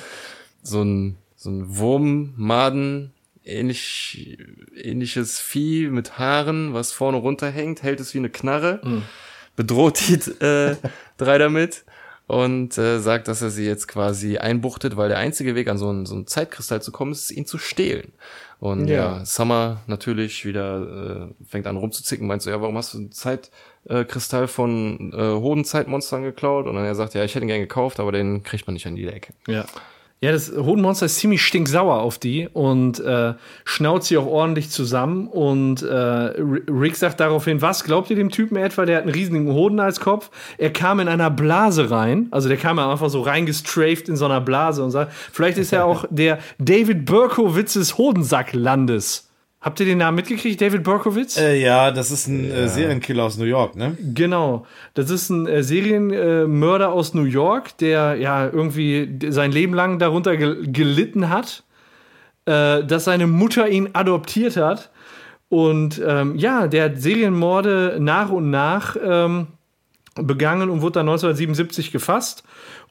so 0.62 0.83
ein, 0.83 1.18
so 1.37 1.51
ein 1.51 1.77
Wurm, 1.79 2.35
Maden, 2.37 3.12
ähnlich, 3.45 4.39
ähnliches 4.75 5.39
Vieh 5.39 5.89
mit 5.89 6.18
Haaren, 6.18 6.75
was 6.75 6.91
vorne 6.91 7.18
runterhängt, 7.18 7.85
hält 7.85 8.01
es 8.01 8.12
wie 8.12 8.18
eine 8.18 8.31
Knarre, 8.31 8.81
bedroht 9.57 10.01
die 10.01 10.45
äh, 10.45 10.77
drei 11.16 11.39
damit 11.39 11.85
und 12.27 12.79
äh, 12.79 13.01
sagt, 13.01 13.27
dass 13.27 13.43
er 13.43 13.51
sie 13.51 13.66
jetzt 13.66 13.89
quasi 13.89 14.39
einbuchtet, 14.39 14.97
weil 14.97 15.09
der 15.09 15.18
einzige 15.18 15.55
Weg 15.55 15.68
an 15.68 15.79
so 15.79 15.89
einen, 15.89 16.07
so 16.07 16.14
einen 16.14 16.27
Zeitkristall 16.27 16.81
zu 16.81 16.93
kommen, 16.93 17.12
ist, 17.12 17.31
ihn 17.33 17.47
zu 17.47 17.59
stehlen. 17.59 18.12
Und 18.61 18.88
ja, 18.88 19.18
Ja. 19.18 19.24
Summer 19.24 19.80
natürlich 19.86 20.44
wieder 20.44 21.30
äh, 21.30 21.44
fängt 21.44 21.66
an 21.66 21.78
rumzuzicken, 21.78 22.26
meinst 22.26 22.46
du, 22.46 22.50
ja, 22.50 22.61
warum 22.61 22.76
hast 22.76 22.92
du 22.92 22.98
einen 22.98 23.11
Zeitkristall 23.11 24.02
äh, 24.02 24.04
Kristall 24.04 24.48
von 24.48 25.12
äh, 25.14 25.16
Hodenzeitmonstern 25.16 26.22
geklaut? 26.22 26.66
Und 26.66 26.74
dann 26.74 26.84
er 26.84 26.94
sagt, 26.94 27.14
ja, 27.14 27.24
ich 27.24 27.34
hätte 27.34 27.46
ihn 27.46 27.48
gern 27.48 27.61
gekauft, 27.61 27.98
aber 27.98 28.12
den 28.12 28.42
kriegt 28.42 28.66
man 28.66 28.74
nicht 28.74 28.86
an 28.86 28.96
jede 28.98 29.12
Ecke. 29.12 29.32
Ja. 29.48 29.64
Ja, 30.23 30.33
das 30.33 30.53
Hodenmonster 30.55 31.07
ist 31.07 31.16
ziemlich 31.16 31.41
stinksauer 31.41 32.01
auf 32.01 32.18
die 32.18 32.47
und 32.53 33.01
äh, 33.01 33.33
schnauzt 33.64 34.09
sie 34.09 34.18
auch 34.18 34.27
ordentlich 34.27 34.68
zusammen. 34.68 35.27
Und 35.27 35.81
äh, 35.81 35.95
Rick 35.95 36.97
sagt 36.97 37.21
daraufhin, 37.21 37.62
was 37.62 37.85
glaubt 37.85 38.11
ihr 38.11 38.16
dem 38.16 38.29
Typen 38.29 38.57
etwa? 38.57 38.85
Der 38.85 38.99
hat 38.99 39.05
einen 39.05 39.14
riesigen 39.14 39.51
Hoden 39.51 39.81
als 39.81 39.99
Kopf. 39.99 40.31
Er 40.59 40.75
kam 40.75 41.01
in 41.01 41.09
einer 41.09 41.31
Blase 41.31 41.91
rein. 41.91 42.29
Also 42.33 42.51
der 42.51 42.59
kam 42.59 42.77
ja 42.77 42.93
einfach 42.93 43.09
so 43.09 43.23
reingestrafed 43.23 44.11
in 44.11 44.16
so 44.16 44.27
einer 44.27 44.43
Blase 44.43 44.85
und 44.85 44.91
sagt, 44.91 45.11
vielleicht 45.33 45.57
ist 45.57 45.73
er 45.73 45.85
auch 45.87 46.05
der 46.11 46.39
David 46.59 47.07
Berkowitz 47.07 47.73
des 47.73 47.97
Hodensacklandes. 47.97 49.30
Habt 49.62 49.78
ihr 49.78 49.84
den 49.84 49.98
Namen 49.98 50.16
mitgekriegt? 50.16 50.58
David 50.58 50.84
Berkowitz? 50.84 51.36
Äh, 51.36 51.61
ja, 51.61 51.90
das 51.90 52.11
ist 52.11 52.26
ein 52.28 52.50
äh, 52.50 52.66
Serienkiller 52.66 53.24
aus 53.24 53.36
New 53.36 53.44
York, 53.44 53.76
ne? 53.76 53.94
Genau. 54.14 54.66
Das 54.94 55.11
ist 55.11 55.28
ein 55.28 55.46
äh, 55.46 55.62
Serienmörder 55.62 56.90
aus 56.92 57.12
New 57.12 57.24
York, 57.24 57.76
der 57.76 58.14
ja 58.14 58.46
irgendwie 58.46 59.18
sein 59.28 59.52
Leben 59.52 59.74
lang 59.74 59.98
darunter 59.98 60.38
gel 60.38 60.72
gelitten 60.72 61.28
hat, 61.28 61.62
äh, 62.46 62.82
dass 62.84 63.04
seine 63.04 63.26
Mutter 63.26 63.68
ihn 63.68 63.90
adoptiert 63.92 64.56
hat. 64.56 64.90
Und 65.50 66.00
ähm, 66.06 66.36
ja, 66.36 66.66
der 66.66 66.84
hat 66.84 66.98
Serienmorde 66.98 67.98
nach 68.00 68.30
und 68.30 68.48
nach 68.48 68.96
ähm, 69.02 69.48
begangen 70.14 70.70
und 70.70 70.80
wurde 70.80 70.94
dann 70.94 71.08
1977 71.08 71.92
gefasst 71.92 72.44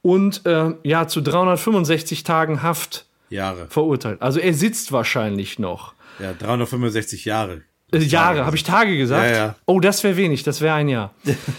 und 0.03 0.45
äh, 0.45 0.73
ja 0.83 1.07
zu 1.07 1.21
365 1.21 2.23
Tagen 2.23 2.61
Haft 2.61 3.05
Jahre. 3.29 3.65
verurteilt. 3.69 4.21
Also 4.21 4.39
er 4.39 4.53
sitzt 4.53 4.91
wahrscheinlich 4.91 5.57
noch. 5.57 5.93
Ja, 6.19 6.33
365 6.33 7.25
Jahre. 7.25 7.61
Äh, 7.91 7.99
Jahre, 7.99 8.45
habe 8.45 8.55
ich 8.55 8.63
Tage 8.63 8.97
gesagt? 8.97 9.31
Ja, 9.31 9.37
ja. 9.37 9.55
Oh, 9.65 9.79
das 9.79 10.03
wäre 10.03 10.17
wenig, 10.17 10.43
das 10.43 10.61
wäre 10.61 10.75
ein 10.75 10.89
Jahr. 10.89 11.13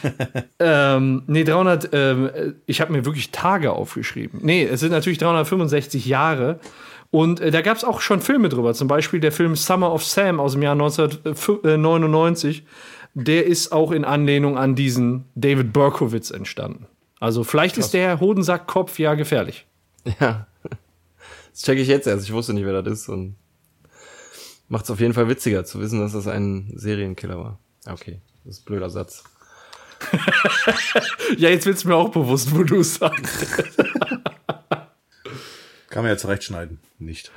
ähm, 0.58 1.22
nee, 1.26 1.44
300, 1.44 1.90
ähm, 1.92 2.30
äh, 2.32 2.52
ich 2.66 2.80
habe 2.80 2.92
mir 2.92 3.04
wirklich 3.04 3.30
Tage 3.30 3.72
aufgeschrieben. 3.72 4.40
Nee, 4.42 4.64
es 4.64 4.80
sind 4.80 4.92
natürlich 4.92 5.18
365 5.18 6.06
Jahre. 6.06 6.61
Und 7.11 7.40
äh, 7.40 7.50
da 7.50 7.61
gab 7.61 7.76
es 7.76 7.84
auch 7.84 8.00
schon 8.00 8.20
Filme 8.20 8.48
drüber, 8.48 8.72
zum 8.74 8.86
Beispiel 8.86 9.18
der 9.18 9.32
Film 9.32 9.56
Summer 9.56 9.92
of 9.92 10.04
Sam 10.04 10.38
aus 10.38 10.52
dem 10.52 10.62
Jahr 10.62 10.74
1999. 10.74 12.64
Der 13.14 13.46
ist 13.46 13.72
auch 13.72 13.90
in 13.90 14.04
Anlehnung 14.04 14.56
an 14.56 14.76
diesen 14.76 15.24
David 15.34 15.72
Berkowitz 15.72 16.30
entstanden. 16.30 16.86
Also 17.18 17.42
vielleicht 17.42 17.76
ist 17.76 17.92
der 17.92 18.20
Hodensackkopf 18.20 18.98
ja 19.00 19.14
gefährlich. 19.14 19.66
Ja. 20.20 20.46
Das 21.52 21.62
checke 21.62 21.82
ich 21.82 21.88
jetzt 21.88 22.06
erst. 22.06 22.24
Ich 22.24 22.32
wusste 22.32 22.54
nicht, 22.54 22.64
wer 22.64 22.80
das 22.80 23.00
ist 23.00 23.08
und 23.08 23.34
macht 24.71 24.85
es 24.85 24.91
auf 24.91 25.01
jeden 25.01 25.12
Fall 25.12 25.29
witziger 25.29 25.64
zu 25.64 25.81
wissen, 25.81 26.01
dass 26.01 26.12
das 26.12 26.27
ein 26.27 26.73
Serienkiller 26.75 27.37
war. 27.37 27.59
Okay, 27.87 28.21
das 28.45 28.57
ist 28.57 28.62
ein 28.62 28.64
blöder 28.64 28.89
Satz. 28.89 29.25
Ja, 31.37 31.49
jetzt 31.49 31.64
wird's 31.64 31.85
mir 31.85 31.95
auch 31.95 32.09
bewusst, 32.11 32.53
wo 32.53 32.64
du 32.64 32.81
es 32.81 32.97
sagst. 32.97 33.47
Kann 35.89 36.03
man 36.03 36.07
ja 36.07 36.16
zurechtschneiden. 36.16 36.81
Nicht. 36.99 37.31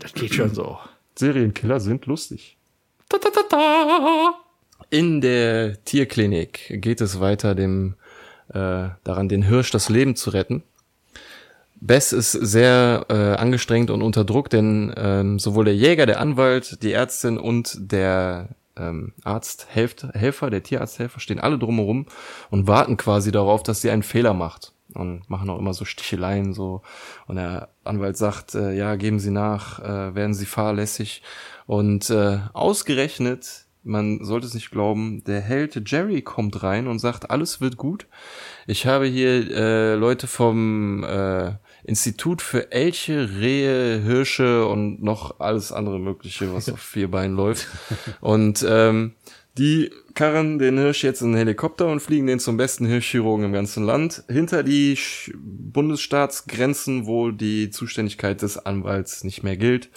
Das 0.00 0.14
geht 0.14 0.34
schon 0.34 0.54
so. 0.54 0.78
Serienkiller 1.14 1.78
sind 1.78 2.06
lustig. 2.06 2.56
Ta, 3.08 3.18
ta, 3.18 3.28
ta, 3.30 3.42
ta. 3.42 4.34
In 4.88 5.20
der 5.20 5.84
Tierklinik 5.84 6.80
geht 6.80 7.02
es 7.02 7.20
weiter, 7.20 7.54
dem 7.54 7.96
äh, 8.48 8.88
daran, 9.04 9.28
den 9.28 9.42
Hirsch 9.42 9.70
das 9.70 9.90
Leben 9.90 10.16
zu 10.16 10.30
retten. 10.30 10.62
Bess 11.80 12.12
ist 12.12 12.32
sehr 12.32 13.06
äh, 13.08 13.34
angestrengt 13.36 13.90
und 13.90 14.02
unter 14.02 14.24
Druck, 14.24 14.50
denn 14.50 14.92
ähm, 14.96 15.38
sowohl 15.38 15.64
der 15.64 15.76
Jäger, 15.76 16.06
der 16.06 16.20
Anwalt, 16.20 16.82
die 16.82 16.92
Ärztin 16.92 17.38
und 17.38 17.76
der 17.92 18.50
ähm, 18.76 19.12
Arzt, 19.24 19.66
Helfer, 19.70 20.10
Helfer, 20.12 20.50
der 20.50 20.62
Tierarzthelfer 20.62 21.20
stehen 21.20 21.40
alle 21.40 21.58
drumherum 21.58 22.06
und 22.50 22.66
warten 22.66 22.96
quasi 22.96 23.30
darauf, 23.30 23.62
dass 23.62 23.80
sie 23.80 23.90
einen 23.90 24.02
Fehler 24.02 24.34
macht 24.34 24.72
und 24.94 25.28
machen 25.28 25.50
auch 25.50 25.58
immer 25.58 25.74
so 25.74 25.84
Sticheleien 25.84 26.52
so 26.52 26.82
und 27.26 27.36
der 27.36 27.68
Anwalt 27.84 28.16
sagt, 28.16 28.54
äh, 28.54 28.72
ja 28.72 28.96
geben 28.96 29.20
Sie 29.20 29.30
nach, 29.30 29.80
äh, 29.80 30.14
werden 30.14 30.34
Sie 30.34 30.46
fahrlässig 30.46 31.22
und 31.66 32.10
äh, 32.10 32.38
ausgerechnet 32.54 33.66
man 33.84 34.22
sollte 34.22 34.46
es 34.46 34.54
nicht 34.54 34.70
glauben, 34.70 35.24
der 35.24 35.40
Held 35.40 35.90
Jerry 35.90 36.20
kommt 36.20 36.62
rein 36.62 36.88
und 36.88 36.98
sagt, 36.98 37.30
alles 37.30 37.60
wird 37.60 37.76
gut. 37.76 38.06
Ich 38.66 38.86
habe 38.86 39.06
hier 39.06 39.50
äh, 39.50 39.94
Leute 39.94 40.26
vom 40.26 41.04
äh, 41.04 41.52
Institut 41.88 42.42
für 42.42 42.70
Elche, 42.70 43.30
Rehe, 43.40 44.00
Hirsche 44.00 44.66
und 44.66 45.02
noch 45.02 45.40
alles 45.40 45.72
andere 45.72 45.98
Mögliche, 45.98 46.52
was 46.52 46.68
auf 46.68 46.80
vier 46.94 47.10
Beinen 47.10 47.34
läuft. 47.34 47.66
Und 48.20 48.64
ähm, 48.68 49.14
die 49.56 49.90
karren 50.14 50.58
den 50.58 50.78
Hirsch 50.78 51.02
jetzt 51.02 51.22
in 51.22 51.32
den 51.32 51.38
Helikopter 51.38 51.88
und 51.88 52.00
fliegen 52.00 52.26
den 52.26 52.38
zum 52.38 52.56
besten 52.56 52.86
Hirschchirurgen 52.86 53.46
im 53.46 53.52
ganzen 53.52 53.84
Land 53.84 54.22
hinter 54.28 54.62
die 54.62 54.98
Bundesstaatsgrenzen, 55.34 57.06
wo 57.06 57.30
die 57.30 57.70
Zuständigkeit 57.70 58.42
des 58.42 58.58
Anwalts 58.58 59.24
nicht 59.24 59.42
mehr 59.42 59.56
gilt. 59.56 59.88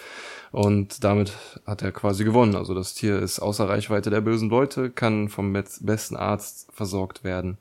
Und 0.52 1.04
damit 1.04 1.34
hat 1.66 1.82
er 1.82 1.92
quasi 1.92 2.24
gewonnen. 2.24 2.56
Also 2.56 2.74
das 2.74 2.94
Tier 2.94 3.20
ist 3.20 3.40
außer 3.40 3.68
Reichweite 3.68 4.10
der 4.10 4.22
bösen 4.22 4.50
Leute, 4.50 4.90
kann 4.90 5.30
vom 5.30 5.54
besten 5.54 6.16
Arzt 6.16 6.68
versorgt 6.72 7.24
werden. 7.24 7.58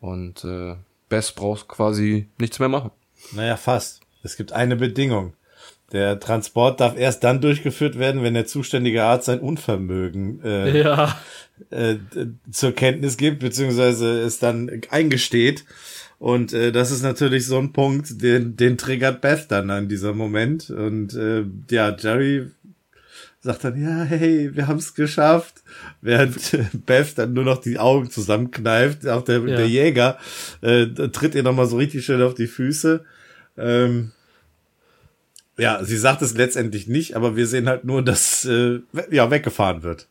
Und 0.00 0.44
äh, 0.44 0.76
Bess 1.08 1.32
braucht 1.32 1.68
quasi 1.68 2.28
nichts 2.38 2.58
mehr 2.58 2.68
machen. 2.68 2.90
Naja, 3.34 3.56
fast. 3.56 4.00
Es 4.22 4.36
gibt 4.36 4.52
eine 4.52 4.76
Bedingung. 4.76 5.34
Der 5.92 6.18
Transport 6.18 6.80
darf 6.80 6.96
erst 6.98 7.22
dann 7.24 7.40
durchgeführt 7.40 7.98
werden, 7.98 8.22
wenn 8.22 8.34
der 8.34 8.46
zuständige 8.46 9.04
Arzt 9.04 9.26
sein 9.26 9.40
Unvermögen 9.40 10.42
äh, 10.42 10.80
Ja. 10.82 11.16
äh, 11.70 11.96
zur 12.50 12.72
Kenntnis 12.72 13.16
gibt, 13.16 13.40
beziehungsweise 13.40 14.20
es 14.22 14.38
dann 14.38 14.70
eingesteht. 14.90 15.64
Und 16.18 16.52
äh, 16.52 16.72
das 16.72 16.90
ist 16.90 17.02
natürlich 17.02 17.46
so 17.46 17.58
ein 17.58 17.72
Punkt, 17.72 18.22
den, 18.22 18.56
den 18.56 18.78
triggert 18.78 19.20
Beth 19.20 19.46
dann 19.50 19.70
an 19.70 19.88
dieser 19.88 20.14
Moment. 20.14 20.70
Und 20.70 21.14
äh, 21.14 21.44
ja, 21.70 21.94
Jerry 21.96 22.46
sagt 23.40 23.64
dann, 23.64 23.80
ja, 23.80 24.04
hey, 24.04 24.56
wir 24.56 24.66
haben 24.66 24.78
es 24.78 24.94
geschafft. 24.94 25.62
Während 26.00 26.54
äh, 26.54 26.64
Beth 26.72 27.18
dann 27.18 27.34
nur 27.34 27.44
noch 27.44 27.58
die 27.60 27.78
Augen 27.78 28.10
zusammenkneift. 28.10 29.06
Auch 29.06 29.22
der, 29.22 29.38
Ja. 29.40 29.56
der 29.58 29.68
Jäger 29.68 30.18
äh, 30.62 30.86
tritt 30.86 31.34
ihr 31.34 31.42
nochmal 31.42 31.66
so 31.66 31.76
richtig 31.76 32.04
schön 32.04 32.22
auf 32.22 32.34
die 32.34 32.46
Füße. 32.46 33.04
Ähm, 33.56 34.12
ja, 35.56 35.84
sie 35.84 35.96
sagt 35.96 36.22
es 36.22 36.34
letztendlich 36.34 36.88
nicht, 36.88 37.14
aber 37.14 37.36
wir 37.36 37.46
sehen 37.46 37.68
halt 37.68 37.84
nur, 37.84 38.02
dass 38.02 38.44
äh, 38.44 38.80
ja 39.10 39.30
weggefahren 39.30 39.82
wird. 39.82 40.08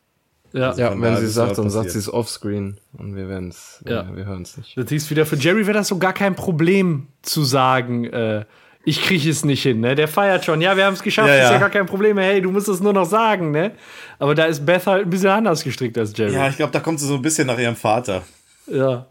Ja. 0.53 0.73
Ja, 0.75 0.91
von 0.91 1.01
wenn 1.01 1.17
sie 1.17 1.25
ist 1.25 1.33
sagt, 1.33 1.57
dann 1.57 1.69
sagt 1.69 1.85
passiert. 1.87 1.91
sie 1.93 1.99
es 2.09 2.13
offscreen 2.13 2.77
und 2.97 3.15
wir 3.15 3.27
werden 3.27 3.49
es, 3.49 3.83
Ja. 3.87 4.01
äh, 4.09 4.15
wir 4.15 4.25
hören 4.25 4.43
es 4.43 4.55
nicht. 4.55 4.77
Das 4.77 4.87
hieß 4.87 5.09
wieder, 5.09 5.25
für 5.25 5.35
Jerry 5.35 5.65
wäre 5.65 5.77
das 5.77 5.87
so 5.87 5.97
gar 5.97 6.13
kein 6.13 6.35
Problem 6.35 7.07
zu 7.23 7.43
sagen, 7.43 8.05
äh, 8.05 8.45
ich 8.85 9.01
kriege 9.01 9.29
es 9.29 9.43
nicht 9.45 9.63
hin, 9.63 9.79
ne? 9.79 9.95
Der 9.95 10.07
feiert 10.07 10.45
schon, 10.45 10.61
ja, 10.61 10.77
wir 10.77 10.85
haben 10.85 10.93
es 10.93 11.01
geschafft, 11.01 11.29
Ja, 11.29 11.35
ist 11.35 11.41
ja 11.45 11.51
ja. 11.53 11.57
gar 11.59 11.69
kein 11.71 11.85
Problem, 11.87 12.17
hey, 12.19 12.41
du 12.41 12.51
musst 12.51 12.67
es 12.67 12.81
nur 12.81 12.93
noch 12.93 13.05
sagen, 13.05 13.51
ne? 13.51 13.71
Aber 14.19 14.35
da 14.35 14.45
ist 14.45 14.65
Beth 14.65 14.85
halt 14.85 15.05
ein 15.05 15.09
bisschen 15.09 15.29
anders 15.29 15.63
gestrickt 15.63 15.97
als 15.97 16.15
Jerry. 16.15 16.33
Ja, 16.33 16.49
ich 16.49 16.57
glaube, 16.57 16.71
da 16.71 16.79
kommt 16.81 16.99
sie 16.99 17.07
so 17.07 17.15
ein 17.15 17.21
bisschen 17.21 17.47
nach 17.47 17.57
ihrem 17.57 17.75
Vater. 17.77 18.23
Ja. 18.67 19.07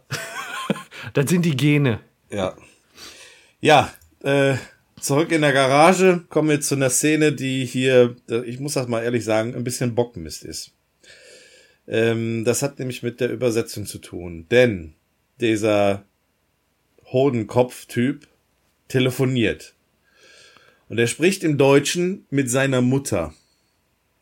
das 1.13 1.29
sind 1.29 1.43
die 1.43 1.57
Gene. 1.57 1.99
Ja. 2.29 2.53
Ja, 3.59 3.89
äh, 4.23 4.55
zurück 4.99 5.31
in 5.31 5.41
der 5.41 5.53
Garage 5.53 6.23
kommen 6.29 6.49
wir 6.49 6.61
zu 6.61 6.75
einer 6.75 6.89
Szene, 6.89 7.33
die 7.33 7.65
hier, 7.65 8.15
äh, 8.29 8.43
ich 8.45 8.59
muss 8.59 8.73
das 8.73 8.87
mal 8.87 9.03
ehrlich 9.03 9.23
sagen, 9.23 9.55
ein 9.55 9.63
bisschen 9.63 9.95
Bockmist 9.95 10.43
ist. 10.43 10.71
Ähm, 11.87 12.45
das 12.45 12.61
hat 12.61 12.79
nämlich 12.79 13.03
mit 13.03 13.19
der 13.19 13.31
Übersetzung 13.31 13.85
zu 13.85 13.99
tun, 13.99 14.47
denn 14.49 14.93
dieser 15.39 16.05
Hodenkopf-Typ 17.05 18.27
telefoniert. 18.87 19.73
Und 20.89 20.99
er 20.99 21.07
spricht 21.07 21.43
im 21.43 21.57
Deutschen 21.57 22.25
mit 22.29 22.49
seiner 22.49 22.81
Mutter. 22.81 23.33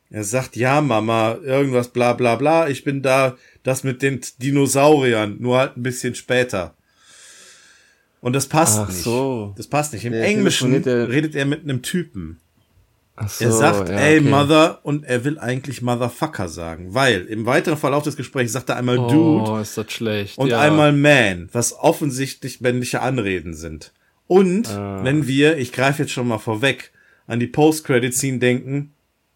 Er 0.10 0.24
sagt, 0.24 0.56
ja, 0.56 0.82
Mama, 0.82 1.38
irgendwas 1.44 1.90
bla 1.90 2.14
bla 2.14 2.36
bla, 2.36 2.68
ich 2.68 2.84
bin 2.84 3.02
da, 3.02 3.38
das 3.64 3.84
mit 3.84 4.02
den 4.02 4.22
Dinosauriern, 4.42 5.38
nur 5.40 5.58
halt 5.58 5.78
ein 5.78 5.84
bisschen 5.84 6.16
später. 6.16 6.76
Und 8.22 8.34
das 8.34 8.48
passt 8.48 8.80
Ach 8.80 8.88
nicht. 8.88 9.02
so. 9.04 9.54
Das 9.58 9.68
passt 9.68 9.94
nicht. 9.94 10.06
Im 10.06 10.14
Der 10.14 10.24
Englischen 10.24 10.74
er- 10.86 11.10
redet 11.10 11.36
er 11.36 11.46
mit 11.46 11.64
einem 11.64 11.82
Typen. 11.82 12.40
Ach 13.16 13.28
so, 13.30 13.46
Er 13.46 13.52
sagt, 13.52 13.90
ja, 13.90 13.96
ey, 13.96 14.20
okay. 14.20 14.30
Mother, 14.30 14.80
und 14.84 15.04
er 15.04 15.24
will 15.26 15.38
eigentlich 15.38 15.82
Motherfucker 15.82 16.48
sagen, 16.48 16.94
weil 16.94 17.26
im 17.26 17.46
weiteren 17.46 17.78
Verlauf 17.78 18.04
des 18.04 18.16
Gesprächs 18.16 18.52
sagt 18.54 18.70
er 18.70 18.78
einmal 18.78 18.98
Oh, 19.00 19.08
Dude 19.46 19.62
ist 19.62 19.78
das 19.78 19.92
schlecht. 19.92 20.38
und 20.38 20.48
ja. 20.50 20.60
einmal 20.62 20.92
Man, 20.94 21.50
was 21.52 21.74
offensichtlich 21.74 22.62
männliche 22.62 23.02
Anreden 23.02 23.54
sind. 23.54 23.92
Und 24.28 24.70
Ah. 24.70 25.04
wenn 25.04 25.28
wir, 25.28 25.58
ich 25.58 25.72
greife 25.74 26.04
jetzt 26.04 26.12
schon 26.14 26.28
mal 26.28 26.38
vorweg, 26.40 26.92
an 27.28 27.40
die 27.40 27.48
Post-Credit-Scene 27.48 28.40
denken, 28.40 28.94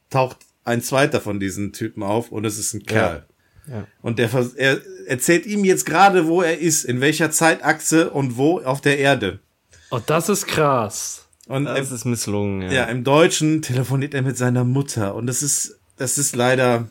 taucht 0.10 0.38
ein 0.64 0.82
zweiter 0.82 1.20
von 1.22 1.40
diesen 1.40 1.74
Typen 1.74 2.02
auf 2.02 2.32
und 2.32 2.46
es 2.46 2.58
ist 2.58 2.74
ein 2.74 2.84
Kerl. 2.86 3.26
Ja. 3.68 3.88
Und 4.02 4.20
der 4.20 4.30
vers- 4.30 4.54
er 4.54 4.80
erzählt 5.08 5.46
ihm 5.46 5.64
jetzt 5.66 5.86
gerade, 5.86 6.28
wo 6.28 6.42
er 6.42 6.60
ist, 6.60 6.84
in 6.84 7.02
welcher 7.02 7.32
Zeitachse 7.32 8.10
und 8.10 8.38
wo 8.38 8.60
auf 8.62 8.82
der 8.82 9.00
Erde. 9.00 9.40
Oh, 9.92 10.00
das 10.06 10.30
ist 10.30 10.48
krass. 10.48 11.26
Und 11.48 11.66
Das 11.66 11.92
ist 11.92 12.06
misslungen, 12.06 12.64
ja. 12.64 12.72
ja, 12.72 12.84
im 12.86 13.04
Deutschen 13.04 13.62
telefoniert 13.62 14.14
er 14.16 14.24
mit 14.24 14.36
seiner 14.38 14.64
Mutter 14.64 15.14
und 15.14 15.28
das 15.28 15.44
ist, 15.44 15.78
das 15.98 16.18
ist 16.18 16.36
leider, 16.36 16.88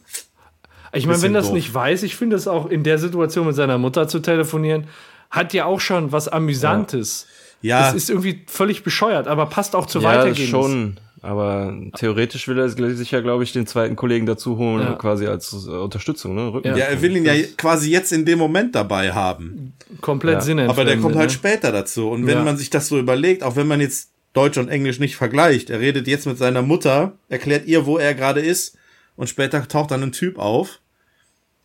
Ich 0.93 1.07
meine, 1.07 1.21
wenn 1.23 1.35
das 1.35 1.47
doof. 1.47 1.55
nicht 1.55 1.75
weiß, 1.75 2.05
ich 2.05 2.15
finde 2.15 2.37
es 2.37 2.47
auch 2.47 2.67
in 2.71 2.85
der 2.85 2.99
Situation 2.99 3.47
mit 3.49 3.57
seiner 3.57 3.79
Mutter 3.79 4.07
zu 4.07 4.21
telefonieren, 4.21 4.87
hat 5.31 5.53
ja 5.55 5.65
auch 5.65 5.81
schon 5.81 6.12
was 6.12 6.29
Amüsantes. 6.29 7.27
ja, 7.62 7.88
Es 7.88 7.95
ist 7.95 8.11
irgendwie 8.11 8.45
völlig 8.47 8.84
bescheuert, 8.84 9.26
aber 9.26 9.47
passt 9.47 9.75
auch 9.75 9.87
zu 9.87 9.99
ja, 9.99 10.05
weitergehen. 10.11 10.49
schon. 10.49 11.01
Aber 11.25 11.75
theoretisch 11.96 12.46
will 12.49 12.59
er 12.59 12.68
sich 12.68 13.11
ja, 13.11 13.21
glaube 13.21 13.42
ich, 13.45 13.53
den 13.53 13.67
zweiten 13.67 13.96
Kollegen 13.96 14.26
dazu 14.26 14.59
holen, 14.59 14.83
Ja. 14.83 14.92
quasi 14.95 15.26
als 15.26 15.53
äh, 15.67 15.71
Unterstützung, 15.71 16.34
ne? 16.34 16.53
Rücken. 16.53 16.68
Ja. 16.68 16.76
ja, 16.76 16.84
er 16.87 17.01
will 17.03 17.17
ihn 17.17 17.25
ja 17.25 17.33
quasi 17.57 17.91
jetzt 17.91 18.13
in 18.13 18.25
dem 18.25 18.38
Moment 18.38 18.75
dabei 18.75 19.13
haben. 19.13 19.72
Komplett 20.01 20.34
Ja. 20.34 20.41
Sinn 20.42 20.59
Aber 20.61 20.84
der 20.84 20.99
kommt 20.99 21.17
halt 21.17 21.30
ne? 21.30 21.34
später 21.34 21.72
dazu. 21.72 22.11
Und 22.11 22.26
wenn 22.26 22.38
Ja. 22.38 22.45
man 22.45 22.57
sich 22.57 22.71
das 22.71 22.88
so 22.88 22.99
überlegt, 22.99 23.42
auch 23.42 23.57
wenn 23.57 23.67
man 23.67 23.80
jetzt 23.80 24.11
Deutsch 24.34 24.59
und 24.59 24.68
Englisch 24.68 24.99
nicht 24.99 25.17
vergleicht. 25.17 25.71
Er 25.71 25.80
redet 25.80 26.07
jetzt 26.09 26.26
mit 26.26 26.37
seiner 26.38 26.61
Mutter, 26.63 27.13
erklärt 27.29 27.67
ihr, 27.67 27.87
wo 27.87 27.99
er 27.99 28.14
gerade 28.14 28.41
ist 28.41 28.76
und 29.17 29.29
später 29.29 29.67
taucht 29.68 29.92
dann 29.92 30.03
ein 30.03 30.13
Typ 30.13 30.38
auf. 30.38 30.80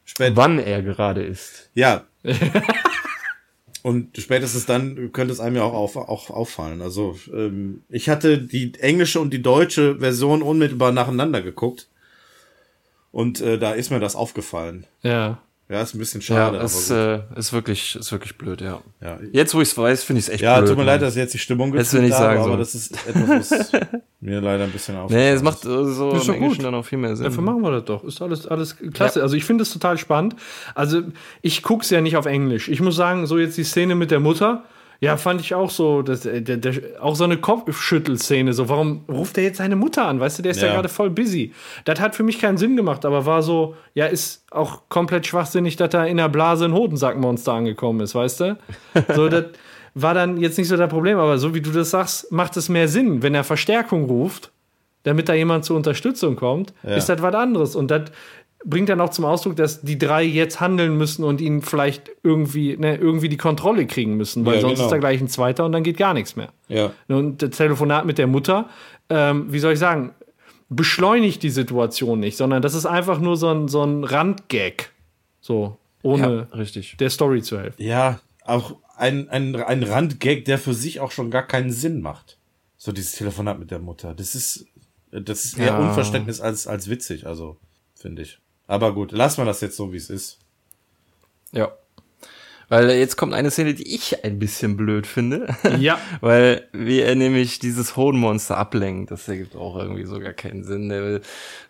Spät 0.06 0.36
Wann 0.36 0.60
er 0.60 0.82
gerade 0.84 1.24
ist. 1.24 1.70
ja. 1.74 2.04
und 3.82 4.18
spätestens 4.18 4.66
dann 4.66 5.12
könnte 5.14 5.34
es 5.34 5.40
einem 5.40 5.56
ja 5.56 5.64
auch, 5.64 5.74
auf, 5.74 5.96
auch 5.96 6.30
auffallen. 6.30 6.82
Also 6.82 7.18
ähm, 7.34 7.84
ich 7.90 8.10
hatte 8.10 8.38
die 8.38 8.74
englische 8.80 9.20
und 9.20 9.32
die 9.32 9.42
deutsche 9.42 10.00
Version 10.00 10.42
unmittelbar 10.42 10.92
nacheinander 10.92 11.42
geguckt. 11.42 11.88
Und 13.12 13.42
äh, 13.42 13.58
da 13.58 13.72
ist 13.72 13.90
mir 13.90 14.00
das 14.00 14.16
aufgefallen. 14.16 14.86
Ja. 15.02 15.42
Ja, 15.72 15.84
ist 15.84 15.94
ein 15.94 16.00
bisschen 16.00 16.20
Ja, 16.22 16.28
schade. 16.28 16.58
ist, 16.58 16.92
aber 16.92 17.18
gut. 17.20 17.36
äh, 17.36 17.40
ist 17.40 17.54
wirklich, 17.54 17.96
ist 17.96 18.12
wirklich 18.12 18.38
blöd, 18.40 18.60
ja. 18.60 18.82
ja, 19.02 19.20
Jetzt, 19.32 19.54
wo 19.54 19.62
ich 19.62 19.70
es 19.70 19.78
weiß, 19.78 20.04
finde 20.04 20.20
ich 20.20 20.26
es 20.28 20.34
echt 20.34 20.42
ja 20.42 20.58
blöd. 20.58 20.70
tut 20.70 20.78
mir 20.78 20.84
Mann. 20.84 20.94
leid, 20.94 21.02
dass 21.04 21.14
ich 21.16 21.20
jetzt 21.20 21.34
die 21.36 21.38
Stimmung 21.38 21.70
nicht 21.70 21.86
habe, 21.94 22.10
sagen 22.10 22.40
aber 22.40 22.44
sollen. 22.48 22.60
das 22.60 22.74
ist 22.74 22.92
etwas, 23.08 23.52
was 23.52 23.72
mir 24.20 24.42
leider 24.42 24.64
ein 24.64 24.72
bisschen 24.72 24.96
aufgefallen 24.96 25.24
Nee, 25.26 25.30
es 25.30 25.36
ist. 25.38 25.44
macht 25.44 25.66
äh, 25.66 25.86
so 25.86 26.12
Ist 26.14 26.28
im 26.28 26.34
Englischen 26.34 26.56
gut. 26.58 26.66
dann 26.66 26.74
auch 26.74 26.86
viel 26.86 26.98
mehr 26.98 27.16
Sinn. 27.16 27.26
Dafür 27.26 27.44
machen 27.44 27.62
wir 27.62 27.70
das 27.72 27.86
doch. 27.86 28.04
Ist 28.04 28.20
alles, 28.20 28.48
alles 28.48 28.78
klasse. 28.94 29.22
Also 29.22 29.36
ich 29.36 29.46
finde 29.46 29.62
es 29.62 29.72
total 29.72 30.00
spannend. 30.00 30.36
Also 30.74 31.02
ich 31.44 31.62
gucke 31.62 31.84
es 31.84 31.92
ja 31.92 32.02
nicht 32.02 32.18
auf 32.18 32.26
Englisch. 32.26 32.68
Ich 32.68 32.82
muss 32.82 32.96
sagen, 32.96 33.28
so 33.28 33.38
jetzt 33.38 33.56
die 33.56 33.64
Szene 33.64 33.94
mit 33.94 34.10
der 34.10 34.20
Mutter, 34.20 34.64
ja, 35.02 35.16
fand 35.16 35.40
ich 35.40 35.56
auch 35.56 35.70
so, 35.70 36.02
dass, 36.02 36.26
äh, 36.26 36.42
der, 36.42 36.58
der, 36.58 36.74
auch 37.02 37.16
so 37.16 37.24
eine 37.24 37.38
Kopfschüttelszene. 37.38 38.52
So, 38.54 38.68
warum 38.68 39.06
ruft 39.08 39.38
er 39.38 39.46
jetzt 39.46 39.58
seine 39.58 39.76
Mutter 39.76 40.06
an? 40.06 40.20
Weißt 40.20 40.38
du, 40.40 40.44
der 40.44 40.52
ist 40.52 40.62
ja, 40.62 40.68
Ja. 40.68 40.74
gerade 40.74 40.90
voll 40.90 41.10
busy. 41.10 41.54
Das 41.86 42.00
hat 42.00 42.16
für 42.16 42.24
mich 42.24 42.40
keinen 42.40 42.58
Sinn 42.58 42.76
gemacht, 42.76 43.06
aber 43.06 43.26
war 43.26 43.42
so, 43.42 43.76
ja, 43.94 44.08
ist 44.08 44.44
auch 44.52 44.84
komplett 44.90 45.26
schwachsinnig, 45.26 45.78
dass 45.78 45.90
da 45.90 46.06
in 46.06 46.18
der 46.18 46.30
Blase 46.30 46.66
ein 46.66 46.74
Hodensackmonster 46.74 47.54
angekommen 47.54 48.02
ist, 48.02 48.16
weißt 48.16 48.40
du? 48.42 48.58
So, 49.16 49.30
das 49.30 49.46
war 49.94 50.14
dann 50.14 50.38
jetzt 50.38 50.58
nicht 50.58 50.68
so 50.68 50.76
das 50.78 50.90
Problem, 50.90 51.18
aber 51.18 51.38
so 51.38 51.54
wie 51.56 51.62
du 51.62 51.72
das 51.72 51.92
sagst, 51.92 52.32
macht 52.32 52.58
es 52.58 52.70
mehr 52.70 52.88
Sinn, 52.88 53.24
wenn 53.24 53.34
er 53.36 53.44
Verstärkung 53.44 54.06
ruft 54.06 54.52
damit 55.04 55.30
da 55.30 55.34
jemand 55.34 55.64
zur 55.64 55.78
Unterstützung 55.78 56.36
kommt, 56.36 56.74
ist 56.84 57.08
das 57.08 57.22
was 57.22 57.34
anderes. 57.34 57.76
Und 57.76 57.90
das 57.90 58.12
bringt 58.66 58.90
dann 58.90 59.00
auch 59.00 59.10
zum 59.10 59.26
Ausdruck, 59.26 59.56
dass 59.56 59.82
die 59.82 59.98
drei 59.98 60.24
jetzt 60.24 60.60
handeln 60.60 60.98
müssen 60.98 61.24
und 61.24 61.40
ihn 61.40 61.62
vielleicht 61.62 62.12
irgendwie, 62.24 62.76
ne, 62.78 62.98
irgendwie 62.98 63.30
die 63.30 63.38
Kontrolle 63.38 63.88
kriegen 63.88 64.16
müssen, 64.18 64.46
weil 64.46 64.56
Ja, 64.56 64.62
sonst 64.62 64.76
genau. 64.76 64.86
ist 64.86 64.92
da 64.92 64.98
gleich 64.98 65.22
ein 65.22 65.28
zweiter 65.30 65.66
und 65.66 65.72
dann 65.72 65.84
geht 65.84 65.98
gar 65.98 66.14
nichts 66.14 66.36
mehr. 66.36 66.50
Ja. 66.68 66.92
Und 67.08 67.42
das 67.42 67.52
Telefonat 67.52 68.06
mit 68.06 68.18
der 68.18 68.28
Mutter, 68.28 68.70
ähm, 69.10 69.52
wie 69.52 69.60
soll 69.60 69.74
ich 69.74 69.80
sagen, 69.80 70.14
beschleunigt 70.70 71.42
die 71.42 71.50
Situation 71.50 72.20
nicht, 72.20 72.38
sondern 72.38 72.62
das 72.62 72.74
ist 72.74 72.86
einfach 72.86 73.20
nur 73.20 73.38
so 73.38 73.48
ein, 73.50 73.68
so 73.70 73.84
ein 73.84 74.04
Randgag. 74.04 74.92
So, 75.42 75.78
ohne 76.04 76.48
ja, 76.52 76.58
richtig. 76.58 76.98
der 76.98 77.10
Story 77.10 77.42
zu 77.42 77.60
helfen. 77.60 77.82
Ja, 77.82 78.20
auch 78.46 78.76
ein, 78.98 79.30
ein, 79.30 79.56
ein 79.56 79.84
Randgag, 79.84 80.44
der 80.46 80.58
für 80.60 80.74
sich 80.74 81.00
auch 81.00 81.12
schon 81.12 81.32
gar 81.32 81.44
keinen 81.48 81.72
Sinn 81.72 82.02
macht. 82.02 82.38
So 82.78 82.92
dieses 82.92 83.14
Telefonat 83.14 83.58
mit 83.58 83.72
der 83.72 83.80
Mutter. 83.80 84.14
Das 84.14 84.36
ist, 84.36 84.66
das 85.12 85.46
ist 85.46 85.58
eher 85.58 85.68
Ja. 85.68 85.80
Unverständnis 85.80 86.40
als, 86.42 86.68
als 86.68 86.90
witzig, 86.90 87.26
also, 87.26 87.58
finde 87.96 88.22
ich. 88.22 88.40
Aber 88.70 88.94
gut, 88.94 89.12
lassen 89.12 89.42
wir 89.42 89.46
das 89.46 89.62
jetzt 89.62 89.78
so, 89.78 89.92
wie 89.92 89.98
es 89.98 90.12
ist. 90.12 90.38
Ja. 91.52 91.72
Weil 92.70 92.92
jetzt 92.92 93.18
kommt 93.18 93.34
eine 93.34 93.50
Szene, 93.50 93.74
die 93.74 93.96
ich 93.96 94.24
ein 94.24 94.40
bisschen 94.40 94.78
blöd 94.78 95.08
finde. 95.08 95.56
Ja. 95.80 96.00
Weil 96.20 96.68
wie 96.74 97.00
er 97.00 97.16
nämlich 97.16 97.60
dieses 97.60 97.96
Hodenmonster 97.96 98.58
ablenkt, 98.58 99.12
das 99.12 99.28
ergibt 99.28 99.56
auch 99.56 99.78
irgendwie 99.78 100.06
so 100.06 100.20
gar 100.20 100.34
keinen 100.34 100.64
Sinn. 100.64 100.90
Der 100.90 101.22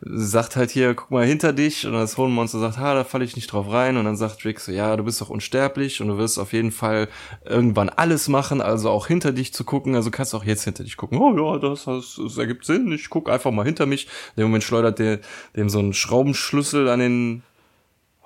sagt 0.02 0.56
halt 0.56 0.72
hier, 0.72 0.96
guck 0.96 1.12
mal 1.12 1.26
hinter 1.26 1.54
dich 1.54 1.86
und 1.86 1.94
das 1.94 2.18
Hodenmonster 2.18 2.60
sagt, 2.60 2.80
ha, 2.80 2.96
da 2.96 3.04
falle 3.04 3.24
ich 3.24 3.36
nicht 3.36 3.52
drauf 3.52 3.72
rein 3.72 3.98
und 3.98 4.06
dann 4.06 4.16
sagt 4.16 4.46
Rick 4.46 4.60
so, 4.60 4.72
ja, 4.72 4.96
du 4.96 5.04
bist 5.04 5.22
doch 5.22 5.30
unsterblich 5.30 6.02
und 6.02 6.08
du 6.08 6.18
wirst 6.18 6.40
auf 6.40 6.54
jeden 6.54 6.72
Fall 6.72 7.08
irgendwann 7.46 7.90
alles 7.90 8.30
machen, 8.30 8.62
also 8.62 8.90
auch 8.90 9.06
hinter 9.06 9.32
dich 9.32 9.54
zu 9.54 9.64
gucken, 9.64 9.96
also 9.96 10.10
kannst 10.10 10.34
auch 10.34 10.46
jetzt 10.46 10.64
hinter 10.64 10.84
dich 10.84 10.98
gucken. 10.98 11.20
Oh 11.20 11.36
ja, 11.36 11.60
das, 11.60 11.86
das, 11.86 12.20
das 12.22 12.38
ergibt 12.38 12.66
Sinn, 12.66 12.92
ich 12.92 13.10
guck 13.10 13.30
einfach 13.30 13.52
mal 13.52 13.66
hinter 13.66 13.86
mich. 13.86 14.08
In 14.36 14.42
dem 14.42 14.48
Moment 14.48 14.64
schleudert 14.64 14.98
der 14.98 15.20
dem 15.56 15.70
so 15.70 15.80
einen 15.80 15.94
Schraubenschlüssel 15.94 16.90
an 16.90 17.00
den 17.00 17.44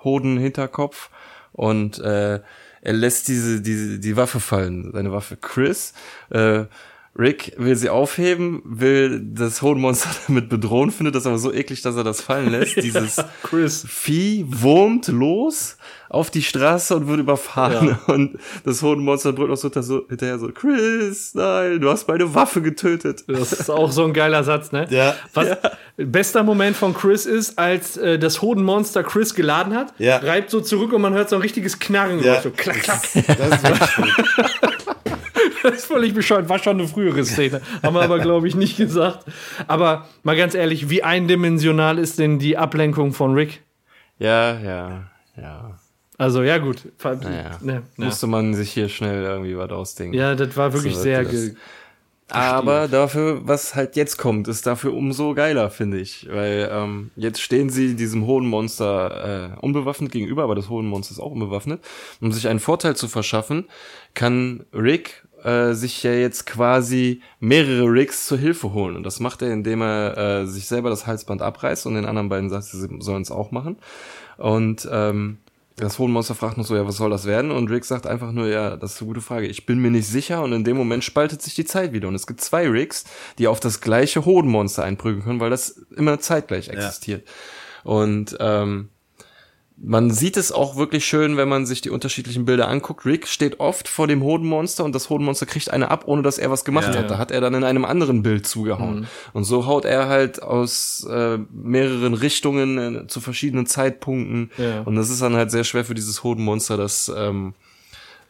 Hoden-Hinterkopf 0.02 1.10
und 1.52 1.98
äh, 2.00 2.40
er 2.84 2.92
lässt 2.92 3.28
diese, 3.28 3.60
diese, 3.60 3.98
die 3.98 4.16
Waffe 4.16 4.40
fallen, 4.40 4.92
seine 4.92 5.10
Waffe. 5.10 5.36
Chris, 5.36 5.94
äh, 6.30 6.64
Rick 7.16 7.52
will 7.56 7.76
sie 7.76 7.90
aufheben, 7.90 8.60
will 8.64 9.20
das 9.22 9.62
Hodenmonster 9.62 10.08
damit 10.26 10.48
bedrohen, 10.48 10.90
findet 10.90 11.14
das 11.14 11.26
aber 11.26 11.38
so 11.38 11.52
eklig, 11.52 11.80
dass 11.82 11.94
er 11.96 12.02
das 12.04 12.20
fallen 12.20 12.50
lässt. 12.50 12.76
Dieses 12.82 13.16
Chris. 13.42 13.84
Vieh 13.88 14.44
wurmt 14.48 15.06
los 15.08 15.76
auf 16.08 16.30
die 16.30 16.42
Straße 16.42 16.94
und 16.96 17.06
wird 17.08 17.20
überfahren. 17.20 17.98
Und 18.08 18.38
das 18.64 18.82
Hodenmonster 18.82 19.32
brüllt 19.32 19.50
noch 19.50 19.56
so 19.56 19.68
hinter- 19.68 19.82
so 19.82 20.06
hinterher 20.08 20.38
so, 20.38 20.48
Chris, 20.48 21.34
nein, 21.34 21.80
du 21.80 21.88
hast 21.90 22.06
meine 22.08 22.34
Waffe 22.34 22.62
getötet. 22.62 23.24
Das 23.28 23.52
ist 23.52 23.70
auch 23.70 23.90
so 23.92 24.04
ein 24.04 24.12
geiler 24.12 24.42
Satz, 24.44 24.70
ne? 24.72 24.86
Ja. 24.90 25.14
Was 25.34 25.48
bester 25.96 26.42
Moment 26.42 26.76
von 26.76 26.94
Chris 26.94 27.26
ist, 27.26 27.58
als 27.58 27.96
äh, 27.96 28.18
das 28.18 28.42
Hodenmonster 28.42 29.02
Chris 29.04 29.34
geladen 29.34 29.74
hat, 29.74 29.94
Ja. 29.98 30.16
reibt 30.18 30.50
so 30.50 30.60
zurück 30.60 30.92
und 30.92 31.02
man 31.02 31.14
hört 31.14 31.30
so 31.30 31.36
ein 31.36 31.42
richtiges 31.42 31.78
Knarren. 31.78 32.22
Ja. 32.22 32.40
So 32.42 32.50
klack, 32.50 32.82
klack. 32.82 33.02
Das 33.14 33.14
ist 33.14 33.62
wirklich. 33.62 34.14
Das 35.70 35.76
ist 35.76 35.86
völlig 35.86 36.12
bescheuert. 36.12 36.48
War 36.50 36.58
schon 36.58 36.78
eine 36.78 36.86
frühere 36.86 37.24
Szene. 37.24 37.62
Haben 37.82 37.94
wir 37.94 38.02
aber, 38.02 38.18
glaube 38.18 38.46
ich, 38.46 38.54
nicht 38.54 38.76
gesagt. 38.76 39.24
Aber 39.66 40.06
mal 40.22 40.36
ganz 40.36 40.54
ehrlich, 40.54 40.90
wie 40.90 41.02
eindimensional 41.02 41.98
ist 41.98 42.18
denn 42.18 42.38
die 42.38 42.58
Ablenkung 42.58 43.14
von 43.14 43.32
Rick? 43.32 43.62
Ja, 44.18 44.60
ja, 44.60 45.04
ja. 45.36 45.78
Also, 46.18 46.42
ja, 46.42 46.58
gut. 46.58 46.82
Naja. 47.02 47.58
Ne, 47.62 47.82
ja. 47.96 48.04
Musste 48.04 48.26
man 48.26 48.54
sich 48.54 48.72
hier 48.72 48.90
schnell 48.90 49.22
irgendwie 49.24 49.56
was 49.56 49.70
ausdenken. 49.70 50.14
ja, 50.14 50.34
das 50.34 50.54
war 50.56 50.72
wirklich 50.74 50.96
So 50.96 51.02
sehr. 51.02 51.24
Aber 52.30 52.88
dafür, 52.88 53.46
was 53.46 53.74
halt 53.74 53.96
jetzt 53.96 54.16
kommt, 54.16 54.48
ist 54.48 54.66
dafür 54.66 54.94
umso 54.94 55.34
geiler, 55.34 55.70
finde 55.70 55.98
ich. 55.98 56.26
Weil 56.30 56.68
ähm, 56.72 57.10
jetzt 57.16 57.40
stehen 57.40 57.68
sie 57.68 57.94
diesem 57.96 58.26
hohen 58.26 58.46
Monster 58.46 59.54
äh, 59.54 59.60
unbewaffnet 59.60 60.10
gegenüber, 60.10 60.42
aber 60.44 60.54
das 60.54 60.68
hohen 60.68 60.86
Monster 60.86 61.12
ist 61.12 61.20
auch 61.20 61.32
unbewaffnet. 61.32 61.84
Um 62.20 62.32
sich 62.32 62.48
einen 62.48 62.60
Vorteil 62.60 62.96
zu 62.96 63.08
verschaffen, 63.08 63.66
kann 64.14 64.64
Rick 64.72 65.23
äh, 65.44 65.74
sich 65.74 66.02
ja 66.02 66.12
jetzt 66.12 66.46
quasi 66.46 67.20
mehrere 67.38 67.84
Ricks 67.84 68.26
zur 68.26 68.38
Hilfe 68.38 68.72
holen. 68.72 68.96
Und 68.96 69.04
das 69.04 69.20
macht 69.20 69.42
er, 69.42 69.52
indem 69.52 69.82
er 69.82 70.16
äh, 70.16 70.46
sich 70.46 70.66
selber 70.66 70.90
das 70.90 71.06
Halsband 71.06 71.42
abreißt 71.42 71.86
und 71.86 71.94
den 71.94 72.06
anderen 72.06 72.28
beiden 72.28 72.50
sagt, 72.50 72.64
sie 72.64 72.88
sollen 73.00 73.22
es 73.22 73.30
auch 73.30 73.50
machen. 73.50 73.76
Und 74.38 74.88
ähm, 74.90 75.38
das 75.76 75.98
Hohenmonster 75.98 76.34
fragt 76.34 76.56
noch 76.56 76.64
so, 76.64 76.76
ja, 76.76 76.86
was 76.86 76.96
soll 76.96 77.10
das 77.10 77.26
werden? 77.26 77.50
Und 77.50 77.68
Rick 77.68 77.84
sagt 77.84 78.06
einfach 78.06 78.32
nur, 78.32 78.46
ja, 78.46 78.76
das 78.76 78.94
ist 78.94 79.00
eine 79.00 79.08
gute 79.08 79.20
Frage. 79.20 79.46
Ich 79.46 79.66
bin 79.66 79.80
mir 79.80 79.90
nicht 79.90 80.06
sicher. 80.06 80.42
Und 80.42 80.52
in 80.52 80.64
dem 80.64 80.76
Moment 80.76 81.04
spaltet 81.04 81.42
sich 81.42 81.54
die 81.54 81.64
Zeit 81.64 81.92
wieder. 81.92 82.08
Und 82.08 82.14
es 82.14 82.26
gibt 82.26 82.40
zwei 82.40 82.68
Ricks, 82.68 83.04
die 83.38 83.48
auf 83.48 83.60
das 83.60 83.80
gleiche 83.80 84.24
Hodenmonster 84.24 84.84
einprügeln 84.84 85.24
können, 85.24 85.40
weil 85.40 85.50
das 85.50 85.70
immer 85.96 86.20
zeitgleich 86.20 86.68
existiert. 86.68 87.26
Und 87.82 88.36
ähm, 88.40 88.88
man 89.76 90.10
sieht 90.12 90.36
es 90.36 90.52
auch 90.52 90.76
wirklich 90.76 91.04
schön, 91.04 91.36
wenn 91.36 91.48
man 91.48 91.66
sich 91.66 91.80
die 91.80 91.90
unterschiedlichen 91.90 92.44
Bilder 92.44 92.68
anguckt. 92.68 93.04
Rick 93.04 93.26
steht 93.26 93.58
oft 93.58 93.88
vor 93.88 94.06
dem 94.06 94.22
Hodenmonster 94.22 94.84
und 94.84 94.94
das 94.94 95.10
Hodenmonster 95.10 95.46
kriegt 95.46 95.70
eine 95.70 95.90
ab, 95.90 96.04
ohne 96.06 96.22
dass 96.22 96.38
er 96.38 96.50
was 96.50 96.64
gemacht 96.64 96.94
Ja. 96.94 97.00
hat. 97.00 97.10
Da 97.10 97.18
hat 97.18 97.32
er 97.32 97.40
dann 97.40 97.54
in 97.54 97.64
einem 97.64 97.84
anderen 97.84 98.22
Bild 98.22 98.46
zugehauen. 98.46 99.08
Und 99.32 99.44
so 99.44 99.66
haut 99.66 99.84
er 99.84 100.08
halt 100.08 100.40
aus 100.42 101.04
äh, 101.10 101.38
mehreren 101.52 102.14
Richtungen 102.14 102.78
äh, 103.04 103.06
zu 103.08 103.20
verschiedenen 103.20 103.66
Zeitpunkten. 103.66 104.52
Ja. 104.58 104.82
Und 104.82 104.94
das 104.94 105.10
ist 105.10 105.20
dann 105.22 105.34
halt 105.34 105.50
sehr 105.50 105.64
schwer 105.64 105.84
für 105.84 105.94
dieses 105.94 106.22
Hodenmonster, 106.22 106.76
das 106.76 107.10
ähm, 107.14 107.54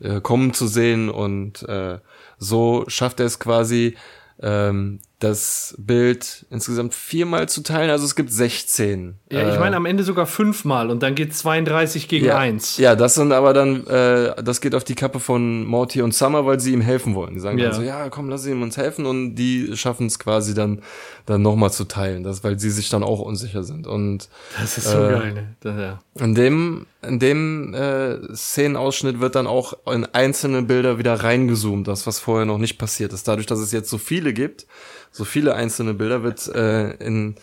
äh, 0.00 0.22
kommen 0.22 0.54
zu 0.54 0.66
sehen. 0.66 1.10
Und 1.10 1.62
äh, 1.68 1.98
so 2.38 2.84
schafft 2.88 3.20
er 3.20 3.26
es 3.26 3.38
quasi, 3.38 3.96
ähm, 4.40 5.00
das 5.20 5.74
Bild 5.78 6.44
insgesamt 6.50 6.92
viermal 6.94 7.48
zu 7.48 7.62
teilen. 7.62 7.88
Also 7.90 8.04
es 8.04 8.14
gibt 8.14 8.30
16. 8.32 9.14
Ja, 9.30 9.48
ich 9.48 9.54
äh, 9.54 9.58
meine 9.58 9.76
am 9.76 9.86
Ende 9.86 10.02
sogar 10.02 10.26
fünfmal 10.26 10.90
und 10.90 11.02
dann 11.02 11.14
geht 11.14 11.34
32 11.34 12.08
gegen 12.08 12.26
ja, 12.26 12.36
1. 12.36 12.76
Ja, 12.78 12.94
das 12.96 13.14
sind 13.14 13.32
aber 13.32 13.54
dann, 13.54 13.86
äh, 13.86 14.42
das 14.42 14.60
geht 14.60 14.74
auf 14.74 14.84
die 14.84 14.94
Kappe 14.94 15.20
von 15.20 15.64
Morty 15.64 16.02
und 16.02 16.12
Summer, 16.14 16.44
weil 16.46 16.60
sie 16.60 16.72
ihm 16.72 16.80
helfen 16.80 17.14
wollen. 17.14 17.34
Die 17.34 17.40
sagen 17.40 17.58
Ja. 17.58 17.66
dann 17.70 17.74
so, 17.74 17.82
ja, 17.82 18.08
komm, 18.10 18.28
lass 18.28 18.44
ihm 18.44 18.60
uns 18.62 18.76
helfen 18.76 19.06
und 19.06 19.36
die 19.36 19.76
schaffen 19.76 20.08
es 20.08 20.18
quasi 20.18 20.52
dann, 20.52 20.82
dann 21.26 21.40
nochmal 21.42 21.72
zu 21.72 21.84
teilen, 21.84 22.22
das, 22.24 22.44
weil 22.44 22.58
sie 22.58 22.70
sich 22.70 22.90
dann 22.90 23.02
auch 23.02 23.20
unsicher 23.20 23.62
sind. 23.64 23.86
Und 23.86 24.28
Das 24.60 24.76
ist 24.76 24.90
so 24.90 24.98
Äh, 24.98 25.08
geil, 25.10 25.32
ne? 25.32 25.54
Das, 25.60 25.76
ja. 25.78 26.00
in 26.22 26.34
dem, 26.34 26.86
in 27.02 27.18
dem 27.18 27.72
äh, 27.72 28.18
Szenenausschnitt 28.34 29.20
wird 29.20 29.36
dann 29.36 29.46
auch 29.46 29.74
in 29.90 30.04
einzelne 30.06 30.62
Bilder 30.62 30.98
wieder 30.98 31.14
reingezoomt, 31.14 31.88
das, 31.88 32.06
was 32.06 32.18
vorher 32.18 32.46
noch 32.46 32.58
nicht 32.58 32.78
passiert 32.78 33.12
ist. 33.12 33.26
Dadurch, 33.28 33.46
dass 33.46 33.60
es 33.60 33.72
jetzt 33.72 33.88
so 33.88 33.96
viele 33.98 34.32
gibt, 34.34 34.66
so 35.14 35.24
viele 35.24 35.54
einzelne 35.54 35.94
Bilder, 35.94 36.24
wird 36.24 36.48
äh, 36.48 36.90
in, 36.96 37.36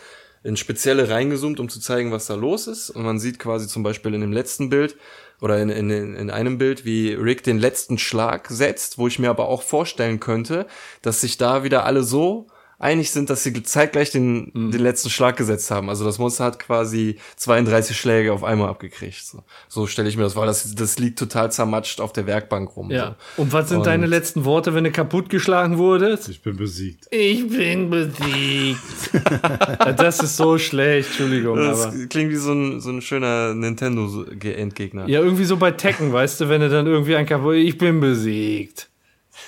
in 0.44 0.58
spezielle 0.58 1.10
reingezoomt, 1.10 1.58
um 1.62 1.70
zu 1.70 1.80
zeigen, 1.80 2.12
was 2.12 2.26
da 2.26 2.36
los 2.36 2.68
ist. 2.68 2.90
Und 2.90 3.04
man 3.04 3.18
sieht 3.18 3.40
quasi 3.40 3.66
zum 3.66 3.82
Beispiel 3.82 4.14
in 4.14 4.20
dem 4.20 4.34
letzten 4.34 4.70
Bild 4.70 4.98
oder 5.40 5.58
in, 5.62 5.70
in, 5.70 5.90
in 5.90 6.30
einem 6.30 6.58
Bild, 6.58 6.84
wie 6.84 7.14
Rick 7.14 7.44
den 7.44 7.60
letzten 7.60 7.98
Schlag 7.98 8.50
setzt, 8.50 8.98
wo 8.98 9.08
ich 9.08 9.20
mir 9.20 9.30
aber 9.30 9.48
auch 9.48 9.62
vorstellen 9.62 10.20
könnte, 10.20 10.68
dass 11.02 11.22
sich 11.22 11.38
da 11.38 11.64
wieder 11.64 11.86
alle 11.86 12.04
so 12.04 12.48
einig 12.82 13.12
sind, 13.12 13.30
dass 13.30 13.44
sie 13.44 13.64
zeitgleich 13.64 14.12
den, 14.12 14.52
Mhm. 14.54 14.72
den 14.72 14.82
letzten 14.82 15.10
Schlag 15.10 15.38
gesetzt 15.38 15.70
haben. 15.72 15.88
Also 15.90 16.04
das 16.04 16.18
Monster 16.20 16.44
hat 16.46 16.60
quasi 16.60 17.18
32 17.38 17.96
Schläge 17.98 18.34
auf 18.34 18.44
einmal 18.44 18.70
abgekriegt. 18.70 19.24
So, 19.26 19.44
so 19.70 19.88
stelle 19.88 20.10
ich 20.10 20.18
mir 20.18 20.24
das 20.24 20.34
vor. 20.34 20.46
Das, 20.46 20.74
das 20.76 20.98
liegt 21.00 21.20
total 21.20 21.52
zermatscht 21.52 22.02
auf 22.02 22.12
der 22.12 22.26
Werkbank 22.26 22.76
rum. 22.76 22.90
Ja. 22.92 23.16
Und 23.38 23.54
was 23.54 23.70
sind 23.70 23.80
Und- 23.80 23.86
deine 23.88 24.08
letzten 24.08 24.46
Worte, 24.46 24.74
wenn 24.74 24.84
du 24.84 24.92
kaputtgeschlagen 24.92 25.78
wurdest? 25.78 26.28
Ich 26.30 26.42
bin 26.42 26.58
besiegt. 26.58 27.06
Ich 27.12 27.48
bin 27.48 27.90
besiegt. 27.90 28.80
das 29.98 30.20
ist 30.20 30.38
so 30.38 30.58
schlecht, 30.58 31.10
Entschuldigung. 31.10 31.58
So. 31.58 31.64
Das 31.64 31.86
Aber. 31.86 32.06
klingt 32.08 32.32
wie 32.32 32.36
so 32.38 32.52
ein, 32.54 32.80
so 32.82 32.90
ein 32.90 33.02
schöner 33.02 33.54
Nintendo-Endgegner. 33.54 35.08
Ja, 35.08 35.22
irgendwie 35.22 35.46
so 35.46 35.58
bei 35.58 35.72
Tekken, 35.72 36.12
weißt 36.12 36.42
du, 36.42 36.50
wenn 36.50 36.62
du 36.62 36.70
dann 36.70 36.88
irgendwie 36.88 37.16
ein 37.16 37.26
kaputt, 37.26 37.56
ich 37.56 37.78
bin 37.78 38.00
besiegt. 38.00 38.90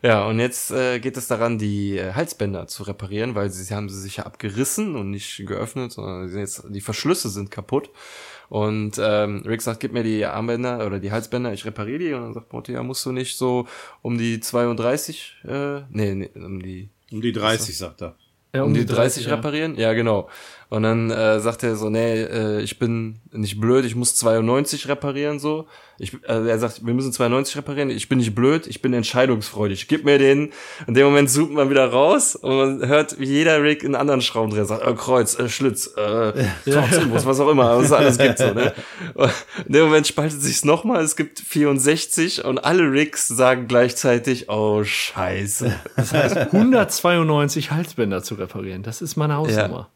Ja, 0.03 0.27
und 0.27 0.39
jetzt 0.39 0.71
äh, 0.71 0.99
geht 0.99 1.17
es 1.17 1.29
daran, 1.29 1.59
die 1.59 1.99
äh, 1.99 2.13
Halsbänder 2.13 2.67
zu 2.67 2.83
reparieren, 2.83 3.35
weil 3.35 3.51
sie, 3.51 3.65
sie 3.65 3.75
haben 3.75 3.89
sie 3.89 4.01
sich 4.01 4.19
ja 4.19 4.25
abgerissen 4.25 4.97
und 4.97 5.11
nicht 5.11 5.47
geöffnet, 5.47 5.93
sondern 5.93 6.27
sie 6.27 6.33
sind 6.33 6.41
jetzt, 6.41 6.65
die 6.69 6.81
Verschlüsse 6.81 7.29
sind 7.29 7.51
kaputt. 7.51 7.91
Und 8.49 9.01
ähm, 9.01 9.43
Rick 9.45 9.63
sagt, 9.63 9.81
gib 9.81 9.93
mir 9.93 10.05
die 10.05 10.25
Armbänder 10.25 10.87
oder 10.87 11.01
die 11.01 11.11
Halsbänder, 11.11 11.53
ich 11.53 11.65
repariere 11.65 11.99
die. 11.99 12.13
Und 12.13 12.23
dann 12.23 12.35
sagt 12.35 12.53
Morty, 12.53 12.73
ja, 12.73 12.83
musst 12.83 13.05
du 13.05 13.13
nicht 13.13 13.37
so 13.37 13.67
um 14.03 14.19
die 14.19 14.41
32, 14.41 15.37
äh, 15.45 15.81
nee, 15.91 16.15
nee 16.15 16.31
um 16.35 16.63
die 16.63 16.91
Um 17.11 17.21
die 17.21 17.33
30, 17.33 17.77
sagt 17.77 18.03
er. 18.03 18.17
Ja, 18.55 18.63
um, 18.63 18.73
die 18.73 18.87
30, 18.87 19.27
ja. 19.27 19.35
reparieren? 19.35 19.77
Ja, 19.77 19.93
genau. 19.93 20.29
Und 20.69 20.83
dann 20.83 21.11
äh, 21.11 21.39
sagt 21.39 21.63
er 21.63 21.77
so, 21.77 21.91
nee, 21.91 22.23
äh, 22.23 22.61
ich 22.61 22.79
bin 22.81 23.21
nicht 23.31 23.61
blöd, 23.61 23.85
ich 23.85 23.95
muss 23.95 24.17
92 24.17 24.89
reparieren 24.89 25.39
so. 25.39 25.69
Ich, 25.99 26.13
äh, 26.25 26.49
er 26.49 26.59
sagt, 26.59 26.85
wir 26.85 26.93
müssen 26.93 27.13
92 27.13 27.57
reparieren, 27.57 27.89
ich 27.89 28.09
bin 28.09 28.19
nicht 28.19 28.35
blöd, 28.35 28.67
ich 28.67 28.83
bin 28.83 28.93
entscheidungsfreudig. 28.93 29.87
Gib 29.87 30.05
mir 30.05 30.19
den. 30.19 30.51
In 30.89 30.95
dem 30.95 31.07
Moment 31.07 31.31
zoomt 31.31 31.53
man 31.53 31.71
wieder 31.71 31.89
raus 31.89 32.35
und 32.35 32.57
man 32.57 32.89
hört, 32.89 33.21
wie 33.21 33.27
jeder 33.27 33.63
Rick 33.63 33.85
einen 33.85 33.95
anderen 33.95 34.21
Schraubendreher 34.21 34.65
sagt, 34.65 34.85
äh, 34.85 34.93
Kreuz, 34.95 35.39
äh, 35.39 35.49
Schlitz, 35.49 35.87
äh, 35.97 36.33
Torx-Imbus, 36.69 37.25
was 37.27 37.39
auch 37.39 37.49
immer, 37.49 37.79
was 37.79 37.87
es 37.87 37.93
alles 37.93 38.19
gibt 38.19 38.39
so, 38.39 38.53
ne? 38.53 38.75
Und 39.15 39.31
in 39.67 39.73
dem 39.73 39.85
Moment 39.85 40.09
spaltet 40.09 40.43
sich's 40.43 40.65
nochmal, 40.65 41.03
es 41.05 41.15
gibt 41.15 41.39
64 41.39 42.45
und 42.45 42.59
alle 42.59 42.91
Ricks 42.91 43.29
sagen 43.29 43.69
gleichzeitig, 43.69 44.49
oh 44.51 44.83
scheiße. 44.83 45.73
192 45.97 47.71
Halsbänder 47.71 48.23
zu 48.25 48.35
reparieren. 48.35 48.83
Das 48.83 49.01
ist 49.01 49.17
meine 49.17 49.37
Hausnummer. 49.37 49.91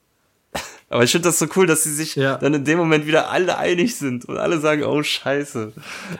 Aber 0.91 1.05
ich 1.05 1.13
finde 1.13 1.29
das 1.29 1.39
so 1.39 1.47
cool, 1.57 1.67
dass 1.67 1.85
sie 1.85 1.95
sich 1.95 2.17
Ja. 2.17 2.37
dann 2.37 2.53
in 2.53 2.65
dem 2.65 2.77
Moment 2.77 3.07
wieder 3.07 3.31
alle 3.31 3.57
einig 3.57 3.95
sind 3.97 4.25
und 4.27 4.37
alle 4.37 4.59
sagen, 4.59 4.83
oh 4.83 5.03
scheiße. 5.03 5.73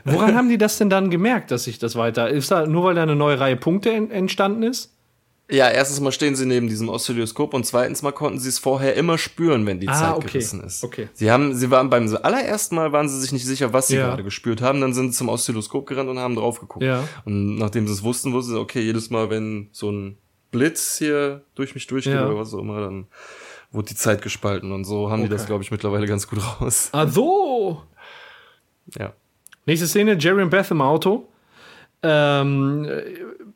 Woran 0.05 0.35
haben 0.37 0.49
die 0.49 0.59
das 0.59 0.79
denn 0.79 0.89
dann 0.89 1.11
gemerkt, 1.11 1.51
dass 1.51 1.65
sich 1.65 1.79
das 1.79 1.97
weiter. 1.97 2.31
Ist 2.31 2.51
da 2.53 2.67
nur 2.67 2.85
weil 2.85 2.95
da 2.95 3.03
eine 3.03 3.17
neue 3.17 3.39
Reihe 3.41 3.57
Punkte 3.57 3.91
en 3.91 4.11
entstanden 4.11 4.63
ist? 4.63 4.93
Ja, 5.53 5.69
erstens 5.69 5.99
mal 5.99 6.13
stehen 6.13 6.37
sie 6.37 6.47
neben 6.47 6.69
diesem 6.69 6.89
Oszilloskop 6.89 7.55
und 7.55 7.67
zweitens 7.67 8.03
mal 8.03 8.13
konnten 8.13 8.39
sie 8.39 8.49
es 8.49 8.61
vorher 8.61 8.95
immer 8.95 9.19
spüren, 9.19 9.67
wenn 9.67 9.81
die 9.81 9.89
Ah, 9.89 9.95
Zeit 9.95 10.15
okay. 10.19 10.27
gerissen 10.29 10.63
ist. 10.63 10.85
Okay. 10.85 11.09
Sie 11.15 11.29
haben, 11.33 11.57
sie 11.57 11.73
waren 11.73 11.91
beim 11.91 12.07
allerersten 12.23 12.77
Mal 12.77 12.93
waren 12.93 13.09
sie 13.09 13.19
sich 13.21 13.33
nicht 13.33 13.45
sicher, 13.45 13.73
was 13.73 13.89
sie 13.89 13.97
Ja. 13.97 14.07
gerade 14.07 14.23
gespürt 14.23 14.63
haben. 14.63 14.81
Dann 14.81 14.95
sind 14.95 15.11
sie 15.11 15.19
zum 15.19 15.29
Oszilloskop 15.29 15.87
gerannt 15.87 16.09
und 16.09 16.21
haben 16.21 16.37
drauf 16.37 16.61
geguckt. 16.61 16.85
Ja. 16.85 17.03
Und 17.25 17.57
nachdem 17.57 17.89
sie 17.89 17.93
es 17.95 18.05
wussten, 18.05 18.33
wussten 18.33 18.53
sie, 18.53 18.61
okay, 18.61 18.81
jedes 18.83 19.11
Mal, 19.11 19.29
wenn 19.31 19.69
so 19.73 19.91
ein 19.91 20.19
Blitz 20.53 20.99
hier 20.99 21.43
durch 21.57 21.75
mich 21.75 21.89
durchgeht 21.89 22.15
Ja. 22.15 22.27
oder 22.29 22.37
was 22.39 22.55
auch 22.55 22.61
immer, 22.61 22.81
dann 22.81 23.09
wurde 23.73 23.89
die 23.89 23.95
Zeit 23.95 24.23
gespalten. 24.23 24.73
Und 24.73 24.85
so 24.85 25.11
haben 25.11 25.23
die 25.23 25.29
das, 25.29 25.43
Okay. 25.43 25.49
glaube 25.49 25.63
ich, 25.65 25.71
mittlerweile 25.71 26.07
ganz 26.07 26.27
gut 26.29 26.41
raus. 26.61 26.89
Ah, 26.93 27.07
so. 27.07 27.83
Ja. 28.99 29.13
Nächste 29.67 29.87
Szene, 29.87 30.17
Jerry 30.19 30.43
und 30.43 30.51
Beth 30.51 30.71
im 30.71 30.81
Auto. 30.81 31.29
Ähm, 32.03 32.87
äh, 32.87 33.03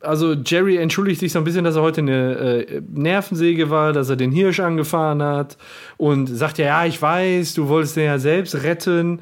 also 0.00 0.34
Jerry 0.34 0.76
entschuldigt 0.76 1.18
sich 1.20 1.32
so 1.32 1.38
ein 1.38 1.44
bisschen, 1.44 1.64
dass 1.64 1.76
er 1.76 1.82
heute 1.82 2.02
eine 2.02 2.36
äh, 2.66 2.82
Nervensäge 2.92 3.70
war, 3.70 3.92
dass 3.94 4.10
er 4.10 4.16
den 4.16 4.32
Hirsch 4.32 4.60
angefahren 4.60 5.22
hat 5.22 5.56
und 5.96 6.26
sagt 6.26 6.58
ja, 6.58 6.66
ja, 6.66 6.84
ich 6.84 7.00
weiß, 7.00 7.54
du 7.54 7.68
wolltest 7.68 7.96
den 7.96 8.04
ja 8.04 8.18
selbst 8.18 8.54
retten 8.62 9.20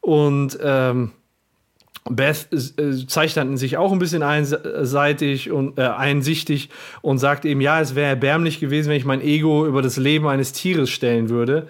und 0.00 0.58
ähm, 0.62 1.12
Beth 2.08 2.48
äh, 2.52 3.26
dann 3.34 3.56
sich 3.56 3.76
auch 3.76 3.92
ein 3.92 3.98
bisschen 3.98 4.22
einseitig 4.22 5.50
und 5.50 5.78
äh, 5.78 5.82
einsichtig 5.82 6.70
und 7.02 7.18
sagt 7.18 7.44
eben, 7.44 7.60
ja, 7.60 7.80
es 7.80 7.94
wäre 7.94 8.08
erbärmlich 8.08 8.60
gewesen, 8.60 8.88
wenn 8.90 8.96
ich 8.96 9.04
mein 9.04 9.20
Ego 9.20 9.66
über 9.66 9.82
das 9.82 9.96
Leben 9.96 10.26
eines 10.26 10.52
Tieres 10.52 10.90
stellen 10.90 11.28
würde. 11.28 11.68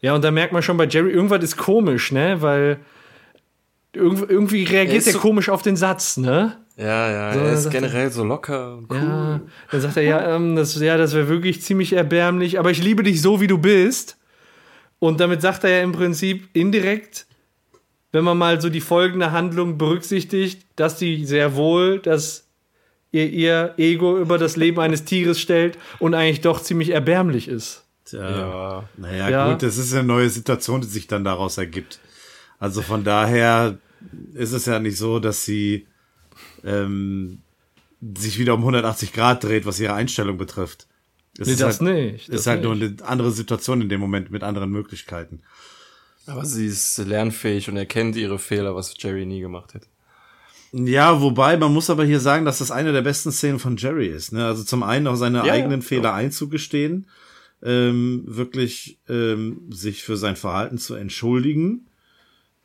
Ja, 0.00 0.14
und 0.14 0.22
da 0.24 0.30
merkt 0.30 0.52
man 0.52 0.62
schon 0.62 0.76
bei 0.76 0.86
Jerry, 0.86 1.10
irgendwas 1.10 1.42
ist 1.44 1.56
komisch, 1.56 2.12
ne? 2.12 2.40
Weil 2.40 2.78
irgendwie, 3.92 4.24
irgendwie 4.32 4.64
reagiert 4.64 4.98
ist 4.98 5.06
er 5.08 5.12
so- 5.14 5.18
komisch 5.20 5.48
auf 5.48 5.62
den 5.62 5.76
Satz, 5.76 6.16
ne? 6.16 6.56
Ja, 6.76 7.10
ja, 7.10 7.32
So, 7.32 7.40
er 7.40 7.52
ist 7.54 7.62
sagt 7.64 7.74
er- 7.74 7.80
generell 7.80 8.10
so 8.12 8.22
locker 8.22 8.76
und 8.76 8.90
cool. 8.90 8.96
Ja, 8.98 9.40
dann 9.72 9.80
sagt 9.80 9.96
er, 9.96 10.02
ja, 10.04 10.36
ähm, 10.36 10.54
das, 10.54 10.78
ja, 10.80 10.96
das 10.96 11.14
wäre 11.14 11.28
wirklich 11.28 11.60
ziemlich 11.62 11.92
erbärmlich, 11.92 12.58
aber 12.58 12.70
ich 12.70 12.82
liebe 12.82 13.02
dich 13.02 13.20
so, 13.20 13.40
wie 13.40 13.48
du 13.48 13.58
bist. 13.58 14.16
Und 15.00 15.18
damit 15.20 15.42
sagt 15.42 15.64
er 15.64 15.70
ja 15.70 15.82
im 15.82 15.90
Prinzip 15.92 16.48
indirekt, 16.52 17.26
wenn 18.12 18.24
man 18.24 18.38
mal 18.38 18.60
so 18.60 18.68
die 18.70 18.80
folgende 18.80 19.32
Handlung 19.32 19.78
berücksichtigt, 19.78 20.64
dass 20.76 20.96
die 20.96 21.24
sehr 21.26 21.54
wohl 21.56 21.98
das 22.00 22.46
ihr, 23.12 23.28
ihr 23.30 23.74
Ego 23.78 24.18
über 24.18 24.38
das 24.38 24.56
Leben 24.56 24.80
eines 24.80 25.04
Tieres 25.04 25.40
stellt 25.40 25.78
und 25.98 26.14
eigentlich 26.14 26.40
doch 26.40 26.62
ziemlich 26.62 26.90
erbärmlich 26.90 27.48
ist. 27.48 27.84
Tja. 28.04 28.30
Ja. 28.30 28.88
Naja, 28.96 29.28
Ja. 29.30 29.50
gut, 29.52 29.62
das 29.62 29.76
ist 29.78 29.92
eine 29.94 30.04
neue 30.04 30.30
Situation, 30.30 30.80
die 30.80 30.86
sich 30.86 31.06
dann 31.06 31.24
daraus 31.24 31.58
ergibt. 31.58 32.00
Also 32.58 32.82
von 32.82 33.04
daher 33.04 33.78
ist 34.34 34.52
es 34.52 34.66
ja 34.66 34.78
nicht 34.78 34.96
so, 34.96 35.18
dass 35.20 35.44
sie 35.44 35.86
ähm, 36.64 37.40
sich 38.16 38.38
wieder 38.38 38.54
um 38.54 38.60
180 38.60 39.12
Grad 39.12 39.44
dreht, 39.44 39.66
was 39.66 39.80
ihre 39.80 39.94
Einstellung 39.94 40.36
betrifft. 40.38 40.86
Es 41.38 41.46
Nee, 41.46 41.52
ist 41.54 41.60
das 41.62 41.80
halt, 41.80 41.94
nicht. 41.94 42.28
ist 42.28 42.34
das 42.40 42.46
halt 42.46 42.62
nicht. 42.64 42.78
nur 42.78 42.88
eine 42.88 42.96
andere 43.08 43.30
Situation 43.30 43.80
in 43.80 43.88
dem 43.88 44.00
Moment 44.00 44.30
mit 44.30 44.42
anderen 44.42 44.70
Möglichkeiten. 44.70 45.40
Aber 46.28 46.44
sie 46.44 46.66
ist 46.66 46.98
lernfähig 46.98 47.70
und 47.70 47.76
erkennt 47.78 48.14
ihre 48.14 48.38
Fehler, 48.38 48.74
was 48.74 48.94
Jerry 48.98 49.24
nie 49.24 49.40
gemacht 49.40 49.72
hätte. 49.72 49.86
Ja, 50.72 51.22
wobei, 51.22 51.56
man 51.56 51.72
muss 51.72 51.88
aber 51.88 52.04
hier 52.04 52.20
sagen, 52.20 52.44
dass 52.44 52.58
das 52.58 52.70
eine 52.70 52.92
der 52.92 53.00
besten 53.00 53.32
Szenen 53.32 53.58
von 53.58 53.78
Jerry 53.78 54.08
ist. 54.08 54.32
Ne? 54.32 54.44
Also 54.44 54.62
zum 54.62 54.82
einen 54.82 55.06
auch 55.06 55.16
seine 55.16 55.46
Ja, 55.46 55.52
eigenen 55.54 55.80
ja, 55.80 55.86
Fehler 55.86 56.12
einzugestehen, 56.12 57.06
ähm, 57.62 58.24
wirklich 58.26 58.98
ähm, 59.08 59.70
sich 59.70 60.02
für 60.02 60.18
sein 60.18 60.36
Verhalten 60.36 60.76
zu 60.76 60.94
entschuldigen. 60.94 61.86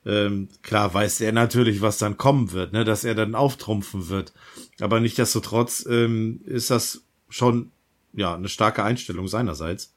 Ähm, 0.05 0.49
klar 0.61 0.93
weiß 0.93 1.21
er 1.21 1.31
natürlich, 1.31 1.81
was 1.81 1.97
dann 1.97 2.17
kommen 2.17 2.51
wird, 2.51 2.73
ne? 2.73 2.83
dass 2.83 3.05
er 3.05 3.15
dann 3.15 3.33
auftrumpfen 3.33 4.09
wird. 4.09 4.33
Aber 4.81 4.99
nichtsdestotrotz 4.99 5.85
ähm, 5.89 6.41
ist 6.43 6.69
das 6.69 7.03
schon 7.29 7.71
ja 8.11 8.35
eine 8.35 8.49
starke 8.49 8.83
Einstellung 8.83 9.29
seinerseits. 9.29 9.93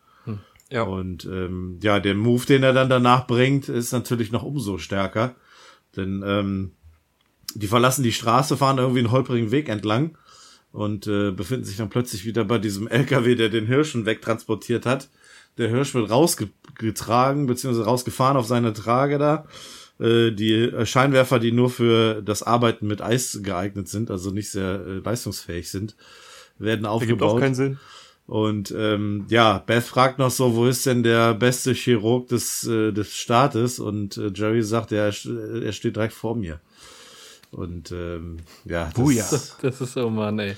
Ja. 0.71 0.83
Und 0.83 1.25
ähm, 1.25 1.79
ja, 1.83 2.01
der 2.01 2.15
Move, 2.15 2.45
den 2.47 2.63
er 2.63 2.73
dann 2.73 2.89
danach 2.89 3.27
bringt, 3.27 3.69
ist 3.69 3.93
natürlich 3.93 4.33
noch 4.33 4.43
umso 4.43 4.79
stärker. 4.79 5.35
Denn 5.97 6.23
ähm, 6.27 6.73
die 7.55 7.69
verlassen 7.69 8.03
die 8.03 8.13
Straße, 8.13 8.57
fahren 8.57 8.79
irgendwie 8.79 9.01
einen 9.01 9.13
holprigen 9.13 9.51
Weg 9.51 9.69
entlang 9.69 10.19
und 10.73 11.07
äh, 11.07 11.31
befinden 11.31 11.65
sich 11.65 11.77
dann 11.77 11.89
plötzlich 11.89 12.25
wieder 12.25 12.45
bei 12.45 12.59
diesem 12.59 12.89
LKW, 12.89 13.35
der 13.35 13.49
den 13.49 13.67
Hirschen 13.67 14.05
wegtransportiert 14.07 14.85
hat. 14.85 15.09
Der 15.57 15.69
Hirsch 15.69 15.95
wird 15.95 16.11
rausgetragen, 16.11 17.47
beziehungsweise 17.47 17.87
rausgefahren 17.87 18.37
auf 18.37 18.47
seine 18.47 18.73
Trage 18.75 19.19
da. 19.19 19.47
Äh, 19.99 20.33
die 20.33 20.53
äh, 20.53 20.85
Scheinwerfer, 20.85 21.39
die 21.39 21.53
nur 21.53 21.71
für 21.71 22.21
das 22.21 22.43
Arbeiten 22.43 22.87
mit 22.87 23.01
Eis 23.01 23.41
geeignet 23.43 23.89
sind, 23.89 24.11
also 24.11 24.31
nicht 24.31 24.51
sehr 24.51 24.85
äh, 24.87 24.99
leistungsfähig 24.99 25.71
sind, 25.71 25.97
werden 26.59 26.85
Ergibt 26.85 26.87
auch 26.87 26.95
aufgebaut. 26.97 27.41
keinen 27.41 27.55
Sinn. 27.55 27.79
Und 28.27 28.75
ähm, 28.77 29.25
ja, 29.29 29.59
Beth 29.59 29.85
fragt 29.85 30.19
noch 30.19 30.33
so, 30.33 30.57
wo 30.57 30.67
ist 30.67 30.85
denn 30.85 31.05
der 31.05 31.35
beste 31.35 31.73
Chirurg 31.73 32.29
des, 32.29 32.67
äh, 32.67 32.93
des 32.93 33.15
Staates? 33.15 33.79
Und 33.79 34.17
äh, 34.17 34.33
Jerry 34.35 34.63
sagt, 34.63 34.91
ja, 34.91 35.07
er, 35.07 35.63
er 35.63 35.73
steht 35.73 35.97
direkt 35.97 36.15
vor 36.15 36.35
mir. 36.35 36.61
Und 37.53 37.93
ähm, 37.93 38.39
ja, 38.65 38.87
das, 38.87 38.95
Buja. 38.95 39.25
Das 39.63 39.81
ist 39.81 39.93
so, 39.93 40.11
Mann, 40.11 40.41
ey. 40.41 40.57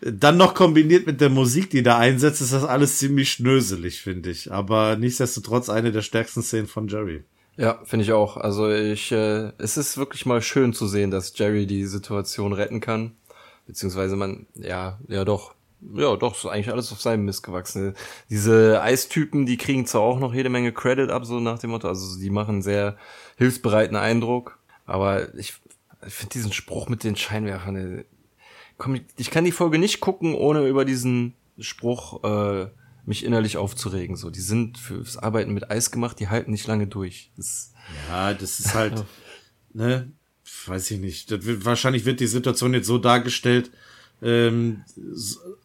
dann 0.00 0.36
noch 0.36 0.54
kombiniert 0.54 1.06
mit 1.06 1.20
der 1.20 1.30
Musik, 1.30 1.70
die 1.70 1.82
da 1.82 1.98
einsetzt, 1.98 2.40
ist 2.40 2.52
das 2.52 2.64
alles 2.64 2.98
ziemlich 2.98 3.32
schnöselig, 3.32 4.00
finde 4.00 4.30
ich. 4.30 4.52
Aber 4.52 4.96
nichtsdestotrotz 4.96 5.68
eine 5.68 5.90
der 5.90 6.02
stärksten 6.02 6.42
Szenen 6.42 6.68
von 6.68 6.86
Jerry. 6.86 7.24
Ja, 7.56 7.80
finde 7.84 8.04
ich 8.04 8.12
auch. 8.12 8.36
Also 8.36 8.70
ich, 8.70 9.10
äh, 9.10 9.50
es 9.58 9.76
ist 9.76 9.96
wirklich 9.96 10.26
mal 10.26 10.42
schön 10.42 10.72
zu 10.72 10.86
sehen, 10.86 11.10
dass 11.10 11.36
Jerry 11.36 11.66
die 11.66 11.86
Situation 11.86 12.52
retten 12.52 12.80
kann. 12.80 13.12
Beziehungsweise 13.66 14.14
man, 14.14 14.46
ja, 14.54 14.98
ja 15.08 15.24
doch. 15.24 15.54
Ja, 15.92 16.16
doch, 16.16 16.34
ist 16.34 16.46
eigentlich 16.46 16.70
alles 16.70 16.90
auf 16.92 17.00
seinem 17.00 17.24
Mist 17.26 17.42
gewachsen. 17.42 17.94
Diese 18.30 18.80
Eistypen, 18.80 19.44
die 19.46 19.56
kriegen 19.58 19.86
zwar 19.86 20.00
auch 20.02 20.18
noch 20.18 20.32
jede 20.32 20.48
Menge 20.48 20.72
Credit 20.72 21.10
ab, 21.10 21.26
so 21.26 21.40
nach 21.40 21.58
dem 21.58 21.70
Motto, 21.70 21.88
also 21.88 22.18
die 22.18 22.30
machen 22.30 22.54
einen 22.56 22.62
sehr 22.62 22.96
hilfsbereiten 23.36 23.96
Eindruck. 23.96 24.58
Aber 24.86 25.34
ich, 25.34 25.54
ich 26.06 26.14
finde 26.14 26.32
diesen 26.32 26.52
Spruch 26.52 26.88
mit 26.88 27.04
den 27.04 27.16
Scheinwerfern, 27.16 28.04
komm, 28.78 28.94
ich- 28.96 29.02
ich 29.16 29.30
kann 29.30 29.44
die 29.44 29.52
Folge 29.52 29.78
nicht 29.78 30.00
gucken, 30.00 30.34
ohne 30.34 30.66
über 30.66 30.84
diesen 30.84 31.34
Spruch 31.58 32.24
äh, 32.24 32.68
mich 33.06 33.24
innerlich 33.24 33.56
aufzuregen. 33.58 34.16
So, 34.16 34.30
die 34.30 34.40
sind 34.40 34.78
fürs 34.78 35.18
Arbeiten 35.18 35.52
mit 35.52 35.70
Eis 35.70 35.90
gemacht, 35.90 36.18
die 36.18 36.28
halten 36.28 36.50
nicht 36.50 36.66
lange 36.66 36.86
durch. 36.86 37.30
Das, 37.36 37.72
Ja, 38.08 38.32
das 38.32 38.58
ist 38.58 38.74
halt, 38.74 39.04
ne, 39.74 40.10
weiß 40.66 40.90
ich 40.92 40.98
nicht. 41.00 41.30
Das 41.30 41.44
wird, 41.44 41.64
wahrscheinlich 41.66 42.06
wird 42.06 42.20
die 42.20 42.26
Situation 42.26 42.72
jetzt 42.72 42.86
so 42.86 42.96
dargestellt, 42.98 43.70
ähm, 44.24 44.82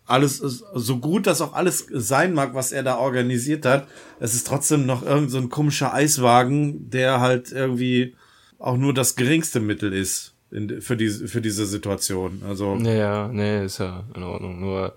alles 0.06 0.38
so 0.38 0.98
gut 0.98 1.28
das 1.28 1.42
auch 1.42 1.54
alles 1.54 1.88
sein 1.92 2.34
mag, 2.34 2.54
was 2.54 2.72
er 2.72 2.84
da 2.84 2.98
organisiert 2.98 3.66
hat, 3.66 3.88
es 4.20 4.36
ist 4.36 4.46
trotzdem 4.46 4.86
noch 4.86 5.04
irgend 5.04 5.32
so 5.32 5.38
ein 5.38 5.50
komischer 5.50 5.94
Eiswagen, 5.94 6.90
der 6.90 7.22
halt 7.22 7.52
irgendwie 7.52 8.16
auch 8.60 8.76
nur 8.76 8.94
das 8.94 9.16
geringste 9.16 9.62
Mittel 9.62 9.94
ist 9.94 10.34
in, 10.52 10.82
für 10.82 10.98
diese 10.98 11.28
für 11.28 11.42
diese 11.42 11.66
Situation. 11.66 12.42
Also 12.46 12.76
Naja, 12.76 13.30
nee, 13.30 13.64
ist 13.64 13.78
ja 13.78 14.04
in 14.14 14.24
Ordnung. 14.24 14.60
Nur 14.60 14.96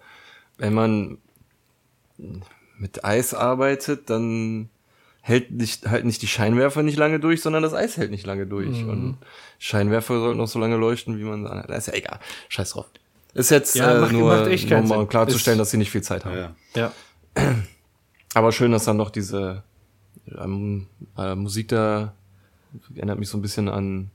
wenn 0.59 0.74
man 0.74 1.18
mit 2.78 3.05
Eis 3.05 3.32
arbeitet, 3.34 4.10
dann 4.10 4.68
hält 5.20 5.52
nicht, 5.52 5.86
halt 5.86 6.05
nicht 6.05 6.20
die 6.22 6.26
Scheinwerfer 6.26 6.82
nicht 6.82 6.98
lange 6.98 7.20
durch, 7.20 7.43
sondern 7.43 7.62
das 7.62 7.74
Eis 7.74 7.97
hält 7.97 8.10
nicht 8.10 8.26
lange 8.26 8.47
durch. 8.47 8.84
Und 8.84 9.18
Scheinwerfer 9.60 10.18
sollten 10.18 10.40
auch 10.40 10.48
so 10.48 10.59
lange 10.59 10.76
leuchten, 10.76 11.18
wie 11.18 11.24
man. 11.24 11.44
Das 11.44 11.86
ist 11.86 11.86
ja 11.86 11.94
egal. 11.94 12.18
Scheiß 12.48 12.70
drauf. 12.70 12.86
Ist 13.34 13.50
jetzt 13.50 13.74
Ja, 13.76 13.96
äh, 13.96 14.00
macht- 14.00 14.12
nur, 14.12 14.28
macht 14.36 14.46
echt 14.48 14.64
nur 14.68 14.78
keinen 14.78 14.88
mal 14.88 14.96
um 14.96 15.00
Sinn. 15.02 15.09
klarzustellen, 15.09 15.59
Ist- 15.59 15.60
dass 15.66 15.70
sie 15.70 15.76
nicht 15.78 15.90
viel 15.90 16.02
Zeit 16.02 16.24
haben. 16.24 16.36
ja. 16.36 16.54
Ja. 16.74 16.92
Aber 18.34 18.52
schön, 18.52 18.72
dass 18.72 18.84
dann 18.84 18.96
noch 18.96 19.10
diese 19.10 19.62
ähm, 20.38 20.86
äh, 21.18 21.34
Musik 21.34 21.68
da 21.68 22.14
erinnert 22.94 23.18
mich 23.18 23.28
so 23.28 23.36
ein 23.38 23.42
bisschen 23.42 23.68
an 23.68 24.10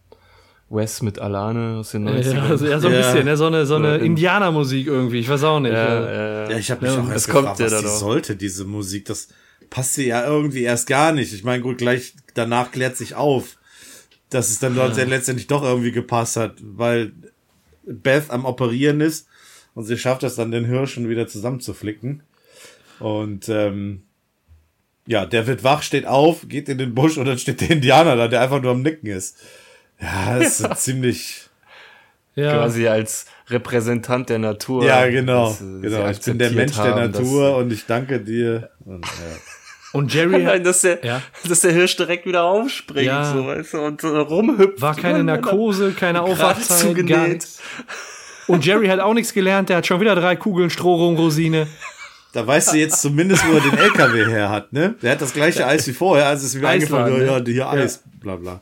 Wes 0.69 1.02
mit 1.02 1.19
Alane 1.19 1.77
aus 1.80 1.91
den 1.91 2.07
90ern. 2.10 2.34
Ja, 2.35 2.44
also, 2.45 2.65
ja, 2.68 2.80
so 2.80 2.88
ein 2.88 2.94
Ja. 2.94 2.99
bisschen, 2.99 3.26
ne? 3.26 3.38
so 3.38 3.45
eine, 3.45 3.65
so 3.65 3.76
eine 3.76 3.98
Ja. 3.98 4.03
Indianermusik 4.03 4.88
irgendwie. 4.88 5.19
Ich 5.19 5.30
weiß 5.30 5.44
auch 5.44 5.60
nicht. 5.60 5.73
Ja, 5.73 6.02
Ja, 6.03 6.07
äh, 6.48 6.52
Ja, 6.52 6.57
ich 6.57 6.72
habe 6.72 6.85
mich 6.85 6.94
Ja, 6.95 6.99
auch 7.02 7.06
das 7.06 7.14
erst 7.14 7.30
kommt 7.30 7.41
gefragt, 7.44 7.60
ja 7.60 7.65
was 7.68 7.72
dann 7.73 7.81
die 7.84 7.98
sollte, 7.98 8.35
diese 8.35 8.65
Musik. 8.65 9.06
Das 9.06 9.27
passte 9.69 10.03
ja 10.03 10.26
irgendwie 10.26 10.64
erst 10.64 10.88
gar 10.88 11.11
nicht. 11.11 11.34
Ich 11.34 11.44
meine, 11.44 11.61
gut, 11.61 11.77
gleich 11.77 12.15
danach 12.34 12.72
klärt 12.72 12.98
sich 12.98 13.15
auf, 13.15 13.57
dass 14.30 14.49
es 14.49 14.60
dann 14.60 14.76
dort 14.76 14.98
ja. 14.98 15.03
letztendlich 15.06 15.48
doch 15.48 15.64
irgendwie 15.64 15.91
gepasst 15.91 16.35
hat, 16.38 16.56
weil 16.61 17.14
Beth 17.88 18.30
am 18.30 18.45
Operieren 18.45 19.01
ist 19.01 19.27
und 19.73 19.85
sie 19.85 19.97
schafft 19.97 20.23
es 20.23 20.35
dann, 20.35 20.51
den 20.51 20.65
Hirschen 20.65 21.09
wieder 21.09 21.27
zusammenzuflicken. 21.27 22.23
Und 22.99 23.47
ähm, 23.49 24.03
ja, 25.05 25.26
der 25.26 25.47
wird 25.47 25.64
wach, 25.64 25.81
steht 25.81 26.05
auf, 26.05 26.47
geht 26.47 26.69
in 26.69 26.77
den 26.77 26.93
Busch 26.93 27.18
und 27.18 27.26
dann 27.26 27.38
steht 27.38 27.61
der 27.61 27.72
Indianer 27.72 28.15
da, 28.15 28.27
der 28.27 28.41
einfach 28.41 28.61
nur 28.61 28.72
am 28.72 28.81
Nicken 28.81 29.07
ist. 29.07 29.38
Ja, 29.99 30.38
das 30.38 30.47
ist 30.47 30.57
so 30.57 30.68
ziemlich. 30.76 31.49
ja. 32.35 32.53
quasi 32.53 32.88
als 32.88 33.26
Repräsentant 33.49 34.30
der 34.30 34.39
Natur. 34.39 34.85
Ja, 34.85 35.07
genau. 35.07 35.55
genau. 35.59 36.09
Ich 36.09 36.22
bin 36.22 36.38
der 36.38 36.51
Mensch 36.51 36.76
der 36.76 36.95
haben, 36.95 37.11
Natur 37.11 37.57
und 37.57 37.72
ich 37.72 37.85
danke 37.85 38.19
dir. 38.19 38.69
Und, 38.85 39.05
ja. 39.05 39.38
Und 39.93 40.14
Jerry 40.14 40.43
Dass, 40.45 40.61
dass, 40.64 40.81
der, 40.81 41.05
Ja. 41.05 41.22
dass 41.47 41.61
der 41.61 41.72
Hirsch 41.72 41.95
direkt 41.95 42.26
wieder 42.26 42.43
aufspringt, 42.43 43.05
Ja. 43.07 43.31
so, 43.34 43.45
weißt 43.47 43.73
du, 43.73 43.77
und 43.81 44.01
so 44.01 44.22
rumhüpft. 44.22 44.81
war 44.81 44.95
keine 44.95 45.23
Narkose, 45.23 45.91
keine 45.91 46.22
Aufwachzeit, 46.22 46.68
gar 46.68 46.77
zugenäht. 46.89 47.27
nichts. 47.30 47.59
Und 48.47 48.65
Jerry 48.65 48.88
hat 48.88 48.99
auch 48.99 49.14
nichts 49.14 49.34
gelernt, 49.34 49.69
der 49.69 49.77
hat 49.77 49.88
schon 49.88 49.99
wieder 49.99 50.15
drei 50.15 50.35
Kugeln 50.35 50.69
Strohrum-Rosine. 50.69 51.68
Da 52.34 52.45
weißt 52.45 52.73
du 52.73 52.77
jetzt 52.77 53.01
zumindest, 53.01 53.47
wo 53.47 53.53
er 53.53 53.61
den 53.61 53.77
LKW 53.77 54.26
her 54.26 54.49
hat, 54.49 54.72
ne? 54.72 54.95
Der 55.01 55.14
hat 55.14 55.22
das 55.22 55.34
gleiche 55.34 55.65
Eis 55.65 55.88
wie 55.88 55.93
vorher, 55.93 56.27
als 56.27 56.43
es 56.43 56.55
wieder 56.55 56.69
Eisladen, 56.69 57.14
eingefallen 57.15 57.43
ne? 57.45 57.51
ja, 57.55 57.65
hier 57.72 57.81
Eis, 57.84 58.03
bla 58.22 58.35
bla. 58.35 58.61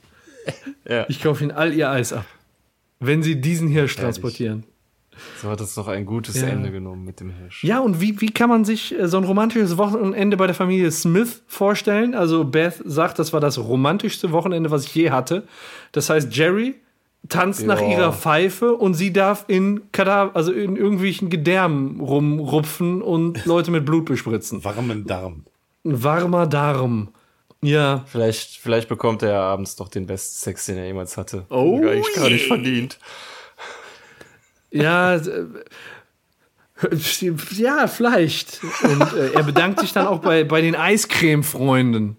Ich 1.07 1.21
kaufe 1.21 1.43
ihnen 1.43 1.51
all 1.51 1.73
ihr 1.73 1.89
Eis 1.89 2.13
ab. 2.13 2.25
Wenn 2.99 3.21
sie 3.23 3.41
diesen 3.41 3.67
Hirsch 3.67 3.95
transportieren. 3.95 4.63
So 5.41 5.49
hat 5.49 5.61
es 5.61 5.75
noch 5.77 5.87
ein 5.87 6.05
gutes 6.05 6.39
Ja. 6.41 6.47
Ende 6.47 6.71
genommen 6.71 7.03
mit 7.05 7.19
dem 7.19 7.29
Hirsch. 7.31 7.63
Ja, 7.63 7.79
und 7.79 8.01
wie, 8.01 8.19
wie 8.21 8.31
kann 8.31 8.49
man 8.49 8.65
sich 8.65 8.97
äh, 8.97 9.07
so 9.07 9.17
ein 9.17 9.23
romantisches 9.23 9.77
Wochenende 9.77 10.37
bei 10.37 10.45
der 10.47 10.55
Familie 10.55 10.91
Smith 10.91 11.41
vorstellen? 11.47 12.15
Also 12.15 12.43
Beth 12.43 12.81
sagt, 12.85 13.19
das 13.19 13.33
war 13.33 13.39
das 13.39 13.57
romantischste 13.57 14.31
Wochenende, 14.31 14.71
was 14.71 14.85
ich 14.85 14.95
je 14.95 15.11
hatte. 15.11 15.43
Das 15.91 16.09
heißt, 16.09 16.35
Jerry 16.35 16.75
tanzt 17.29 17.65
nach 17.65 17.81
Ja. 17.81 17.87
ihrer 17.89 18.13
Pfeife 18.13 18.75
und 18.75 18.93
sie 18.93 19.11
darf 19.11 19.45
in 19.47 19.91
Kadaver, 19.91 20.35
also 20.35 20.51
in 20.51 20.75
irgendwelchen 20.75 21.29
Gedärmen 21.29 21.99
rumrupfen 21.99 23.01
und 23.01 23.45
Leute 23.45 23.71
mit 23.71 23.85
Blut 23.85 24.05
bespritzen. 24.05 24.63
Warmen 24.63 25.05
Darm. 25.05 25.43
Ein 25.83 26.03
warmer 26.03 26.45
Darm. 26.47 27.09
Ja. 27.63 28.03
Vielleicht, 28.05 28.57
vielleicht 28.57 28.87
bekommt 28.89 29.23
er 29.23 29.31
ja 29.31 29.41
abends 29.41 29.75
doch 29.75 29.87
den 29.87 30.05
besten 30.05 30.35
Sex, 30.37 30.67
den 30.67 30.77
er 30.77 30.85
jemals 30.85 31.17
hatte. 31.17 31.45
Oh 31.49 31.79
nicht, 31.79 32.13
gar 32.13 32.29
nicht 32.29 32.45
verdient. 32.45 32.99
Ja, 34.75 35.19
ja, 37.57 37.87
vielleicht. 37.87 38.61
Und 38.83 39.13
äh, 39.13 39.31
er 39.33 39.43
bedankt 39.43 39.79
sich 39.79 39.93
dann 39.93 40.07
auch 40.07 40.19
bei, 40.19 40.43
bei 40.43 40.61
den 40.61 40.75
Eiscreme-Freunden. 40.75 42.17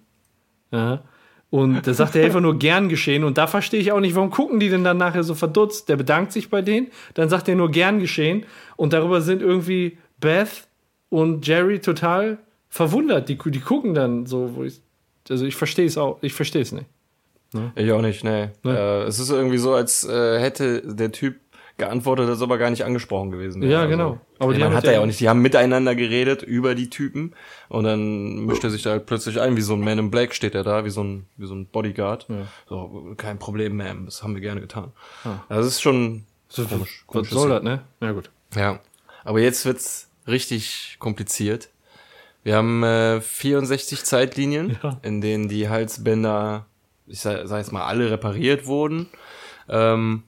Ja. 0.71 1.03
Und 1.51 1.87
da 1.87 1.95
sagt 1.95 2.15
der 2.15 2.23
Helfer 2.23 2.41
nur 2.41 2.59
gern 2.59 2.89
geschehen. 2.89 3.23
Und 3.23 3.39
da 3.39 3.47
verstehe 3.47 3.81
ich 3.81 3.93
auch 3.93 4.01
nicht, 4.01 4.15
warum 4.15 4.31
gucken 4.31 4.59
die 4.59 4.69
denn 4.69 4.83
dann 4.83 4.97
nachher 4.97 5.23
so 5.23 5.35
verdutzt? 5.35 5.89
Der 5.89 5.97
bedankt 5.97 6.33
sich 6.33 6.51
bei 6.51 6.63
denen, 6.63 6.89
dann 7.15 7.29
sagt 7.29 7.49
er 7.49 7.55
nur 7.55 7.71
gern 7.71 8.01
geschehen. 8.01 8.47
Und 8.77 8.93
darüber 8.93 9.21
sind 9.21 9.43
irgendwie 9.43 9.99
Beth 10.19 10.67
und 11.09 11.47
Jerry 11.47 11.81
total 11.81 12.39
verwundert. 12.69 13.29
Die, 13.29 13.39
die 13.39 13.61
gucken 13.61 13.95
dann 13.95 14.27
so, 14.27 14.57
wo 14.57 14.65
ich. 14.65 14.81
Also 15.29 15.45
ich 15.45 15.57
verstehe 15.57 15.87
es 15.87 15.99
auch, 15.99 16.19
ich 16.23 16.33
verstehe 16.35 16.63
es 16.63 16.73
nicht. 16.73 16.87
Ich 17.75 17.91
auch 17.93 18.03
nicht, 18.03 18.23
nee. 18.23 18.49
Äh, 18.65 19.03
es 19.05 19.19
ist 19.19 19.31
irgendwie 19.31 19.59
so, 19.59 19.75
als 19.75 20.05
äh, 20.05 20.39
hätte 20.39 20.83
der 20.83 21.11
Typ 21.13 21.37
geantwortet, 21.79 22.29
das 22.29 22.37
ist 22.39 22.43
aber 22.43 22.59
gar 22.59 22.71
nicht 22.71 22.85
angesprochen 22.85 23.31
gewesen. 23.31 23.61
wäre. 23.63 23.71
Ja, 23.73 23.85
genau. 23.87 24.19
Aber 24.39 24.55
die 24.55 24.61
man 24.61 24.75
hat 24.75 24.85
ja- 24.85 24.91
er 24.91 24.97
ja 24.97 25.03
auch 25.03 25.07
nicht. 25.07 25.21
Die 25.21 25.29
haben 25.29 25.41
miteinander 25.43 25.95
geredet 25.95 26.43
über 26.43 26.75
die 26.75 26.89
Typen 26.91 27.35
und 27.69 27.85
dann 27.85 28.47
mischt 28.47 28.65
er 28.65 28.71
sich 28.71 28.83
da 28.83 28.91
halt 28.91 29.07
plötzlich 29.07 29.41
ein, 29.41 29.57
wie 29.57 29.61
so 29.63 29.75
ein 29.75 29.81
Man 29.81 29.99
in 29.99 30.11
Black 30.11 30.35
steht 30.35 30.55
er 30.55 30.63
da, 30.65 30.85
wie 30.85 30.91
so 30.91 31.03
ein, 31.03 31.27
wie 31.37 31.47
so 31.47 31.55
ein 31.55 31.67
Bodyguard. 31.67 32.27
So, 32.69 33.15
kein 33.17 33.39
Problem, 33.39 33.81
Ma'am, 33.81 34.05
das 34.07 34.23
haben 34.23 34.35
wir 34.35 34.41
gerne 34.41 34.61
getan. 34.61 34.93
Das 35.49 35.67
ist 35.67 35.81
schon 35.83 36.25
komisch. 36.49 37.05
Was 37.09 37.29
soll 37.31 37.51
das, 37.51 37.63
ne? 37.63 37.83
Ja, 38.01 38.13
gut. 38.13 38.31
Ja, 38.55 38.81
aber 39.25 39.41
jetzt 39.41 39.65
wird's 39.67 40.11
richtig 40.27 40.97
kompliziert. 40.99 41.69
Wir 42.43 42.57
haben 42.57 42.83
äh, 42.85 43.21
64 43.21 44.05
Zeitlinien, 44.05 44.79
Ja. 44.83 44.99
in 45.03 45.21
denen 45.21 45.49
die 45.49 45.69
Halsbänder, 45.69 46.67
ich 47.07 47.21
sag, 47.21 47.47
sag 47.49 47.59
jetzt 47.59 47.73
mal, 47.73 47.85
alle 47.85 48.11
repariert 48.11 48.67
wurden. 48.67 49.09
Ähm, 49.69 50.23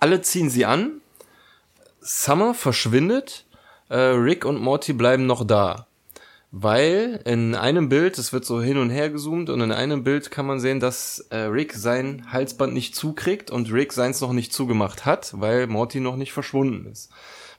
alle 0.00 0.22
ziehen 0.22 0.50
sie 0.50 0.64
an. 0.64 1.00
Summer 2.00 2.54
verschwindet. 2.54 3.44
Äh, 3.88 3.96
Rick 3.96 4.44
und 4.44 4.60
Morty 4.60 4.92
bleiben 4.92 5.26
noch 5.26 5.46
da. 5.46 5.86
Weil 6.52 7.20
in 7.24 7.54
einem 7.54 7.88
Bild, 7.88 8.18
es 8.18 8.32
wird 8.32 8.44
so 8.44 8.62
hin 8.62 8.78
und 8.78 8.90
her 8.90 9.10
gezoomt 9.10 9.50
und 9.50 9.60
in 9.60 9.72
einem 9.72 10.04
Bild 10.04 10.30
kann 10.30 10.46
man 10.46 10.60
sehen, 10.60 10.80
dass 10.80 11.18
äh, 11.30 11.38
Rick 11.38 11.74
sein 11.74 12.32
Halsband 12.32 12.72
nicht 12.72 12.94
zukriegt 12.94 13.50
und 13.50 13.72
Rick 13.72 13.92
seins 13.92 14.20
noch 14.20 14.32
nicht 14.32 14.52
zugemacht 14.52 15.04
hat, 15.04 15.32
weil 15.38 15.66
Morty 15.66 16.00
noch 16.00 16.16
nicht 16.16 16.32
verschwunden 16.32 16.86
ist. 16.90 17.10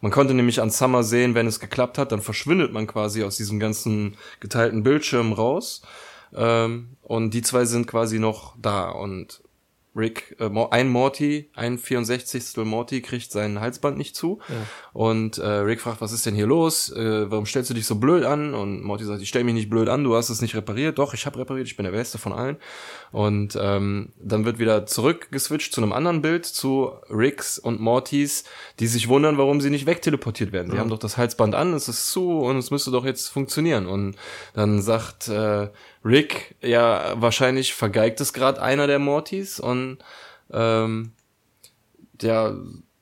Man 0.02 0.12
konnte 0.12 0.34
nämlich 0.34 0.62
an 0.62 0.70
Summer 0.70 1.04
sehen, 1.04 1.36
wenn 1.36 1.48
es 1.48 1.60
geklappt 1.60 1.98
hat, 1.98 2.12
dann 2.12 2.22
verschwindet 2.22 2.72
man 2.72 2.88
quasi 2.88 3.24
aus 3.24 3.38
diesem 3.38 3.60
ganzen 3.60 4.16
geteilten 4.40 4.84
Bildschirm 4.84 5.34
raus. 5.34 5.82
Ähm, 6.34 6.98
und 7.02 7.34
die 7.34 7.42
zwei 7.42 7.66
sind 7.66 7.88
quasi 7.88 8.20
noch 8.20 8.56
da 8.62 8.90
und 8.90 9.42
Rick, 9.98 10.36
äh, 10.40 10.50
ein 10.72 10.90
Morty, 10.90 11.50
ein 11.56 11.78
64. 11.78 12.58
Morty 12.64 13.02
kriegt 13.02 13.32
sein 13.32 13.60
Halsband 13.60 13.98
nicht 13.98 14.16
zu. 14.16 14.40
Und 14.94 15.38
äh, 15.38 15.48
Rick 15.48 15.82
fragt, 15.82 16.02
was 16.02 16.12
ist 16.12 16.26
denn 16.26 16.36
hier 16.36 16.48
los? 16.48 16.92
Äh, 16.92 17.30
warum 17.30 17.46
stellst 17.46 17.70
du 17.70 17.74
dich 17.74 17.86
so 17.86 17.96
blöd 17.96 18.24
an? 18.24 18.54
Und 18.54 18.84
Morty 18.84 19.04
sagt, 19.04 19.22
ich 19.22 19.30
stell 19.30 19.44
mich 19.44 19.54
nicht 19.54 19.70
blöd 19.70 19.90
an, 19.90 20.04
du 20.04 20.16
hast 20.16 20.30
es 20.30 20.42
nicht 20.42 20.56
repariert. 20.56 20.98
Doch, 20.98 21.14
ich 21.14 21.26
habe 21.26 21.40
repariert, 21.40 21.68
ich 21.68 21.76
bin 21.76 21.86
der 21.86 21.92
Beste 21.92 22.18
von 22.18 22.34
allen. 22.34 22.58
Und 23.12 23.58
ähm, 23.60 24.10
dann 24.20 24.46
wird 24.46 24.60
wieder 24.60 24.86
zurückgeswitcht 24.86 25.74
zu 25.74 25.82
einem 25.82 25.94
anderen 25.94 26.22
Bild, 26.22 26.46
zu 26.46 26.92
Ricks 27.10 27.58
und 27.58 27.80
Mortys, 27.80 28.44
die 28.80 28.88
sich 28.88 29.08
wundern, 29.08 29.38
warum 29.38 29.62
sie 29.62 29.70
nicht 29.70 29.86
wegteleportiert 29.86 30.52
werden. 30.52 30.72
Sie 30.72 30.80
haben 30.80 30.90
doch 30.90 31.00
das 31.00 31.18
Halsband 31.18 31.56
an, 31.56 31.74
es 31.74 31.88
ist 31.88 32.12
zu 32.12 32.40
und 32.40 32.58
es 32.58 32.72
müsste 32.72 32.92
doch 32.92 33.06
jetzt 33.06 33.28
funktionieren. 33.30 33.88
Und 33.88 34.16
dann 34.54 34.82
sagt 34.82 35.28
äh, 35.30 35.70
Rick, 36.04 36.56
ja, 36.62 37.14
wahrscheinlich 37.22 37.74
vergeigt 37.74 38.22
es 38.22 38.34
gerade 38.34 38.62
einer 38.62 38.88
der 38.88 39.00
Mortys 39.00 39.60
und 39.60 39.98
ähm, 40.52 41.12
ja, 42.22 42.56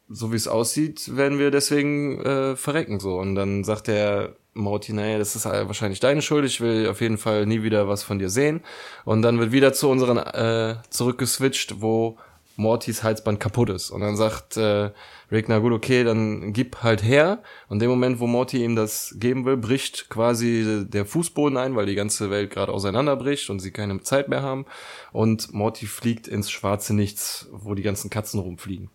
so 0.09 0.31
wie 0.31 0.35
es 0.35 0.47
aussieht, 0.47 1.15
werden 1.15 1.39
wir 1.39 1.51
deswegen 1.51 2.19
äh, 2.22 2.55
verrecken 2.55 2.99
so. 2.99 3.17
Und 3.17 3.35
dann 3.35 3.63
sagt 3.63 3.88
der 3.88 4.35
Morty, 4.53 4.93
naja, 4.93 5.17
das 5.17 5.35
ist 5.35 5.45
wahrscheinlich 5.45 5.99
deine 5.99 6.22
Schuld, 6.22 6.45
ich 6.45 6.61
will 6.61 6.88
auf 6.88 7.01
jeden 7.01 7.17
Fall 7.17 7.45
nie 7.45 7.63
wieder 7.63 7.88
was 7.88 8.03
von 8.03 8.19
dir 8.19 8.30
sehen. 8.30 8.61
Und 9.03 9.22
dann 9.22 9.39
wird 9.39 9.51
wieder 9.51 9.73
zu 9.73 9.89
unseren 9.89 10.17
äh, 10.17 10.76
zurückgeswitcht, 10.89 11.81
wo 11.81 12.17
Mortys 12.57 13.03
Halsband 13.03 13.40
kaputt 13.40 13.69
ist. 13.69 13.90
Und 13.90 14.02
dann 14.02 14.15
sagt 14.15 14.57
äh, 14.57 14.91
Rick, 15.32 15.49
na 15.49 15.60
gut, 15.60 15.73
okay, 15.73 16.03
dann 16.03 16.53
gib 16.53 16.84
halt 16.84 17.03
her. 17.03 17.44
Und 17.68 17.80
dem 17.80 17.90
Moment, 17.90 18.19
wo 18.19 18.27
Morty 18.27 18.64
ihm 18.64 18.76
das 18.76 19.15
geben 19.19 19.45
will, 19.45 19.57
bricht 19.57 20.10
quasi 20.10 20.86
der 20.88 21.06
Fußboden 21.06 21.57
ein, 21.57 21.76
weil 21.76 21.86
die 21.86 21.95
ganze 21.95 22.30
Welt 22.30 22.52
gerade 22.52 22.72
auseinanderbricht 22.72 23.49
und 23.49 23.60
sie 23.60 23.72
keine 23.72 23.99
Zeit 24.02 24.30
mehr 24.30 24.41
haben. 24.41 24.65
Und 25.11 25.53
Morty 25.53 25.86
fliegt 25.86 26.27
ins 26.27 26.49
schwarze 26.49 26.94
Nichts, 26.94 27.48
wo 27.52 27.76
die 27.76 27.84
ganzen 27.84 28.10
Katzen 28.10 28.40
rumfliegen. 28.40 28.90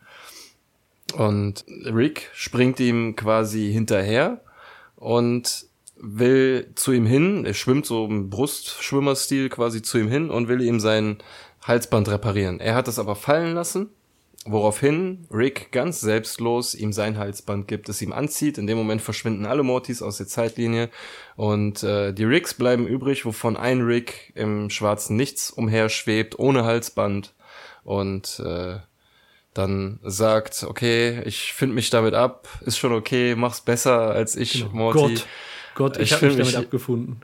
Und 1.15 1.65
Rick 1.85 2.31
springt 2.32 2.81
ihm 2.81 3.16
quasi 3.16 3.73
hinterher 3.73 4.41
und 4.97 5.66
will 6.03 6.73
zu 6.77 6.93
ihm 6.93 7.05
hin, 7.05 7.45
er 7.45 7.55
schwimmt 7.55 7.85
so 7.85 8.07
im 8.07 8.31
Brustschwimmerstil 8.31 9.51
quasi 9.51 9.82
zu 9.82 9.99
ihm 9.99 10.09
hin 10.09 10.31
und 10.31 10.49
will 10.49 10.62
ihm 10.62 10.81
sein 10.81 11.19
Halsband 11.62 12.09
reparieren. 12.09 12.61
Er 12.61 12.74
hat 12.74 12.89
es 12.89 12.99
aber 12.99 13.16
fallen 13.16 13.55
lassen 13.55 13.91
woraufhin 14.47 15.27
Rick 15.31 15.70
ganz 15.70 16.01
selbstlos 16.01 16.74
ihm 16.74 16.93
sein 16.93 17.19
Halsband 17.19 17.69
gibt, 17.69 17.89
es 17.89 18.01
ihm 18.01 18.12
anzieht. 18.12 18.57
In 18.57 18.66
dem 18.66 18.78
Moment 18.78 19.03
verschwinden 19.03 19.45
alle 19.45 19.62
Mortys 19.62 20.01
aus 20.01 20.16
der 20.16 20.27
Zeitlinie 20.27 20.89
und 21.37 21.82
äh, 21.82 22.12
die 22.12 22.24
Ricks 22.24 22.55
bleiben 22.55 22.87
übrig, 22.87 23.27
wovon 23.27 23.57
ein 23.57 23.82
Rick 23.82 24.32
im 24.35 24.70
schwarzen 24.70 25.16
Nichts 25.16 25.51
umherschwebt, 25.51 26.39
ohne 26.39 26.65
Halsband 26.65 27.35
und 27.85 28.41
äh, 28.45 28.78
dann 29.53 29.99
sagt, 30.05 30.65
okay, 30.66 31.23
ich 31.24 31.53
finde 31.53 31.74
mich 31.74 31.91
damit 31.91 32.15
ab, 32.15 32.49
ist 32.65 32.78
schon 32.78 32.93
okay, 32.93 33.35
mach's 33.35 33.61
besser 33.61 34.11
als 34.11 34.37
ich, 34.37 34.53
Genau. 34.53 34.73
Morty. 34.73 35.15
Gott, 35.15 35.27
Gott, 35.74 35.97
ich, 35.99 36.05
Ich 36.05 36.12
habe 36.15 36.27
mich 36.27 36.37
damit 36.37 36.57
abgefunden. 36.57 37.20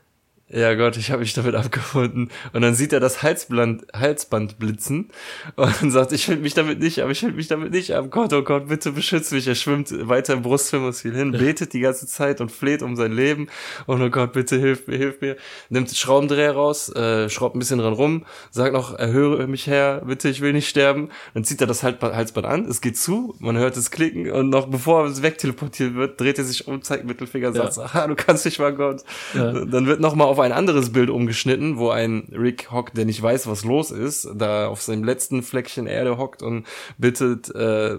Ja 0.49 0.75
Gott, 0.75 0.97
ich 0.97 1.11
habe 1.11 1.23
mich 1.23 1.33
damit 1.33 1.57
abgefunden. 1.57 2.31
Und 2.53 2.63
dann 2.63 2.75
sieht 2.77 2.93
er 2.93 3.01
das 3.01 3.25
Halsband, 3.25 3.85
Halsband 3.93 4.61
blitzen 4.61 5.09
und 5.57 5.91
sagt, 5.91 6.13
ich 6.13 6.25
finde 6.25 6.43
mich 6.43 6.55
damit 6.55 6.79
nicht 6.79 7.03
ab, 7.03 7.11
ich 7.11 7.19
finde 7.19 7.35
mich 7.35 7.49
damit 7.49 7.73
nicht 7.73 7.93
ab. 7.93 8.07
Gott, 8.11 8.33
oh 8.33 8.43
Gott, 8.43 8.69
bitte 8.69 8.93
beschütz 8.93 9.33
mich. 9.33 9.49
Er 9.49 9.57
schwimmt 9.57 9.93
weiter 10.09 10.35
im 10.35 10.43
Brustfilmmuskel 10.43 11.13
hin, 11.13 11.33
betet 11.33 11.73
die 11.73 11.81
ganze 11.81 12.07
Zeit 12.07 12.41
und 12.41 12.53
fleht 12.53 12.83
um 12.83 12.95
sein 12.95 13.11
Leben. 13.11 13.49
Und 13.87 14.01
oh 14.01 14.09
Gott, 14.09 14.35
bitte 14.35 14.57
hilf 14.57 14.87
mir, 14.87 14.97
hilf 14.97 15.21
mir. 15.21 15.37
Nimmt 15.69 15.91
den 15.91 15.97
Schraubendreher 15.97 16.53
raus, 16.53 16.95
äh, 16.95 17.29
schraubt 17.29 17.57
ein 17.57 17.59
bisschen 17.59 17.81
dran 17.81 17.93
rum, 17.95 18.25
sagt 18.53 18.73
noch, 18.73 18.97
erhöre 18.97 19.49
mich 19.49 19.67
her, 19.67 20.03
bitte, 20.07 20.29
ich 20.29 20.43
will 20.43 20.53
nicht 20.53 20.69
sterben. 20.69 21.09
Dann 21.35 21.43
zieht 21.43 21.61
er 21.61 21.67
das 21.67 21.83
Halsband, 21.83 22.47
an, 22.47 22.67
es 22.67 22.81
geht 22.81 22.97
zu, 22.97 23.35
man 23.41 23.57
hört 23.57 23.77
es 23.77 23.91
klicken 23.91 24.31
und 24.31 24.51
noch 24.51 24.67
bevor 24.69 25.07
es 25.07 25.23
wegteleportiert 25.23 25.95
wird, 25.97 26.21
dreht 26.21 26.39
er 26.39 26.45
sich 26.45 26.69
um, 26.69 26.83
zeigt 26.83 27.05
Mittelfinger, 27.05 27.53
sagt, 27.53 27.79
Ja. 27.79 27.83
aha, 27.83 28.07
du 28.07 28.15
kannst 28.15 28.45
nicht 28.45 28.61
mal 28.61 28.73
Gott. 28.73 29.03
Ja. 29.35 29.51
Dann 29.53 29.87
wird 29.87 29.99
noch 29.99 30.15
mal 30.15 30.36
auf 30.37 30.41
ein 30.45 30.53
anderes 30.53 30.93
Bild 30.93 31.09
umgeschnitten, 31.09 31.79
wo 31.79 31.89
ein 31.89 32.29
Rick 32.33 32.71
hockt, 32.71 32.97
der 32.97 33.07
nicht 33.07 33.23
weiß, 33.23 33.47
was 33.47 33.65
los 33.65 33.91
ist, 33.91 34.29
da 34.35 34.69
auf 34.69 34.83
seinem 34.83 35.03
letzten 35.03 35.43
Fleckchen 35.43 35.87
Erde 35.87 36.19
hockt 36.19 36.43
und 36.43 36.67
bittet, 36.99 37.55
äh, 37.55 37.99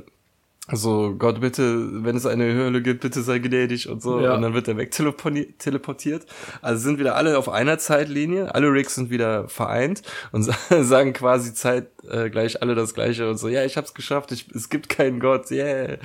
also 0.67 1.15
Gott 1.17 1.39
bitte, 1.39 2.03
wenn 2.03 2.17
es 2.17 2.25
eine 2.25 2.43
Höhle 2.43 2.81
gibt, 2.81 2.99
bitte 2.99 3.21
sei 3.21 3.39
gnädig 3.39 3.87
und 3.89 4.01
so. 4.01 4.19
Ja. 4.19 4.35
Und 4.35 4.41
dann 4.41 4.53
wird 4.53 4.67
er 4.67 4.75
wegteleportiert. 4.75 6.25
Also 6.61 6.83
sind 6.83 6.99
wieder 6.99 7.15
alle 7.15 7.37
auf 7.37 7.47
einer 7.47 7.77
Zeitlinie, 7.79 8.53
alle 8.53 8.67
Ricks 8.71 8.95
sind 8.95 9.09
wieder 9.09 9.47
vereint 9.47 10.01
und 10.33 10.43
sa- 10.43 10.57
sagen 10.83 11.13
quasi 11.13 11.53
zeitgleich 11.53 12.55
äh, 12.55 12.57
alle 12.59 12.75
das 12.75 12.93
Gleiche 12.93 13.29
und 13.29 13.37
so, 13.37 13.47
ja, 13.47 13.63
ich 13.63 13.77
hab's 13.77 13.93
geschafft, 13.93 14.31
ich, 14.31 14.47
es 14.53 14.69
gibt 14.69 14.89
keinen 14.89 15.19
Gott, 15.21 15.49
yeah. 15.51 15.97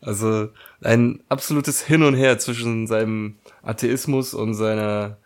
Also 0.00 0.48
ein 0.82 1.22
absolutes 1.28 1.80
Hin 1.82 2.02
und 2.02 2.14
Her 2.14 2.38
zwischen 2.38 2.86
seinem 2.86 3.36
Atheismus 3.62 4.34
und 4.34 4.54
seiner 4.54 5.16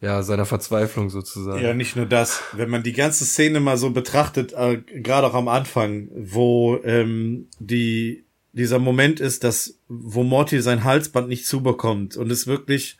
ja, 0.00 0.22
seiner 0.22 0.44
Verzweiflung 0.44 1.08
sozusagen. 1.08 1.62
Ja, 1.62 1.72
nicht 1.72 1.96
nur 1.96 2.06
das. 2.06 2.42
Wenn 2.52 2.68
man 2.68 2.82
die 2.82 2.92
ganze 2.92 3.24
Szene 3.24 3.60
mal 3.60 3.78
so 3.78 3.90
betrachtet, 3.90 4.52
äh, 4.52 4.82
gerade 4.82 5.26
auch 5.26 5.34
am 5.34 5.48
Anfang, 5.48 6.08
wo 6.14 6.78
ähm, 6.84 7.48
die 7.58 8.24
dieser 8.52 8.78
Moment 8.78 9.20
ist, 9.20 9.44
dass 9.44 9.78
wo 9.88 10.22
Morty 10.22 10.60
sein 10.62 10.84
Halsband 10.84 11.28
nicht 11.28 11.46
zubekommt 11.46 12.16
und 12.16 12.30
es 12.30 12.46
wirklich 12.46 12.98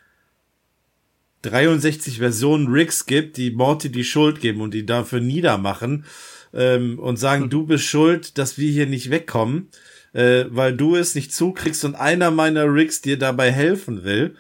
63 1.43 2.19
Versionen 2.19 2.69
Ricks 2.69 3.07
gibt, 3.07 3.37
die 3.37 3.51
Morty 3.51 3.91
die 3.91 4.05
Schuld 4.05 4.41
geben 4.41 4.61
und 4.61 4.75
die 4.75 4.85
dafür 4.85 5.21
niedermachen 5.21 6.05
ähm, 6.53 6.99
und 6.99 7.19
sagen, 7.19 7.49
du 7.49 7.67
bist 7.67 7.85
schuld, 7.85 8.37
dass 8.39 8.59
wir 8.59 8.71
hier 8.71 8.87
nicht 8.87 9.11
wegkommen, 9.11 9.69
äh, 10.13 10.45
weil 10.49 10.77
du 10.77 10.97
es 10.97 11.15
nicht 11.15 11.33
zukriegst 11.33 11.85
und 11.85 11.95
einer 11.95 12.31
meiner 12.31 12.73
Ricks 12.73 13.01
dir 13.01 13.19
dabei 13.19 13.53
helfen 13.53 14.05
will. 14.05 14.37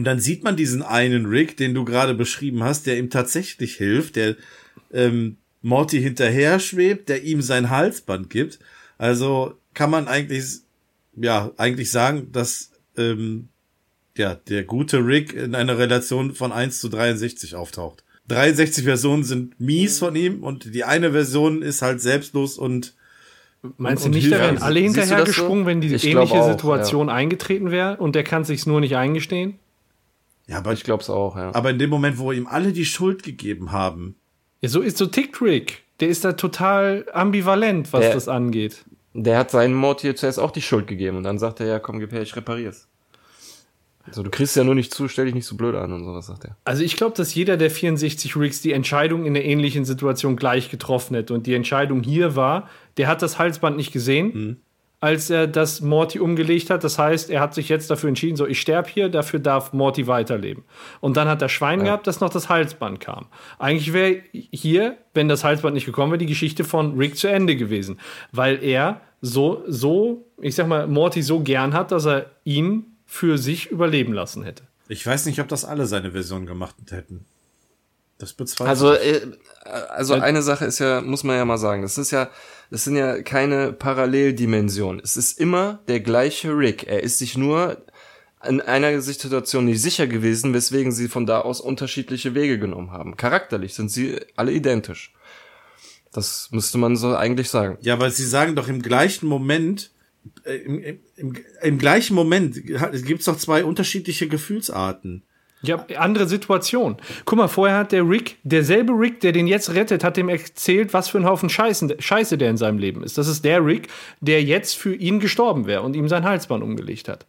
Und 0.00 0.04
dann 0.04 0.18
sieht 0.18 0.44
man 0.44 0.56
diesen 0.56 0.80
einen 0.80 1.26
Rick, 1.26 1.58
den 1.58 1.74
du 1.74 1.84
gerade 1.84 2.14
beschrieben 2.14 2.64
hast, 2.64 2.86
der 2.86 2.96
ihm 2.96 3.10
tatsächlich 3.10 3.74
hilft, 3.76 4.16
der 4.16 4.36
ähm, 4.94 5.36
Morty 5.60 6.00
hinterher 6.00 6.58
schwebt, 6.58 7.10
der 7.10 7.22
ihm 7.22 7.42
sein 7.42 7.68
Halsband 7.68 8.30
gibt. 8.30 8.60
Also 8.96 9.58
kann 9.74 9.90
man 9.90 10.08
eigentlich, 10.08 10.60
ja, 11.16 11.52
eigentlich 11.58 11.90
sagen, 11.90 12.32
dass 12.32 12.70
ähm, 12.96 13.50
ja, 14.16 14.36
der 14.36 14.64
gute 14.64 15.04
Rick 15.04 15.34
in 15.34 15.54
einer 15.54 15.76
Relation 15.76 16.34
von 16.34 16.50
1 16.50 16.80
zu 16.80 16.88
63 16.88 17.54
auftaucht. 17.54 18.02
63 18.28 18.84
Versionen 18.84 19.24
sind 19.24 19.60
mies 19.60 19.98
von 19.98 20.16
ihm 20.16 20.42
und 20.42 20.74
die 20.74 20.84
eine 20.84 21.12
Version 21.12 21.60
ist 21.60 21.82
halt 21.82 22.00
selbstlos 22.00 22.56
und 22.56 22.94
Meinst 23.76 24.06
Und 24.06 24.14
du 24.14 24.16
nicht, 24.16 24.32
da 24.32 24.38
wären 24.38 24.56
alle 24.56 24.80
Siehst 24.80 24.96
du 24.96 25.00
hinterher 25.02 25.24
das 25.26 25.36
so? 25.36 25.66
wenn 25.66 25.82
die 25.82 25.94
Ich 25.94 26.06
ähnliche 26.06 26.40
auch, 26.40 26.50
Situation 26.50 27.10
eingetreten 27.10 27.70
wäre 27.70 27.98
und 27.98 28.14
der 28.14 28.24
kann 28.24 28.44
sich's 28.44 28.64
nur 28.64 28.80
nicht 28.80 28.96
eingestehen? 28.96 29.58
Ja, 30.50 30.58
aber, 30.58 30.72
Ich 30.72 30.84
glaub's 30.84 31.08
auch, 31.08 31.36
ja. 31.36 31.54
aber 31.54 31.70
in 31.70 31.78
dem 31.78 31.90
Moment, 31.90 32.18
wo 32.18 32.32
ihm 32.32 32.46
alle 32.46 32.72
die 32.72 32.84
Schuld 32.84 33.22
gegeben 33.22 33.72
haben, 33.72 34.16
Ja, 34.60 34.68
so 34.68 34.80
ist 34.80 34.98
so 34.98 35.06
tickt 35.06 35.40
Rick. 35.40 35.82
Der 36.00 36.08
ist 36.08 36.24
da 36.24 36.32
total 36.32 37.06
ambivalent, 37.12 37.92
was 37.92 38.00
Der- 38.00 38.14
das 38.14 38.28
angeht. 38.28 38.84
Der 39.12 39.38
hat 39.38 39.50
seinen 39.50 39.74
Morty 39.74 40.14
zuerst 40.14 40.38
auch 40.38 40.50
die 40.52 40.62
Schuld 40.62 40.86
gegeben 40.86 41.16
und 41.16 41.24
dann 41.24 41.38
sagt 41.38 41.60
er, 41.60 41.66
ja, 41.66 41.78
komm, 41.80 41.98
gib 41.98 42.12
her, 42.12 42.22
ich 42.22 42.36
reparier's. 42.36 42.86
Also 44.06 44.22
du 44.22 44.30
kriegst 44.30 44.56
ja 44.56 44.64
nur 44.64 44.74
nicht 44.74 44.94
zu, 44.94 45.08
stell 45.08 45.26
dich 45.26 45.34
nicht 45.34 45.46
so 45.46 45.56
blöd 45.56 45.74
an 45.74 45.92
und 45.92 46.04
sowas, 46.04 46.26
sagt 46.26 46.44
er. 46.44 46.56
Also 46.64 46.82
ich 46.82 46.96
glaube, 46.96 47.16
dass 47.16 47.34
jeder 47.34 47.56
der 47.56 47.70
64 47.70 48.34
Ricks 48.36 48.62
die 48.62 48.72
Entscheidung 48.72 49.24
in 49.26 49.36
einer 49.36 49.44
ähnlichen 49.44 49.84
Situation 49.84 50.36
gleich 50.36 50.70
getroffen 50.70 51.14
hätte. 51.16 51.34
Und 51.34 51.46
die 51.46 51.54
Entscheidung 51.54 52.02
hier 52.02 52.34
war, 52.34 52.68
der 52.96 53.08
hat 53.08 53.20
das 53.22 53.38
Halsband 53.38 53.76
nicht 53.76 53.92
gesehen, 53.92 54.62
als 55.00 55.30
er 55.30 55.46
das 55.46 55.80
Morty 55.80 56.20
umgelegt 56.20 56.68
hat. 56.70 56.84
Das 56.84 56.98
heißt, 56.98 57.30
er 57.30 57.40
hat 57.40 57.54
sich 57.54 57.68
jetzt 57.68 57.90
dafür 57.90 58.08
entschieden, 58.08 58.36
so 58.36 58.46
ich 58.46 58.60
sterbe 58.60 58.88
hier, 58.88 59.08
dafür 59.08 59.40
darf 59.40 59.72
Morty 59.72 60.06
weiterleben. 60.06 60.64
Und 61.00 61.16
dann 61.16 61.26
hat 61.28 61.40
er 61.42 61.48
Schwein 61.48 61.82
gehabt, 61.84 62.06
dass 62.06 62.20
noch 62.20 62.28
das 62.30 62.48
Halsband 62.48 63.00
kam. 63.00 63.26
Eigentlich 63.58 63.92
wäre 63.92 64.20
hier, 64.32 64.96
wenn 65.14 65.28
das 65.28 65.42
Halsband 65.42 65.74
nicht 65.74 65.86
gekommen 65.86 66.12
wäre, 66.12 66.18
die 66.18 66.26
Geschichte 66.26 66.64
von 66.64 66.96
Rick 66.98 67.16
zu 67.16 67.28
Ende 67.28 67.56
gewesen. 67.56 67.98
Weil 68.32 68.62
er 68.62 69.00
so, 69.22 69.64
so, 69.66 70.26
ich 70.40 70.54
sag 70.54 70.66
mal, 70.66 70.86
Morty 70.86 71.22
so 71.22 71.40
gern 71.40 71.72
hat, 71.74 71.92
dass 71.92 72.06
er 72.06 72.26
ihn 72.44 72.84
für 73.06 73.38
sich 73.38 73.70
überleben 73.70 74.12
lassen 74.12 74.42
hätte. 74.44 74.64
ich 74.88 75.06
weiß 75.06 75.26
nicht, 75.26 75.40
ob 75.40 75.48
das 75.48 75.64
alle 75.64 75.86
seine 75.86 76.12
Version 76.12 76.46
gemacht 76.46 76.74
hätten. 76.90 77.24
Das 78.18 78.34
bezweifle 78.34 78.68
Also, 78.68 78.94
ich. 78.94 79.00
äh, 79.00 79.20
also 79.88 80.14
eine 80.14 80.42
Sache 80.42 80.66
ist 80.66 80.78
ja, 80.78 81.00
muss 81.00 81.24
man 81.24 81.36
ja 81.36 81.44
mal 81.46 81.56
sagen, 81.58 81.80
das 81.82 81.96
ist 81.96 82.10
ja, 82.10 82.28
das 82.70 82.84
sind 82.84 82.96
ja 82.96 83.20
keine 83.22 83.72
Paralleldimensionen. 83.72 85.00
Es 85.02 85.16
ist 85.16 85.38
immer 85.38 85.80
der 85.88 86.00
gleiche 86.00 86.56
Rick. 86.56 86.86
Er 86.86 87.02
ist 87.02 87.18
sich 87.18 87.36
nur 87.36 87.84
in 88.46 88.60
einer 88.60 89.00
Situation 89.00 89.66
nicht 89.66 89.82
sicher 89.82 90.06
gewesen, 90.06 90.54
weswegen 90.54 90.92
sie 90.92 91.08
von 91.08 91.26
da 91.26 91.40
aus 91.40 91.60
unterschiedliche 91.60 92.34
Wege 92.34 92.58
genommen 92.58 92.92
haben. 92.92 93.16
Charakterlich 93.16 93.74
sind 93.74 93.90
sie 93.90 94.18
alle 94.36 94.52
identisch. 94.52 95.12
Das 96.12 96.48
müsste 96.52 96.78
man 96.78 96.96
so 96.96 97.14
eigentlich 97.14 97.50
sagen. 97.50 97.76
Ja, 97.82 97.94
aber 97.94 98.10
sie 98.10 98.26
sagen 98.26 98.56
doch 98.56 98.68
im 98.68 98.82
gleichen 98.82 99.26
Moment, 99.26 99.90
äh, 100.44 100.56
im, 100.56 100.82
im, 100.82 101.00
im, 101.16 101.36
im 101.62 101.78
gleichen 101.78 102.14
Moment 102.14 102.54
gibt 102.64 103.20
es 103.20 103.26
doch 103.26 103.36
zwei 103.36 103.64
unterschiedliche 103.64 104.28
Gefühlsarten. 104.28 105.24
Ja, 105.62 105.84
andere 105.98 106.26
Situation. 106.26 106.96
Guck 107.26 107.38
mal, 107.38 107.48
vorher 107.48 107.76
hat 107.76 107.92
der 107.92 108.08
Rick, 108.08 108.38
derselbe 108.44 108.92
Rick, 108.92 109.20
der 109.20 109.32
den 109.32 109.46
jetzt 109.46 109.74
rettet, 109.74 110.02
hat 110.02 110.16
dem 110.16 110.30
erzählt, 110.30 110.94
was 110.94 111.08
für 111.08 111.18
ein 111.18 111.26
Haufen 111.26 111.50
Scheißen, 111.50 111.94
Scheiße 111.98 112.38
der 112.38 112.48
in 112.50 112.56
seinem 112.56 112.78
Leben 112.78 113.02
ist. 113.02 113.18
Das 113.18 113.28
ist 113.28 113.44
der 113.44 113.64
Rick, 113.64 113.88
der 114.20 114.42
jetzt 114.42 114.76
für 114.76 114.94
ihn 114.94 115.20
gestorben 115.20 115.66
wäre 115.66 115.82
und 115.82 115.94
ihm 115.96 116.08
sein 116.08 116.24
Halsband 116.24 116.62
umgelegt 116.62 117.08
hat. 117.08 117.26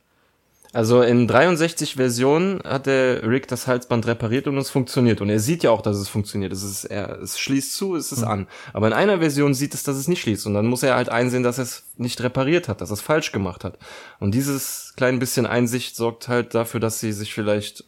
Also 0.74 1.02
in 1.02 1.28
63 1.28 1.96
Versionen 1.96 2.62
hat 2.64 2.86
der 2.86 3.28
Rick 3.28 3.50
das 3.50 3.68
Halsband 3.68 4.08
repariert 4.08 4.48
und 4.48 4.58
es 4.58 4.70
funktioniert. 4.70 5.20
Und 5.20 5.30
er 5.30 5.40
sieht 5.40 5.64
ja 5.64 5.72
auch, 5.72 5.82
dass 5.82 5.98
es 5.98 6.08
funktioniert. 6.08 6.54
Es, 6.54 6.64
ist, 6.64 6.86
er, 6.86 7.20
es 7.22 7.38
schließt 7.38 7.76
zu, 7.76 7.98
es 7.98 8.14
ist 8.14 8.24
an. 8.24 8.48
Aber 8.72 8.88
in 8.88 8.94
einer 8.94 9.20
Version 9.20 9.54
sieht 9.54 9.74
es, 9.74 9.84
dass 9.84 9.98
es 9.98 10.08
nicht 10.08 10.22
schließt. 10.22 10.46
Und 10.48 10.54
dann 10.54 10.68
muss 10.68 10.84
er 10.84 10.96
halt 10.96 11.10
einsehen, 11.10 11.44
dass 11.44 11.58
er 11.58 11.66
es 11.66 11.84
nicht 11.98 12.22
repariert 12.22 12.70
hat, 12.70 12.80
dass 12.80 12.90
er 12.90 12.94
es 12.94 13.02
falsch 13.02 13.34
gemacht 13.34 13.66
hat. 13.66 13.78
Und 14.20 14.34
dieses 14.34 14.94
kleine 14.96 15.18
bisschen 15.18 15.46
Einsicht 15.46 15.98
sorgt 15.98 16.30
halt 16.30 16.56
dafür, 16.56 16.80
dass 16.80 17.02
sie 17.02 17.12
sich 17.12 17.34
vielleicht, 17.34 17.84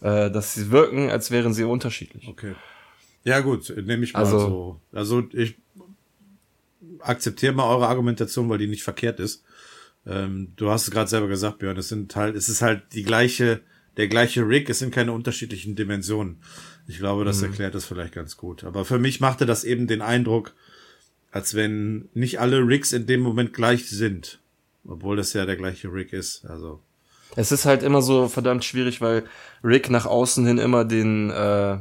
äh, 0.00 0.30
dass 0.30 0.54
sie 0.54 0.70
wirken, 0.70 1.10
als 1.10 1.30
wären 1.30 1.52
sie 1.54 1.64
unterschiedlich. 1.64 2.28
Okay. 2.28 2.54
Ja, 3.24 3.40
gut, 3.40 3.72
nehme 3.76 4.04
ich 4.04 4.12
mal 4.14 4.20
Also- 4.20 4.38
so. 4.38 4.80
Also 4.92 5.28
ich 5.32 5.56
akzeptiere 7.00 7.52
mal 7.52 7.68
eure 7.68 7.88
Argumentation, 7.88 8.48
weil 8.48 8.58
die 8.58 8.66
nicht 8.66 8.82
verkehrt 8.82 9.20
ist. 9.20 9.44
Ähm, 10.06 10.52
du 10.56 10.70
hast 10.70 10.84
es 10.84 10.90
gerade 10.90 11.10
selber 11.10 11.28
gesagt, 11.28 11.58
Björn, 11.58 11.76
es 11.76 11.88
sind 11.88 12.14
halt, 12.16 12.34
es 12.36 12.48
ist 12.48 12.62
halt 12.62 12.82
die 12.94 13.02
gleiche, 13.02 13.60
der 13.96 14.08
gleiche 14.08 14.46
Rick, 14.48 14.70
es 14.70 14.78
sind 14.78 14.94
keine 14.94 15.12
unterschiedlichen 15.12 15.76
Dimensionen. 15.76 16.38
Ich 16.86 16.98
glaube, 16.98 17.24
das 17.24 17.42
erklärt 17.42 17.74
das 17.74 17.84
vielleicht 17.84 18.14
ganz 18.14 18.36
gut. 18.38 18.64
Aber 18.64 18.84
für 18.86 18.98
mich 18.98 19.20
machte 19.20 19.44
das 19.44 19.64
eben 19.64 19.86
den 19.86 20.00
Eindruck, 20.00 20.54
als 21.30 21.54
wenn 21.54 22.08
nicht 22.14 22.40
alle 22.40 22.60
Ricks 22.66 22.92
in 22.92 23.06
dem 23.06 23.20
Moment 23.20 23.52
gleich 23.52 23.90
sind. 23.90 24.38
Obwohl 24.86 25.16
das 25.16 25.34
ja 25.34 25.44
der 25.44 25.56
gleiche 25.56 25.92
Rick 25.92 26.14
ist. 26.14 26.46
Also. 26.46 26.80
Es 27.38 27.52
ist 27.52 27.66
halt 27.66 27.82
immer 27.82 28.02
so 28.02 28.26
verdammt 28.28 28.64
schwierig, 28.64 29.00
weil 29.00 29.22
Rick 29.62 29.90
nach 29.90 30.06
außen 30.06 30.44
hin 30.46 30.58
immer 30.58 30.84
den, 30.84 31.30
äh, 31.30 31.78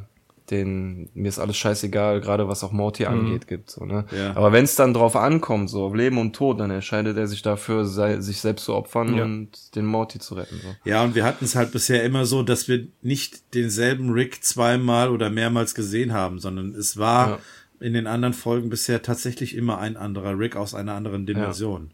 den, 0.51 1.09
mir 1.13 1.27
ist 1.29 1.39
alles 1.39 1.57
scheißegal, 1.57 2.21
gerade 2.21 2.47
was 2.47 2.63
auch 2.63 2.71
Morty 2.71 3.05
angeht, 3.05 3.47
gibt. 3.47 3.69
So, 3.71 3.83
ne? 3.83 4.05
Ja. 4.15 4.35
Aber 4.35 4.51
wenn 4.51 4.63
es 4.65 4.75
dann 4.75 4.93
drauf 4.93 5.15
ankommt, 5.15 5.69
so 5.69 5.83
auf 5.85 5.95
Leben 5.95 6.19
und 6.19 6.35
Tod, 6.35 6.59
dann 6.59 6.69
entscheidet 6.71 7.17
er 7.17 7.27
sich 7.27 7.41
dafür, 7.41 7.85
sei, 7.85 8.21
sich 8.21 8.39
selbst 8.39 8.65
zu 8.65 8.73
opfern 8.75 9.15
Ja. 9.15 9.23
und 9.23 9.75
den 9.75 9.85
Morty 9.85 10.19
zu 10.19 10.35
retten. 10.35 10.59
So. 10.63 10.89
Ja, 10.89 11.03
und 11.03 11.15
wir 11.15 11.25
hatten 11.25 11.43
es 11.43 11.55
halt 11.55 11.71
bisher 11.71 12.03
immer 12.03 12.25
so, 12.25 12.43
dass 12.43 12.67
wir 12.67 12.87
nicht 13.01 13.55
denselben 13.55 14.11
Rick 14.11 14.43
zweimal 14.43 15.09
oder 15.09 15.29
mehrmals 15.29 15.73
gesehen 15.75 16.13
haben, 16.13 16.39
sondern 16.39 16.75
es 16.75 16.97
war 16.97 17.29
Ja. 17.29 17.39
in 17.79 17.93
den 17.93 18.07
anderen 18.07 18.33
Folgen 18.33 18.69
bisher 18.69 19.01
tatsächlich 19.01 19.55
immer 19.55 19.79
ein 19.79 19.97
anderer 19.97 20.37
Rick 20.37 20.55
aus 20.55 20.73
einer 20.75 20.93
anderen 20.93 21.25
Dimension. 21.25 21.91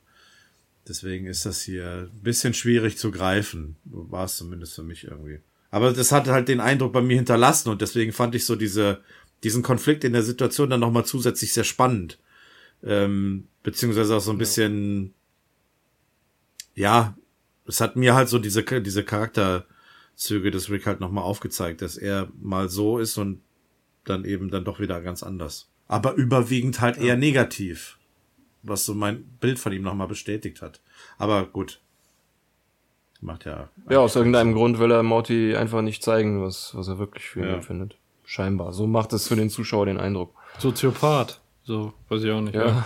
Deswegen 0.88 1.28
ist 1.28 1.46
das 1.46 1.62
hier 1.62 2.10
ein 2.12 2.22
bisschen 2.22 2.54
schwierig 2.54 2.98
zu 2.98 3.12
greifen. 3.12 3.78
War 3.86 4.26
es 4.26 4.38
zumindest 4.38 4.76
für 4.76 4.84
mich 4.84 5.06
irgendwie. 5.06 5.40
Aber 5.72 5.92
das 5.94 6.12
hat 6.12 6.28
halt 6.28 6.50
den 6.50 6.60
Eindruck 6.60 6.94
bei 6.94 7.02
mir 7.02 7.16
hinterlassen 7.16 7.70
und 7.70 7.82
deswegen 7.82 8.12
fand 8.12 8.36
ich 8.36 8.46
so 8.46 8.56
diese, 8.56 9.02
diesen 9.44 9.64
Konflikt 9.64 10.04
in 10.04 10.14
der 10.14 10.22
Situation 10.22 10.70
dann 10.70 10.82
nochmal 10.82 11.06
zusätzlich 11.06 11.54
sehr 11.54 11.64
spannend. 11.64 12.20
Ähm, 12.84 13.48
beziehungsweise 13.64 14.16
auch 14.16 14.22
so 14.22 14.32
ein 14.32 14.38
bisschen, 14.38 15.14
ja, 16.76 17.18
es 17.66 17.82
hat 17.82 17.96
mir 17.96 18.14
halt 18.14 18.30
so 18.30 18.40
diese, 18.40 18.64
diese 18.64 19.04
Charakterzüge 19.04 20.52
des 20.52 20.70
Rick 20.70 20.86
halt 20.86 21.00
nochmal 21.00 21.24
aufgezeigt, 21.24 21.82
dass 21.82 21.98
er 21.98 22.30
mal 22.40 22.70
so 22.70 23.00
ist 23.00 23.18
und 23.18 23.42
dann 24.04 24.26
eben 24.26 24.52
dann 24.52 24.66
doch 24.66 24.80
wieder 24.80 25.02
ganz 25.02 25.24
anders. 25.24 25.70
Aber 25.88 26.14
überwiegend 26.14 26.82
halt 26.82 26.98
eher 26.98 27.16
negativ. 27.16 27.98
Was 28.64 28.86
so 28.86 28.94
mein 28.94 29.24
Bild 29.40 29.60
von 29.60 29.74
ihm 29.74 29.82
nochmal 29.84 30.08
bestätigt 30.08 30.62
hat. 30.62 30.80
Aber 31.18 31.46
gut. 31.46 31.82
Macht 33.22 33.46
ja. 33.46 33.70
Ja, 33.90 34.00
aus 34.00 34.16
irgendeinem 34.16 34.54
Grund 34.54 34.80
will 34.80 34.92
er 34.92 35.04
Morty 35.04 35.56
einfach 35.56 35.82
nicht 35.82 36.04
zeigen, 36.04 36.42
was, 36.44 36.76
was 36.76 36.88
er 36.88 36.98
wirklich 37.00 37.26
für 37.26 37.40
ihn 37.42 37.48
Ja. 37.48 37.56
empfindet. 37.56 37.98
Scheinbar. 38.26 38.74
So 38.74 38.88
macht 38.88 39.14
es 39.14 39.28
für 39.28 39.36
den 39.36 39.50
Zuschauer 39.50 39.86
den 39.86 39.98
Eindruck. 40.00 40.34
Soziopath. 40.60 41.40
So, 41.64 41.94
weiß 42.10 42.24
ich 42.24 42.32
auch 42.32 42.42
nicht. 42.42 42.56
Ja. 42.56 42.86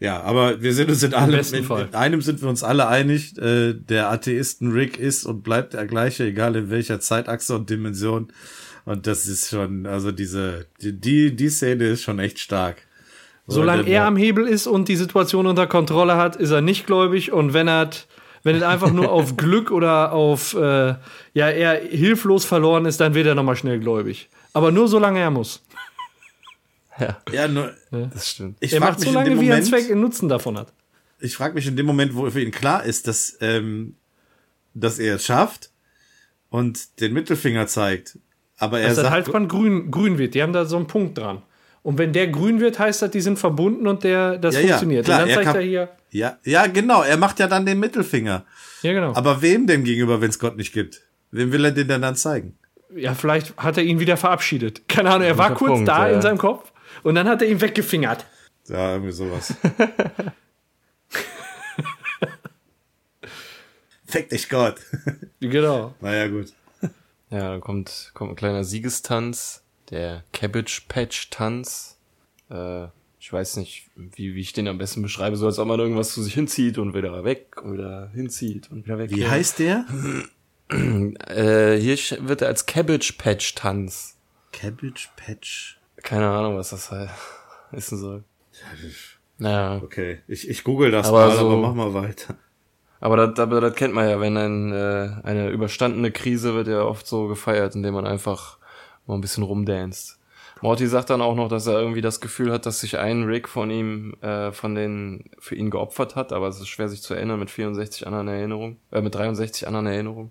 Ja, 0.00 0.20
aber 0.22 0.60
wir 0.60 0.74
sind 0.74 0.90
uns 0.90 1.02
in 1.04 1.14
allem, 1.14 1.38
in, 1.52 1.64
in 1.70 1.94
einem 1.94 2.22
sind 2.22 2.42
wir 2.42 2.48
uns 2.48 2.64
alle 2.64 2.88
einig, 2.88 3.38
äh, 3.38 3.72
der 3.72 4.10
Atheisten 4.10 4.72
Rick 4.72 4.98
ist 4.98 5.24
und 5.24 5.42
bleibt 5.44 5.74
der 5.74 5.86
gleiche, 5.86 6.24
egal 6.24 6.56
in 6.56 6.70
welcher 6.70 6.98
Zeitachse 6.98 7.54
und 7.54 7.70
Dimension. 7.70 8.32
Und 8.84 9.06
das 9.06 9.26
ist 9.28 9.50
schon, 9.50 9.86
also 9.86 10.10
diese, 10.10 10.66
die, 10.80 10.92
die, 10.98 11.36
die 11.36 11.48
Szene 11.50 11.84
ist 11.84 12.02
schon 12.02 12.18
echt 12.18 12.40
stark. 12.40 12.78
Solange 13.46 13.88
er 13.88 14.06
am 14.06 14.16
Hebel 14.16 14.46
ist 14.46 14.66
und 14.66 14.88
die 14.88 14.96
Situation 14.96 15.46
unter 15.46 15.66
Kontrolle 15.66 16.16
hat, 16.16 16.36
ist 16.36 16.50
er 16.50 16.60
nicht 16.60 16.86
gläubig. 16.86 17.32
Und 17.32 17.52
wenn 17.52 17.68
er, 17.68 17.90
wenn 18.44 18.56
es 18.56 18.62
einfach 18.62 18.92
nur 18.92 19.10
auf 19.12 19.36
Glück 19.36 19.70
oder 19.70 20.12
auf, 20.12 20.54
äh, 20.54 20.94
ja, 21.34 21.48
er 21.48 21.80
hilflos 21.80 22.44
verloren 22.44 22.86
ist, 22.86 23.00
dann 23.00 23.14
wird 23.14 23.26
er 23.26 23.34
nochmal 23.34 23.56
schnell 23.56 23.80
gläubig. 23.80 24.28
Aber 24.52 24.70
nur 24.70 24.88
solange 24.88 25.18
er 25.18 25.30
muss. 25.30 25.62
ja, 26.98 27.18
Ja, 27.32 27.48
nur, 27.48 27.72
das 27.90 28.30
stimmt. 28.30 28.58
ich 28.60 28.72
Er 28.72 28.80
macht 28.80 29.00
so 29.00 29.10
lange, 29.10 29.40
wie 29.40 29.48
er 29.48 29.56
einen 29.56 29.64
Zweck 29.64 29.90
einen 29.90 30.00
Nutzen 30.00 30.28
davon 30.28 30.56
hat. 30.58 30.72
ich 31.20 31.36
frage 31.36 31.54
mich 31.54 31.66
in 31.66 31.76
dem 31.76 31.86
Moment, 31.86 32.14
wo 32.14 32.30
für 32.30 32.40
ihn 32.40 32.52
klar 32.52 32.84
ist, 32.84 33.08
dass, 33.08 33.36
ähm, 33.40 33.96
dass 34.74 34.98
er 34.98 35.16
es 35.16 35.24
schafft 35.24 35.70
und 36.48 37.00
den 37.00 37.12
Mittelfinger 37.12 37.66
zeigt. 37.66 38.18
Aber 38.56 38.78
er 38.78 38.88
Dass 38.88 38.96
das 38.96 39.04
sagt, 39.04 39.14
Halsband 39.14 39.48
grün, 39.48 39.90
grün 39.90 40.18
wird. 40.18 40.34
Die 40.34 40.42
haben 40.42 40.52
da 40.52 40.64
so 40.64 40.76
einen 40.76 40.86
Punkt 40.86 41.18
dran. 41.18 41.42
Und 41.82 41.98
wenn 41.98 42.12
der 42.12 42.28
grün 42.28 42.60
wird, 42.60 42.78
heißt 42.78 43.02
das, 43.02 43.10
die 43.10 43.20
sind 43.20 43.38
verbunden 43.38 43.86
und 43.88 44.04
der, 44.04 44.38
das 44.38 44.54
Ja, 44.54 44.60
ja, 44.60 44.66
funktioniert. 44.68 45.04
klar, 45.04 45.22
und 45.24 45.28
er 45.30 45.34
dann 45.36 45.44
zeigt 45.44 45.46
kann- 45.56 45.62
er 45.62 45.66
hier. 45.68 45.88
ja, 46.10 46.38
ja, 46.44 46.66
genau, 46.68 47.02
er 47.02 47.16
macht 47.16 47.40
ja 47.40 47.48
dann 47.48 47.66
den 47.66 47.80
Mittelfinger. 47.80 48.44
Ja, 48.82 48.92
genau. 48.92 49.14
Aber 49.14 49.42
wem 49.42 49.66
denn 49.66 49.82
gegenüber, 49.84 50.20
wenn 50.20 50.30
es 50.30 50.38
Gott 50.38 50.56
nicht 50.56 50.72
gibt? 50.72 51.02
Wem 51.32 51.50
will 51.50 51.64
er 51.64 51.72
den 51.72 51.88
denn 51.88 52.02
dann 52.02 52.14
zeigen? 52.16 52.56
ja, 52.94 53.14
vielleicht 53.14 53.56
hat 53.56 53.78
er 53.78 53.84
ihn 53.84 54.00
wieder 54.00 54.16
verabschiedet. 54.18 54.82
Keine 54.88 55.10
Ahnung, 55.10 55.26
er 55.26 55.38
war 55.38 55.48
Guter 55.48 55.58
kurz 55.58 55.70
Punkt, 55.72 55.88
da 55.88 56.08
ja. 56.08 56.14
in 56.14 56.20
seinem 56.22 56.36
Kopf 56.38 56.70
und 57.02 57.14
dann 57.14 57.26
hat 57.26 57.40
er 57.42 57.48
ihn 57.48 57.60
weggefingert. 57.60 58.26
Ja, 58.68 58.92
irgendwie 58.92 59.12
sowas. 59.12 59.54
Fick 64.06 64.28
dich 64.28 64.48
Gott. 64.48 64.76
Genau. 65.40 65.94
naja, 66.00 66.28
gut. 66.28 66.52
Ja, 67.30 67.50
dann 67.52 67.60
kommt, 67.60 68.10
kommt 68.14 68.32
ein 68.32 68.36
kleiner 68.36 68.62
Siegestanz, 68.62 69.61
der 69.92 70.24
Cabbage 70.32 70.82
Patch 70.88 71.30
Tanz. 71.30 71.96
Äh, 72.50 72.86
ich 73.20 73.32
weiß 73.32 73.56
nicht, 73.58 73.88
wie, 73.94 74.34
wie 74.34 74.40
ich 74.40 74.52
den 74.52 74.66
am 74.66 74.78
besten 74.78 75.00
beschreibe, 75.02 75.36
so 75.36 75.46
als 75.46 75.60
ob 75.60 75.68
man 75.68 75.78
irgendwas 75.78 76.12
zu 76.12 76.20
sich 76.22 76.34
hinzieht 76.34 76.76
und 76.78 76.92
wieder 76.94 77.22
weg 77.22 77.54
wieder 77.64 78.10
hinzieht 78.12 78.68
und 78.72 78.84
wieder 78.84 78.98
weg. 78.98 79.10
Wie 79.14 79.28
heißt 79.28 79.60
der? 79.60 79.84
Äh, 80.70 81.76
hier 81.76 81.98
wird 82.26 82.40
er 82.40 82.48
als 82.48 82.64
Cabbage 82.64 83.12
Patch 83.18 83.54
Tanz. 83.54 84.16
Cabbage 84.52 85.10
Patch. 85.16 85.78
Keine 86.02 86.28
Ahnung, 86.28 86.56
was 86.56 86.70
das 86.70 86.90
halt 86.90 87.10
wissen 87.72 87.98
soll. 87.98 88.24
Naja, 89.38 89.80
Okay, 89.82 90.20
ich, 90.28 90.48
ich 90.48 90.64
google 90.64 90.90
das 90.90 91.08
Aber 91.08 91.26
mal, 91.28 91.36
so- 91.36 91.46
aber 91.50 91.56
mach 91.58 91.74
mal 91.74 91.92
weiter. 91.92 92.36
aber 93.00 93.16
das, 93.18 93.38
aber 93.38 93.60
das 93.60 93.74
kennt 93.74 93.92
man 93.92 94.08
ja, 94.08 94.18
wenn 94.20 94.36
ein, 94.38 94.72
äh, 94.72 95.10
eine 95.24 95.50
überstandene 95.50 96.10
Krise 96.10 96.54
wird 96.54 96.68
ja 96.68 96.82
oft 96.82 97.06
so 97.06 97.28
gefeiert, 97.28 97.74
indem 97.74 97.92
man 97.94 98.06
einfach 98.06 98.56
mal 99.06 99.14
ein 99.14 99.20
bisschen 99.20 99.44
rumdanzt. 99.44 100.18
Morty 100.60 100.86
sagt 100.86 101.10
dann 101.10 101.20
auch 101.20 101.34
noch, 101.34 101.48
dass 101.48 101.66
er 101.66 101.80
irgendwie 101.80 102.02
das 102.02 102.20
Gefühl 102.20 102.52
hat, 102.52 102.66
dass 102.66 102.80
sich 102.80 102.96
ein 102.98 103.24
Rick 103.24 103.48
von 103.48 103.68
ihm, 103.70 104.14
äh, 104.20 104.52
von 104.52 104.76
den 104.76 105.24
für 105.40 105.56
ihn 105.56 105.70
geopfert 105.70 106.14
hat, 106.14 106.32
aber 106.32 106.46
es 106.46 106.60
ist 106.60 106.68
schwer 106.68 106.88
sich 106.88 107.02
zu 107.02 107.14
erinnern 107.14 107.40
mit 107.40 107.50
64 107.50 108.06
anderen 108.06 108.28
Erinnerungen, 108.28 108.78
äh, 108.92 109.00
mit 109.00 109.14
63 109.14 109.66
anderen 109.66 109.86
Erinnerungen. 109.86 110.30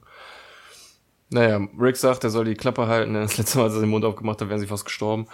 Naja, 1.29 1.65
Rick 1.77 1.97
sagt, 1.97 2.23
er 2.23 2.29
soll 2.29 2.45
die 2.45 2.55
Klappe 2.55 2.87
halten, 2.87 3.13
das 3.13 3.37
letzte 3.37 3.57
Mal, 3.57 3.65
als 3.65 3.75
er 3.75 3.81
den 3.81 3.89
Mund 3.89 4.05
aufgemacht 4.05 4.41
hat, 4.41 4.49
wären 4.49 4.59
sie 4.59 4.67
fast 4.67 4.85
gestorben. 4.85 5.27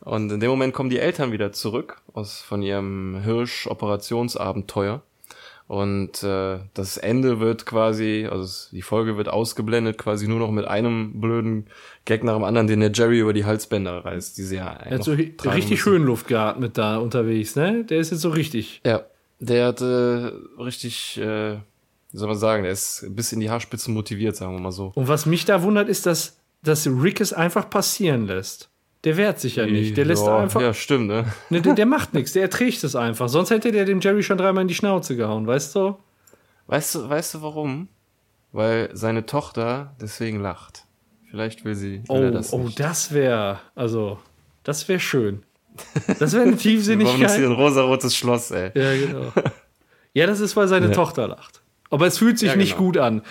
Und 0.00 0.30
in 0.30 0.40
dem 0.40 0.50
Moment 0.50 0.72
kommen 0.74 0.90
die 0.90 0.98
Eltern 0.98 1.32
wieder 1.32 1.52
zurück 1.52 2.00
aus 2.12 2.40
von 2.40 2.62
ihrem 2.62 3.20
Hirsch-Operationsabenteuer. 3.22 5.02
Und 5.68 6.22
äh, 6.22 6.60
das 6.72 6.96
Ende 6.96 7.40
wird 7.40 7.66
quasi, 7.66 8.26
also 8.28 8.70
die 8.72 8.80
Folge 8.80 9.18
wird 9.18 9.28
ausgeblendet, 9.28 9.98
quasi 9.98 10.26
nur 10.26 10.38
noch 10.38 10.50
mit 10.50 10.64
einem 10.66 11.20
blöden 11.20 11.66
Gag 12.06 12.24
nach 12.24 12.32
dem 12.34 12.44
anderen, 12.44 12.66
den 12.66 12.80
der 12.80 12.90
Jerry 12.90 13.20
über 13.20 13.34
die 13.34 13.44
Halsbänder 13.44 14.02
reißt, 14.02 14.38
die 14.38 14.44
sie 14.44 14.56
ja 14.56 14.68
Er 14.68 14.94
hat 14.94 15.04
so 15.04 15.12
richtig 15.12 15.44
müssen. 15.44 15.76
schön 15.76 16.04
Luft 16.04 16.26
geatmet 16.26 16.78
da 16.78 16.96
unterwegs, 16.96 17.54
ne? 17.54 17.84
Der 17.84 17.98
ist 17.98 18.10
jetzt 18.10 18.22
so 18.22 18.30
richtig. 18.30 18.80
Ja, 18.86 19.04
der 19.40 19.66
hat 19.66 19.82
äh, 19.82 20.30
richtig, 20.58 21.18
äh, 21.18 21.56
wie 22.12 22.16
soll 22.16 22.28
man 22.28 22.38
sagen, 22.38 22.62
der 22.62 22.72
ist 22.72 23.04
bis 23.10 23.32
in 23.34 23.40
die 23.40 23.50
Haarspitzen 23.50 23.92
motiviert, 23.92 24.36
sagen 24.36 24.54
wir 24.54 24.60
mal 24.60 24.72
so. 24.72 24.92
Und 24.94 25.06
was 25.08 25.26
mich 25.26 25.44
da 25.44 25.62
wundert, 25.62 25.90
ist, 25.90 26.06
dass, 26.06 26.38
dass 26.62 26.86
Rick 26.86 27.20
es 27.20 27.34
einfach 27.34 27.68
passieren 27.68 28.26
lässt. 28.26 28.70
Der 29.04 29.16
wehrt 29.16 29.38
sich 29.38 29.56
ja 29.56 29.66
nicht. 29.66 29.96
Der 29.96 30.04
lässt 30.04 30.26
ja, 30.26 30.38
einfach. 30.38 30.60
Ja, 30.60 30.74
stimmt, 30.74 31.06
ne? 31.06 31.24
Ne, 31.50 31.60
der, 31.62 31.74
der 31.74 31.86
macht 31.86 32.14
nichts, 32.14 32.32
der 32.32 32.42
erträgt 32.42 32.82
es 32.82 32.96
einfach. 32.96 33.28
Sonst 33.28 33.50
hätte 33.50 33.70
der 33.70 33.84
dem 33.84 34.00
Jerry 34.00 34.22
schon 34.22 34.38
dreimal 34.38 34.62
in 34.62 34.68
die 34.68 34.74
Schnauze 34.74 35.14
gehauen, 35.16 35.46
weißt 35.46 35.74
du? 35.76 35.96
Weißt 36.66 36.94
du, 36.96 37.08
weißt 37.08 37.34
du 37.34 37.42
warum? 37.42 37.88
Weil 38.52 38.90
seine 38.94 39.24
Tochter 39.26 39.94
deswegen 40.00 40.40
lacht. 40.40 40.84
Vielleicht 41.30 41.64
will 41.64 41.74
sie 41.74 42.02
will 42.08 42.28
Oh, 42.28 42.30
das 42.30 42.52
oh, 42.52 42.58
nicht. 42.58 42.80
das 42.80 43.12
wäre, 43.12 43.60
also, 43.74 44.18
das 44.64 44.88
wäre 44.88 44.98
schön. 45.00 45.42
Das 46.18 46.32
wäre 46.32 46.42
eine 46.44 46.52
Warum 46.52 46.54
ist 46.54 46.62
hier 46.62 46.72
Tiefsinnigkeit. 46.72 47.30
ein 47.38 47.52
rosarotes 47.52 48.16
Schloss, 48.16 48.50
ey? 48.50 48.70
Ja, 48.74 48.94
genau. 49.06 49.32
Ja, 50.14 50.26
das 50.26 50.40
ist, 50.40 50.56
weil 50.56 50.66
seine 50.66 50.90
Tochter 50.90 51.28
lacht. 51.28 51.62
Aber 51.90 52.06
es 52.06 52.18
fühlt 52.18 52.38
sich 52.38 52.50
Ja, 52.50 52.56
nicht 52.56 52.72
genau. 52.72 52.84
gut 52.86 52.96
an. 52.98 53.22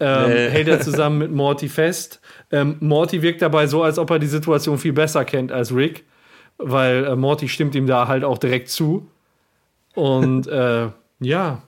Ähm, 0.00 0.28
Nee. 0.28 0.48
Hält 0.50 0.68
er 0.68 0.80
zusammen 0.82 1.18
mit 1.18 1.32
Morty 1.32 1.68
fest. 1.68 2.20
Ähm, 2.54 2.76
Morty 2.80 3.20
wirkt 3.22 3.42
dabei 3.42 3.66
so, 3.66 3.82
als 3.82 3.98
ob 3.98 4.10
er 4.10 4.18
die 4.18 4.26
Situation 4.26 4.78
viel 4.78 4.92
besser 4.92 5.24
kennt 5.24 5.50
als 5.50 5.74
Rick, 5.74 6.04
weil 6.58 7.04
äh, 7.04 7.16
Morty 7.16 7.48
stimmt 7.48 7.74
ihm 7.74 7.86
da 7.86 8.06
halt 8.08 8.22
auch 8.24 8.38
direkt 8.38 8.68
zu. 8.68 9.08
Und 9.94 10.46
äh, 10.62 10.88
ja, 11.20 11.62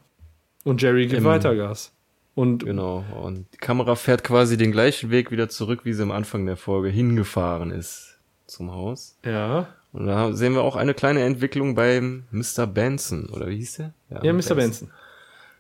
und 0.64 0.82
Jerry 0.82 1.06
gibt 1.06 1.18
Im- 1.18 1.24
weiter 1.24 1.54
Gas. 1.56 1.92
Und 2.34 2.64
Genau. 2.66 3.02
Und 3.22 3.46
die 3.54 3.58
Kamera 3.58 3.94
fährt 3.94 4.22
quasi 4.22 4.56
den 4.58 4.70
gleichen 4.70 5.10
Weg 5.10 5.30
wieder 5.30 5.48
zurück, 5.48 5.80
wie 5.84 5.94
sie 5.94 6.02
am 6.02 6.10
Anfang 6.12 6.44
der 6.44 6.56
Folge 6.58 6.88
hingefahren 6.90 7.70
ist 7.70 8.18
zum 8.46 8.70
Haus. 8.72 9.16
ja, 9.24 9.68
Und 9.92 10.06
da 10.06 10.32
sehen 10.34 10.52
wir 10.52 10.60
auch 10.62 10.76
eine 10.76 10.92
kleine 10.92 11.22
Entwicklung 11.22 11.74
beim 11.74 12.24
Mr. 12.30 12.66
Benson, 12.66 13.30
oder 13.32 13.48
wie 13.48 13.56
hieß 13.56 13.76
der? 13.76 13.94
ja, 14.22 14.32
Mr. 14.34 14.54
Benson. 14.54 14.90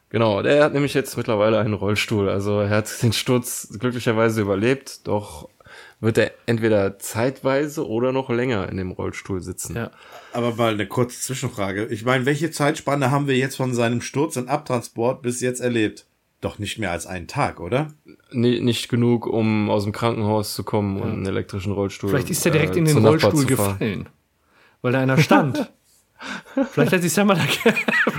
Genau, 0.08 0.42
der 0.42 0.62
hat 0.62 0.72
nämlich 0.72 0.94
jetzt 0.94 1.16
mittlerweile 1.16 1.58
einen 1.58 1.74
Rollstuhl. 1.74 2.28
Also 2.28 2.60
er 2.60 2.70
hat 2.70 3.02
den 3.02 3.12
Sturz 3.12 3.76
glücklicherweise 3.78 4.40
überlebt, 4.40 5.06
doch 5.06 5.48
wird 6.00 6.18
er 6.18 6.32
entweder 6.46 6.98
zeitweise 6.98 7.86
oder 7.88 8.12
noch 8.12 8.30
länger 8.30 8.68
in 8.68 8.76
dem 8.76 8.92
Rollstuhl 8.92 9.40
sitzen. 9.40 9.76
Ja. 9.76 9.90
Aber 10.32 10.54
mal 10.54 10.74
eine 10.74 10.86
kurze 10.86 11.20
Zwischenfrage. 11.20 11.86
Ich 11.86 12.04
meine, 12.04 12.26
welche 12.26 12.50
Zeitspanne 12.50 13.10
haben 13.10 13.26
wir 13.26 13.36
jetzt 13.36 13.56
von 13.56 13.74
seinem 13.74 14.00
Sturz 14.00 14.36
und 14.36 14.48
Abtransport 14.48 15.22
bis 15.22 15.40
jetzt 15.40 15.60
erlebt? 15.60 16.06
Doch 16.42 16.58
nicht 16.58 16.78
mehr 16.78 16.92
als 16.92 17.06
einen 17.06 17.28
Tag, 17.28 17.60
oder? 17.60 17.88
Nee, 18.30 18.60
nicht 18.60 18.90
genug, 18.90 19.26
um 19.26 19.70
aus 19.70 19.84
dem 19.84 19.92
Krankenhaus 19.92 20.54
zu 20.54 20.64
kommen 20.64 21.00
und 21.00 21.10
einen 21.10 21.26
elektrischen 21.26 21.72
Rollstuhl. 21.72 22.10
Vielleicht 22.10 22.30
ist 22.30 22.44
er 22.44 22.52
direkt 22.52 22.76
äh, 22.76 22.78
in 22.78 22.84
den 22.84 23.04
Rollstuhl 23.04 23.46
gefallen. 23.46 24.08
Weil 24.82 24.92
da 24.92 25.00
einer 25.00 25.18
stand. 25.18 25.72
Vielleicht 26.72 26.92
hat 26.92 27.02
sich 27.02 27.12
Sam 27.12 27.26
mal 27.28 27.36
da 27.36 27.72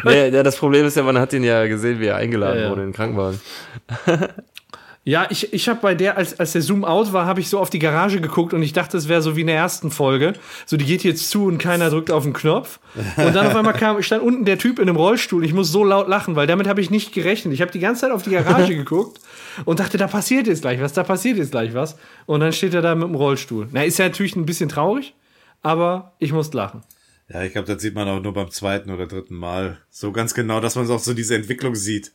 Nee, 0.03 0.30
ja, 0.30 0.44
das 0.44 0.57
Problem 0.57 0.86
ist 0.86 0.95
ja, 0.95 1.03
man 1.03 1.18
hat 1.18 1.34
ihn 1.34 1.44
ja 1.44 1.65
gesehen, 1.68 1.99
wie 1.99 2.06
er 2.07 2.18
eingeladen 2.18 2.57
Ja, 2.57 2.64
ja. 2.65 2.69
wurde 2.69 2.82
in 2.84 2.90
den 2.90 2.95
Krankenwagen. 2.95 3.40
Ja, 5.07 5.26
ich, 5.30 5.53
ich 5.53 5.69
habe 5.69 5.80
bei 5.82 5.95
der, 5.95 6.18
als, 6.18 6.38
als 6.38 6.52
der 6.52 6.61
Zoom 6.61 6.84
out 6.84 7.14
war, 7.14 7.26
habe 7.26 7.40
ich 7.40 7.48
so 7.48 7.60
auf 7.60 7.69
die 7.69 7.80
Garage 7.80 8.19
geguckt 8.19 8.53
und 8.53 8.61
ich 8.61 8.74
dachte, 8.74 8.98
es 8.98 9.07
wäre 9.07 9.22
so 9.22 9.38
wie 9.38 9.41
in 9.41 9.48
der 9.48 9.56
ersten 9.56 9.90
Folge. 9.90 10.34
So, 10.65 10.76
die 10.76 10.84
geht 10.84 11.06
jetzt 11.06 11.30
zu 11.30 11.45
und 11.45 11.60
keiner 11.60 11.90
drückt 11.90 12.11
auf 12.11 12.24
den 12.24 12.34
Knopf. 12.34 12.82
Und 13.15 13.34
dann 13.34 13.48
auf 13.48 13.56
einmal 13.56 13.74
kam, 13.74 14.03
stand 14.03 14.22
unten 14.22 14.44
der 14.44 14.57
Typ 14.57 14.80
in 14.80 14.90
einem 14.90 14.98
Rollstuhl. 14.98 15.45
Ich 15.45 15.53
muss 15.53 15.72
so 15.72 15.86
laut 15.86 16.10
lachen, 16.10 16.36
weil 16.36 16.45
damit 16.45 16.68
habe 16.68 16.82
ich 16.82 16.90
nicht 16.90 17.14
gerechnet. 17.14 17.53
Ich 17.53 17.61
habe 17.61 17.72
die 17.72 17.80
ganze 17.80 18.02
Zeit 18.02 18.11
auf 18.11 18.24
die 18.24 18.32
Garage 18.32 18.76
geguckt 18.76 19.22
und 19.64 19.80
dachte, 19.80 19.98
da 19.98 20.07
passiert 20.07 20.45
jetzt 20.45 20.61
gleich 20.61 20.82
was, 20.82 20.91
da 20.91 21.03
passiert 21.03 21.38
jetzt 21.38 21.52
gleich 21.52 21.74
was. 21.74 21.98
Und 22.26 22.41
dann 22.41 22.52
steht 22.52 22.74
er 22.74 22.82
da 22.82 22.94
mit 22.94 23.07
dem 23.07 23.15
Rollstuhl. 23.15 23.69
Na, 23.72 23.86
ist 23.86 23.99
ja 23.99 24.10
natürlich 24.10 24.36
ein 24.36 24.45
bisschen 24.45 24.68
traurig, 24.68 25.14
aber 25.64 26.11
ich 26.19 26.34
muss 26.34 26.52
lachen. 26.52 26.84
Ja, 27.30 27.44
ich 27.44 27.52
glaube, 27.54 27.68
das 27.74 27.82
sieht 27.82 27.94
man 27.94 28.08
auch 28.08 28.22
nur 28.22 28.34
beim 28.34 28.49
zweiten 28.52 28.90
oder 28.90 29.06
dritten 29.08 29.36
Mal. 29.36 29.80
So 29.90 30.12
ganz 30.12 30.34
genau, 30.34 30.60
dass 30.62 30.76
man 30.76 30.90
auch 30.90 30.99
so 30.99 31.14
diese 31.14 31.36
Entwicklung 31.36 31.76
sieht. 31.76 32.14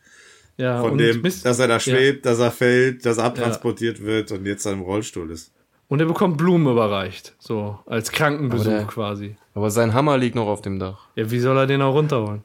Ja, 0.56 0.80
Von 0.80 0.92
und 0.92 0.98
dem, 0.98 1.20
Mist- 1.22 1.44
dass 1.44 1.58
er 1.58 1.66
da 1.68 1.74
ja. 1.74 1.80
schwebt, 1.80 2.24
dass 2.26 2.38
er 2.38 2.50
fällt, 2.50 3.04
dass 3.06 3.18
er 3.18 3.24
abtransportiert 3.24 4.02
wird 4.02 4.32
und 4.32 4.44
jetzt 4.46 4.64
dann 4.66 4.74
im 4.74 4.80
Rollstuhl 4.82 5.30
ist. 5.30 5.52
Und 5.88 6.00
er 6.00 6.06
bekommt 6.06 6.38
Blumen 6.38 6.70
überreicht, 6.70 7.34
so 7.38 7.78
als 7.86 8.10
Krankenbesuch 8.12 8.66
Aber 8.66 8.76
der- 8.78 8.86
quasi. 8.86 9.36
Aber 9.54 9.70
sein 9.70 9.92
Hammer 9.92 10.16
liegt 10.16 10.34
noch 10.34 10.46
auf 10.46 10.62
dem 10.62 10.78
Dach. 10.78 11.08
Ja, 11.16 11.30
wie 11.30 11.40
soll 11.40 11.56
er 11.58 11.66
den 11.66 11.82
auch 11.82 11.94
runterholen? 11.94 12.42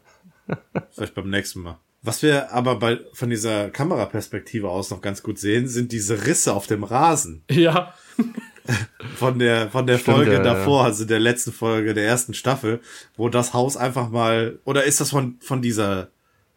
Vielleicht 0.91 1.15
beim 1.15 1.29
nächsten 1.29 1.61
Mal. 1.61 1.79
Was 2.01 2.21
wir 2.21 2.51
aber 2.53 2.77
bei, 2.79 2.99
von 3.13 3.29
dieser 3.29 3.69
Kameraperspektive 3.69 4.69
aus 4.69 4.91
noch 4.91 5.01
ganz 5.01 5.23
gut 5.23 5.39
sehen, 5.39 5.67
sind 5.67 5.91
diese 5.91 6.25
Risse 6.25 6.53
auf 6.53 6.67
dem 6.67 6.83
Rasen. 6.83 7.43
Ja, 7.49 7.93
Von 9.17 9.39
der, 9.39 9.69
von 9.69 9.87
der 9.87 9.97
Stimmt, 9.97 10.17
Folge 10.17 10.33
ja, 10.33 10.43
davor, 10.43 10.83
also 10.85 11.03
der 11.05 11.19
letzten 11.19 11.51
Folge 11.51 11.93
der 11.95 12.05
ersten 12.05 12.33
Staffel, 12.33 12.81
wo 13.15 13.29
das 13.29 13.53
Haus 13.53 13.75
einfach 13.77 14.09
mal, 14.09 14.59
oder 14.65 14.83
ist 14.83 15.01
das 15.01 15.09
von, 15.09 15.37
von 15.41 15.61
dieser 15.61 16.09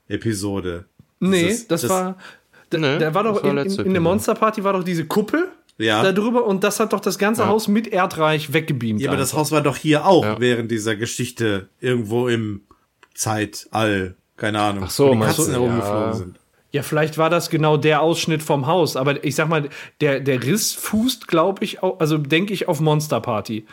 Episode? 0.09 0.85
nee, 1.21 1.45
Dieses- 1.49 1.69
das, 1.69 1.89
war. 1.89 2.17
Da, 2.69 2.79
Nee, 2.79 2.99
da 2.99 3.15
war 3.15 3.25
doch 3.25 3.35
das 3.35 3.43
war 3.45 3.51
in, 3.51 3.59
in, 3.71 3.87
in 3.87 3.93
der. 3.95 4.01
Monsterparty 4.03 4.63
war 4.63 4.73
doch 4.75 4.85
diese 4.85 5.05
Kuppel 5.07 5.49
Ja. 5.79 6.03
da 6.03 6.13
drüber 6.13 6.45
und 6.47 6.63
das 6.65 6.79
hat 6.81 6.93
doch 6.93 7.01
das 7.01 7.19
ganze 7.19 7.43
Ja. 7.43 7.49
Haus 7.49 7.67
mit 7.69 7.89
Erdreich 7.89 8.53
weggebeamt. 8.53 9.01
Ja, 9.01 9.09
aber 9.11 9.17
das 9.19 9.31
einfach. 9.31 9.41
Haus 9.41 9.53
war 9.53 9.63
doch 9.63 9.77
hier 9.77 10.07
auch 10.07 10.25
Ja. 10.25 10.41
während 10.41 10.71
dieser 10.71 10.97
Geschichte 10.97 11.69
irgendwo 11.81 12.29
im 12.29 12.63
Zeitalll. 13.15 14.17
Keine 14.37 14.61
Ahnung. 14.61 14.85
Ach 14.87 14.91
so, 14.91 15.09
wo 15.09 15.15
die 15.15 15.21
Katzen 15.21 15.51
herumgeflogen 15.51 16.01
Ja. 16.03 16.13
sind. 16.15 16.40
Ja, 16.73 16.83
vielleicht 16.83 17.19
war 17.19 17.31
das 17.31 17.51
genau 17.51 17.77
der 17.77 18.01
Ausschnitt 18.03 18.43
vom 18.43 18.67
Haus, 18.67 18.97
aber 18.97 19.25
ich 19.25 19.35
sag 19.35 19.49
mal, 19.49 19.69
der, 20.01 20.21
der 20.21 20.43
Riss 20.43 20.73
fußt, 20.75 21.27
glaube 21.29 21.65
ich, 21.65 21.83
au- 21.83 21.97
also 21.99 22.17
denke 22.19 22.53
ich, 22.53 22.69
auf 22.69 22.81
Monster 22.81 23.21
Party. 23.21 23.67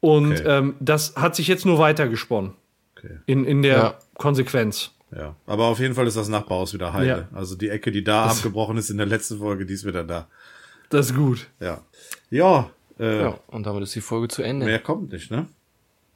Und 0.00 0.32
Okay. 0.40 0.44
ähm, 0.46 0.74
das 0.80 1.14
hat 1.16 1.36
sich 1.36 1.46
jetzt 1.48 1.66
nur 1.66 1.78
weitergesponnen. 1.78 2.52
Okay. 2.96 3.18
In, 3.26 3.44
in 3.44 3.62
der 3.62 3.76
Ja. 3.76 3.98
Konsequenz. 4.16 4.92
Ja. 5.14 5.34
Aber 5.46 5.64
auf 5.66 5.78
jeden 5.78 5.94
Fall 5.94 6.06
ist 6.06 6.16
das 6.16 6.28
Nachbarhaus 6.28 6.72
wieder 6.74 6.92
heile. 6.92 7.06
Ja. 7.30 7.36
Also 7.36 7.54
die 7.54 7.68
Ecke, 7.68 7.90
die 7.92 8.02
da 8.04 8.24
abgebrochen 8.26 8.76
ist 8.76 8.90
in 8.90 8.96
der 8.98 9.06
letzten 9.06 9.38
Folge, 9.38 9.66
die 9.66 9.74
ist 9.74 9.84
wieder 9.86 10.04
da. 10.04 10.26
Das 10.90 11.06
ist 11.10 11.16
gut. 11.16 11.48
Ja. 11.60 11.82
Ja. 12.30 12.70
Äh, 12.98 13.22
Ja, 13.22 13.38
und 13.48 13.66
damit 13.66 13.82
ist 13.82 13.94
die 13.94 14.00
Folge 14.00 14.28
zu 14.28 14.42
Ende. 14.42 14.66
Mehr 14.66 14.78
kommt 14.80 15.12
nicht, 15.12 15.30
ne? 15.30 15.46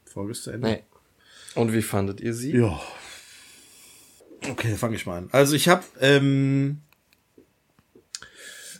Folge 0.05 0.33
ist 0.33 0.45
zu 0.45 0.51
Ende. 0.51 0.69
Nee. 0.69 0.83
Und 1.55 1.73
wie 1.73 1.83
fandet 1.83 2.21
ihr 2.21 2.35
sie? 2.35 2.57
Ja. 2.57 2.81
Okay, 4.51 4.77
fange 4.77 4.97
ich 4.97 5.07
mal 5.07 5.19
an. 5.19 5.29
Also 5.33 5.55
ich 5.55 5.69
habe 5.69 5.85
ähm, 6.01 6.81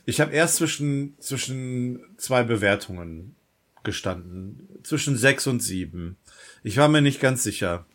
ich 0.05 0.19
habe 0.19 0.33
erst 0.33 0.57
zwischen 0.57 1.15
zwischen 1.19 2.01
zwei 2.17 2.43
Bewertungen 2.43 3.35
gestanden, 3.83 4.67
zwischen 4.83 5.17
sechs 5.17 5.47
und 5.47 5.61
sieben. 5.61 6.17
Ich 6.63 6.77
war 6.77 6.87
mir 6.87 7.01
nicht 7.01 7.19
ganz 7.19 7.43
sicher. 7.43 7.85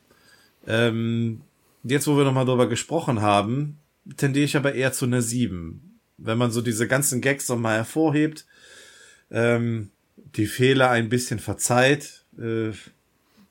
Ähm, 0.66 1.42
jetzt, 1.82 2.06
wo 2.06 2.16
wir 2.16 2.24
nochmal 2.24 2.44
drüber 2.44 2.68
gesprochen 2.68 3.22
haben, 3.22 3.78
tendiere 4.16 4.44
ich 4.44 4.56
aber 4.56 4.74
eher 4.74 4.92
zu 4.92 5.06
einer 5.06 5.22
sieben. 5.22 6.00
Wenn 6.18 6.38
man 6.38 6.50
so 6.50 6.60
diese 6.62 6.88
ganzen 6.88 7.20
Gags 7.20 7.48
nochmal 7.48 7.76
hervorhebt, 7.76 8.46
ähm, 9.30 9.90
die 10.16 10.46
Fehler 10.46 10.90
ein 10.90 11.08
bisschen 11.08 11.38
verzeiht, 11.38 12.24
äh, 12.38 12.72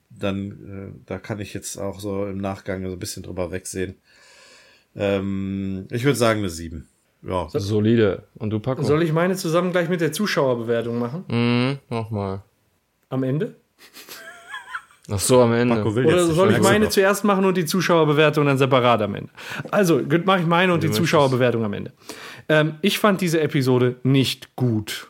dann 0.10 0.52
äh, 0.52 0.99
da 1.06 1.18
kann 1.18 1.39
ich 1.39 1.53
jetzt 1.53 1.77
auch 1.77 1.99
so 1.99 2.26
im 2.26 2.38
Nachgang 2.38 2.84
so 2.85 2.94
ein 2.94 2.99
bisschen 2.99 3.23
drüber 3.23 3.52
wegsehen. 3.52 3.95
Ähm, 4.98 5.88
ich 5.91 6.03
würde 6.03 6.18
sagen 6.18 6.40
eine 6.40 6.49
7. 6.49 6.88
Ja. 7.24 7.48
Solide. 7.49 8.24
Und 8.36 8.49
du, 8.52 8.60
Paco? 8.60 8.84
Soll 8.84 9.03
ich 9.03 9.11
meine 9.11 9.36
zusammen 9.36 9.72
gleich 9.72 9.90
mit 9.90 10.02
der 10.02 10.11
Zuschauerbewertung 10.11 10.98
machen? 10.99 11.26
Mhm, 11.28 11.80
nochmal. 11.90 12.44
Am 13.10 13.24
Ende? 13.24 13.56
Ach 15.10 15.19
so, 15.19 15.41
am 15.41 15.53
Ende. 15.53 15.76
Paco 15.76 15.95
will 15.95 16.06
Oder 16.06 16.26
soll 16.26 16.52
ich 16.52 16.61
meine 16.61 16.90
zuerst 16.90 17.24
machen 17.24 17.45
und 17.45 17.56
die 17.56 17.65
Zuschauerbewertung 17.65 18.45
dann 18.45 18.57
separat 18.57 19.02
am 19.02 19.15
Ende? 19.15 19.30
Also, 19.72 19.99
gut, 19.99 20.26
mache 20.26 20.41
ich 20.41 20.45
meine 20.45 20.74
und 20.74 20.84
die 20.84 20.91
Zuschauerbewertung 20.91 21.64
am 21.64 21.74
Ende. 21.74 21.94
Ähm, 22.49 22.76
ich 22.82 22.99
fand 22.99 23.22
diese 23.22 23.40
Episode 23.40 23.95
nicht 24.03 24.56
gut. 24.56 25.07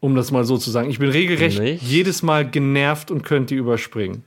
Um 0.00 0.16
das 0.16 0.32
mal 0.32 0.44
so 0.44 0.58
zu 0.58 0.70
sagen. 0.72 0.90
Ich 0.90 0.98
bin 0.98 1.10
regelrecht 1.10 1.60
Nicht? 1.60 1.82
jedes 1.84 2.24
Mal 2.24 2.50
genervt 2.50 3.12
und 3.12 3.22
könnte 3.22 3.54
die 3.54 3.58
überspringen. 3.60 4.24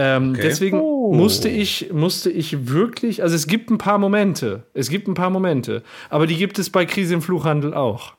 Ähm, 0.00 0.30
Okay. 0.30 0.42
Deswegen 0.42 0.80
Oh. 0.80 1.12
musste 1.12 1.48
ich, 1.48 1.90
musste 1.92 2.30
ich 2.30 2.68
wirklich, 2.68 3.22
also 3.22 3.34
es 3.34 3.46
gibt 3.46 3.70
ein 3.70 3.78
paar 3.78 3.98
Momente. 3.98 4.62
Es 4.72 4.88
gibt 4.88 5.08
ein 5.08 5.14
paar 5.14 5.28
Momente. 5.30 5.82
Aber 6.08 6.26
die 6.26 6.36
gibt 6.36 6.58
es 6.58 6.70
bei 6.70 6.86
Krise 6.86 7.14
im 7.14 7.20
Fluchhandel 7.22 7.74
auch. 7.74 8.14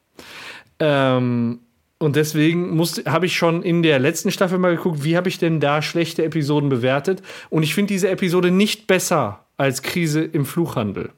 Ähm, 0.79 1.59
und 1.97 2.15
deswegen 2.15 2.75
musste, 2.75 3.11
habe 3.11 3.25
ich 3.25 3.35
schon 3.35 3.61
in 3.63 3.83
der 3.83 3.99
letzten 3.99 4.31
Staffel 4.31 4.57
mal 4.57 4.75
geguckt, 4.75 5.03
wie 5.03 5.17
habe 5.17 5.27
ich 5.29 5.37
denn 5.37 5.59
da 5.59 5.81
schlechte 5.81 6.23
Episoden 6.23 6.69
bewertet. 6.69 7.21
Und 7.49 7.63
ich 7.63 7.73
finde 7.75 7.93
diese 7.93 8.09
Episode 8.09 8.51
nicht 8.51 8.87
besser 8.87 9.45
als 9.57 9.81
Krise 9.81 10.21
im 10.23 10.45
Fluchhandel. 10.45 11.11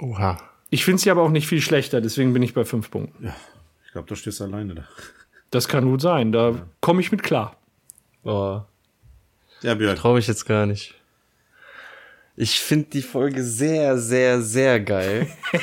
Oha. 0.00 0.38
Ich 0.70 0.84
finde 0.84 1.00
sie 1.02 1.10
aber 1.10 1.22
auch 1.22 1.30
nicht 1.30 1.46
viel 1.46 1.60
schlechter, 1.60 2.00
deswegen 2.00 2.32
bin 2.32 2.42
ich 2.42 2.54
bei 2.54 2.64
fünf 2.64 2.90
Punkten. 2.90 3.32
Ich 3.86 3.92
glaube, 3.92 4.08
du 4.08 4.14
stehst 4.16 4.40
alleine 4.42 4.74
da. 4.74 4.84
Das 5.50 5.68
kann 5.68 5.84
gut 5.84 6.00
sein, 6.00 6.32
da 6.32 6.54
komme 6.80 7.00
ich 7.00 7.12
mit 7.12 7.22
klar. 7.22 7.56
Oh, 8.24 8.60
Ja, 9.64 9.74
Björn. 9.74 9.96
traue 9.96 10.18
ich 10.18 10.26
jetzt 10.26 10.44
gar 10.46 10.66
nicht. 10.66 10.94
Ich 12.36 12.58
finde 12.60 12.88
die 12.92 13.02
Folge 13.02 13.44
sehr, 13.44 13.96
sehr, 13.96 14.42
sehr 14.42 14.80
geil. 14.80 15.28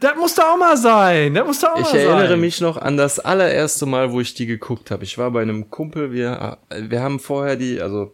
Das 0.00 0.16
muss 0.16 0.34
da 0.36 0.52
auch 0.52 0.56
mal 0.58 0.76
sein. 0.76 1.34
Das 1.34 1.44
muss 1.46 1.58
da 1.60 1.72
auch 1.74 1.80
Ich 1.80 1.92
mal 1.92 1.98
erinnere 1.98 2.28
sein. 2.30 2.40
mich 2.40 2.60
noch 2.60 2.76
an 2.76 2.96
das 2.96 3.18
allererste 3.18 3.86
Mal, 3.86 4.12
wo 4.12 4.20
ich 4.20 4.34
die 4.34 4.46
geguckt 4.46 4.90
habe. 4.92 5.02
Ich 5.04 5.18
war 5.18 5.30
bei 5.32 5.42
einem 5.42 5.68
Kumpel, 5.70 6.12
wir, 6.12 6.58
wir 6.70 7.02
haben 7.02 7.18
vorher 7.18 7.56
die, 7.56 7.80
also 7.80 8.12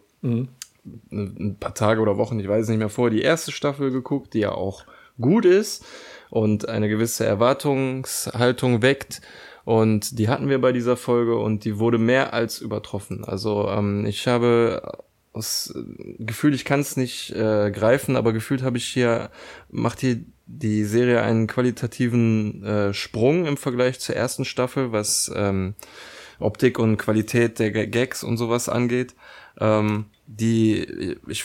ein 1.11 1.55
paar 1.59 1.75
Tage 1.75 2.01
oder 2.01 2.17
Wochen, 2.17 2.39
ich 2.39 2.47
weiß 2.47 2.67
nicht 2.69 2.79
mehr, 2.79 2.89
vorher 2.89 3.15
die 3.15 3.21
erste 3.21 3.51
Staffel 3.51 3.91
geguckt, 3.91 4.33
die 4.33 4.39
ja 4.39 4.51
auch 4.51 4.83
gut 5.21 5.45
ist 5.45 5.85
und 6.29 6.67
eine 6.67 6.89
gewisse 6.89 7.25
Erwartungshaltung 7.25 8.81
weckt. 8.81 9.21
Und 9.67 10.17
die 10.17 10.29
hatten 10.29 10.47
wir 10.47 10.61
bei 10.61 10.71
dieser 10.71 10.95
Folge 10.95 11.35
und 11.35 11.65
die 11.65 11.77
wurde 11.77 11.97
mehr 11.97 12.33
als 12.33 12.61
übertroffen. 12.61 13.25
Also 13.25 13.67
ähm, 13.67 14.05
ich 14.05 14.25
habe 14.25 14.81
das 15.33 15.73
Gefühl, 16.19 16.53
ich 16.53 16.63
kann 16.63 16.79
es 16.79 16.95
nicht 16.95 17.31
äh, 17.31 17.69
greifen, 17.69 18.15
aber 18.15 18.31
gefühlt 18.31 18.63
habe 18.63 18.77
ich 18.77 18.85
hier, 18.87 19.29
macht 19.69 19.99
hier 19.99 20.21
die 20.45 20.85
Serie 20.85 21.21
einen 21.21 21.47
qualitativen 21.47 22.63
äh, 22.63 22.93
Sprung 22.93 23.45
im 23.45 23.57
Vergleich 23.57 23.99
zur 23.99 24.15
ersten 24.15 24.45
Staffel, 24.45 24.93
was 24.93 25.29
ähm, 25.35 25.73
Optik 26.39 26.79
und 26.79 26.95
Qualität 26.95 27.59
der 27.59 27.71
Ga- 27.71 27.87
Gags 27.87 28.23
und 28.23 28.37
sowas 28.37 28.69
angeht. 28.69 29.15
Ähm, 29.59 30.05
die 30.27 31.17
ich 31.27 31.43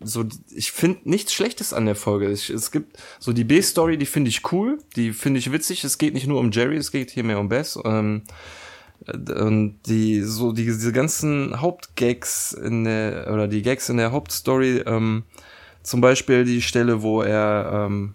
so 0.00 0.24
ich 0.50 0.72
finde 0.72 1.00
nichts 1.04 1.32
Schlechtes 1.32 1.72
an 1.72 1.86
der 1.86 1.96
Folge. 1.96 2.30
Ich, 2.30 2.50
es 2.50 2.70
gibt 2.70 2.98
so 3.18 3.32
die 3.32 3.44
B-Story, 3.44 3.98
die 3.98 4.06
finde 4.06 4.28
ich 4.28 4.52
cool, 4.52 4.78
die 4.96 5.12
finde 5.12 5.38
ich 5.38 5.50
witzig. 5.50 5.84
Es 5.84 5.98
geht 5.98 6.14
nicht 6.14 6.26
nur 6.26 6.40
um 6.40 6.50
Jerry, 6.50 6.76
es 6.76 6.92
geht 6.92 7.10
hier 7.10 7.24
mehr 7.24 7.40
um 7.40 7.48
Bess. 7.48 7.78
Ähm, 7.84 8.22
und 9.06 9.78
die 9.86 10.22
so 10.22 10.52
die, 10.52 10.64
diese 10.64 10.92
ganzen 10.92 11.60
Hauptgags 11.60 12.52
in 12.52 12.84
der 12.84 13.30
oder 13.32 13.48
die 13.48 13.62
Gags 13.62 13.88
in 13.88 13.96
der 13.96 14.12
Hauptstory, 14.12 14.82
ähm, 14.86 15.24
zum 15.82 16.00
Beispiel 16.00 16.44
die 16.44 16.62
Stelle, 16.62 17.02
wo 17.02 17.22
er 17.22 17.86
ähm, 17.86 18.14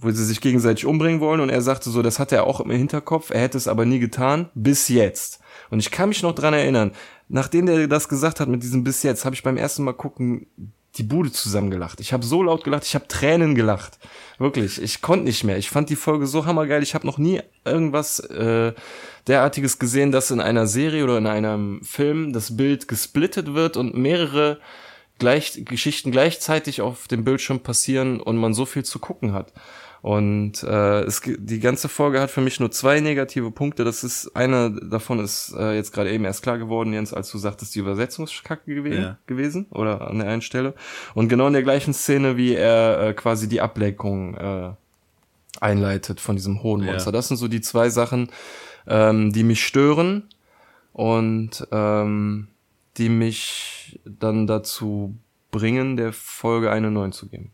wo 0.00 0.10
sie 0.10 0.24
sich 0.24 0.40
gegenseitig 0.40 0.86
umbringen 0.86 1.20
wollen 1.20 1.40
und 1.40 1.50
er 1.50 1.60
sagte 1.60 1.90
so, 1.90 2.02
das 2.02 2.20
hat 2.20 2.30
er 2.30 2.44
auch 2.44 2.60
im 2.60 2.70
Hinterkopf, 2.70 3.30
er 3.30 3.40
hätte 3.40 3.58
es 3.58 3.66
aber 3.66 3.84
nie 3.84 3.98
getan, 3.98 4.48
bis 4.54 4.88
jetzt. 4.88 5.40
Und 5.70 5.80
ich 5.80 5.90
kann 5.90 6.08
mich 6.08 6.22
noch 6.22 6.34
dran 6.34 6.54
erinnern, 6.54 6.92
nachdem 7.28 7.66
der 7.66 7.88
das 7.88 8.08
gesagt 8.08 8.38
hat 8.38 8.48
mit 8.48 8.62
diesem 8.62 8.84
bis 8.84 9.02
jetzt, 9.02 9.24
habe 9.24 9.34
ich 9.34 9.42
beim 9.42 9.56
ersten 9.56 9.82
Mal 9.82 9.94
gucken 9.94 10.46
die 10.98 11.04
Bude 11.04 11.32
zusammengelacht. 11.32 12.00
Ich 12.00 12.12
habe 12.12 12.24
so 12.24 12.42
laut 12.42 12.64
gelacht, 12.64 12.84
ich 12.84 12.94
habe 12.94 13.08
Tränen 13.08 13.54
gelacht. 13.54 13.98
Wirklich, 14.38 14.80
ich 14.80 15.00
konnte 15.00 15.24
nicht 15.24 15.44
mehr. 15.44 15.58
Ich 15.58 15.70
fand 15.70 15.90
die 15.90 15.96
Folge 15.96 16.26
so 16.26 16.46
hammergeil. 16.46 16.82
Ich 16.82 16.94
habe 16.94 17.06
noch 17.06 17.18
nie 17.18 17.40
irgendwas 17.64 18.20
äh, 18.20 18.72
derartiges 19.26 19.78
gesehen, 19.78 20.12
dass 20.12 20.30
in 20.30 20.40
einer 20.40 20.66
Serie 20.66 21.04
oder 21.04 21.18
in 21.18 21.26
einem 21.26 21.82
Film 21.82 22.32
das 22.32 22.56
Bild 22.56 22.88
gesplittet 22.88 23.54
wird 23.54 23.76
und 23.76 23.96
mehrere 23.96 24.58
gleich, 25.18 25.62
Geschichten 25.64 26.10
gleichzeitig 26.10 26.80
auf 26.80 27.08
dem 27.08 27.24
Bildschirm 27.24 27.60
passieren 27.60 28.20
und 28.20 28.36
man 28.36 28.54
so 28.54 28.66
viel 28.66 28.84
zu 28.84 28.98
gucken 28.98 29.32
hat. 29.32 29.52
Und 30.00 30.62
äh, 30.62 31.00
es, 31.02 31.22
die 31.24 31.58
ganze 31.60 31.88
Folge 31.88 32.20
hat 32.20 32.30
für 32.30 32.40
mich 32.40 32.60
nur 32.60 32.70
zwei 32.70 33.00
negative 33.00 33.50
Punkte. 33.50 33.82
Das 33.84 34.04
ist 34.04 34.34
einer 34.36 34.70
davon 34.70 35.18
ist 35.18 35.52
äh, 35.58 35.74
jetzt 35.74 35.92
gerade 35.92 36.10
eben 36.12 36.24
erst 36.24 36.42
klar 36.42 36.56
geworden, 36.58 36.92
Jens, 36.92 37.12
als 37.12 37.30
du 37.30 37.38
sagtest, 37.38 37.74
die 37.74 37.80
Übersetzungskacke 37.80 38.74
gew 38.74 38.86
Ja. 38.88 39.18
gewesen 39.26 39.66
oder 39.70 40.08
an 40.08 40.18
der 40.20 40.28
einen 40.28 40.42
Stelle. 40.42 40.74
Und 41.14 41.28
genau 41.28 41.48
in 41.48 41.52
der 41.52 41.64
gleichen 41.64 41.94
Szene, 41.94 42.36
wie 42.36 42.54
er 42.54 43.00
äh, 43.08 43.12
quasi 43.14 43.48
die 43.48 43.60
Ablenkung 43.60 44.34
äh, 44.36 44.70
einleitet 45.60 46.20
von 46.20 46.36
diesem 46.36 46.62
hohen 46.62 46.82
Ja. 46.84 46.92
Monster. 46.92 47.10
Das 47.12 47.28
sind 47.28 47.36
so 47.36 47.48
die 47.48 47.60
zwei 47.60 47.90
Sachen, 47.90 48.28
ähm, 48.86 49.32
die 49.32 49.42
mich 49.42 49.64
stören 49.66 50.28
und 50.92 51.66
ähm, 51.72 52.48
die 52.96 53.08
mich 53.08 53.98
dann 54.04 54.46
dazu 54.46 55.16
bringen, 55.50 55.96
der 55.96 56.12
Folge 56.12 56.70
eine 56.70 56.90
9 56.90 57.12
zu 57.12 57.28
geben. 57.28 57.50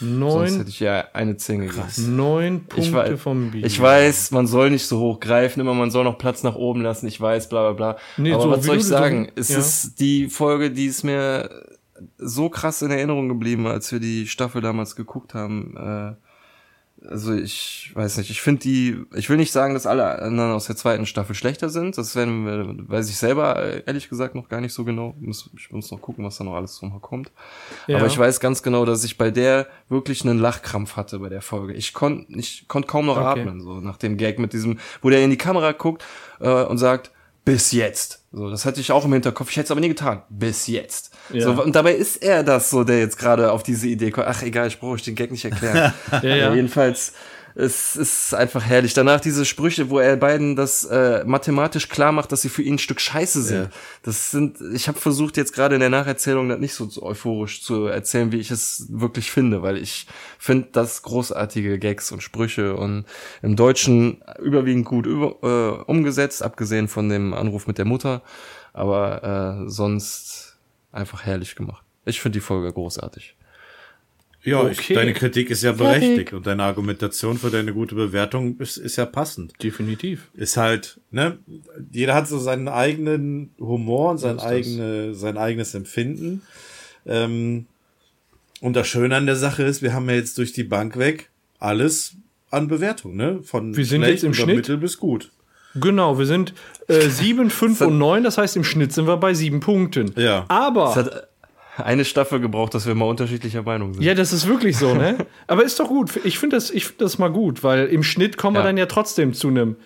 Sonst 0.00 0.18
Neun, 0.18 0.56
hätte 0.58 0.68
ich 0.70 0.80
ja 0.80 1.04
eine 1.12 1.36
10 1.36 1.60
gegeben. 1.60 2.16
neun 2.16 2.60
Punkte 2.66 2.80
Ich, 2.80 2.92
wei 2.92 3.16
vom 3.16 3.50
Bier. 3.50 3.64
ich 3.66 3.80
weiß, 3.80 4.30
man 4.30 4.46
soll 4.46 4.70
nicht 4.70 4.86
so 4.86 4.98
hoch 5.00 5.18
greifen, 5.20 5.60
immer 5.60 5.74
man 5.74 5.90
soll 5.90 6.04
noch 6.04 6.18
Platz 6.18 6.42
nach 6.42 6.54
oben 6.54 6.82
lassen, 6.82 7.06
ich 7.08 7.20
weiß, 7.20 7.48
bla 7.48 7.72
bla 7.72 7.92
bla. 7.92 8.00
Nee, 8.16 8.32
Aber 8.32 8.42
so 8.42 8.50
was 8.50 8.64
soll 8.64 8.76
ich 8.76 8.84
so 8.84 8.90
sagen? 8.90 9.26
wie- 9.34 9.40
es 9.40 9.48
ja. 9.48 9.58
ist 9.58 9.98
die 10.00 10.28
Folge, 10.28 10.70
die 10.70 10.86
ist 10.86 11.02
mir 11.04 11.50
so 12.16 12.48
krass 12.48 12.80
in 12.82 12.90
Erinnerung 12.92 13.28
geblieben, 13.28 13.66
als 13.66 13.90
wir 13.90 13.98
die 14.00 14.28
Staffel 14.28 14.60
damals 14.62 14.94
geguckt 14.94 15.34
haben. 15.34 15.74
Äh, 15.76 16.27
also 17.06 17.34
ich 17.34 17.90
weiß 17.94 18.18
nicht, 18.18 18.30
ich 18.30 18.40
finde 18.40 18.62
die, 18.62 19.04
ich 19.14 19.30
will 19.30 19.36
nicht 19.36 19.52
sagen, 19.52 19.74
dass 19.74 19.86
alle 19.86 20.20
anderen 20.20 20.52
aus 20.52 20.66
der 20.66 20.76
zweiten 20.76 21.06
Staffel 21.06 21.34
schlechter 21.34 21.68
sind. 21.68 21.96
Das 21.96 22.16
werden 22.16 22.44
wir, 22.44 22.88
weiß 22.88 23.08
ich 23.08 23.16
selber 23.16 23.56
äh, 23.62 23.82
ehrlich 23.86 24.08
gesagt 24.08 24.34
noch 24.34 24.48
gar 24.48 24.60
nicht 24.60 24.72
so 24.72 24.84
genau. 24.84 25.14
Muss, 25.20 25.50
ich 25.56 25.70
muss 25.70 25.90
noch 25.90 26.00
gucken, 26.00 26.24
was 26.24 26.38
da 26.38 26.44
noch 26.44 26.54
alles 26.54 26.78
drumherum 26.78 27.02
kommt. 27.02 27.32
Ja. 27.86 27.98
Aber 27.98 28.06
ich 28.06 28.18
weiß 28.18 28.40
ganz 28.40 28.62
genau, 28.62 28.84
dass 28.84 29.04
ich 29.04 29.16
bei 29.16 29.30
der 29.30 29.68
wirklich 29.88 30.24
einen 30.24 30.38
Lachkrampf 30.38 30.96
hatte 30.96 31.18
bei 31.20 31.28
der 31.28 31.42
Folge. 31.42 31.74
Ich 31.74 31.92
konnte 31.92 32.32
ich 32.36 32.66
konnte 32.68 32.88
kaum 32.88 33.06
noch 33.06 33.18
Okay. 33.18 33.40
atmen, 33.40 33.60
so 33.60 33.80
nach 33.80 33.96
dem 33.96 34.16
Gag 34.16 34.38
mit 34.38 34.52
diesem, 34.52 34.78
wo 35.02 35.10
der 35.10 35.22
in 35.22 35.30
die 35.30 35.38
Kamera 35.38 35.72
guckt 35.72 36.04
äh, 36.40 36.64
und 36.64 36.78
sagt, 36.78 37.10
bis 37.48 37.72
jetzt. 37.72 38.22
So, 38.32 38.50
das 38.50 38.64
hatte 38.64 38.80
ich 38.80 38.92
auch 38.92 39.04
im 39.04 39.12
Hinterkopf. 39.12 39.50
Ich 39.50 39.56
hätte 39.56 39.66
es 39.66 39.70
aber 39.70 39.80
nie 39.80 39.88
getan. 39.88 40.22
Bis 40.28 40.66
jetzt. 40.66 41.12
Ja. 41.32 41.42
So, 41.42 41.62
und 41.62 41.74
dabei 41.74 41.94
ist 41.94 42.16
er 42.22 42.42
das 42.42 42.70
so, 42.70 42.84
der 42.84 42.98
jetzt 42.98 43.18
gerade 43.18 43.52
auf 43.52 43.62
diese 43.62 43.86
Idee 43.86 44.10
kommt. 44.10 44.26
Ach, 44.26 44.42
egal, 44.42 44.68
ich 44.68 44.78
brauche 44.78 44.92
euch 44.92 45.02
den 45.02 45.14
Gag 45.14 45.30
nicht 45.30 45.44
erklären. 45.44 45.92
Ja, 46.22 46.36
ja. 46.36 46.54
jedenfalls, 46.54 47.12
es 47.58 47.96
ist 47.96 48.34
einfach 48.34 48.64
herrlich. 48.64 48.94
Danach 48.94 49.20
diese 49.20 49.44
Sprüche, 49.44 49.90
wo 49.90 49.98
er 49.98 50.16
beiden 50.16 50.54
das 50.54 50.84
äh, 50.84 51.24
mathematisch 51.24 51.88
klar 51.88 52.12
macht, 52.12 52.30
dass 52.30 52.42
sie 52.42 52.48
für 52.48 52.62
ihn 52.62 52.74
ein 52.74 52.78
Stück 52.78 53.00
Scheiße 53.00 53.42
sind. 53.42 53.64
Ja. 53.64 53.70
Das 54.04 54.30
sind, 54.30 54.58
ich 54.72 54.86
habe 54.86 55.00
versucht 55.00 55.36
jetzt 55.36 55.52
gerade 55.52 55.74
in 55.74 55.80
der 55.80 55.90
Nacherzählung 55.90 56.48
das 56.48 56.60
nicht 56.60 56.74
so 56.74 56.88
euphorisch 57.02 57.64
zu 57.64 57.86
erzählen, 57.86 58.30
wie 58.30 58.36
ich 58.36 58.52
es 58.52 58.86
wirklich 58.90 59.32
finde, 59.32 59.60
weil 59.60 59.76
ich 59.76 60.06
finde 60.38 60.68
das 60.70 61.02
großartige 61.02 61.80
Gags 61.80 62.12
und 62.12 62.22
Sprüche 62.22 62.76
und 62.76 63.06
im 63.42 63.56
Deutschen 63.56 64.22
überwiegend 64.40 64.86
gut 64.86 65.06
über, 65.06 65.34
äh, 65.42 65.82
umgesetzt, 65.90 66.44
abgesehen 66.44 66.86
von 66.86 67.08
dem 67.08 67.34
Anruf 67.34 67.66
mit 67.66 67.78
der 67.78 67.86
Mutter, 67.86 68.22
aber 68.72 69.64
äh, 69.64 69.68
sonst 69.68 70.58
einfach 70.92 71.24
herrlich 71.24 71.56
gemacht. 71.56 71.84
Ich 72.04 72.20
finde 72.20 72.38
die 72.38 72.44
Folge 72.44 72.72
großartig. 72.72 73.36
Ja, 74.48 74.60
Okay. 74.62 74.72
ich, 74.72 74.88
deine 74.94 75.12
Kritik 75.14 75.50
ist 75.50 75.62
ja 75.62 75.72
berechtigt 75.72 76.32
und 76.32 76.46
deine 76.46 76.62
Argumentation 76.64 77.38
für 77.38 77.50
deine 77.50 77.72
gute 77.72 77.94
Bewertung 77.94 78.56
ist, 78.58 78.76
ist 78.76 78.96
ja 78.96 79.06
passend. 79.06 79.52
Definitiv. 79.62 80.28
Ist 80.34 80.56
halt, 80.56 81.00
ne, 81.10 81.38
jeder 81.92 82.14
hat 82.14 82.28
so 82.28 82.38
seinen 82.38 82.68
eigenen 82.68 83.50
Humor 83.58 84.10
und 84.12 84.18
sein, 84.18 84.38
eigene, 84.38 85.14
sein 85.14 85.36
eigenes 85.38 85.74
Empfinden. 85.74 86.42
Ähm, 87.06 87.66
und 88.60 88.74
das 88.74 88.88
Schöne 88.88 89.14
an 89.16 89.26
der 89.26 89.36
Sache 89.36 89.62
ist, 89.62 89.82
wir 89.82 89.92
haben 89.92 90.08
ja 90.08 90.16
jetzt 90.16 90.36
durch 90.38 90.52
die 90.52 90.64
Bank 90.64 90.98
weg 90.98 91.30
alles 91.58 92.14
an 92.50 92.66
Bewertung, 92.68 93.14
ne? 93.16 93.40
Von 93.42 93.76
Wir 93.76 93.84
sind 93.84 94.02
schlecht 94.02 94.14
jetzt 94.14 94.24
im 94.24 94.32
über 94.32 94.42
Schnitt- 94.44 94.56
mittel 94.56 94.76
bis 94.78 94.98
gut. 94.98 95.30
Genau, 95.74 96.18
wir 96.18 96.26
sind 96.26 96.54
äh, 96.88 97.08
7, 97.08 97.50
5 97.50 97.80
und 97.82 97.98
9, 97.98 98.24
das 98.24 98.38
heißt, 98.38 98.56
im 98.56 98.64
Schnitt 98.64 98.92
sind 98.92 99.06
wir 99.06 99.16
bei 99.18 99.34
sieben 99.34 99.60
Punkten. 99.60 100.12
Ja. 100.16 100.44
Aber. 100.48 100.92
Eine 101.84 102.04
Staffel 102.04 102.40
gebraucht, 102.40 102.74
dass 102.74 102.86
wir 102.86 102.94
mal 102.94 103.04
unterschiedlicher 103.06 103.62
Meinung 103.62 103.94
sind. 103.94 104.02
Ja, 104.02 104.14
das 104.14 104.32
ist 104.32 104.46
wirklich 104.46 104.76
so, 104.76 104.94
ne? 104.94 105.26
Aber 105.46 105.64
ist 105.64 105.78
doch 105.80 105.88
gut. 105.88 106.10
Ich 106.24 106.38
finde 106.38 106.56
das, 106.56 106.70
ich 106.70 106.84
finde 106.86 107.04
das 107.04 107.18
mal 107.18 107.28
gut, 107.28 107.62
weil 107.64 107.86
im 107.86 108.02
Schnitt 108.02 108.36
kommen 108.36 108.56
wir 108.56 108.60
Ja. 108.60 108.66
dann 108.66 108.76
ja 108.76 108.86
trotzdem 108.86 109.32
zu 109.32 109.48
einem, 109.48 109.76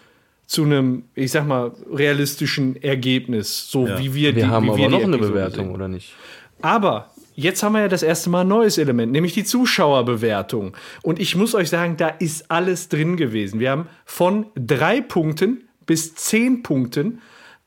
zu 0.46 0.64
einem, 0.64 1.04
ich 1.14 1.30
sag 1.30 1.46
mal, 1.46 1.72
realistischen 1.92 2.82
Ergebnis, 2.82 3.70
so 3.70 3.86
Ja. 3.86 3.98
wie 3.98 4.14
wir 4.14 4.34
wir 4.34 4.42
die, 4.42 4.44
haben 4.46 4.64
wie 4.66 4.70
aber 4.70 4.78
wir 4.78 4.86
die 4.88 4.92
noch 4.92 5.02
eine 5.02 5.18
Bewertung, 5.18 5.66
sehen. 5.66 5.74
oder 5.74 5.88
nicht? 5.88 6.14
Aber 6.60 7.10
jetzt 7.34 7.62
haben 7.62 7.72
wir 7.72 7.80
ja 7.82 7.88
das 7.88 8.02
erste 8.02 8.30
Mal 8.30 8.42
ein 8.42 8.48
neues 8.48 8.78
Element, 8.78 9.12
nämlich 9.12 9.32
die 9.34 9.44
Zuschauerbewertung. 9.44 10.76
Und 11.02 11.18
ich 11.18 11.36
muss 11.36 11.54
euch 11.54 11.68
sagen, 11.70 11.96
da 11.96 12.08
ist 12.08 12.50
alles 12.50 12.88
drin 12.88 13.16
gewesen. 13.16 13.60
Wir 13.60 13.70
haben 13.70 13.86
von 14.04 14.46
drei 14.54 15.00
Punkten 15.00 15.64
bis 15.86 16.14
zehn 16.14 16.62
Punkten, 16.62 17.20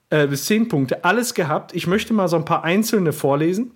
äh, 0.10 0.27
bis 0.27 0.45
zehn 0.45 0.68
Punkte 0.68 1.03
alles 1.03 1.34
gehabt. 1.34 1.76
Ich 1.76 1.88
möchte 1.88 2.14
mal 2.14 2.27
so 2.27 2.35
ein 2.38 2.45
paar 2.45 2.64
einzelne 2.64 3.11
vorlesen. 3.14 3.72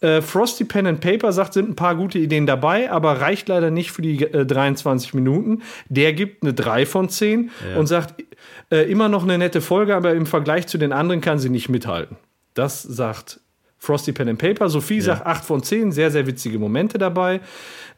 Äh, 0.00 0.20
Frosty 0.20 0.64
Pen 0.64 0.86
and 0.86 1.00
Paper 1.00 1.32
sagt, 1.32 1.54
sind 1.54 1.70
ein 1.70 1.76
paar 1.76 1.96
gute 1.96 2.18
Ideen 2.18 2.46
dabei, 2.46 2.90
aber 2.90 3.20
reicht 3.20 3.48
leider 3.48 3.70
nicht 3.70 3.92
für 3.92 4.02
die 4.02 4.22
äh, 4.22 4.44
23 4.44 5.14
Minuten. 5.14 5.62
Der 5.88 6.12
gibt 6.12 6.42
eine 6.42 6.52
3 6.52 6.84
von 6.86 7.08
10 7.08 7.50
und 7.76 7.86
sagt, 7.86 8.22
äh, 8.70 8.90
immer 8.90 9.08
noch 9.08 9.22
eine 9.22 9.38
nette 9.38 9.60
Folge, 9.60 9.96
aber 9.96 10.12
im 10.12 10.26
Vergleich 10.26 10.66
zu 10.66 10.78
den 10.78 10.92
anderen 10.92 11.20
kann 11.20 11.38
sie 11.38 11.48
nicht 11.48 11.68
mithalten. 11.68 12.16
Das 12.54 12.82
sagt 12.82 13.40
Frosty 13.78 14.12
Pen 14.12 14.30
and 14.30 14.38
Paper. 14.38 14.68
Sophie 14.68 15.00
sagt 15.00 15.24
8 15.24 15.44
von 15.44 15.62
10, 15.62 15.92
sehr, 15.92 16.10
sehr 16.10 16.26
witzige 16.26 16.58
Momente 16.58 16.98
dabei. 16.98 17.40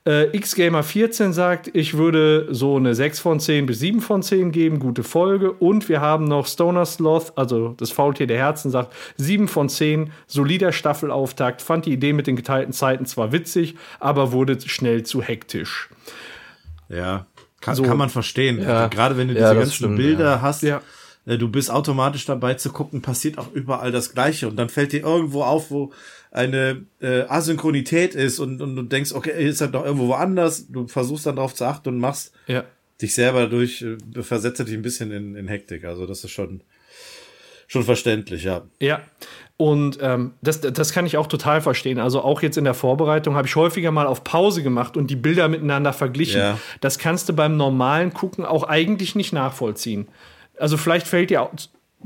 Äh, 0.08 0.30
Xgamer14 0.38 1.32
sagt, 1.32 1.68
ich 1.74 1.98
würde 1.98 2.46
so 2.50 2.76
eine 2.76 2.94
6 2.94 3.20
von 3.20 3.40
10 3.40 3.66
bis 3.66 3.80
7 3.80 4.00
von 4.00 4.22
10 4.22 4.52
geben, 4.52 4.78
gute 4.78 5.02
Folge. 5.02 5.52
Und 5.52 5.90
wir 5.90 6.00
haben 6.00 6.24
noch 6.24 6.46
Stoner 6.46 6.86
Sloth, 6.86 7.32
also 7.36 7.74
das 7.76 7.90
Faultier 7.90 8.26
der 8.26 8.38
Herzen, 8.38 8.70
sagt 8.70 8.94
7 9.18 9.48
von 9.48 9.68
10, 9.68 10.10
solider 10.26 10.72
Staffelauftakt, 10.72 11.60
fand 11.60 11.84
die 11.84 11.92
Idee 11.92 12.14
mit 12.14 12.26
den 12.26 12.36
geteilten 12.36 12.72
Zeiten 12.72 13.04
zwar 13.04 13.32
witzig, 13.32 13.74
aber 14.00 14.32
wurde 14.32 14.58
schnell 14.66 15.02
zu 15.02 15.20
hektisch. 15.20 15.90
Ja, 16.88 17.26
kann, 17.60 17.74
So. 17.74 17.82
kann 17.82 17.98
man 17.98 18.08
verstehen. 18.08 18.62
Ja. 18.62 18.86
Gerade 18.86 19.18
wenn 19.18 19.28
du 19.28 19.34
Ja, 19.34 19.50
diese 19.50 19.56
ganzen 19.60 19.74
stimmt, 19.74 19.96
Bilder 19.96 20.24
ja. 20.36 20.40
hast, 20.40 20.62
Ja. 20.62 20.80
äh, 21.26 21.36
du 21.36 21.48
bist 21.50 21.70
automatisch 21.70 22.24
dabei 22.24 22.54
zu 22.54 22.70
gucken, 22.70 23.02
passiert 23.02 23.36
auch 23.36 23.52
überall 23.52 23.92
das 23.92 24.14
Gleiche. 24.14 24.48
Und 24.48 24.56
dann 24.56 24.70
fällt 24.70 24.92
dir 24.92 25.02
irgendwo 25.02 25.42
auf, 25.42 25.70
wo 25.70 25.92
eine 26.38 26.84
äh, 27.00 27.22
Asynchronität 27.28 28.14
ist 28.14 28.38
und, 28.38 28.62
und 28.62 28.76
du 28.76 28.82
denkst, 28.82 29.12
okay, 29.12 29.44
ist 29.46 29.60
halt 29.60 29.74
doch 29.74 29.84
irgendwo 29.84 30.08
woanders. 30.08 30.68
Du 30.68 30.86
versuchst 30.86 31.26
dann 31.26 31.36
darauf 31.36 31.54
zu 31.54 31.64
achten 31.64 31.88
und 31.90 31.98
machst 31.98 32.32
Ja. 32.46 32.64
dich 33.02 33.14
selber 33.14 33.42
dadurch, 33.42 33.82
äh, 33.82 34.22
versetzt 34.22 34.60
dich 34.60 34.72
ein 34.74 34.82
bisschen 34.82 35.10
in, 35.10 35.34
in 35.34 35.48
Hektik. 35.48 35.84
Also 35.84 36.06
das 36.06 36.22
ist 36.24 36.30
schon, 36.30 36.62
schon 37.66 37.82
verständlich, 37.82 38.44
ja. 38.44 38.62
Ja, 38.80 39.00
und 39.56 39.98
ähm, 40.00 40.34
das, 40.40 40.60
das 40.60 40.92
kann 40.92 41.04
ich 41.04 41.16
auch 41.16 41.26
total 41.26 41.60
verstehen. 41.60 41.98
Also 41.98 42.20
auch 42.22 42.42
jetzt 42.42 42.56
in 42.56 42.62
der 42.64 42.74
Vorbereitung 42.74 43.34
habe 43.34 43.48
ich 43.48 43.56
häufiger 43.56 43.90
mal 43.90 44.06
auf 44.06 44.22
Pause 44.22 44.62
gemacht 44.62 44.96
und 44.96 45.08
die 45.10 45.16
Bilder 45.16 45.48
miteinander 45.48 45.92
verglichen. 45.92 46.40
Ja. 46.40 46.58
Das 46.80 46.98
kannst 46.98 47.28
du 47.28 47.32
beim 47.32 47.56
normalen 47.56 48.14
Gucken 48.14 48.44
auch 48.44 48.62
eigentlich 48.62 49.16
nicht 49.16 49.32
nachvollziehen. 49.32 50.06
Also 50.56 50.76
vielleicht 50.76 51.08
fällt 51.08 51.30
dir 51.30 51.42
auch 51.42 51.50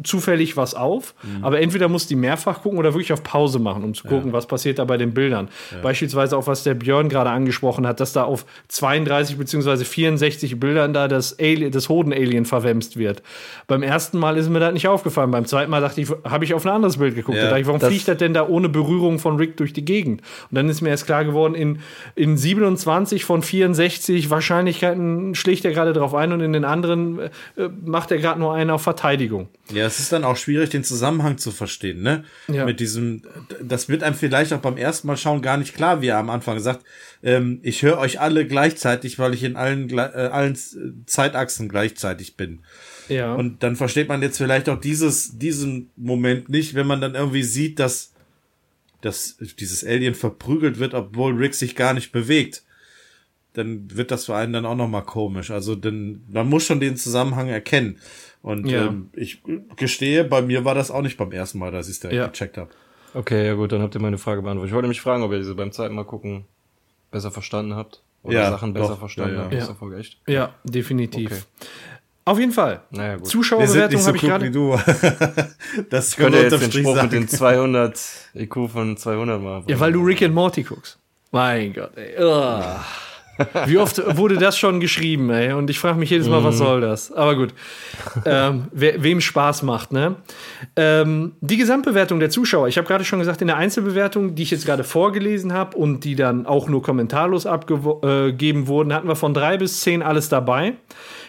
zufällig 0.03 0.57
was 0.57 0.75
auf, 0.75 1.15
aber 1.43 1.61
entweder 1.61 1.89
musst 1.89 2.09
du 2.09 2.15
die 2.15 2.21
mehrfach 2.21 2.63
gucken 2.63 2.79
oder 2.79 2.95
wirklich 2.95 3.13
auf 3.13 3.23
Pause 3.23 3.59
machen, 3.59 3.85
um 3.85 3.93
zu 3.93 4.09
gucken, 4.09 4.33
was 4.33 4.47
passiert 4.47 4.79
da 4.79 4.85
bei 4.85 4.97
den 4.97 5.13
Bildern. 5.13 5.49
Beispielsweise 5.83 6.37
auch, 6.37 6.47
was 6.47 6.63
der 6.65 6.75
Björn 6.75 7.09
gerade 7.09 7.31
angesprochen 7.31 7.87
hat, 7.87 8.01
dass 8.01 8.13
da 8.13 8.25
auf 8.25 8.47
32 8.69 9.37
beziehungsweise 9.37 9.85
64 9.85 10.59
Bildern 10.59 10.95
da 10.95 11.09
das, 11.09 11.39
Alien, 11.39 11.73
das 11.73 11.89
Hoden-Alien 11.89 12.47
verwemst 12.47 12.97
wird. 12.97 13.23
Beim 13.67 13.83
ersten 13.83 14.19
Mal 14.19 14.39
ist 14.39 14.49
mir 14.49 14.61
das 14.61 14.73
nicht 14.73 14.89
aufgefallen. 14.89 15.31
Beim 15.31 15.45
zweiten 15.45 15.71
Mal 15.71 15.81
dachte 15.81 16.01
ich, 16.01 16.09
habe 16.25 16.45
ich 16.45 16.55
auf 16.55 16.65
ein 16.65 16.73
anderes 16.73 16.97
Bild 16.97 17.15
geguckt. 17.15 17.37
Ja, 17.37 17.45
da 17.45 17.49
dachte 17.51 17.61
ich, 17.61 17.67
warum 17.67 17.81
fliegt 17.81 18.09
das 18.09 18.17
denn 18.17 18.33
da 18.33 18.49
ohne 18.49 18.71
Berührung 18.71 19.19
von 19.19 19.37
Rick 19.37 19.59
durch 19.59 19.75
die 19.75 19.85
Gegend? 19.85 20.23
Und 20.51 20.57
dann 20.57 20.69
ist 20.71 20.81
mir 20.81 20.89
erst 20.89 21.05
klar 21.07 21.25
geworden, 21.25 21.55
in, 21.55 21.81
in 22.15 22.37
27 22.39 23.25
von 23.25 23.43
64 23.43 24.31
Wahrscheinlichkeiten 24.31 25.35
schlägt 25.35 25.65
er 25.65 25.73
gerade 25.73 25.93
drauf 25.93 26.15
ein 26.15 26.33
und 26.33 26.41
in 26.41 26.55
den 26.55 26.65
anderen 26.65 27.19
äh, 27.21 27.31
macht 27.85 28.11
er 28.11 28.19
gerade 28.19 28.41
nur 28.41 28.55
einen 28.55 28.71
auf 28.71 28.83
Verteidigung. 28.83 29.49
Ja, 29.71 29.82
es 29.87 29.99
ist 30.01 30.13
dann 30.13 30.25
auch 30.25 30.37
schwierig, 30.37 30.71
den 30.71 30.85
Zusammenhang 30.85 31.39
zu 31.39 31.51
verstehen, 31.51 32.03
ne? 32.03 32.25
Ja. 32.49 32.65
Mit 32.65 32.81
diesem, 32.81 33.23
das 33.63 33.89
wird 33.89 34.03
einem 34.03 34.15
vielleicht 34.15 34.53
auch 34.53 34.61
beim 34.61 34.77
ersten 34.77 35.07
Mal 35.07 35.17
schauen 35.17 35.43
gar 35.43 35.57
nicht 35.57 35.75
klar, 35.75 36.03
wie 36.03 36.09
er 36.09 36.19
am 36.19 36.31
Anfang 36.31 36.61
sagt, 36.61 36.85
ähm, 37.23 37.61
ich 37.63 37.83
höre 37.83 37.99
euch 37.99 38.21
alle 38.21 38.47
gleichzeitig, 38.47 39.19
weil 39.19 39.35
ich 39.35 39.45
in 39.45 39.57
allen, 39.57 39.91
äh, 39.91 40.01
allen 40.01 40.59
Zeitachsen 41.07 41.69
gleichzeitig 41.69 42.37
bin. 42.37 42.61
Ja. 43.09 43.35
Und 43.35 43.63
dann 43.63 43.77
versteht 43.77 44.09
man 44.09 44.23
jetzt 44.23 44.39
vielleicht 44.39 44.69
auch 44.69 44.81
dieses, 44.81 45.39
diesen 45.39 45.91
Moment 45.97 46.49
nicht, 46.49 46.75
wenn 46.75 46.87
man 46.87 47.01
dann 47.01 47.15
irgendwie 47.15 47.43
sieht, 47.43 47.79
dass, 47.79 48.13
dass 49.01 49.37
dieses 49.59 49.85
Alien 49.85 50.15
verprügelt 50.15 50.79
wird, 50.79 50.95
obwohl 50.95 51.35
Rick 51.35 51.55
sich 51.55 51.77
gar 51.77 51.95
nicht 51.95 52.13
bewegt. 52.13 52.63
Dann 53.55 53.95
wird 53.95 54.11
das 54.11 54.27
für 54.27 54.35
einen 54.35 54.55
dann 54.55 54.67
auch 54.67 54.77
nochmal 54.77 55.05
komisch. 55.05 55.51
Also 55.51 55.75
dann, 55.75 56.23
man 56.29 56.49
muss 56.49 56.65
schon 56.65 56.81
den 56.81 56.97
Zusammenhang 56.97 57.49
erkennen. 57.49 57.99
Und 58.43 58.67
Ja. 58.69 58.87
ähm, 58.87 59.11
ich 59.15 59.43
gestehe, 59.77 60.25
bei 60.25 60.43
mir 60.43 60.65
war 60.65 60.75
das 60.75 60.91
auch 60.91 61.03
nicht 61.03 61.17
beim 61.17 61.31
ersten 61.33 61.59
Mal, 61.59 61.71
dass 61.71 61.87
ich 61.87 61.93
es 61.95 62.01
direkt 62.01 62.17
Ja. 62.19 62.27
gecheckt 62.27 62.59
habe. 62.59 62.71
Okay, 63.15 63.47
ja 63.47 63.55
gut, 63.55 63.73
dann 63.73 63.83
habt 63.83 63.95
ihr 63.95 64.01
meine 64.01 64.19
Frage 64.19 64.43
beantwortet. 64.43 64.71
Ich 64.71 64.75
wollte 64.75 64.89
mich 64.89 65.01
fragen, 65.01 65.23
ob 65.23 65.31
ihr 65.33 65.39
diese 65.39 65.55
beim 65.55 65.71
zweiten 65.71 65.95
Mal 65.95 66.05
gucken 66.05 66.47
besser 67.11 67.31
verstanden 67.31 67.75
habt. 67.77 68.03
Oder 68.23 68.35
Ja, 68.35 68.51
Sachen 68.51 68.73
besser 68.73 68.89
doch. 68.91 68.99
verstanden 69.01 69.35
Ja, 69.35 69.39
ja. 69.43 69.45
habt. 69.45 69.69
Ja. 69.69 69.75
Folge, 69.75 69.97
echt? 69.99 70.19
ja, 70.27 70.55
definitiv. 70.65 71.31
Okay. 71.31 71.41
Auf 72.25 72.39
jeden 72.39 72.53
Fall. 72.53 72.83
Naja, 72.91 73.17
gut. 73.17 73.27
Zuschauerbewertung 73.27 74.01
so 74.01 74.07
habe 74.07 74.17
ich 74.17 74.23
gerade. 74.23 74.47
wie 74.47 74.51
du. 74.53 74.77
das 75.91 76.11
Ich 76.11 76.17
können 76.17 76.33
könnte 76.33 76.33
wir 76.33 76.43
jetzt 76.43 76.61
den 76.63 76.73
Spruch 76.73 76.95
mit 76.95 77.03
sagen. 77.03 77.11
den 77.11 77.29
200 77.29 78.01
IQ 78.35 78.69
von 78.73 78.97
200 78.97 79.43
machen. 79.43 79.65
Ja, 79.67 79.79
weil 79.81 79.93
du 79.93 80.03
Rick 80.05 80.23
and 80.23 80.35
Morty 80.35 80.63
guckst. 80.63 80.99
Mein 81.33 81.73
Gott, 81.73 81.97
ey. 81.97 82.15
Ugh. 82.23 82.81
Wie 83.67 83.79
oft 83.79 84.01
wurde 84.17 84.37
das 84.37 84.59
schon 84.59 84.81
geschrieben, 84.81 85.31
ey? 85.31 85.53
Und 85.53 85.71
ich 85.71 85.79
frage 85.79 85.99
mich 85.99 86.11
jedes 86.11 86.29
Mal, 86.29 86.45
was 86.45 86.59
soll 86.59 86.81
das? 86.81 87.13
Aber 87.13 87.37
gut. 87.37 87.55
Ähm, 88.25 88.65
we 88.73 88.95
wem 88.99 89.21
Spaß 89.21 89.63
macht, 89.63 89.93
ne? 89.93 90.17
Ähm, 90.77 91.33
die 91.41 91.57
Gesamtbewertung 91.57 92.21
der 92.21 92.31
Zuschauer. 92.31 92.69
Ich 92.69 92.77
habe 92.77 92.87
gerade 92.87 93.05
schon 93.05 93.19
gesagt, 93.19 93.41
in 93.41 93.47
der 93.47 93.57
Einzelbewertung, 93.57 94.35
die 94.35 94.43
ich 94.43 94.51
jetzt 94.51 94.67
gerade 94.67 94.85
vorgelesen 94.85 95.53
habe 95.53 95.77
und 95.77 96.05
die 96.05 96.15
dann 96.15 96.47
auch 96.47 96.69
nur 96.69 96.83
kommentarlos 96.83 97.47
abgegeben 97.47 98.67
wurden, 98.67 98.93
hatten 98.93 99.09
wir 99.09 99.17
von 99.17 99.35
drei 99.35 99.57
bis 99.57 99.81
zehn 99.81 100.03
alles 100.03 100.29
dabei. 100.29 100.75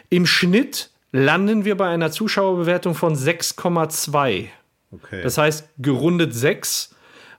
Im 0.10 0.26
Schnitt 0.26 0.90
landen 1.12 1.64
wir 1.64 1.78
bei 1.78 1.88
einer 1.88 2.12
Zuschauerbewertung 2.12 2.96
von 2.96 3.16
6,2. 3.16 4.48
Okay. 4.92 5.22
Das 5.24 5.38
heißt, 5.38 5.70
gerundet 5.78 6.34
6. 6.34 6.93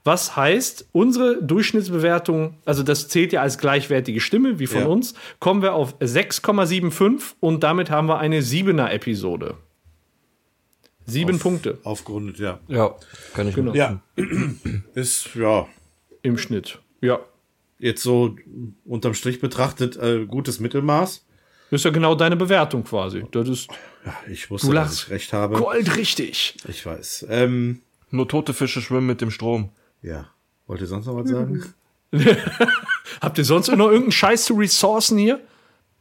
Was 0.06 0.36
heißt, 0.36 0.88
unsere 0.92 1.42
Durchschnittsbewertung, 1.42 2.58
also 2.66 2.82
das 2.82 3.08
zählt 3.08 3.32
ja 3.32 3.40
als 3.40 3.56
gleichwertige 3.56 4.20
Stimme 4.20 4.58
wie 4.58 4.66
von 4.66 4.82
Ja. 4.82 4.86
uns, 4.86 5.14
kommen 5.40 5.62
wir 5.62 5.72
auf 5.72 5.94
6,75 6.00 7.34
und 7.40 7.62
damit 7.62 7.90
haben 7.90 8.06
wir 8.08 8.18
eine 8.18 8.42
7er 8.42 8.90
Episode. 8.90 9.56
Sieben 11.06 11.38
Punkte 11.38 11.78
Aufgerundet, 11.84 12.38
ja. 12.38 12.60
Ja, 12.68 12.94
kann 13.34 13.48
ich 13.48 13.54
Genau. 13.54 13.74
Ja. 13.74 14.00
Ist, 14.94 15.34
ja, 15.34 15.66
im 16.22 16.38
Schnitt. 16.38 16.78
Ja. 17.00 17.20
jetzt 17.78 18.02
so 18.02 18.36
unterm 18.86 19.12
Strich 19.14 19.40
betrachtet, 19.40 19.96
äh, 19.96 20.24
gutes 20.26 20.60
Mittelmaß. 20.60 21.24
Das 21.70 21.80
ist 21.80 21.84
ja 21.84 21.90
genau 21.90 22.14
deine 22.14 22.36
Bewertung 22.36 22.84
quasi. 22.84 23.24
Das 23.32 23.48
ist 23.48 23.68
Ja, 24.06 24.14
ich 24.30 24.50
wusste, 24.50 24.68
Du 24.68 24.72
dass 24.74 24.94
ich 25.04 25.10
recht 25.10 25.32
habe. 25.32 25.56
goldrichtig. 25.58 26.56
Ich 26.68 26.84
weiß. 26.86 27.26
Ähm, 27.28 27.80
Nur 28.10 28.28
tote 28.28 28.54
Fische 28.54 28.80
schwimmen 28.80 29.06
mit 29.06 29.20
dem 29.20 29.30
Strom. 29.30 29.70
Ja. 30.04 30.28
Wollt 30.66 30.80
ihr 30.80 30.86
sonst 30.86 31.06
noch 31.06 31.16
was 31.16 31.28
sagen? 31.28 31.64
Habt 33.20 33.38
ihr 33.38 33.44
sonst 33.44 33.68
noch 33.68 33.86
irgendeinen 33.86 34.12
Scheiß 34.12 34.44
zu 34.44 34.54
Ressourcen 34.54 35.18
hier? 35.18 35.40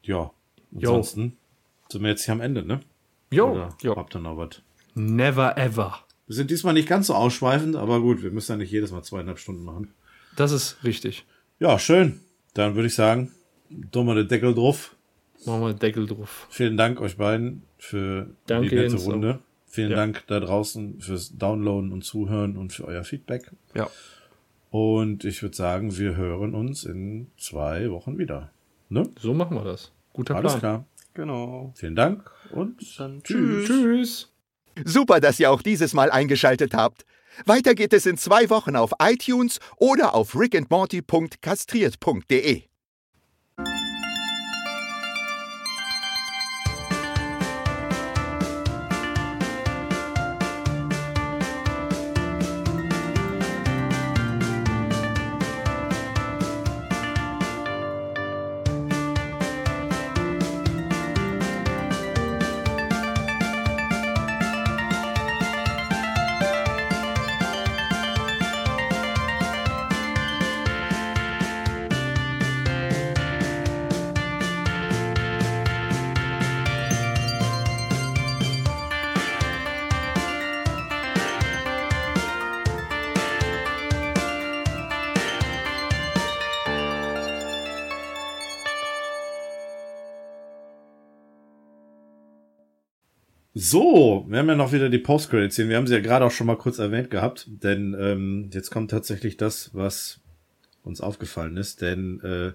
Ja. 0.03 0.31
Ansonsten 0.75 1.37
sind 1.89 2.01
wir 2.01 2.09
jetzt 2.09 2.25
hier 2.25 2.33
am 2.33 2.41
Ende, 2.41 2.63
ne? 2.63 2.81
Jo. 3.31 3.51
Oder 3.51 3.75
jo. 3.81 3.95
habt 3.95 4.15
ihr 4.15 4.19
noch 4.19 4.37
was? 4.37 4.61
Never 4.95 5.57
ever. 5.57 5.99
Wir 6.27 6.35
sind 6.35 6.51
diesmal 6.51 6.73
nicht 6.73 6.87
ganz 6.87 7.07
so 7.07 7.15
ausschweifend, 7.15 7.75
aber 7.75 7.99
gut, 7.99 8.23
wir 8.23 8.31
müssen 8.31 8.53
ja 8.53 8.57
nicht 8.57 8.71
jedes 8.71 8.91
Mal 8.91 9.03
zweieinhalb 9.03 9.39
Stunden 9.39 9.63
machen. 9.63 9.93
Das 10.35 10.51
ist 10.51 10.83
richtig. 10.83 11.25
Ja, 11.59 11.77
schön. 11.79 12.21
Dann 12.53 12.75
würde 12.75 12.87
ich 12.87 12.95
sagen, 12.95 13.31
dummer 13.69 14.15
der 14.15 14.23
Deckel 14.23 14.53
drauf. 14.53 14.95
Machen 15.45 15.61
wir 15.61 15.73
den 15.73 15.79
Deckel 15.79 16.07
drauf. 16.07 16.47
Vielen 16.49 16.77
Dank 16.77 17.01
euch 17.01 17.17
beiden 17.17 17.63
für 17.77 18.27
Danke 18.47 18.69
die 18.69 18.75
nette. 18.75 18.95
Runde. 18.95 19.39
Vielen 19.73 19.89
Ja. 19.89 19.97
Dank 19.97 20.23
da 20.27 20.39
draußen 20.39 21.01
fürs 21.01 21.35
Downloaden 21.35 21.91
und 21.91 22.03
Zuhören 22.03 22.57
und 22.57 22.71
für 22.73 22.85
euer 22.85 23.03
Feedback. 23.03 23.49
Ja. 23.73 23.89
Und 24.69 25.25
ich 25.25 25.41
würde 25.41 25.55
sagen, 25.55 25.97
wir 25.97 26.15
hören 26.15 26.53
uns 26.53 26.83
in 26.83 27.31
zwei 27.39 27.89
Wochen 27.89 28.19
wieder. 28.19 28.51
Ne? 28.89 29.09
So 29.19 29.33
machen 29.33 29.57
wir 29.57 29.63
das. 29.63 29.91
Guter 30.13 30.35
Alles 30.35 30.57
Plan. 30.57 30.59
klar. 30.59 30.85
Genau. 31.15 31.73
Vielen 31.75 31.95
Dank 31.95 32.29
und 32.51 32.83
Dann 32.99 33.23
tschüss. 33.23 33.67
Tschüss. 33.67 34.31
Super, 34.85 35.19
dass 35.19 35.39
ihr 35.39 35.49
auch 35.49 35.63
dieses 35.63 35.95
Mal 35.95 36.11
eingeschaltet 36.11 36.75
habt. 36.75 37.03
Weiter 37.47 37.73
geht 37.73 37.93
es 37.93 38.05
in 38.05 38.17
zwei 38.17 38.51
Wochen 38.51 38.75
auf 38.75 38.91
iTunes 39.01 39.59
oder 39.77 40.13
auf 40.13 40.37
rickandmorty.kastriert.de. 40.39 42.61
So, 93.65 94.25
wir 94.27 94.39
haben 94.39 94.49
ja 94.49 94.55
noch 94.55 94.73
wieder 94.73 94.89
die 94.89 94.97
Post-Credit-Szene. 94.97 95.69
Wir 95.69 95.77
haben 95.77 95.87
sie 95.87 95.93
ja 95.93 96.01
gerade 96.01 96.25
auch 96.25 96.31
schon 96.31 96.47
mal 96.47 96.57
kurz 96.57 96.79
erwähnt 96.79 97.09
gehabt, 97.09 97.47
denn 97.47 97.95
ähm, 97.97 98.49
jetzt 98.51 98.71
kommt 98.71 98.91
tatsächlich 98.91 99.37
das, 99.37 99.69
was 99.73 100.19
uns 100.83 100.99
aufgefallen 100.99 101.55
ist, 101.55 101.81
denn 101.81 102.19
äh, 102.19 102.51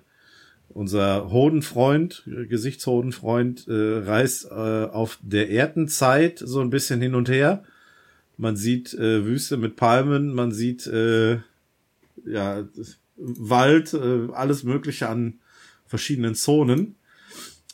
unser 0.68 1.30
Hodenfreund, 1.30 2.24
Gesichtshodenfreund, 2.26 3.68
äh, 3.68 4.00
reist 4.04 4.50
äh, 4.50 4.84
auf 4.84 5.18
der 5.22 5.48
Erdenzeit 5.48 6.40
so 6.44 6.60
ein 6.60 6.68
bisschen 6.68 7.00
hin 7.00 7.14
und 7.14 7.30
her. 7.30 7.64
Man 8.36 8.56
sieht 8.56 8.92
äh, 8.92 9.24
Wüste 9.24 9.56
mit 9.56 9.76
Palmen, 9.76 10.34
man 10.34 10.52
sieht 10.52 10.86
äh, 10.88 11.38
ja 12.26 12.68
Wald, 13.16 13.94
äh, 13.94 14.30
alles 14.34 14.62
Mögliche 14.62 15.08
an 15.08 15.38
verschiedenen 15.86 16.34
Zonen. 16.34 16.97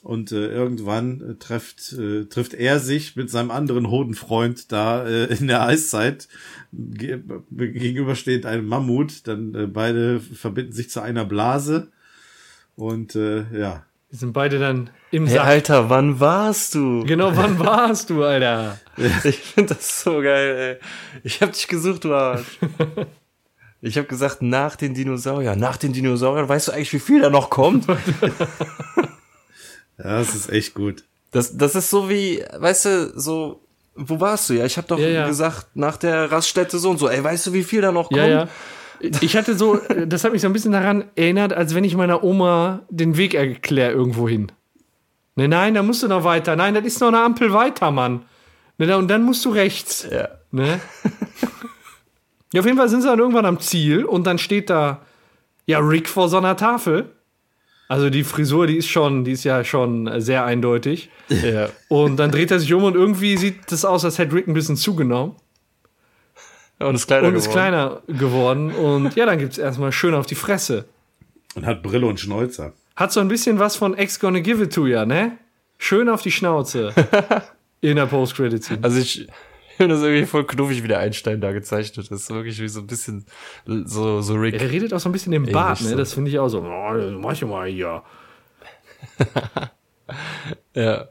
Und 0.05 0.33
äh, 0.33 0.49
irgendwann 0.49 1.23
äh, 1.23 1.35
trifft, 1.37 1.95
äh, 1.95 2.27
trifft 2.27 2.53
er 2.53 2.79
sich 2.79 3.17
mit 3.17 3.31
seinem 3.31 3.51
anderen 3.51 3.89
Hodenfreund 3.89 4.71
da 4.71 5.07
äh, 5.07 5.35
in 5.35 5.49
der 5.49 5.63
Eiszeit 5.63 6.29
ge 6.73 7.21
gegenübersteht 7.51 8.45
einem 8.45 8.67
Mammut. 8.67 9.27
Dann 9.27 9.55
äh, 9.55 9.67
beide 9.67 10.21
verbinden 10.21 10.73
sich 10.73 10.91
zu 10.91 11.01
einer 11.01 11.25
Blase. 11.25 11.89
Und 12.77 13.17
äh, 13.17 13.45
ja, 13.59 13.87
Wir 14.11 14.19
sind 14.19 14.35
beide 14.35 14.59
dann 14.59 14.91
im 15.11 15.27
Hey, 15.27 15.37
Sack. 15.37 15.47
Alter, 15.47 15.89
wann 15.89 16.21
warst 16.21 16.75
du? 16.75 17.03
Genau, 17.07 17.35
wann 17.35 17.59
warst 17.59 18.11
du, 18.11 18.25
Alter? 18.25 18.79
Ich 19.25 19.39
finde 19.39 19.75
das 19.75 20.03
so 20.03 20.21
geil, 20.21 20.81
ey. 20.83 20.89
Ich 21.23 21.41
hab 21.41 21.53
dich 21.53 21.67
gesucht, 21.67 22.05
du 22.05 22.13
Arsch. 22.13 22.59
Ich 23.81 23.99
habe 23.99 24.07
gesagt, 24.07 24.41
nach 24.41 24.77
den 24.77 24.95
Dinosauriern. 24.95 25.59
Nach 25.59 25.77
den 25.77 25.93
Dinosauriern, 25.93 26.49
weißt 26.49 26.69
du 26.69 26.73
eigentlich, 26.73 26.93
wie 26.95 26.99
viel 26.99 27.21
da 27.21 27.29
noch 27.29 27.49
kommt? 27.51 27.87
ja, 29.99 30.19
das 30.19 30.35
ist 30.35 30.51
echt 30.51 30.75
gut. 30.75 31.05
Das, 31.31 31.57
das 31.57 31.75
ist 31.75 31.91
so 31.91 32.09
wie, 32.09 32.45
weißt 32.57 32.85
du, 32.87 33.12
so, 33.19 33.61
wo 33.95 34.21
warst 34.21 34.51
du? 34.51 34.55
Ja, 34.55 34.65
ich 34.65 34.77
habe 34.77 34.87
doch 34.89 34.99
Ja, 34.99 35.09
ja. 35.09 35.27
gesagt, 35.27 35.69
nach 35.75 35.97
der 35.97 36.31
Raststätte 36.31 36.79
so 36.79 36.91
und 36.91 36.99
so. 36.99 37.09
Ey, 37.09 37.23
weißt 37.23 37.47
du, 37.47 37.53
wie 37.53 37.65
viel 37.65 37.81
da 37.81 37.93
noch 37.93 38.09
kommt? 38.09 38.19
Ja, 38.19 38.27
ja. 38.27 38.49
Ich 39.21 39.37
hatte 39.37 39.57
so, 39.57 39.79
das 40.07 40.25
hat 40.25 40.33
mich 40.33 40.43
so 40.43 40.49
ein 40.49 40.53
bisschen 40.53 40.73
daran 40.73 41.05
erinnert, 41.16 41.53
als 41.53 41.75
wenn 41.75 41.85
ich 41.85 41.97
meiner 41.97 42.23
Oma 42.25 42.83
den 42.89 43.16
Weg 43.16 43.35
erkläre 43.35 43.93
irgendwo 43.93 44.29
hin. 44.29 44.51
Ne, 45.37 45.49
nein, 45.49 45.75
da 45.75 45.83
musst 45.83 46.03
du 46.03 46.09
noch 46.09 46.25
weiter. 46.25 46.55
Nein, 46.57 46.75
das 46.75 46.85
ist 46.85 47.01
noch 47.01 47.09
eine 47.09 47.21
Ampel 47.21 47.53
weiter, 47.53 47.91
Mann. 47.91 48.25
Ne, 48.79 48.97
und 48.97 49.09
dann 49.09 49.23
musst 49.25 49.45
du 49.45 49.51
rechts. 49.51 50.07
Ja. 50.11 50.29
Ne? 50.53 50.81
ja, 52.53 52.61
auf 52.61 52.66
jeden 52.66 52.79
Fall 52.79 52.89
sind 52.89 53.03
sie 53.03 53.09
dann 53.09 53.19
irgendwann 53.19 53.47
am 53.47 53.59
Ziel 53.61 54.05
und 54.05 54.27
dann 54.27 54.39
steht 54.39 54.71
da, 54.71 55.03
ja, 55.66 55.81
Rick 55.81 56.09
vor 56.09 56.29
so 56.29 56.39
einer 56.39 56.57
Tafel. 56.57 57.11
Also 57.89 58.09
die 58.11 58.24
Frisur, 58.24 58.66
die 58.66 58.77
ist 58.78 58.89
schon, 58.89 59.24
die 59.24 59.32
ist 59.32 59.44
ja 59.44 59.62
schon 59.65 60.20
sehr 60.20 60.44
eindeutig. 60.44 61.11
ja. 61.28 61.69
Und 61.89 62.16
dann 62.16 62.31
dreht 62.31 62.51
er 62.51 62.59
sich 62.59 62.73
um 62.73 62.85
und 62.85 62.94
irgendwie 62.94 63.36
sieht 63.36 63.70
das 63.70 63.85
aus, 63.85 64.05
als 64.05 64.19
hätte 64.19 64.35
Rick 64.35 64.47
ein 64.48 64.55
bisschen 64.55 64.77
zugenommen. 64.77 65.36
Und 66.78 66.94
ist 66.97 67.06
kleiner 67.06 67.28
Und 67.28 67.35
ist 67.36 67.44
geworden. 67.51 67.59
kleiner 67.59 68.02
geworden. 68.19 68.70
Und 68.73 69.15
ja, 69.16 69.27
dann 69.27 69.39
gibt's 69.39 69.59
erstmal 69.59 69.93
schön 69.93 70.15
auf 70.15 70.27
die 70.27 70.35
Fresse. 70.35 70.86
Und 71.55 71.66
hat 71.66 71.82
Brille 71.82 72.06
und 72.06 72.19
Schnäuzer. 72.19 72.73
Hat 72.97 73.12
so 73.12 73.20
ein 73.20 73.28
bisschen 73.28 73.59
was 73.59 73.77
von 73.77 73.97
X 73.97 74.19
Gonna 74.19 74.40
Give 74.40 74.62
It 74.65 74.73
To 74.74 74.86
Ya, 74.86 75.05
ne? 75.06 75.39
Schön 75.78 76.09
auf 76.09 76.23
die 76.23 76.31
Schnauze. 76.32 76.93
In 77.81 77.97
der 77.97 78.06
Post-Credit-Scene. 78.06 78.78
Also 78.82 78.98
ich 78.98 79.28
finde 79.77 79.95
das 79.95 80.05
irgendwie 80.05 80.27
voll 80.27 80.47
knuffig, 80.47 80.83
wie 80.83 80.89
der 80.89 80.99
Einstein 80.99 81.41
da 81.41 81.53
gezeichnet 81.53 82.11
ist. 82.11 82.31
Wirklich 82.31 82.61
wie 82.61 82.69
so 82.69 82.81
ein 82.81 82.87
bisschen 82.87 83.25
so, 83.67 84.21
so 84.21 84.35
Rick. 84.35 84.61
Er 84.61 84.71
redet 84.71 84.93
auch 84.95 85.01
so 85.01 85.09
ein 85.09 85.13
bisschen 85.13 85.33
im 85.33 85.47
Bart, 85.47 85.81
ne? 85.81 85.89
so. 85.89 85.97
Das 85.97 86.13
finde 86.15 86.31
ich 86.31 86.39
auch 86.39 86.49
so. 86.49 86.61
Oh, 86.63 86.95
das 86.95 87.13
mach 87.13 87.33
ich 87.33 87.43
mal 87.43 87.69
hier. 87.69 88.03
Ja. 90.75 91.09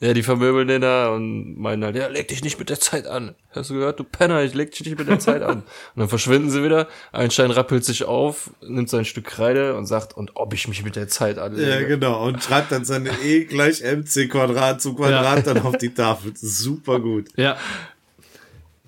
Ja, 0.00 0.12
die 0.12 0.24
vermöbeln 0.24 0.66
den 0.68 0.82
da 0.82 1.08
und 1.10 1.56
meinen 1.56 1.84
halt, 1.84 1.96
ja, 1.96 2.08
leg 2.08 2.28
dich 2.28 2.42
nicht 2.42 2.58
mit 2.58 2.68
der 2.68 2.80
Zeit 2.80 3.06
an. 3.06 3.36
Hast 3.52 3.70
du 3.70 3.74
gehört, 3.74 4.00
du 4.00 4.04
Penner, 4.04 4.42
ich 4.42 4.52
leg 4.52 4.70
dich 4.72 4.84
nicht 4.84 4.98
mit 4.98 5.08
der 5.08 5.20
Zeit 5.20 5.40
an. 5.40 5.58
Und 5.94 6.00
dann 6.00 6.08
verschwinden 6.08 6.50
sie 6.50 6.64
wieder. 6.64 6.88
Einstein 7.12 7.50
rappelt 7.50 7.84
sich 7.84 8.04
auf, 8.04 8.50
nimmt 8.60 8.90
sein 8.90 9.04
Stück 9.04 9.24
Kreide 9.24 9.76
und 9.76 9.86
sagt, 9.86 10.14
und 10.14 10.32
ob 10.34 10.52
ich 10.52 10.68
mich 10.68 10.84
mit 10.84 10.96
der 10.96 11.08
Zeit 11.08 11.38
anlege. 11.38 11.70
Ja, 11.70 11.82
genau. 11.86 12.26
Und 12.26 12.42
schreibt 12.42 12.72
dann 12.72 12.84
seine 12.84 13.10
E 13.22 13.44
gleich 13.44 13.82
MC 13.82 14.28
Quadrat 14.28 14.82
zu 14.82 14.94
Quadrat 14.94 15.46
dann 15.46 15.62
auf 15.62 15.78
die 15.78 15.94
Tafel. 15.94 16.32
Super 16.36 17.00
gut. 17.00 17.28
Ja. 17.36 17.56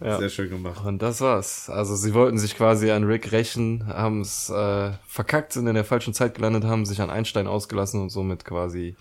Ja. 0.01 0.19
Sehr 0.19 0.29
schön 0.29 0.51
gemacht. 0.51 0.85
Und 0.85 1.01
das 1.01 1.21
war's. 1.23 1.71
Also 1.71 1.97
sie 1.97 2.13
wollten 2.13 2.39
sich 2.39 2.55
quasi 2.57 2.91
an 2.91 3.05
Rick 3.05 3.33
rächen, 3.33 3.87
haben 3.87 4.21
es 4.21 4.51
äh, 4.51 4.93
verkackt, 5.07 5.53
sind 5.55 5.67
in 5.67 5.75
der 5.75 5.85
falschen 5.85 6.13
Zeit 6.13 6.35
gelandet, 6.35 6.65
haben 6.65 6.85
sich 6.85 7.01
an 7.01 7.09
Einstein 7.09 7.47
ausgelassen 7.47 8.03
und 8.03 8.11
somit 8.11 8.45
quasi 8.45 8.95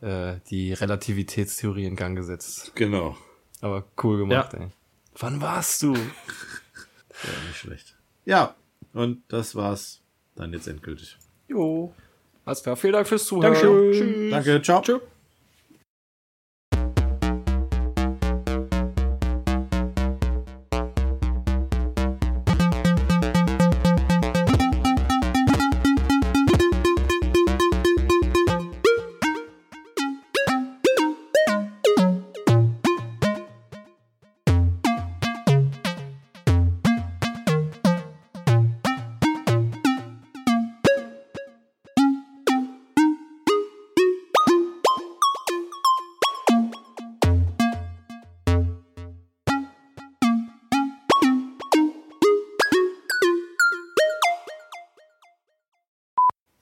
äh, 0.00 0.34
die 0.50 0.72
Relativitätstheorie 0.72 1.84
in 1.84 1.94
Gang 1.94 2.16
gesetzt. 2.16 2.72
Genau. 2.74 3.16
Aber 3.60 3.84
cool 4.02 4.18
gemacht, 4.18 4.52
Ja. 4.52 4.58
ey. 4.60 4.68
Wann 5.18 5.40
warst 5.40 5.82
du? 5.82 5.94
Ja, 7.24 7.30
nicht 7.48 7.56
schlecht. 7.56 7.96
Ja, 8.26 8.54
und 8.92 9.22
das 9.28 9.54
war's 9.54 10.02
dann 10.34 10.52
jetzt 10.52 10.66
endgültig. 10.68 11.16
Jo. 11.48 11.94
Alles 12.44 12.62
klar. 12.62 12.76
Vielen 12.76 12.92
Dank 12.92 13.08
fürs 13.08 13.24
Zuhören. 13.24 13.54
Dankeschön. 13.54 14.30
Danke, 14.30 14.60
ciao. 14.60 14.82
Tschö. 14.82 14.98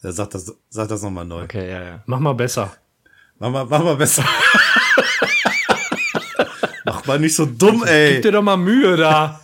Ja, 0.05 0.12
sag 0.12 0.28
das, 0.31 0.55
sag 0.68 0.89
das 0.89 1.02
nochmal 1.02 1.24
neu. 1.24 1.44
Okay, 1.44 1.70
ja, 1.70 1.82
ja. 1.82 2.02
Mach 2.05 2.20
mal 2.20 2.35
besser. 2.35 2.70
Mach 3.39 3.51
mal, 3.51 3.64
mach 3.64 3.82
mal 3.82 3.97
besser. 3.97 4.22
mach 6.85 7.06
mal 7.06 7.18
nicht 7.18 7.35
so 7.35 7.47
dumm, 7.47 7.82
ey. 7.86 8.14
Gib 8.14 8.22
dir 8.24 8.32
doch 8.32 8.43
mal 8.43 8.59
Mühe 8.59 8.98
da. 8.98 9.40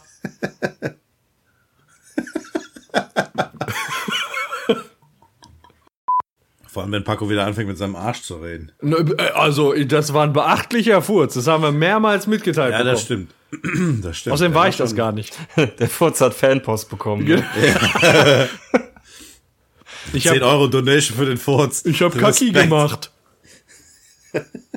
Vor 6.66 6.82
allem, 6.82 6.93
wenn 6.93 7.05
Paco 7.05 7.31
wieder 7.31 7.47
anfängt, 7.47 7.69
mit 7.69 7.78
seinem 7.78 7.97
Arsch 7.97 8.20
zu 8.20 8.37
reden. 8.37 8.70
Ne, 8.82 8.97
äh, 9.16 9.31
Also, 9.31 9.73
das 9.73 10.12
war 10.12 10.24
ein 10.24 10.35
beachtlicher 10.35 11.01
Furz. 11.01 11.32
Das 11.35 11.47
haben 11.47 11.62
wir 11.62 11.73
mehrmals 11.73 12.27
mitgeteilt. 12.27 12.73
Ja, 12.73 12.85
das 12.85 13.07
bekommen. 13.09 13.28
stimmt. 13.51 14.03
das 14.05 14.19
stimmt. 14.19 14.35
Außerdem 14.35 14.55
war 14.55 14.69
ich 14.69 14.77
das 14.77 14.95
gar 14.95 15.12
nicht. 15.12 15.35
Der 15.57 15.89
Furz 15.89 16.20
hat 16.20 16.35
Fanpost 16.35 16.91
bekommen. 16.91 17.24
Ne? 17.24 17.43
Ich 20.12 20.25
10 20.25 20.33
habe 20.33 20.47
Euro 20.47 20.67
Donation 20.67 21.17
für 21.17 21.27
den 21.27 21.39
Furz. 21.39 21.85
ich 21.85 22.03
hab 22.03 22.12
Kacki 22.12 22.47
Respekt. 22.47 22.55
gemacht. 22.55 23.11